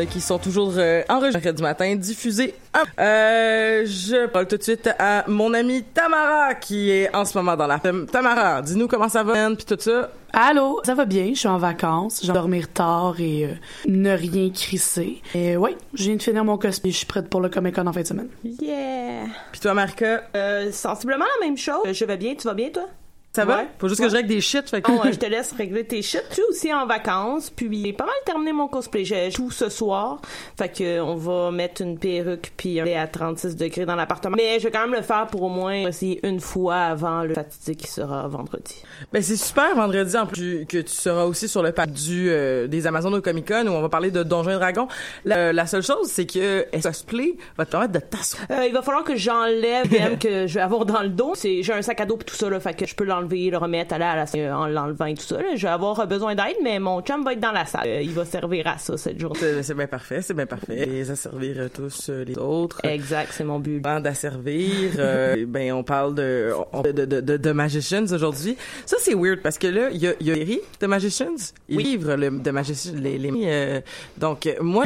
Qui 0.07 0.21
sont 0.21 0.39
toujours 0.39 0.73
euh, 0.77 1.03
enregistrés 1.09 1.53
du 1.53 1.63
matin, 1.63 1.95
diffusés. 1.97 2.55
Euh, 2.99 3.85
je 3.87 4.27
parle 4.27 4.47
tout 4.47 4.57
de 4.57 4.63
suite 4.63 4.89
à 4.99 5.25
mon 5.29 5.55
amie 5.55 5.83
Tamara 5.83 6.55
qui 6.55 6.91
est 6.91 7.15
en 7.15 7.25
ce 7.25 7.37
moment 7.37 7.57
dans 7.57 7.67
la. 7.67 7.79
Tamara, 7.79 8.63
dis-nous 8.63 8.89
comment 8.89 9.09
ça 9.09 9.23
va 9.23 9.35
puis 9.55 9.65
tout 9.65 9.77
ça. 9.79 10.11
Allô, 10.33 10.81
ça 10.85 10.95
va 10.95 11.05
bien, 11.05 11.29
je 11.33 11.39
suis 11.39 11.49
en 11.49 11.59
vacances, 11.59 12.21
je 12.23 12.27
vais 12.27 12.33
dormir 12.33 12.69
tard 12.73 13.15
et 13.21 13.45
euh, 13.45 13.55
ne 13.87 14.11
rien 14.11 14.51
crisser. 14.51 15.23
Et 15.33 15.57
ouais, 15.57 15.77
je 15.95 16.05
viens 16.05 16.17
de 16.17 16.23
finir 16.23 16.45
mon 16.45 16.59
cosplay, 16.59 16.91
je 16.91 16.97
suis 16.97 17.07
prête 17.07 17.29
pour 17.29 17.41
le 17.41 17.49
Comic 17.49 17.77
Con 17.77 17.87
en 17.87 17.93
fin 17.93 18.01
de 18.01 18.07
semaine. 18.07 18.29
Yeah! 18.43 19.27
Puis 19.53 19.61
toi, 19.61 19.75
Marca? 19.75 20.25
Euh, 20.35 20.73
sensiblement 20.73 21.25
la 21.41 21.47
même 21.47 21.57
chose. 21.57 21.85
Je 21.93 22.05
vais 22.05 22.17
bien, 22.17 22.35
tu 22.35 22.49
vas 22.49 22.55
bien, 22.55 22.71
toi? 22.71 22.87
Ça 23.35 23.45
va? 23.45 23.57
Ouais. 23.59 23.69
Faut 23.79 23.89
juste 23.89 24.01
Ouais. 24.01 24.07
que 24.07 24.11
je 24.13 24.17
règle 24.17 24.29
des 24.29 24.41
shit. 24.41 24.69
Fait 24.71 24.81
que... 24.81 24.91
Oh, 24.93 25.01
ouais, 25.03 25.13
je 25.13 25.19
te 25.19 25.27
laisse 25.27 25.53
régler 25.53 25.85
tes 25.85 26.03
shit. 26.03 26.23
Je 26.31 26.35
suis 26.35 26.43
aussi 26.51 26.73
en 26.73 26.87
vacances, 26.87 27.51
puis 27.51 27.83
j'ai 27.85 27.93
pas 27.93 28.05
mal 28.05 28.15
terminé 28.25 28.53
mon 28.53 28.69
cosplay. 28.69 29.05
J'ai 29.05 29.31
tout 29.31 29.51
ce 29.51 29.69
soir. 29.69 30.21
Fait 30.57 30.69
que 30.69 31.01
on 31.01 31.17
va 31.17 31.51
mettre 31.51 31.83
une 31.83 31.99
perruque 31.99 32.53
puis 32.57 32.79
aller 32.81 32.95
à 32.95 33.09
36 33.09 33.57
degrés 33.57 33.87
dans 33.87 33.97
l'appartement. 33.97 34.37
Mais 34.37 34.59
je 34.61 34.65
vais 34.65 34.71
quand 34.71 34.83
même 34.87 34.95
le 34.95 35.03
faire 35.03 35.27
pour 35.27 35.43
au 35.43 35.49
moins 35.49 35.89
essayer 35.89 36.21
une 36.27 36.39
fois 36.41 36.77
avant 36.77 37.23
le 37.25 37.35
fatidique 37.35 37.81
qui 37.81 37.89
sera 37.91 38.29
vendredi. 38.29 38.83
Ben 39.13 39.21
c'est 39.23 39.37
super 39.37 39.75
vendredi 39.75 40.17
en 40.17 40.27
plus 40.27 40.65
que 40.67 40.79
tu 40.79 40.93
seras 40.93 41.25
aussi 41.25 41.49
sur 41.49 41.63
le 41.63 41.73
pack 41.73 41.91
du 41.91 42.29
euh, 42.31 42.69
des 42.69 42.87
Amazones 42.87 43.15
au 43.15 43.21
Comic 43.21 43.49
Con 43.49 43.67
où 43.67 43.71
on 43.71 43.81
va 43.83 43.89
parler 43.89 44.11
de 44.13 44.23
Donjons 44.23 44.51
et 44.51 44.55
Dragons. 44.55 44.87
La, 45.25 45.53
la 45.53 45.67
seule 45.67 45.83
chose 45.83 46.07
c'est 46.09 46.27
que 46.27 46.39
euh, 46.39 46.81
cosplay 46.83 47.35
va 47.59 47.65
te 47.67 47.71
permettre 47.73 47.93
de 47.95 47.99
t'asseoir. 47.99 48.47
Euh, 48.51 48.67
il 48.67 48.73
va 48.73 48.83
falloir 48.83 49.03
que 49.03 49.17
j'enlève 49.17 49.91
même 49.99 50.19
que 50.19 50.47
je 50.47 50.55
vais 50.55 50.61
avoir 50.61 50.87
dans 50.87 51.03
le 51.03 51.09
dos. 51.09 51.33
C'est 51.35 51.63
j'ai 51.65 51.73
un 51.73 51.83
sac 51.83 52.01
à 52.01 52.07
dos 52.07 52.17
pis 52.17 52.25
tout 52.27 52.37
ça 52.37 52.49
là, 52.49 52.61
fait 52.61 52.75
que 52.75 52.87
je 52.87 52.95
peux 52.95 53.05
l'enlever, 53.05 53.24
le 53.29 53.57
remettre, 53.57 53.95
aller 53.95 54.05
à 54.05 54.17
la 54.17 54.25
euh, 54.37 54.53
en 54.53 54.67
l'enlevant 54.67 55.07
et 55.07 55.15
tout 55.15 55.23
ça. 55.23 55.37
là. 55.39 55.55
Je 55.57 55.63
vais 55.63 55.69
avoir 55.73 55.99
euh, 56.01 56.07
besoin 56.07 56.35
d'aide, 56.35 56.57
mais 56.63 56.79
mon 56.79 57.01
chum 57.03 57.25
va 57.25 57.33
être 57.33 57.41
dans 57.41 57.53
la 57.53 57.65
salle. 57.67 57.87
Euh, 57.87 58.03
il 58.03 58.11
va 58.13 58.25
servir 58.25 58.67
à 58.67 58.79
ça 58.79 58.97
cette 58.97 59.19
journée. 59.21 59.63
C'est 59.63 59.75
bien 59.75 59.87
parfait, 59.87 60.23
c'est 60.23 60.35
bien 60.35 60.47
parfait. 60.47 60.87
Les 60.87 61.11
asservir 61.11 61.57
euh, 61.59 61.69
tous 61.73 62.11
les 62.27 62.37
autres. 62.39 62.81
Exact, 62.85 63.31
c'est 63.33 63.45
mon 63.45 63.59
but. 63.59 63.85
Avant 63.85 64.01
d'asservir, 64.01 64.93
euh, 64.99 65.45
ben 65.49 65.73
on 65.73 65.83
parle 65.85 66.15
de 66.15 66.53
on- 66.73 66.83
de 66.83 66.93
de, 66.93 67.21
de, 67.21 67.37
de 67.37 67.53
Magicians 67.53 68.05
aujourd'hui. 68.13 68.57
Ça 68.87 68.97
c'est 69.01 69.15
weird 69.15 69.41
parce 69.43 69.59
que 69.59 69.67
là 69.67 69.89
il 69.91 69.99
y 69.99 70.07
a 70.09 70.15
il 70.21 70.27
y 70.27 70.31
a 70.31 70.35
série 70.35 70.61
de 70.81 70.87
Magicians, 70.87 71.35
ils 71.69 71.79
livrent 71.81 72.15
le 72.17 72.31
de 72.31 72.51
Magicians 72.51 72.95
les, 72.97 73.19
les 73.19 73.33
euh, 73.45 73.81
donc 74.19 74.49
moi 74.61 74.85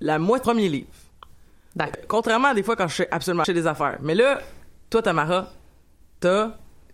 la 0.00 0.18
moitié 0.18 0.42
premier 0.42 0.68
livre. 0.68 0.88
D'accord. 1.76 2.02
Contrairement 2.08 2.48
à 2.48 2.54
des 2.54 2.62
fois 2.62 2.76
quand 2.76 2.88
je 2.88 2.94
fais 2.94 3.08
absolument 3.10 3.44
chez 3.44 3.54
des 3.54 3.66
affaires. 3.66 3.98
Mais 4.02 4.14
là, 4.14 4.40
toi 4.90 5.02
Tamara, 5.02 5.50
t'as 6.20 6.50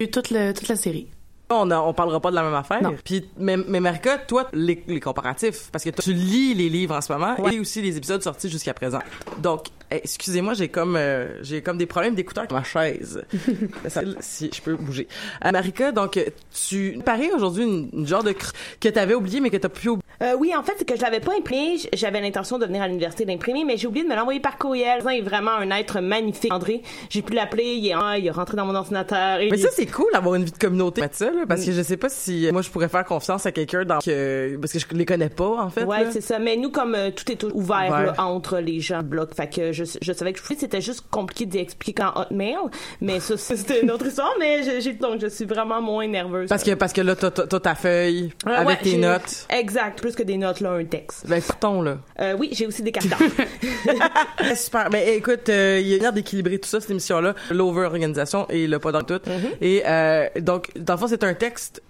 toute, 0.09 0.31
le, 0.31 0.53
toute 0.53 0.69
la 0.69 0.77
série. 0.77 1.09
on, 1.51 1.71
a- 1.71 1.81
on 1.81 1.93
parlera 1.93 2.21
pas 2.21 2.31
de 2.31 2.37
la 2.37 2.43
même 2.43 2.55
affaire. 2.55 2.83
Non. 2.83 2.95
Puis, 3.05 3.25
mais, 3.37 3.57
mais 3.57 3.81
Marika, 3.81 4.19
toi, 4.19 4.49
les, 4.53 4.83
les 4.87 5.01
comparatifs, 5.01 5.69
parce 5.73 5.85
que 5.85 5.91
tu 5.91 6.13
lis 6.13 6.55
les 6.55 6.69
livres 6.69 6.95
en 6.95 7.01
ce 7.01 7.13
moment 7.13 7.37
et 7.51 7.59
aussi 7.61 7.83
les 7.83 7.97
épisodes 7.97 8.23
sortis 8.23 8.49
jusqu'à 8.49 8.73
présent. 8.75 9.01
Donc, 9.39 9.67
eh, 9.91 9.97
excusez-moi, 9.97 10.55
j'ai 10.55 10.69
comme 10.69 10.97
euh, 10.97 11.43
j'ai 11.43 11.63
comme 11.63 11.79
des 11.79 11.87
problèmes 11.87 12.15
d'écouteurs 12.15 12.43
avec 12.45 12.53
ma 12.53 12.63
chaise. 12.65 13.23
Ça- 13.89 14.03
si 14.21 14.51
je 14.55 14.61
peux 14.63 14.75
bouger. 14.77 15.09
Euh, 15.45 15.51
Marika, 15.53 15.93
donc 15.93 16.17
euh, 16.17 16.25
tu 16.69 16.99
parais 17.05 17.31
aujourd'hui 17.33 17.65
une, 17.65 17.89
une 17.93 18.07
genre 18.07 18.23
de 18.23 18.33
cr- 18.33 18.53
que 18.81 18.89
t'avais 18.89 19.15
oublié 19.15 19.41
mais 19.41 19.51
que 19.51 19.57
t'as 19.57 19.69
plus 19.69 19.89
oublié? 19.91 20.05
Euh, 20.23 20.35
oui, 20.39 20.53
en 20.55 20.63
fait, 20.63 20.75
c'est 20.77 20.85
que 20.87 20.97
je 20.97 21.01
l'avais 21.01 21.21
pas 21.21 21.33
imprimé. 21.39 21.77
J'avais 21.95 22.21
l'intention 22.21 22.59
de 22.59 22.67
venir 22.67 22.83
à 22.83 22.89
l'université 22.89 23.25
d'imprimer, 23.25 23.65
mais 23.65 23.79
j'ai 23.79 23.87
oublié 23.87 24.05
de 24.05 24.11
me 24.11 24.15
l'envoyer 24.15 24.39
par 24.39 24.59
courriel. 24.59 25.01
Il 25.11 25.19
est 25.19 25.23
vraiment 25.23 25.53
un 25.53 25.71
être 25.71 26.01
magnifique. 26.01 26.53
André, 26.53 26.83
j'ai 27.09 27.23
pu 27.23 27.33
l'appeler. 27.33 27.65
Il 27.79 27.87
est, 27.89 27.95
ah, 27.97 28.19
il 28.19 28.27
est 28.27 28.31
rentré 28.31 28.55
dans 28.57 28.67
mon 28.67 28.75
ordinateur. 28.75 29.41
Et 29.41 29.51
Mais 29.51 29.57
ça 29.57 29.69
c'est 29.73 29.87
cool 29.87 30.09
d'avoir 30.13 30.35
une 30.35 30.45
vie 30.45 30.51
de 30.53 30.59
communauté. 30.59 31.03
Ça 31.13 31.31
là, 31.31 31.45
parce 31.49 31.65
que 31.65 31.73
je 31.73 31.81
sais 31.81 31.97
pas 31.97 32.11
si 32.11 32.47
euh, 32.47 32.53
moi 32.53 32.61
je 32.61 32.69
pourrais 32.69 32.91
faire 32.91 33.05
confiance 33.07 33.47
à 33.47 33.53
quelqu'un 33.53 33.85
dans 33.87 34.01
que 34.01 34.57
parce 34.61 34.75
que 34.75 34.79
je 34.79 34.87
les 34.93 35.07
connais 35.07 35.31
pas 35.31 35.63
en 35.63 35.71
fait. 35.71 35.85
Ouais, 35.85 36.11
c'est 36.11 36.21
ça. 36.21 36.39
Mais 36.39 36.57
nous, 36.57 36.71
comme 36.71 36.95
euh, 36.95 37.11
tout 37.11 37.33
est 37.33 37.43
ouvert 37.45 37.55
Ouvert. 37.89 37.89
là, 37.89 38.15
entre 38.19 38.59
les 38.59 38.79
gens 38.81 39.03
bloc, 39.03 39.35
fait 39.35 39.49
que 39.49 39.73
je, 39.73 39.80
je 40.01 40.13
savais 40.13 40.33
que 40.33 40.39
je 40.39 40.43
pouvais. 40.45 40.59
C'était 40.59 40.81
juste 40.81 41.05
compliqué 41.11 41.47
d'expliquer 41.47 42.03
en 42.03 42.21
Hotmail, 42.21 42.57
mais 43.01 43.21
ça, 43.21 43.37
c'était 43.39 43.81
une 43.83 43.91
autre 43.91 44.07
histoire. 44.07 44.33
Mais 44.39 44.63
je- 44.63 44.81
j'ai 44.81 44.93
donc 44.95 45.21
je 45.21 45.27
suis 45.29 45.45
vraiment 45.45 45.81
moins 45.81 46.07
nerveuse. 46.07 46.49
Parce 46.49 46.63
que 46.65 46.73
parce 46.75 46.93
que 46.93 47.01
là 47.01 47.15
t'as 47.17 47.31
t'as- 47.31 47.61
ta 47.61 47.75
feuille 47.75 48.33
Euh, 48.47 48.51
avec 48.51 48.69
ouais, 48.83 48.91
tes 48.93 48.97
notes. 48.97 49.47
Exact, 49.51 50.01
plus 50.01 50.15
que 50.15 50.23
des 50.23 50.37
notes 50.37 50.61
là, 50.61 50.71
un 50.73 50.85
texte. 50.85 51.27
Ben 51.29 51.41
partons 51.43 51.83
là. 51.83 51.99
Euh, 52.21 52.37
oui, 52.39 52.51
j'ai 52.53 52.67
aussi 52.67 52.83
des 52.83 52.93
cartons. 52.93 53.17
Ah, 54.39 54.55
Super. 54.55 54.91
Ben 54.91 55.07
écoute, 55.09 55.49
euh, 55.49 55.79
il 55.81 55.87
y 55.89 55.93
a 55.93 55.97
une 55.97 55.99
manière 56.03 56.13
d'équilibrer 56.13 56.59
tout 56.59 56.69
ça 56.69 56.81
cette 56.81 56.91
émission-là, 56.91 57.35
l'over-organisation 57.51 58.47
et 58.51 58.67
le 58.67 58.79
pas 58.79 58.93
dans 58.93 59.03
tout. 59.03 59.15
Mm-hmm. 59.15 59.57
Et 59.61 59.83
euh, 59.87 60.29
donc, 60.41 60.71
dans 60.79 60.95
le 60.95 60.99
fond, 60.99 61.07
c'est 61.09 61.25
un 61.25 61.35
texte 61.35 61.83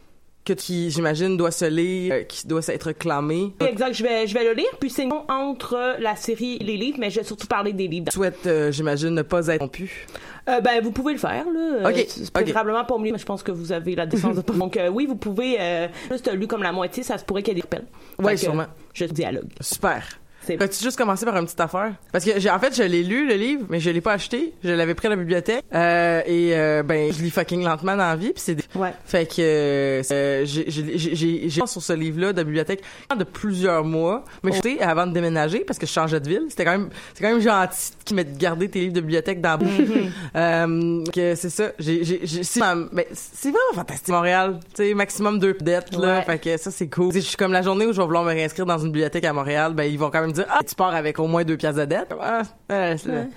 que 0.45 0.53
qui, 0.55 0.91
j'imagine, 0.91 1.37
doit 1.37 1.51
se 1.51 1.65
lire, 1.67 2.15
euh, 2.15 2.23
qui 2.23 2.47
doit 2.47 2.63
être 2.69 2.93
clamé. 2.93 3.53
Oui, 3.61 3.67
exact, 3.69 3.93
je 3.93 4.03
vais, 4.03 4.27
je 4.27 4.35
vais 4.35 4.45
le 4.45 4.53
lire. 4.55 4.71
Puis 4.81 4.91
c'est 4.91 5.05
non 5.05 5.25
entre 5.29 5.97
la 6.01 6.17
série 6.17 6.57
et 6.61 6.65
les 6.65 6.77
livres, 6.77 6.97
mais 6.99 7.11
je 7.11 7.21
vais 7.21 7.25
surtout 7.27 7.47
parler 7.47 7.73
des 7.73 7.89
livres. 7.89 8.11
Souhaite, 8.13 8.47
euh, 8.47 8.73
j'imagine, 8.73 9.11
ne 9.11 9.23
pas 9.23 9.47
être 9.49 9.61
rompu. 9.61 10.07
Euh, 10.49 10.61
ben, 10.61 10.83
vous 10.83 10.91
pouvez 10.93 11.13
le 11.13 11.19
faire, 11.19 11.45
là. 11.45 11.91
Ok, 11.91 11.97
Euh, 11.99 12.03
c'est 12.09 12.37
ok. 12.37 12.45
probablement 12.51 12.85
pas 12.85 12.97
mieux, 12.99 13.13
mais 13.13 13.19
je 13.19 13.27
pense 13.27 13.43
que 13.43 13.53
vous 13.53 13.71
avez 13.73 13.95
la 13.95 14.07
défense 14.07 14.37
de. 14.37 14.41
Donc, 14.59 14.77
euh, 14.77 14.89
oui, 14.89 15.07
vous 15.07 15.17
pouvez, 15.17 15.57
euh, 15.61 15.87
juste 16.11 16.33
lu 16.33 16.47
comme 16.47 16.63
la 16.63 16.73
moitié, 16.73 17.03
ça 17.03 17.19
se 17.19 17.25
pourrait 17.25 17.43
qu'il 17.43 17.55
y 17.57 17.59
ait 17.59 17.63
des 17.63 17.77
rappels. 17.77 17.85
Que, 18.19 18.37
sûrement. 18.37 18.67
Je 18.95 19.05
dialogue. 19.05 19.49
Super. 19.61 20.03
Peux-tu 20.47 20.83
juste 20.83 20.97
commencer 20.97 21.25
par 21.25 21.37
une 21.37 21.45
petite 21.45 21.61
affaire? 21.61 21.93
Parce 22.13 22.25
que, 22.25 22.39
j'ai, 22.39 22.51
en 22.51 22.59
fait, 22.59 22.75
je 22.75 22.83
l'ai 22.83 23.03
lu, 23.03 23.29
le 23.29 23.35
livre, 23.35 23.65
mais 23.69 23.81
je 23.81 23.91
l'ai 23.91 24.01
pas 24.01 24.13
acheté. 24.13 24.55
Je 24.65 24.71
l'avais 24.71 24.95
pris 24.95 25.07
à 25.07 25.11
la 25.11 25.17
bibliothèque. 25.17 25.65
Euh, 25.75 26.23
et, 26.27 26.57
euh, 26.57 26.83
ben, 26.83 27.13
je 27.13 27.23
lis 27.23 27.31
fucking 27.31 27.63
lentement 27.63 27.93
dans 27.93 28.09
la 28.09 28.17
vie, 28.17 28.33
puis 28.33 28.43
c'est 28.43 28.55
des... 28.55 28.65
Ouais. 28.75 28.93
Fait 29.05 29.27
que, 29.27 29.41
euh, 29.41 30.45
j'ai, 30.45 30.71
j'ai, 30.71 31.49
j'ai, 31.49 31.67
sur 31.67 31.83
ce 31.83 31.93
livre-là 31.93 32.33
de 32.33 32.39
la 32.39 32.45
bibliothèque 32.45 32.83
de 33.17 33.25
plusieurs 33.25 33.85
mois. 33.85 34.25
Mais 34.43 34.53
je 34.53 34.63
sais, 34.63 34.81
avant 34.81 35.07
de 35.07 35.13
déménager, 35.13 35.61
parce 35.61 35.79
que 35.79 35.87
je 35.87 35.93
changeais 35.93 36.21
de 36.21 36.29
ville, 36.29 36.47
c'était 36.49 36.65
quand 36.65 36.73
même, 36.73 36.91
c'est 37.15 37.23
quand 37.23 37.31
même 37.31 37.41
gentil 37.41 37.93
qui 38.05 38.15
m'ait 38.15 38.25
gardé 38.25 38.69
tes 38.69 38.81
livres 38.81 38.95
de 38.95 39.01
bibliothèque 39.01 39.41
dans 39.41 39.51
la 39.51 39.57
bouche. 39.57 39.71
que 41.13 41.35
c'est 41.35 41.51
ça. 41.51 41.73
J'ai, 41.79 42.03
j'ai, 42.05 42.21
j'ai, 42.25 42.43
c'est, 42.43 42.61
ben, 42.61 43.05
c'est 43.13 43.51
vraiment 43.51 43.75
fantastique. 43.75 44.09
Montréal, 44.09 44.59
tu 44.75 44.83
sais, 44.85 44.95
maximum 44.95 45.39
deux 45.39 45.55
dettes, 45.61 45.95
là. 45.97 46.19
Ouais. 46.19 46.25
Fait 46.25 46.39
que 46.39 46.57
ça, 46.57 46.71
c'est 46.71 46.89
cool. 46.89 47.13
Je 47.13 47.21
suis 47.21 47.37
comme 47.37 47.53
la 47.53 47.63
journée 47.63 47.87
où 47.87 47.93
je 47.93 47.99
vais 48.01 48.07
vouloir 48.07 48.25
me 48.25 48.31
réinscrire 48.31 48.67
dans 48.67 48.79
une 48.79 48.91
bibliothèque 48.91 49.25
à 49.25 49.33
Montréal, 49.33 49.75
ben, 49.75 49.85
ils 49.85 49.99
vont 49.99 50.11
quand 50.11 50.21
même 50.21 50.30
dire, 50.33 50.47
ah, 50.51 50.61
tu 50.67 50.75
pars 50.75 50.95
avec 50.95 51.19
au 51.19 51.27
moins 51.27 51.45
deux 51.45 51.57
pièces 51.57 51.77
de 51.77 51.85
dette. 51.85 52.13
Ah, 52.21 52.43
ouais, 52.69 52.97
c'est 52.99 53.11
Ouais. 53.11 53.29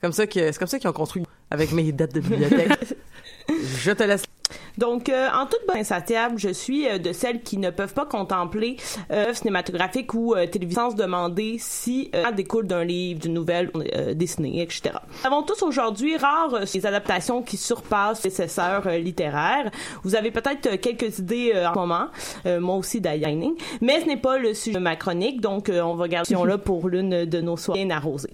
comme 0.00 0.12
ça 0.12 0.26
que, 0.26 0.52
c'est 0.52 0.58
comme 0.58 0.68
ça 0.68 0.78
qu'ils 0.78 0.88
ont 0.88 0.92
construit 0.94 1.24
avec 1.50 1.72
mes 1.72 1.90
dettes 1.92 2.14
de 2.14 2.20
bibliothèque. 2.20 2.94
je 3.48 3.90
te 3.92 4.02
laisse. 4.02 4.24
Donc, 4.78 5.08
euh, 5.08 5.28
en 5.32 5.46
toute 5.46 5.60
bonne 5.66 5.78
insatiable, 5.78 6.38
je 6.38 6.48
suis 6.48 6.88
euh, 6.88 6.98
de 6.98 7.12
celles 7.12 7.42
qui 7.42 7.58
ne 7.58 7.70
peuvent 7.70 7.94
pas 7.94 8.06
contempler 8.06 8.76
euh, 9.12 9.32
cinématographique 9.32 10.14
ou 10.14 10.34
euh, 10.34 10.46
télévision 10.46 10.74
sans 10.74 10.90
se 10.90 10.96
demander 10.96 11.56
si 11.60 12.10
euh, 12.14 12.24
elle 12.28 12.34
découle 12.34 12.66
d'un 12.66 12.82
livre, 12.84 13.20
d'une 13.20 13.34
nouvelle 13.34 13.70
euh, 13.94 14.14
dessinée, 14.14 14.60
etc. 14.62 14.96
Nous 15.20 15.26
avons 15.26 15.42
tous 15.42 15.62
aujourd'hui 15.62 16.16
rares 16.16 16.54
euh, 16.54 16.64
les 16.74 16.86
adaptations 16.86 17.42
qui 17.42 17.56
surpassent 17.56 18.24
les 18.24 18.30
nécessaires 18.30 18.82
euh, 18.86 18.98
littéraires. 18.98 19.70
Vous 20.02 20.16
avez 20.16 20.32
peut-être 20.32 20.66
euh, 20.66 20.76
quelques 20.76 21.18
idées 21.20 21.52
euh, 21.54 21.68
en 21.68 21.74
ce 21.74 21.78
moment, 21.78 22.06
euh, 22.46 22.58
moi 22.60 22.76
aussi 22.76 23.00
d'ailleurs, 23.00 23.30
mais 23.80 24.00
ce 24.00 24.06
n'est 24.06 24.16
pas 24.16 24.38
le 24.38 24.54
sujet 24.54 24.74
de 24.74 24.82
ma 24.82 24.96
chronique, 24.96 25.40
donc 25.40 25.68
euh, 25.68 25.80
on 25.82 25.94
va 25.94 26.08
garder 26.08 26.34
là 26.46 26.58
pour 26.58 26.88
l'une 26.88 27.24
de 27.24 27.40
nos 27.40 27.56
soirées 27.56 27.84
bien 27.84 27.96
arrosées. 27.96 28.30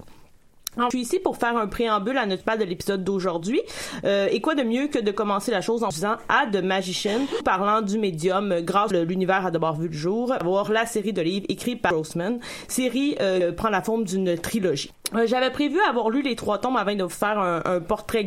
Alors, 0.76 0.88
je 0.92 0.96
suis 0.98 1.02
ici 1.04 1.18
pour 1.18 1.36
faire 1.36 1.56
un 1.56 1.66
préambule 1.66 2.16
à 2.16 2.26
notre 2.26 2.44
pas 2.44 2.56
de 2.56 2.62
l'épisode 2.64 3.02
d'aujourd'hui. 3.02 3.60
Euh, 4.04 4.28
et 4.30 4.40
quoi 4.40 4.54
de 4.54 4.62
mieux 4.62 4.86
que 4.86 5.00
de 5.00 5.10
commencer 5.10 5.50
la 5.50 5.60
chose 5.62 5.82
en 5.82 5.88
disant 5.88 6.16
à 6.28 6.46
The 6.46 6.62
Magician, 6.62 7.20
parlant 7.44 7.82
du 7.82 7.98
médium 7.98 8.52
euh, 8.52 8.60
grâce 8.62 8.92
à 8.92 9.02
l'univers 9.02 9.44
à 9.46 9.50
d'abord 9.50 9.74
vu 9.80 9.88
le 9.88 9.92
jour, 9.92 10.32
voir 10.44 10.70
la 10.70 10.86
série 10.86 11.12
de 11.12 11.22
livres 11.22 11.46
écrits 11.48 11.74
par 11.76 11.92
Grossman. 11.92 12.38
Série 12.68 13.16
euh, 13.20 13.50
prend 13.52 13.68
la 13.68 13.82
forme 13.82 14.04
d'une 14.04 14.38
trilogie. 14.38 14.92
Euh, 15.16 15.26
J'avais 15.26 15.50
prévu 15.50 15.76
avoir 15.88 16.08
lu 16.08 16.22
les 16.22 16.36
trois 16.36 16.58
tomes 16.58 16.76
avant 16.76 16.94
de 16.94 17.02
vous 17.02 17.08
faire 17.08 17.40
un, 17.40 17.62
un 17.64 17.80
portrait 17.80 18.22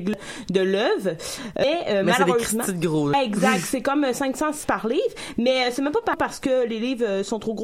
de 0.49 0.59
l'œuvre, 0.59 1.11
mais, 1.57 1.77
euh, 1.87 2.03
Mais 2.03 2.11
des 2.11 2.19
malheureusement, 2.19 2.63
gros, 2.73 3.09
là. 3.09 3.23
exact, 3.23 3.59
c'est 3.63 3.81
comme 3.81 4.03
euh, 4.03 4.11
500 4.11 4.47
par 4.67 4.85
livre, 4.85 4.99
mais 5.37 5.71
c'est 5.71 5.81
même 5.81 5.93
pas 5.93 6.01
par- 6.01 6.17
parce 6.17 6.41
que 6.41 6.67
les 6.67 6.79
livres 6.79 7.23
sont 7.23 7.39
trop 7.39 7.53
gros, 7.53 7.63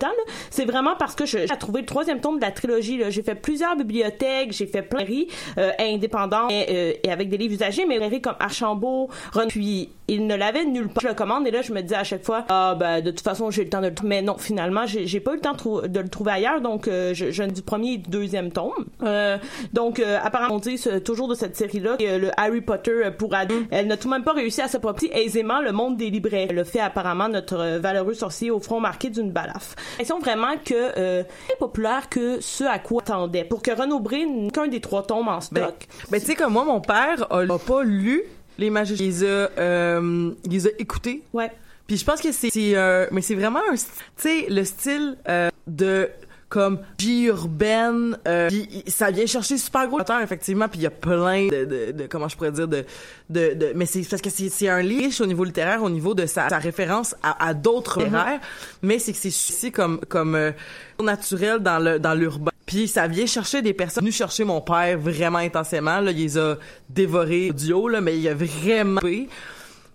c'est 0.50 0.64
vraiment 0.64 0.96
parce 0.98 1.16
que 1.16 1.26
j'ai 1.26 1.46
trouvé 1.60 1.82
le 1.82 1.86
troisième 1.86 2.22
tome 2.22 2.38
de 2.38 2.42
la 2.46 2.52
trilogie. 2.52 3.02
J'ai 3.10 3.24
fait 3.24 3.36
plusieurs 3.36 3.76
bibliothèques, 3.76 4.54
j'ai 4.54 4.68
fait 4.70 4.82
plein 4.82 5.04
de 5.04 5.10
librairies, 5.10 5.28
euh, 5.58 5.72
indépendants 5.80 6.48
et, 6.50 6.66
euh, 6.70 6.94
et 7.04 7.12
avec 7.12 7.30
des 7.30 7.38
livres 7.38 7.54
usagés, 7.54 7.86
mais 7.86 7.96
librairies 7.96 8.22
comme 8.22 8.36
Archambault, 8.40 9.10
Ron, 9.34 9.48
puis 9.48 9.90
il 10.08 10.26
ne 10.26 10.36
l'avait 10.36 10.66
nulle 10.66 10.90
part. 10.90 11.04
Je 11.04 11.08
le 11.08 11.14
commande 11.14 11.48
et 11.48 11.52
là 11.52 11.62
je 11.62 11.72
me 11.72 11.82
disais 11.82 11.96
à 11.96 12.04
chaque 12.04 12.24
fois, 12.24 12.46
ah 12.50 12.76
ben 12.80 13.02
de 13.02 13.12
toute 13.12 13.22
façon 13.22 13.52
j'ai 13.52 13.64
le 13.64 13.70
temps 13.70 13.82
de 13.82 13.88
le 13.88 13.94
trouver, 13.94 14.10
mais 14.10 14.22
non 14.22 14.38
finalement 14.38 14.86
j'ai 14.86 15.20
pas 15.20 15.32
eu 15.32 15.36
le 15.36 15.42
temps 15.42 15.54
de, 15.54 16.00
le 16.00 16.10
trouver 16.10 16.32
ailleurs, 16.32 16.62
donc 16.62 16.88
euh, 16.88 17.14
je, 17.14 17.32
je 17.32 17.44
du 17.44 17.62
premier 17.62 17.94
et 17.94 17.98
du 17.98 18.10
deuxième 18.10 18.52
tome. 18.52 18.72
Euh, 19.04 19.38
donc 19.74 20.00
apparemment 20.00 20.56
on 20.56 20.60
dit 20.60 20.82
toujours 21.04 21.28
de 21.28 21.36
cette 21.36 21.56
série-là, 21.56 21.98
que 21.98 22.18
le 22.18 22.32
Harry 22.38 22.62
Potter 22.62 23.10
pour 23.18 23.34
ados, 23.34 23.64
elle 23.72 23.88
n'a 23.88 23.98
tout 23.98 24.08
de 24.08 24.14
même 24.14 24.24
pas 24.24 24.34
réussi 24.34 24.62
à 24.62 24.68
s'approprier 24.68 25.12
aisément 25.24 25.62
le 25.62 25.72
monde 25.72 25.98
des 25.98 26.10
libraires. 26.10 26.52
Le 26.52 26.64
fait 26.64 26.80
apparemment 26.80 27.30
notre 27.30 27.78
valeureux 27.80 28.14
sorcier 28.14 28.52
au 28.52 28.60
front 28.60 28.80
marqué 28.80 29.10
d'une 29.10 29.32
balafre. 29.32 29.76
L'impression 29.92 30.20
vraiment 30.20 30.56
que 30.64 30.74
euh, 30.98 31.24
populaire 31.60 32.10
que 32.10 32.42
ce 32.42 32.64
à 32.64 32.80
quoi 32.80 33.02
attendait 33.02 33.44
pour 33.44 33.62
que 33.62 33.72
Renaud 33.72 34.00
Bré 34.00 34.26
des 34.68 34.82
trois 34.82 35.04
tomes 35.04 35.28
en 35.28 35.42
stock. 35.42 35.58
Ben, 35.60 35.74
ben 36.12 36.20
tu 36.20 36.26
sais 36.28 36.36
comme 36.36 36.54
moi, 36.54 36.66
mon 36.66 36.82
père 36.82 37.26
a, 37.32 37.42
a 37.42 37.60
pas 37.60 37.84
lu 37.84 38.24
les 38.58 38.70
magiciens. 38.70 39.06
Il 39.06 39.10
les 39.10 39.24
a, 39.24 39.50
euh, 39.58 40.32
il 40.46 40.52
les 40.52 40.68
a 40.68 40.72
écoutés. 40.80 41.24
Ouais. 41.34 41.52
Puis 41.88 41.98
je 41.98 42.06
pense 42.06 42.22
que 42.22 42.32
c'est, 42.32 42.52
euh, 42.58 43.08
mais 43.12 43.22
c'est 43.22 43.36
vraiment 43.36 43.62
un, 43.72 43.76
tu 43.76 43.82
sais, 44.18 44.46
le 44.50 44.64
style 44.64 45.18
euh, 45.28 45.50
de 45.66 46.10
comme 46.50 46.80
vie 47.00 47.26
urbaine 47.26 48.18
euh, 48.28 48.48
puis 48.48 48.84
ça 48.88 49.12
vient 49.12 49.28
chercher 49.28 49.56
super 49.60 49.88
gros 49.88 50.00
effectivement 50.24 50.68
puis 50.68 50.80
il 50.80 50.82
y 50.82 50.88
a 50.88 50.90
plein 50.90 51.46
de, 51.48 51.64
de, 51.66 51.92
de, 51.92 52.08
comment 52.08 52.28
je 52.28 52.36
pourrais 52.36 52.52
dire 52.52 52.68
de 52.68 52.86
de, 53.30 53.54
de 53.54 53.74
mais 53.76 53.86
c'est 53.86 54.02
parce 54.10 54.20
que 54.20 54.32
c'est 54.32 54.68
un 54.68 54.82
livre 54.82 55.04
riche 55.04 55.22
au 55.22 55.28
niveau 55.28 55.44
littéraire 55.44 55.84
au 55.84 55.92
niveau 55.92 56.16
de 56.16 56.26
sa, 56.26 56.50
sa 56.50 56.58
référence 56.58 57.16
à, 57.22 57.48
à 57.48 57.54
d'autres 57.54 58.00
Mhm. 58.00 58.06
littéraires 58.06 58.40
mais 58.82 58.98
c'est 58.98 59.12
que 59.12 59.20
c'est 59.20 59.28
aussi 59.28 59.72
comme 59.72 60.00
comme 60.10 60.34
euh, 60.34 60.52
naturel 61.00 61.60
dans 61.60 61.78
le 61.78 62.00
dans 62.00 62.16
l'urbain 62.16 62.49
puis 62.70 62.88
ça 62.88 63.08
vient 63.08 63.26
chercher 63.26 63.64
des 63.64 63.74
personnes 63.74 64.04
venu 64.04 64.12
chercher 64.12 64.44
mon 64.44 64.62
père 64.62 65.00
vraiment 65.00 65.40
intensément 65.40 66.00
là 66.02 66.12
il 66.12 66.18
les 66.18 66.38
a 66.38 66.56
dévorés 66.88 67.50
audio 67.50 67.88
là 67.88 68.00
mais 68.00 68.16
il 68.16 68.28
a 68.28 68.36
vraiment 68.36 69.02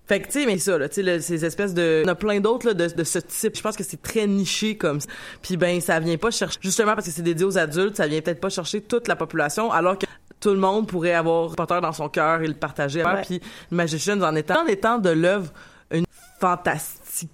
fait 0.07 0.20
que, 0.20 0.27
tu 0.27 0.41
sais, 0.41 0.47
mais 0.47 0.59
ça, 0.59 0.77
là, 0.77 0.87
tu 0.87 1.03
sais, 1.03 1.20
ces 1.20 1.47
espèces 1.47 1.72
de... 1.72 2.03
Il 2.03 2.07
y 2.07 2.11
en 2.11 2.12
a 2.12 2.14
plein 2.14 2.39
d'autres, 2.39 2.66
là, 2.66 2.75
de, 2.75 2.89
de 2.89 3.05
ce 3.05 3.18
type. 3.20 3.57
Je 3.57 3.62
pense 3.62 3.75
que 3.75 3.83
c'est 3.83 4.03
très 4.03 4.27
niché 4.27 4.77
comme 4.77 5.01
ça. 5.01 5.09
Puis 5.41 5.57
ben, 5.57 5.81
ça 5.81 5.99
vient 5.99 6.18
pas 6.18 6.31
chercher... 6.31 6.59
Justement 6.61 6.95
parce 6.95 7.07
que 7.07 7.12
c'est 7.12 7.22
dédié 7.22 7.47
aux 7.47 7.57
adultes, 7.57 7.97
ça 7.97 8.07
vient 8.07 8.20
peut-être 8.20 8.41
pas 8.41 8.51
chercher 8.51 8.83
toute 8.83 9.09
la 9.09 9.16
population, 9.16 9.72
alors 9.72 9.97
que 9.97 10.05
tout 10.41 10.51
le 10.51 10.59
monde 10.59 10.87
pourrait 10.87 11.14
avoir 11.14 11.47
Harry 11.47 11.55
Potter 11.57 11.79
dans 11.81 11.93
son 11.95 12.11
cœur 12.11 12.43
et 12.43 12.47
le 12.47 12.53
partager. 12.53 13.03
Ouais. 13.03 13.22
Puis 13.22 13.41
Magician, 13.70 14.20
en 14.20 14.35
étant, 14.35 14.62
en 14.62 14.66
étant 14.66 14.99
de 14.99 15.09
l'œuvre 15.09 15.51
une 15.91 16.05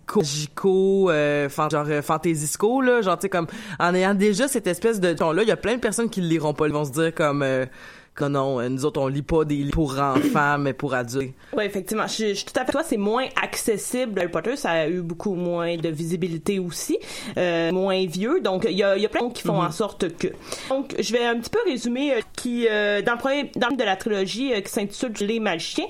fantastico 0.06 1.10
euh, 1.10 1.48
fan- 1.48 1.70
genre 1.70 1.86
euh, 1.88 2.02
fantaisisco 2.02 2.80
là. 2.80 3.02
Genre 3.02 3.16
tu 3.18 3.22
sais 3.22 3.28
comme 3.28 3.46
en 3.78 3.94
ayant 3.94 4.14
déjà 4.14 4.48
cette 4.48 4.66
espèce 4.66 5.00
de 5.00 5.08
là 5.32 5.42
il 5.42 5.48
y 5.48 5.52
a 5.52 5.56
plein 5.56 5.74
de 5.76 5.80
personnes 5.80 6.10
qui 6.10 6.20
le 6.20 6.28
liront 6.28 6.54
pas. 6.54 6.66
Ils 6.66 6.72
vont 6.72 6.84
se 6.84 6.92
dire 6.92 7.14
comme 7.14 7.42
euh, 7.42 7.66
que 8.14 8.24
non 8.24 8.60
euh, 8.60 8.68
nous 8.68 8.84
autres 8.84 9.00
on 9.00 9.06
lit 9.06 9.22
pas 9.22 9.44
des 9.44 9.56
livres 9.56 9.70
pour 9.72 9.98
enfants 9.98 10.58
mais 10.58 10.72
pour 10.72 10.94
adultes 10.94 11.34
Oui, 11.56 11.64
effectivement. 11.64 12.06
Je, 12.06 12.28
je 12.28 12.34
suis 12.34 12.44
tout 12.44 12.58
à 12.60 12.64
fait. 12.64 12.72
Toi, 12.72 12.82
c'est 12.84 12.96
moins 12.96 13.26
accessible. 13.40 14.18
Harry 14.18 14.30
Potter, 14.30 14.56
ça 14.56 14.70
a 14.70 14.88
eu 14.88 15.00
beaucoup 15.00 15.34
moins 15.34 15.76
de 15.76 15.88
visibilité 15.88 16.58
aussi, 16.58 16.98
euh, 17.38 17.72
moins 17.72 18.04
vieux. 18.06 18.40
Donc, 18.40 18.66
il 18.68 18.76
y 18.76 18.82
a, 18.82 18.96
y 18.96 19.06
a 19.06 19.08
plein 19.08 19.20
de 19.22 19.26
choses 19.26 19.34
qui 19.34 19.42
font 19.42 19.54
Mhm. 19.60 19.66
en 19.66 19.70
sorte 19.72 20.16
que. 20.16 20.28
Donc, 20.68 20.94
je 20.98 21.12
vais 21.12 21.24
un 21.24 21.38
petit 21.38 21.50
peu 21.50 21.58
résumer 21.66 22.14
euh, 22.14 22.20
qui 22.36 22.66
euh, 22.70 23.02
dans 23.02 23.12
le 23.12 23.18
premier 23.18 23.50
dans 23.56 23.68
le 23.68 23.76
de 23.76 23.84
la 23.84 23.96
trilogie 23.96 24.52
qui 24.62 24.70
s'intitule 24.70 25.12
Les 25.26 25.40
Magiciens, 25.40 25.86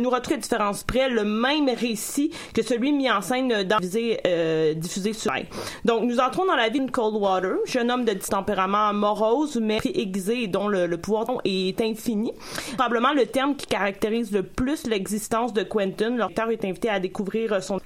nous 0.00 0.10
retrouve 0.10 0.34
à 0.34 0.36
différence 0.38 0.82
près 0.84 1.08
le 1.08 1.24
même 1.24 1.68
récit 1.68 2.30
que 2.54 2.62
celui 2.62 2.92
mis 2.92 3.10
en 3.10 3.20
scène 3.20 3.62
dans 3.64 3.78
diffusé, 3.78 4.18
euh, 4.26 4.74
diffusé 4.74 5.12
sur 5.12 5.32
Rai. 5.32 5.46
Donc, 5.84 6.02
nous 6.04 6.18
entrons 6.20 6.46
dans 6.46 6.56
la 6.56 6.68
vie 6.68 6.80
de 6.80 6.90
Coldwater, 6.90 7.56
jeune 7.66 7.90
homme 7.90 8.04
de 8.04 8.12
tempérament 8.14 8.92
morose 8.92 9.58
mais 9.60 9.78
aiguisé 9.84 10.42
et 10.44 10.46
dont 10.48 10.68
le, 10.68 10.86
le 10.86 10.96
pouvoir 10.98 11.26
est 11.44 11.67
infini. 11.80 12.32
Probablement 12.76 13.12
le 13.12 13.26
terme 13.26 13.56
qui 13.56 13.66
caractérise 13.66 14.32
le 14.32 14.42
plus 14.42 14.86
l'existence 14.86 15.52
de 15.52 15.62
Quentin. 15.62 16.16
L'auteur 16.16 16.50
est 16.50 16.64
invité 16.64 16.88
à 16.88 17.00
découvrir 17.00 17.52
euh, 17.52 17.60
son 17.60 17.80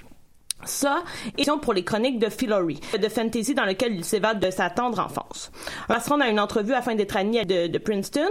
ça, 0.67 1.03
et 1.37 1.43
pour 1.61 1.73
les 1.73 1.83
chroniques 1.83 2.19
de 2.19 2.29
Fillory, 2.29 2.79
de 2.99 3.09
fantasy 3.09 3.53
dans 3.53 3.65
lequel 3.65 3.95
il 3.95 4.03
s'évade 4.03 4.39
de 4.39 4.49
sa 4.51 4.69
tendre 4.69 4.99
enfance. 4.99 5.51
On 5.89 5.93
va 5.93 5.99
se 5.99 6.09
rendre 6.09 6.23
à 6.23 6.29
une 6.29 6.39
entrevue 6.39 6.73
afin 6.73 6.95
d'être 6.95 7.15
admis 7.15 7.45
de, 7.45 7.67
de 7.67 7.77
Princeton, 7.77 8.21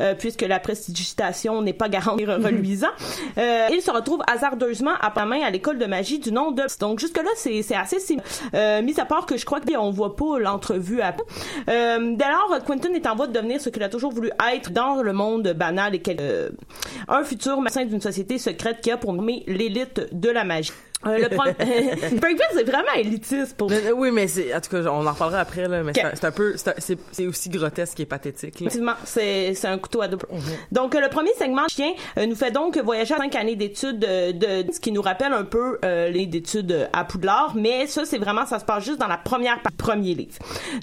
euh, 0.00 0.14
puisque 0.14 0.42
la 0.42 0.60
prestigitation 0.60 1.60
n'est 1.62 1.72
pas 1.72 1.88
garantie 1.88 2.24
reluisant. 2.26 2.88
Euh, 3.36 3.68
il 3.72 3.82
se 3.82 3.90
retrouve 3.90 4.20
hasardeusement 4.26 4.94
à 5.00 5.10
pas 5.10 5.24
main 5.24 5.42
à 5.42 5.50
l'école 5.50 5.78
de 5.78 5.86
magie 5.86 6.18
du 6.18 6.32
nom 6.32 6.50
de... 6.50 6.62
Donc 6.80 7.00
jusque-là, 7.00 7.30
c'est 7.36 7.62
c'est 7.62 7.76
assez 7.76 7.98
simple. 8.00 8.22
Euh, 8.54 8.82
mis 8.82 8.98
à 8.98 9.04
part 9.04 9.26
que 9.26 9.36
je 9.36 9.44
crois 9.44 9.60
qu'on 9.60 9.90
voit 9.90 10.16
pas 10.16 10.38
l'entrevue 10.38 11.00
à 11.00 11.14
euh, 11.68 12.14
Dès 12.16 12.28
lors, 12.28 12.64
Quentin 12.64 12.92
est 12.94 13.06
en 13.06 13.14
voie 13.14 13.26
de 13.26 13.32
devenir 13.32 13.60
ce 13.60 13.68
qu'il 13.68 13.82
a 13.82 13.88
toujours 13.88 14.12
voulu 14.12 14.30
être 14.52 14.70
dans 14.70 15.02
le 15.02 15.12
monde 15.12 15.52
banal 15.54 15.94
et 15.94 16.00
quel, 16.00 16.18
euh, 16.20 16.50
un 17.08 17.24
futur 17.24 17.60
médecin 17.60 17.84
d'une 17.84 18.00
société 18.00 18.38
secrète 18.38 18.80
qui 18.80 18.90
a 18.90 18.96
pour 18.96 19.12
nommer 19.12 19.44
l'élite 19.46 20.08
de 20.12 20.30
la 20.30 20.44
magie. 20.44 20.72
Euh, 21.06 21.18
le 21.18 21.28
problème, 21.28 21.54
c'est 22.54 22.64
vraiment 22.64 22.92
élitiste 22.96 23.56
pour. 23.56 23.70
Mais, 23.70 23.92
oui, 23.92 24.10
mais 24.10 24.26
c'est, 24.26 24.52
en 24.54 24.60
tout 24.60 24.70
cas, 24.70 24.82
on 24.90 25.06
en 25.06 25.12
reparlera 25.12 25.40
après, 25.40 25.68
là, 25.68 25.82
mais 25.82 25.92
c'est 25.94 26.24
un- 26.24 26.30
peu, 26.32 26.54
c'est 26.56 27.26
aussi 27.26 27.48
grotesque 27.50 28.00
et 28.00 28.06
pathétique. 28.06 28.56
Effectivement, 28.60 28.94
c'est 29.04 29.54
c'est 29.54 29.68
un 29.68 29.78
couteau 29.78 30.02
à 30.02 30.08
double. 30.08 30.26
Donc, 30.72 30.94
euh, 30.94 31.00
le 31.00 31.08
premier 31.08 31.32
segment 31.38 31.68
chien 31.68 31.92
euh, 32.18 32.26
nous 32.26 32.34
fait 32.34 32.50
donc 32.50 32.76
voyager 32.78 33.14
à 33.14 33.18
cinq 33.18 33.36
années 33.36 33.54
d'études 33.56 34.04
euh, 34.04 34.32
de, 34.32 34.72
ce 34.72 34.80
qui 34.80 34.90
nous 34.92 35.00
rappelle 35.02 35.32
un 35.32 35.44
peu 35.44 35.78
euh, 35.84 36.08
les 36.10 36.26
d'études 36.26 36.72
euh, 36.72 36.86
à 36.92 37.04
Poudlard, 37.04 37.52
mais 37.54 37.86
ça, 37.86 38.04
c'est 38.04 38.18
vraiment, 38.18 38.44
ça 38.46 38.58
se 38.58 38.64
passe 38.64 38.84
juste 38.84 38.98
dans 38.98 39.06
la 39.06 39.18
première 39.18 39.60
partie 39.62 39.76
premier 39.76 40.14
livre. 40.14 40.34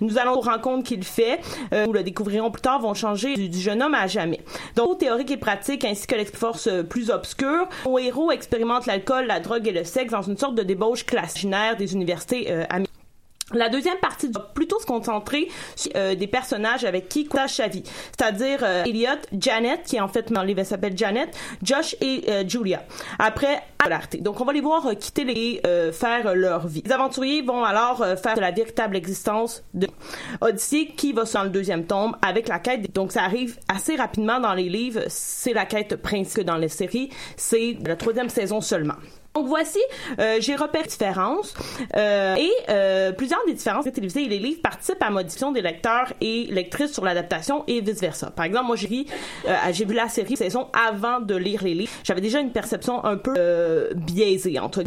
Nous 0.02 0.18
allons 0.18 0.38
aux 0.38 0.42
rencontres 0.42 0.84
qu'il 0.88 1.04
fait, 1.04 1.40
euh, 1.74 1.86
nous 1.86 1.94
le 1.94 2.04
découvrirons 2.04 2.52
plus 2.52 2.62
tard, 2.62 2.80
vont 2.80 2.94
changer 2.94 3.36
du, 3.36 3.50
du 3.50 3.60
jeune 3.60 3.84
homme 3.84 3.94
à 3.94 4.08
jamais. 4.08 4.40
Donc, 4.78 5.00
théorique 5.00 5.32
et 5.32 5.38
pratique, 5.38 5.84
ainsi 5.84 6.08
que 6.08 6.16
l'expérience 6.16 6.68
euh, 6.68 6.84
plus 6.84 7.10
obscure, 7.12 7.68
nos 7.86 8.00
héros 8.00 8.32
expérimentent 8.32 8.86
l'alcool, 8.86 9.26
la 9.26 9.40
drogue 9.42 9.68
et 9.68 9.72
le 9.72 9.84
sexe 9.84 10.05
dans 10.12 10.22
une 10.22 10.38
sorte 10.38 10.56
de 10.56 10.64
débauche 10.64 11.06
classique 11.06 11.50
des 11.78 11.94
universités 11.94 12.52
euh, 12.52 12.64
américaines. 12.70 12.96
La 13.54 13.70
deuxième 13.70 14.00
partie 14.00 14.28
va 14.28 14.40
plutôt 14.40 14.80
se 14.80 14.88
concentrer 14.88 15.50
sur 15.76 15.92
euh, 15.96 16.16
des 16.16 16.26
personnages 16.26 16.84
avec 16.84 17.08
qui 17.08 17.26
partage 17.26 17.54
sa 17.54 17.68
vie, 17.68 17.84
c'est-à-dire 17.86 18.62
euh, 18.64 18.86
Elliot, 18.86 19.22
Janet, 19.38 19.84
qui 19.86 20.02
en 20.02 20.08
fait 20.08 20.34
dans 20.34 20.42
le 20.42 20.48
livre 20.48 20.62
elle 20.62 20.66
s'appelle 20.66 20.98
Janet, 20.98 21.30
Josh 21.62 21.96
et 22.02 22.24
euh, 22.28 22.44
Julia. 22.48 22.84
Après 23.20 23.62
scolarité. 23.80 24.18
Donc 24.18 24.42
on 24.42 24.46
va 24.46 24.54
les 24.54 24.62
voir 24.62 24.88
euh, 24.88 24.94
quitter 24.96 25.26
les 25.26 25.62
et 25.64 25.92
faire 25.92 26.34
leur 26.34 26.66
vie. 26.66 26.82
Les 26.84 26.92
aventuriers 26.92 27.44
vont 27.44 27.64
alors 27.64 28.04
faire 28.18 28.36
la 28.38 28.50
véritable 28.50 28.96
existence 28.96 29.64
de 29.76 29.88
Odyssey 30.42 30.88
qui 30.98 31.14
va 31.14 31.28
sur 31.28 31.44
le 31.44 31.52
deuxième 31.52 31.86
tome 31.86 32.18
avec 32.24 32.48
la 32.48 32.58
quête. 32.58 32.94
Donc 32.96 33.12
ça 33.12 33.24
arrive 33.24 33.60
assez 33.68 33.96
rapidement 33.96 34.40
dans 34.40 34.56
les 34.56 34.70
livres. 34.70 35.02
C'est 35.08 35.54
la 35.54 35.66
quête 35.66 35.98
principale 35.98 36.46
dans 36.46 36.58
les 36.58 36.70
séries. 36.70 37.10
C'est 37.38 37.78
la 37.86 37.96
troisième 37.96 38.30
saison 38.30 38.60
seulement. 38.60 38.96
Donc 39.36 39.48
voici, 39.48 39.80
euh, 40.20 40.38
j'ai 40.40 40.56
repéré 40.56 40.88
différences 40.88 41.54
euh, 41.96 42.36
et 42.36 42.52
euh, 42.70 43.12
plusieurs 43.12 43.46
des 43.46 43.54
différences 43.54 43.86
télévisées 43.86 44.24
et 44.24 44.30
les 44.30 44.40
livres 44.40 44.62
participent 44.62 45.02
à 45.02 45.06
la 45.06 45.12
modification 45.12 45.52
des 45.52 45.62
lecteurs 45.62 46.14
et 46.22 46.48
lectrices 46.50 46.94
sur 46.94 47.04
l'adaptation 47.04 47.64
et 47.68 47.82
vice 47.82 48.00
versa. 48.00 48.32
Par 48.32 48.46
exemple, 48.46 48.68
moi 48.68 48.76
j'ai 48.78 48.88
vu, 48.88 49.06
euh, 49.48 49.54
j'ai 49.72 49.86
vu 49.86 49.94
la 49.94 50.08
série 50.08 50.38
saison 50.38 50.68
avant 50.74 51.20
de 51.20 51.36
lire 51.36 51.64
les 51.64 51.74
livres. 51.74 51.92
J'avais 52.04 52.22
déjà 52.22 52.40
une 52.40 52.52
perception 52.52 53.04
un 53.04 53.18
peu 53.18 53.34
euh, 53.38 53.94
biaisée 53.94 54.58
entre 54.58 54.84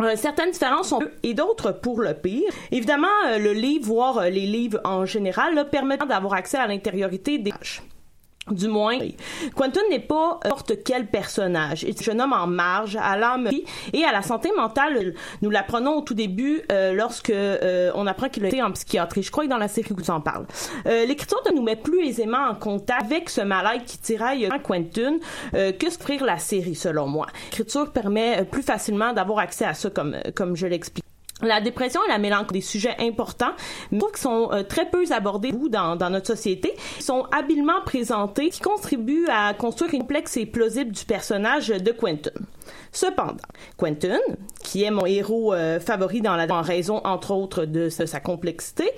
euh, 0.00 0.16
certaines 0.16 0.50
différences 0.50 0.88
sont 0.88 1.02
et 1.22 1.34
d'autres 1.34 1.72
pour 1.72 2.00
le 2.00 2.14
pire. 2.14 2.50
Évidemment, 2.70 3.08
euh, 3.28 3.38
le 3.38 3.52
livre, 3.52 3.86
voire 3.86 4.18
euh, 4.18 4.30
les 4.30 4.46
livres 4.46 4.80
en 4.84 5.04
général, 5.04 5.54
là, 5.54 5.64
permettent 5.64 6.06
d'avoir 6.08 6.34
accès 6.34 6.56
à 6.56 6.66
l'intériorité 6.66 7.38
des 7.38 7.50
pages. 7.50 7.82
Du 8.50 8.68
moins, 8.68 8.98
Quentin 9.54 9.80
n'est 9.90 10.00
pas 10.00 10.40
euh, 10.44 10.48
n'importe 10.48 10.82
quel 10.84 11.06
personnage. 11.06 11.82
Il 11.82 11.90
est 11.90 12.08
un 12.08 12.18
homme 12.18 12.32
en 12.32 12.46
marge, 12.46 12.96
à 13.00 13.16
l'âme 13.16 13.48
et 13.92 14.04
à 14.04 14.12
la 14.12 14.22
santé 14.22 14.50
mentale. 14.56 15.14
Nous 15.42 15.50
l'apprenons 15.50 15.98
au 15.98 16.00
tout 16.02 16.14
début 16.14 16.62
euh, 16.72 16.92
lorsque 16.92 17.30
euh, 17.30 17.90
on 17.94 18.06
apprend 18.06 18.28
qu'il 18.28 18.44
a 18.44 18.48
été 18.48 18.62
en 18.62 18.72
psychiatrie. 18.72 19.22
Je 19.22 19.30
crois 19.30 19.44
que 19.44 19.50
dans 19.50 19.58
la 19.58 19.68
série 19.68 19.92
où 19.92 20.00
tu 20.00 20.10
en 20.10 20.20
parles. 20.20 20.46
Euh, 20.86 21.06
L'écriture 21.06 21.38
nous 21.54 21.62
met 21.62 21.76
plus 21.76 22.06
aisément 22.06 22.48
en 22.48 22.54
contact 22.54 23.00
avec 23.00 23.30
ce 23.30 23.40
malade 23.40 23.84
qui 23.86 23.98
tiraille 23.98 24.48
Quentin 24.62 25.18
que 25.52 25.90
s'offrir 25.90 26.24
la 26.24 26.38
série, 26.38 26.74
selon 26.74 27.06
moi. 27.06 27.26
L'écriture 27.50 27.90
permet 27.90 28.44
plus 28.44 28.62
facilement 28.62 29.12
d'avoir 29.12 29.38
accès 29.38 29.64
à 29.64 29.74
ça, 29.74 29.90
comme, 29.90 30.16
comme 30.34 30.56
je 30.56 30.66
l'explique. 30.66 31.09
La 31.42 31.60
dépression 31.60 32.00
et 32.04 32.08
la 32.08 32.18
mélancolie, 32.18 32.60
des 32.60 32.66
sujets 32.66 32.96
importants, 32.98 33.52
mais 33.90 33.96
je 33.96 34.00
trouve 34.00 34.12
qu'ils 34.12 34.22
sont 34.22 34.50
euh, 34.52 34.62
très 34.62 34.90
peu 34.90 35.04
abordés 35.10 35.52
dans, 35.52 35.96
dans 35.96 36.10
notre 36.10 36.26
société. 36.26 36.74
Sont 36.98 37.26
habilement 37.32 37.80
présentés, 37.84 38.50
qui 38.50 38.60
contribuent 38.60 39.28
à 39.28 39.54
construire 39.54 39.94
une 39.94 40.00
complexe 40.10 40.36
et 40.36 40.46
plausible 40.46 40.90
du 40.90 41.04
personnage 41.04 41.68
de 41.68 41.92
Quentin. 41.92 42.32
Cependant, 42.90 43.36
Quentin, 43.76 44.18
qui 44.64 44.82
est 44.82 44.90
mon 44.90 45.06
héros 45.06 45.54
euh, 45.54 45.78
favori 45.78 46.20
dans 46.20 46.34
la 46.34 46.50
en 46.50 46.62
raison 46.62 47.00
entre 47.04 47.30
autres 47.30 47.64
de 47.64 47.88
sa 47.88 48.18
complexité, 48.18 48.90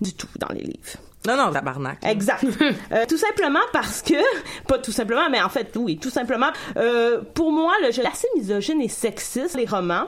du 0.00 0.14
tout 0.14 0.28
dans 0.38 0.48
les 0.54 0.62
livres. 0.62 0.98
Non, 1.26 1.36
non, 1.36 1.52
tabarnak. 1.52 2.04
Exact. 2.04 2.44
Euh, 2.92 3.04
tout 3.08 3.16
simplement 3.16 3.60
parce 3.72 4.02
que, 4.02 4.14
pas 4.68 4.78
tout 4.78 4.92
simplement, 4.92 5.28
mais 5.30 5.42
en 5.42 5.48
fait, 5.48 5.74
oui, 5.76 5.96
tout 5.96 6.10
simplement, 6.10 6.50
euh, 6.76 7.22
pour 7.34 7.50
moi, 7.50 7.72
le 7.82 7.90
jeu 7.92 8.02
est 8.02 8.06
assez 8.06 8.28
misogyne 8.36 8.80
et 8.80 8.88
sexiste, 8.88 9.56
les 9.56 9.64
romans. 9.64 10.06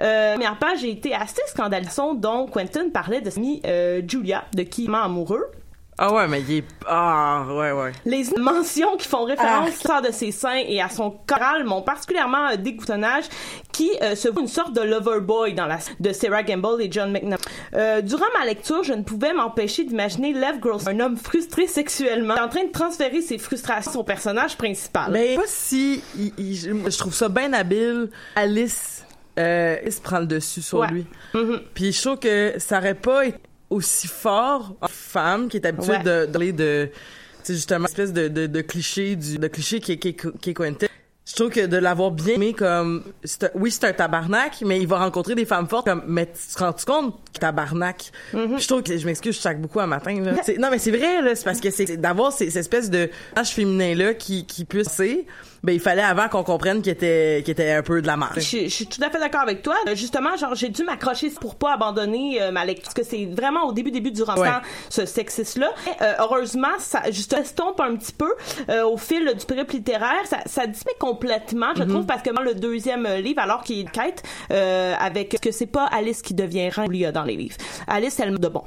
Euh, 0.00 0.32
première 0.34 0.58
page, 0.58 0.80
j'ai 0.80 0.90
été 0.90 1.14
assez 1.14 1.42
scandalisant 1.46 2.14
dont 2.14 2.46
Quentin 2.46 2.88
parlait 2.90 3.20
de 3.20 3.30
sa 3.30 3.38
amie 3.38 3.60
euh, 3.66 4.02
Julia, 4.06 4.44
de 4.54 4.62
qui 4.62 4.84
il 4.84 4.90
est 4.90 4.94
amoureux. 4.94 5.46
Ah 5.98 6.12
ouais, 6.12 6.28
mais 6.28 6.42
il 6.42 6.58
est... 6.58 6.64
Ah, 6.86 7.44
ouais, 7.48 7.72
ouais. 7.72 7.92
Les 8.04 8.24
mentions 8.38 8.96
qui 8.98 9.08
font 9.08 9.24
référence 9.24 9.88
à 9.88 10.02
de 10.02 10.12
ses 10.12 10.30
seins 10.30 10.60
et 10.66 10.80
à 10.82 10.90
son 10.90 11.10
choral 11.26 11.64
m'ont 11.64 11.80
particulièrement 11.80 12.48
euh, 12.50 12.56
dégoûtonnage, 12.56 13.24
qui 13.72 13.90
euh, 14.02 14.14
se 14.14 14.28
voit 14.28 14.42
une 14.42 14.48
sorte 14.48 14.74
de 14.74 14.82
lover 14.82 15.20
boy 15.20 15.54
dans 15.54 15.64
la 15.66 15.78
de 15.98 16.12
Sarah 16.12 16.42
Gamble 16.42 16.82
et 16.82 16.88
John 16.92 17.10
McNamara. 17.12 17.40
Euh, 17.74 18.02
durant 18.02 18.26
ma 18.38 18.44
lecture, 18.44 18.84
je 18.84 18.92
ne 18.92 19.02
pouvais 19.02 19.32
m'empêcher 19.32 19.84
d'imaginer 19.84 20.34
Lev 20.34 20.58
Gross, 20.60 20.86
un 20.86 21.00
homme 21.00 21.16
frustré 21.16 21.66
sexuellement, 21.66 22.34
en 22.34 22.48
train 22.48 22.64
de 22.64 22.72
transférer 22.72 23.22
ses 23.22 23.38
frustrations 23.38 23.90
à 23.90 23.94
son 23.94 24.04
personnage 24.04 24.56
principal. 24.58 25.10
Mais 25.12 25.34
pas 25.36 25.42
si... 25.46 26.02
il- 26.18 26.32
il- 26.36 26.56
je 26.56 26.90
je 26.90 26.98
trouve 26.98 27.14
ça 27.14 27.28
bien 27.30 27.52
habile. 27.54 28.10
Alice... 28.34 29.02
Euh, 29.38 29.76
Alice 29.82 30.00
prend 30.00 30.18
le 30.20 30.26
dessus 30.26 30.62
sur 30.62 30.78
Ouais. 30.78 30.88
lui. 30.88 31.06
Mhm. 31.34 31.60
Puis 31.74 31.92
je 31.92 32.00
trouve 32.02 32.18
que 32.18 32.54
ça 32.58 32.78
aurait 32.78 32.94
pas 32.94 33.26
été 33.26 33.38
aussi 33.70 34.06
fort 34.08 34.76
en 34.80 34.88
femme 34.88 35.48
qui 35.48 35.56
est 35.58 35.66
habituée 35.66 35.92
Ouais. 35.92 36.02
de 36.02 36.26
d'aller 36.26 36.52
de, 36.52 36.88
sais 37.42 37.54
justement 37.54 37.86
espèce 37.86 38.12
de, 38.12 38.28
de, 38.28 38.46
de 38.46 38.60
cliché 38.60 39.16
du 39.16 39.38
de 39.38 39.48
cliché 39.48 39.80
qui 39.80 39.92
est 39.92 39.98
qui 39.98 40.14
qui 40.14 40.54
Quentin. 40.54 40.86
Je 41.28 41.34
trouve 41.34 41.50
que 41.50 41.66
de 41.66 41.76
l'avoir 41.76 42.12
bien 42.12 42.36
aimé 42.36 42.52
comme 42.54 43.02
un- 43.42 43.48
oui 43.56 43.72
c'est 43.72 43.82
un 43.84 43.92
tabarnak 43.92 44.62
mais 44.64 44.78
il 44.80 44.86
va 44.86 44.98
rencontrer 44.98 45.34
des 45.34 45.44
femmes 45.44 45.66
fortes 45.68 45.86
comme 45.88 46.04
mais 46.06 46.26
tu 46.26 46.54
te 46.54 46.58
rends 46.62 46.70
-tu 46.70 46.84
compte 46.84 47.16
tabarnak? 47.40 48.12
Mm-hmm. 48.32 48.60
je 48.60 48.68
trouve 48.68 48.82
que 48.84 48.96
je 48.96 49.04
m'excuse 49.04 49.34
je 49.34 49.40
sac 49.40 49.60
beaucoup 49.60 49.80
un 49.80 49.88
matin 49.88 50.14
là. 50.22 50.34
Non 50.60 50.68
mais 50.70 50.78
c'est 50.78 50.92
vrai 50.92 51.22
là 51.22 51.34
c'est 51.34 51.44
parce 51.44 51.60
que 51.60 51.70
c'est 51.72 51.96
d'avoir 51.96 52.32
cette 52.32 52.54
espèce 52.54 52.90
de 52.90 53.06
personnage 53.34 53.54
féminin 53.54 53.94
là 53.96 54.14
qui 54.14 54.46
qui 54.46 54.64
puisse 54.64 55.00
ben 55.66 55.72
il 55.72 55.80
fallait 55.80 56.02
avant 56.02 56.28
qu'on 56.28 56.44
comprenne 56.44 56.80
qu'il 56.80 56.92
était 56.92 57.42
qu'il 57.44 57.52
était 57.52 57.72
un 57.72 57.82
peu 57.82 58.00
de 58.00 58.06
la 58.06 58.16
merde 58.16 58.34
Je, 58.36 58.42
je 58.42 58.68
suis 58.68 58.86
tout 58.86 59.02
à 59.02 59.10
fait 59.10 59.18
d'accord 59.18 59.40
avec 59.42 59.62
toi. 59.62 59.74
Euh, 59.88 59.94
Justement, 59.96 60.36
genre, 60.36 60.54
j'ai 60.54 60.68
dû 60.68 60.84
m'accrocher 60.84 61.30
pour 61.30 61.56
pas 61.56 61.72
abandonner 61.74 62.40
euh, 62.40 62.52
ma 62.52 62.64
lecture. 62.64 62.84
Parce 62.84 62.94
que 62.94 63.02
c'est 63.02 63.26
vraiment 63.26 63.64
au 63.64 63.72
début, 63.72 63.90
début 63.90 64.12
du 64.12 64.22
roman, 64.22 64.40
Ouais. 64.40 64.50
ce 64.90 65.04
sexisme-là. 65.04 65.70
Et, 65.88 66.02
euh, 66.02 66.12
heureusement, 66.20 66.68
ça 66.78 67.02
juste 67.10 67.32
estompe 67.32 67.80
un 67.80 67.96
petit 67.96 68.12
peu 68.12 68.32
euh, 68.70 68.84
au 68.84 68.96
fil 68.96 69.24
du 69.36 69.44
périple 69.44 69.74
littéraire. 69.74 70.24
Ça, 70.26 70.38
ça 70.46 70.66
disparaît 70.68 70.96
complètement, 71.00 71.74
je 71.76 71.82
Mhm. 71.82 71.88
trouve, 71.88 72.06
parce 72.06 72.22
que 72.22 72.30
dans 72.30 72.42
le 72.42 72.54
deuxième 72.54 73.04
euh, 73.06 73.20
livre, 73.20 73.40
alors 73.42 73.62
qu'il 73.64 73.90
quête 73.90 74.22
euh, 74.52 74.94
avec 75.00 75.40
que 75.40 75.50
c'est 75.50 75.66
pas 75.66 75.86
Alice 75.86 76.22
qui 76.22 76.34
devient 76.34 76.70
Julia 76.70 77.10
dans 77.10 77.24
les 77.24 77.34
livres. 77.36 77.56
Alice, 77.88 78.20
elle 78.20 78.30
meurt 78.30 78.42
de 78.42 78.48
bon 78.48 78.62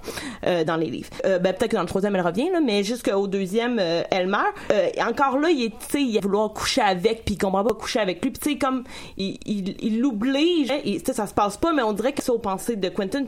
euh, 0.45 0.63
dans 0.65 0.75
les 0.75 0.87
livres. 0.89 1.09
Euh, 1.25 1.39
ben, 1.39 1.53
peut-être 1.53 1.71
que 1.71 1.75
dans 1.77 1.81
le 1.83 1.87
troisième, 1.87 2.15
elle 2.15 2.25
revient, 2.25 2.49
là, 2.51 2.59
mais 2.59 2.83
jusqu'au 2.83 3.27
deuxième, 3.27 3.79
elle 4.11 4.27
meurt. 4.27 4.53
Euh, 4.71 4.89
encore 5.07 5.37
là, 5.39 5.49
il 5.49 5.63
est, 5.65 5.69
tu 5.69 5.75
sais, 5.91 6.01
il 6.01 6.13
va 6.15 6.19
vouloir 6.21 6.51
coucher 6.51 6.81
avec, 6.89 7.25
puis 7.25 7.35
il 7.35 7.37
comprend 7.37 7.63
pas 7.63 7.73
coucher 7.73 7.99
avec 7.99 8.23
lui. 8.23 8.31
Puis 8.31 8.39
tu 8.39 8.51
sais, 8.51 8.57
comme 8.57 8.83
il, 9.17 9.39
il, 9.45 9.75
il 9.81 9.99
l'oblige, 9.99 10.71
tu 10.83 10.99
sais, 10.99 11.13
ça 11.13 11.27
se 11.27 11.33
passe 11.33 11.57
pas, 11.57 11.73
mais 11.73 11.81
on 11.81 11.93
dirait 11.93 12.13
que 12.13 12.21
c'est 12.21 12.31
aux 12.31 12.39
pensées 12.39 12.75
de 12.75 12.89
Quentin. 12.89 13.17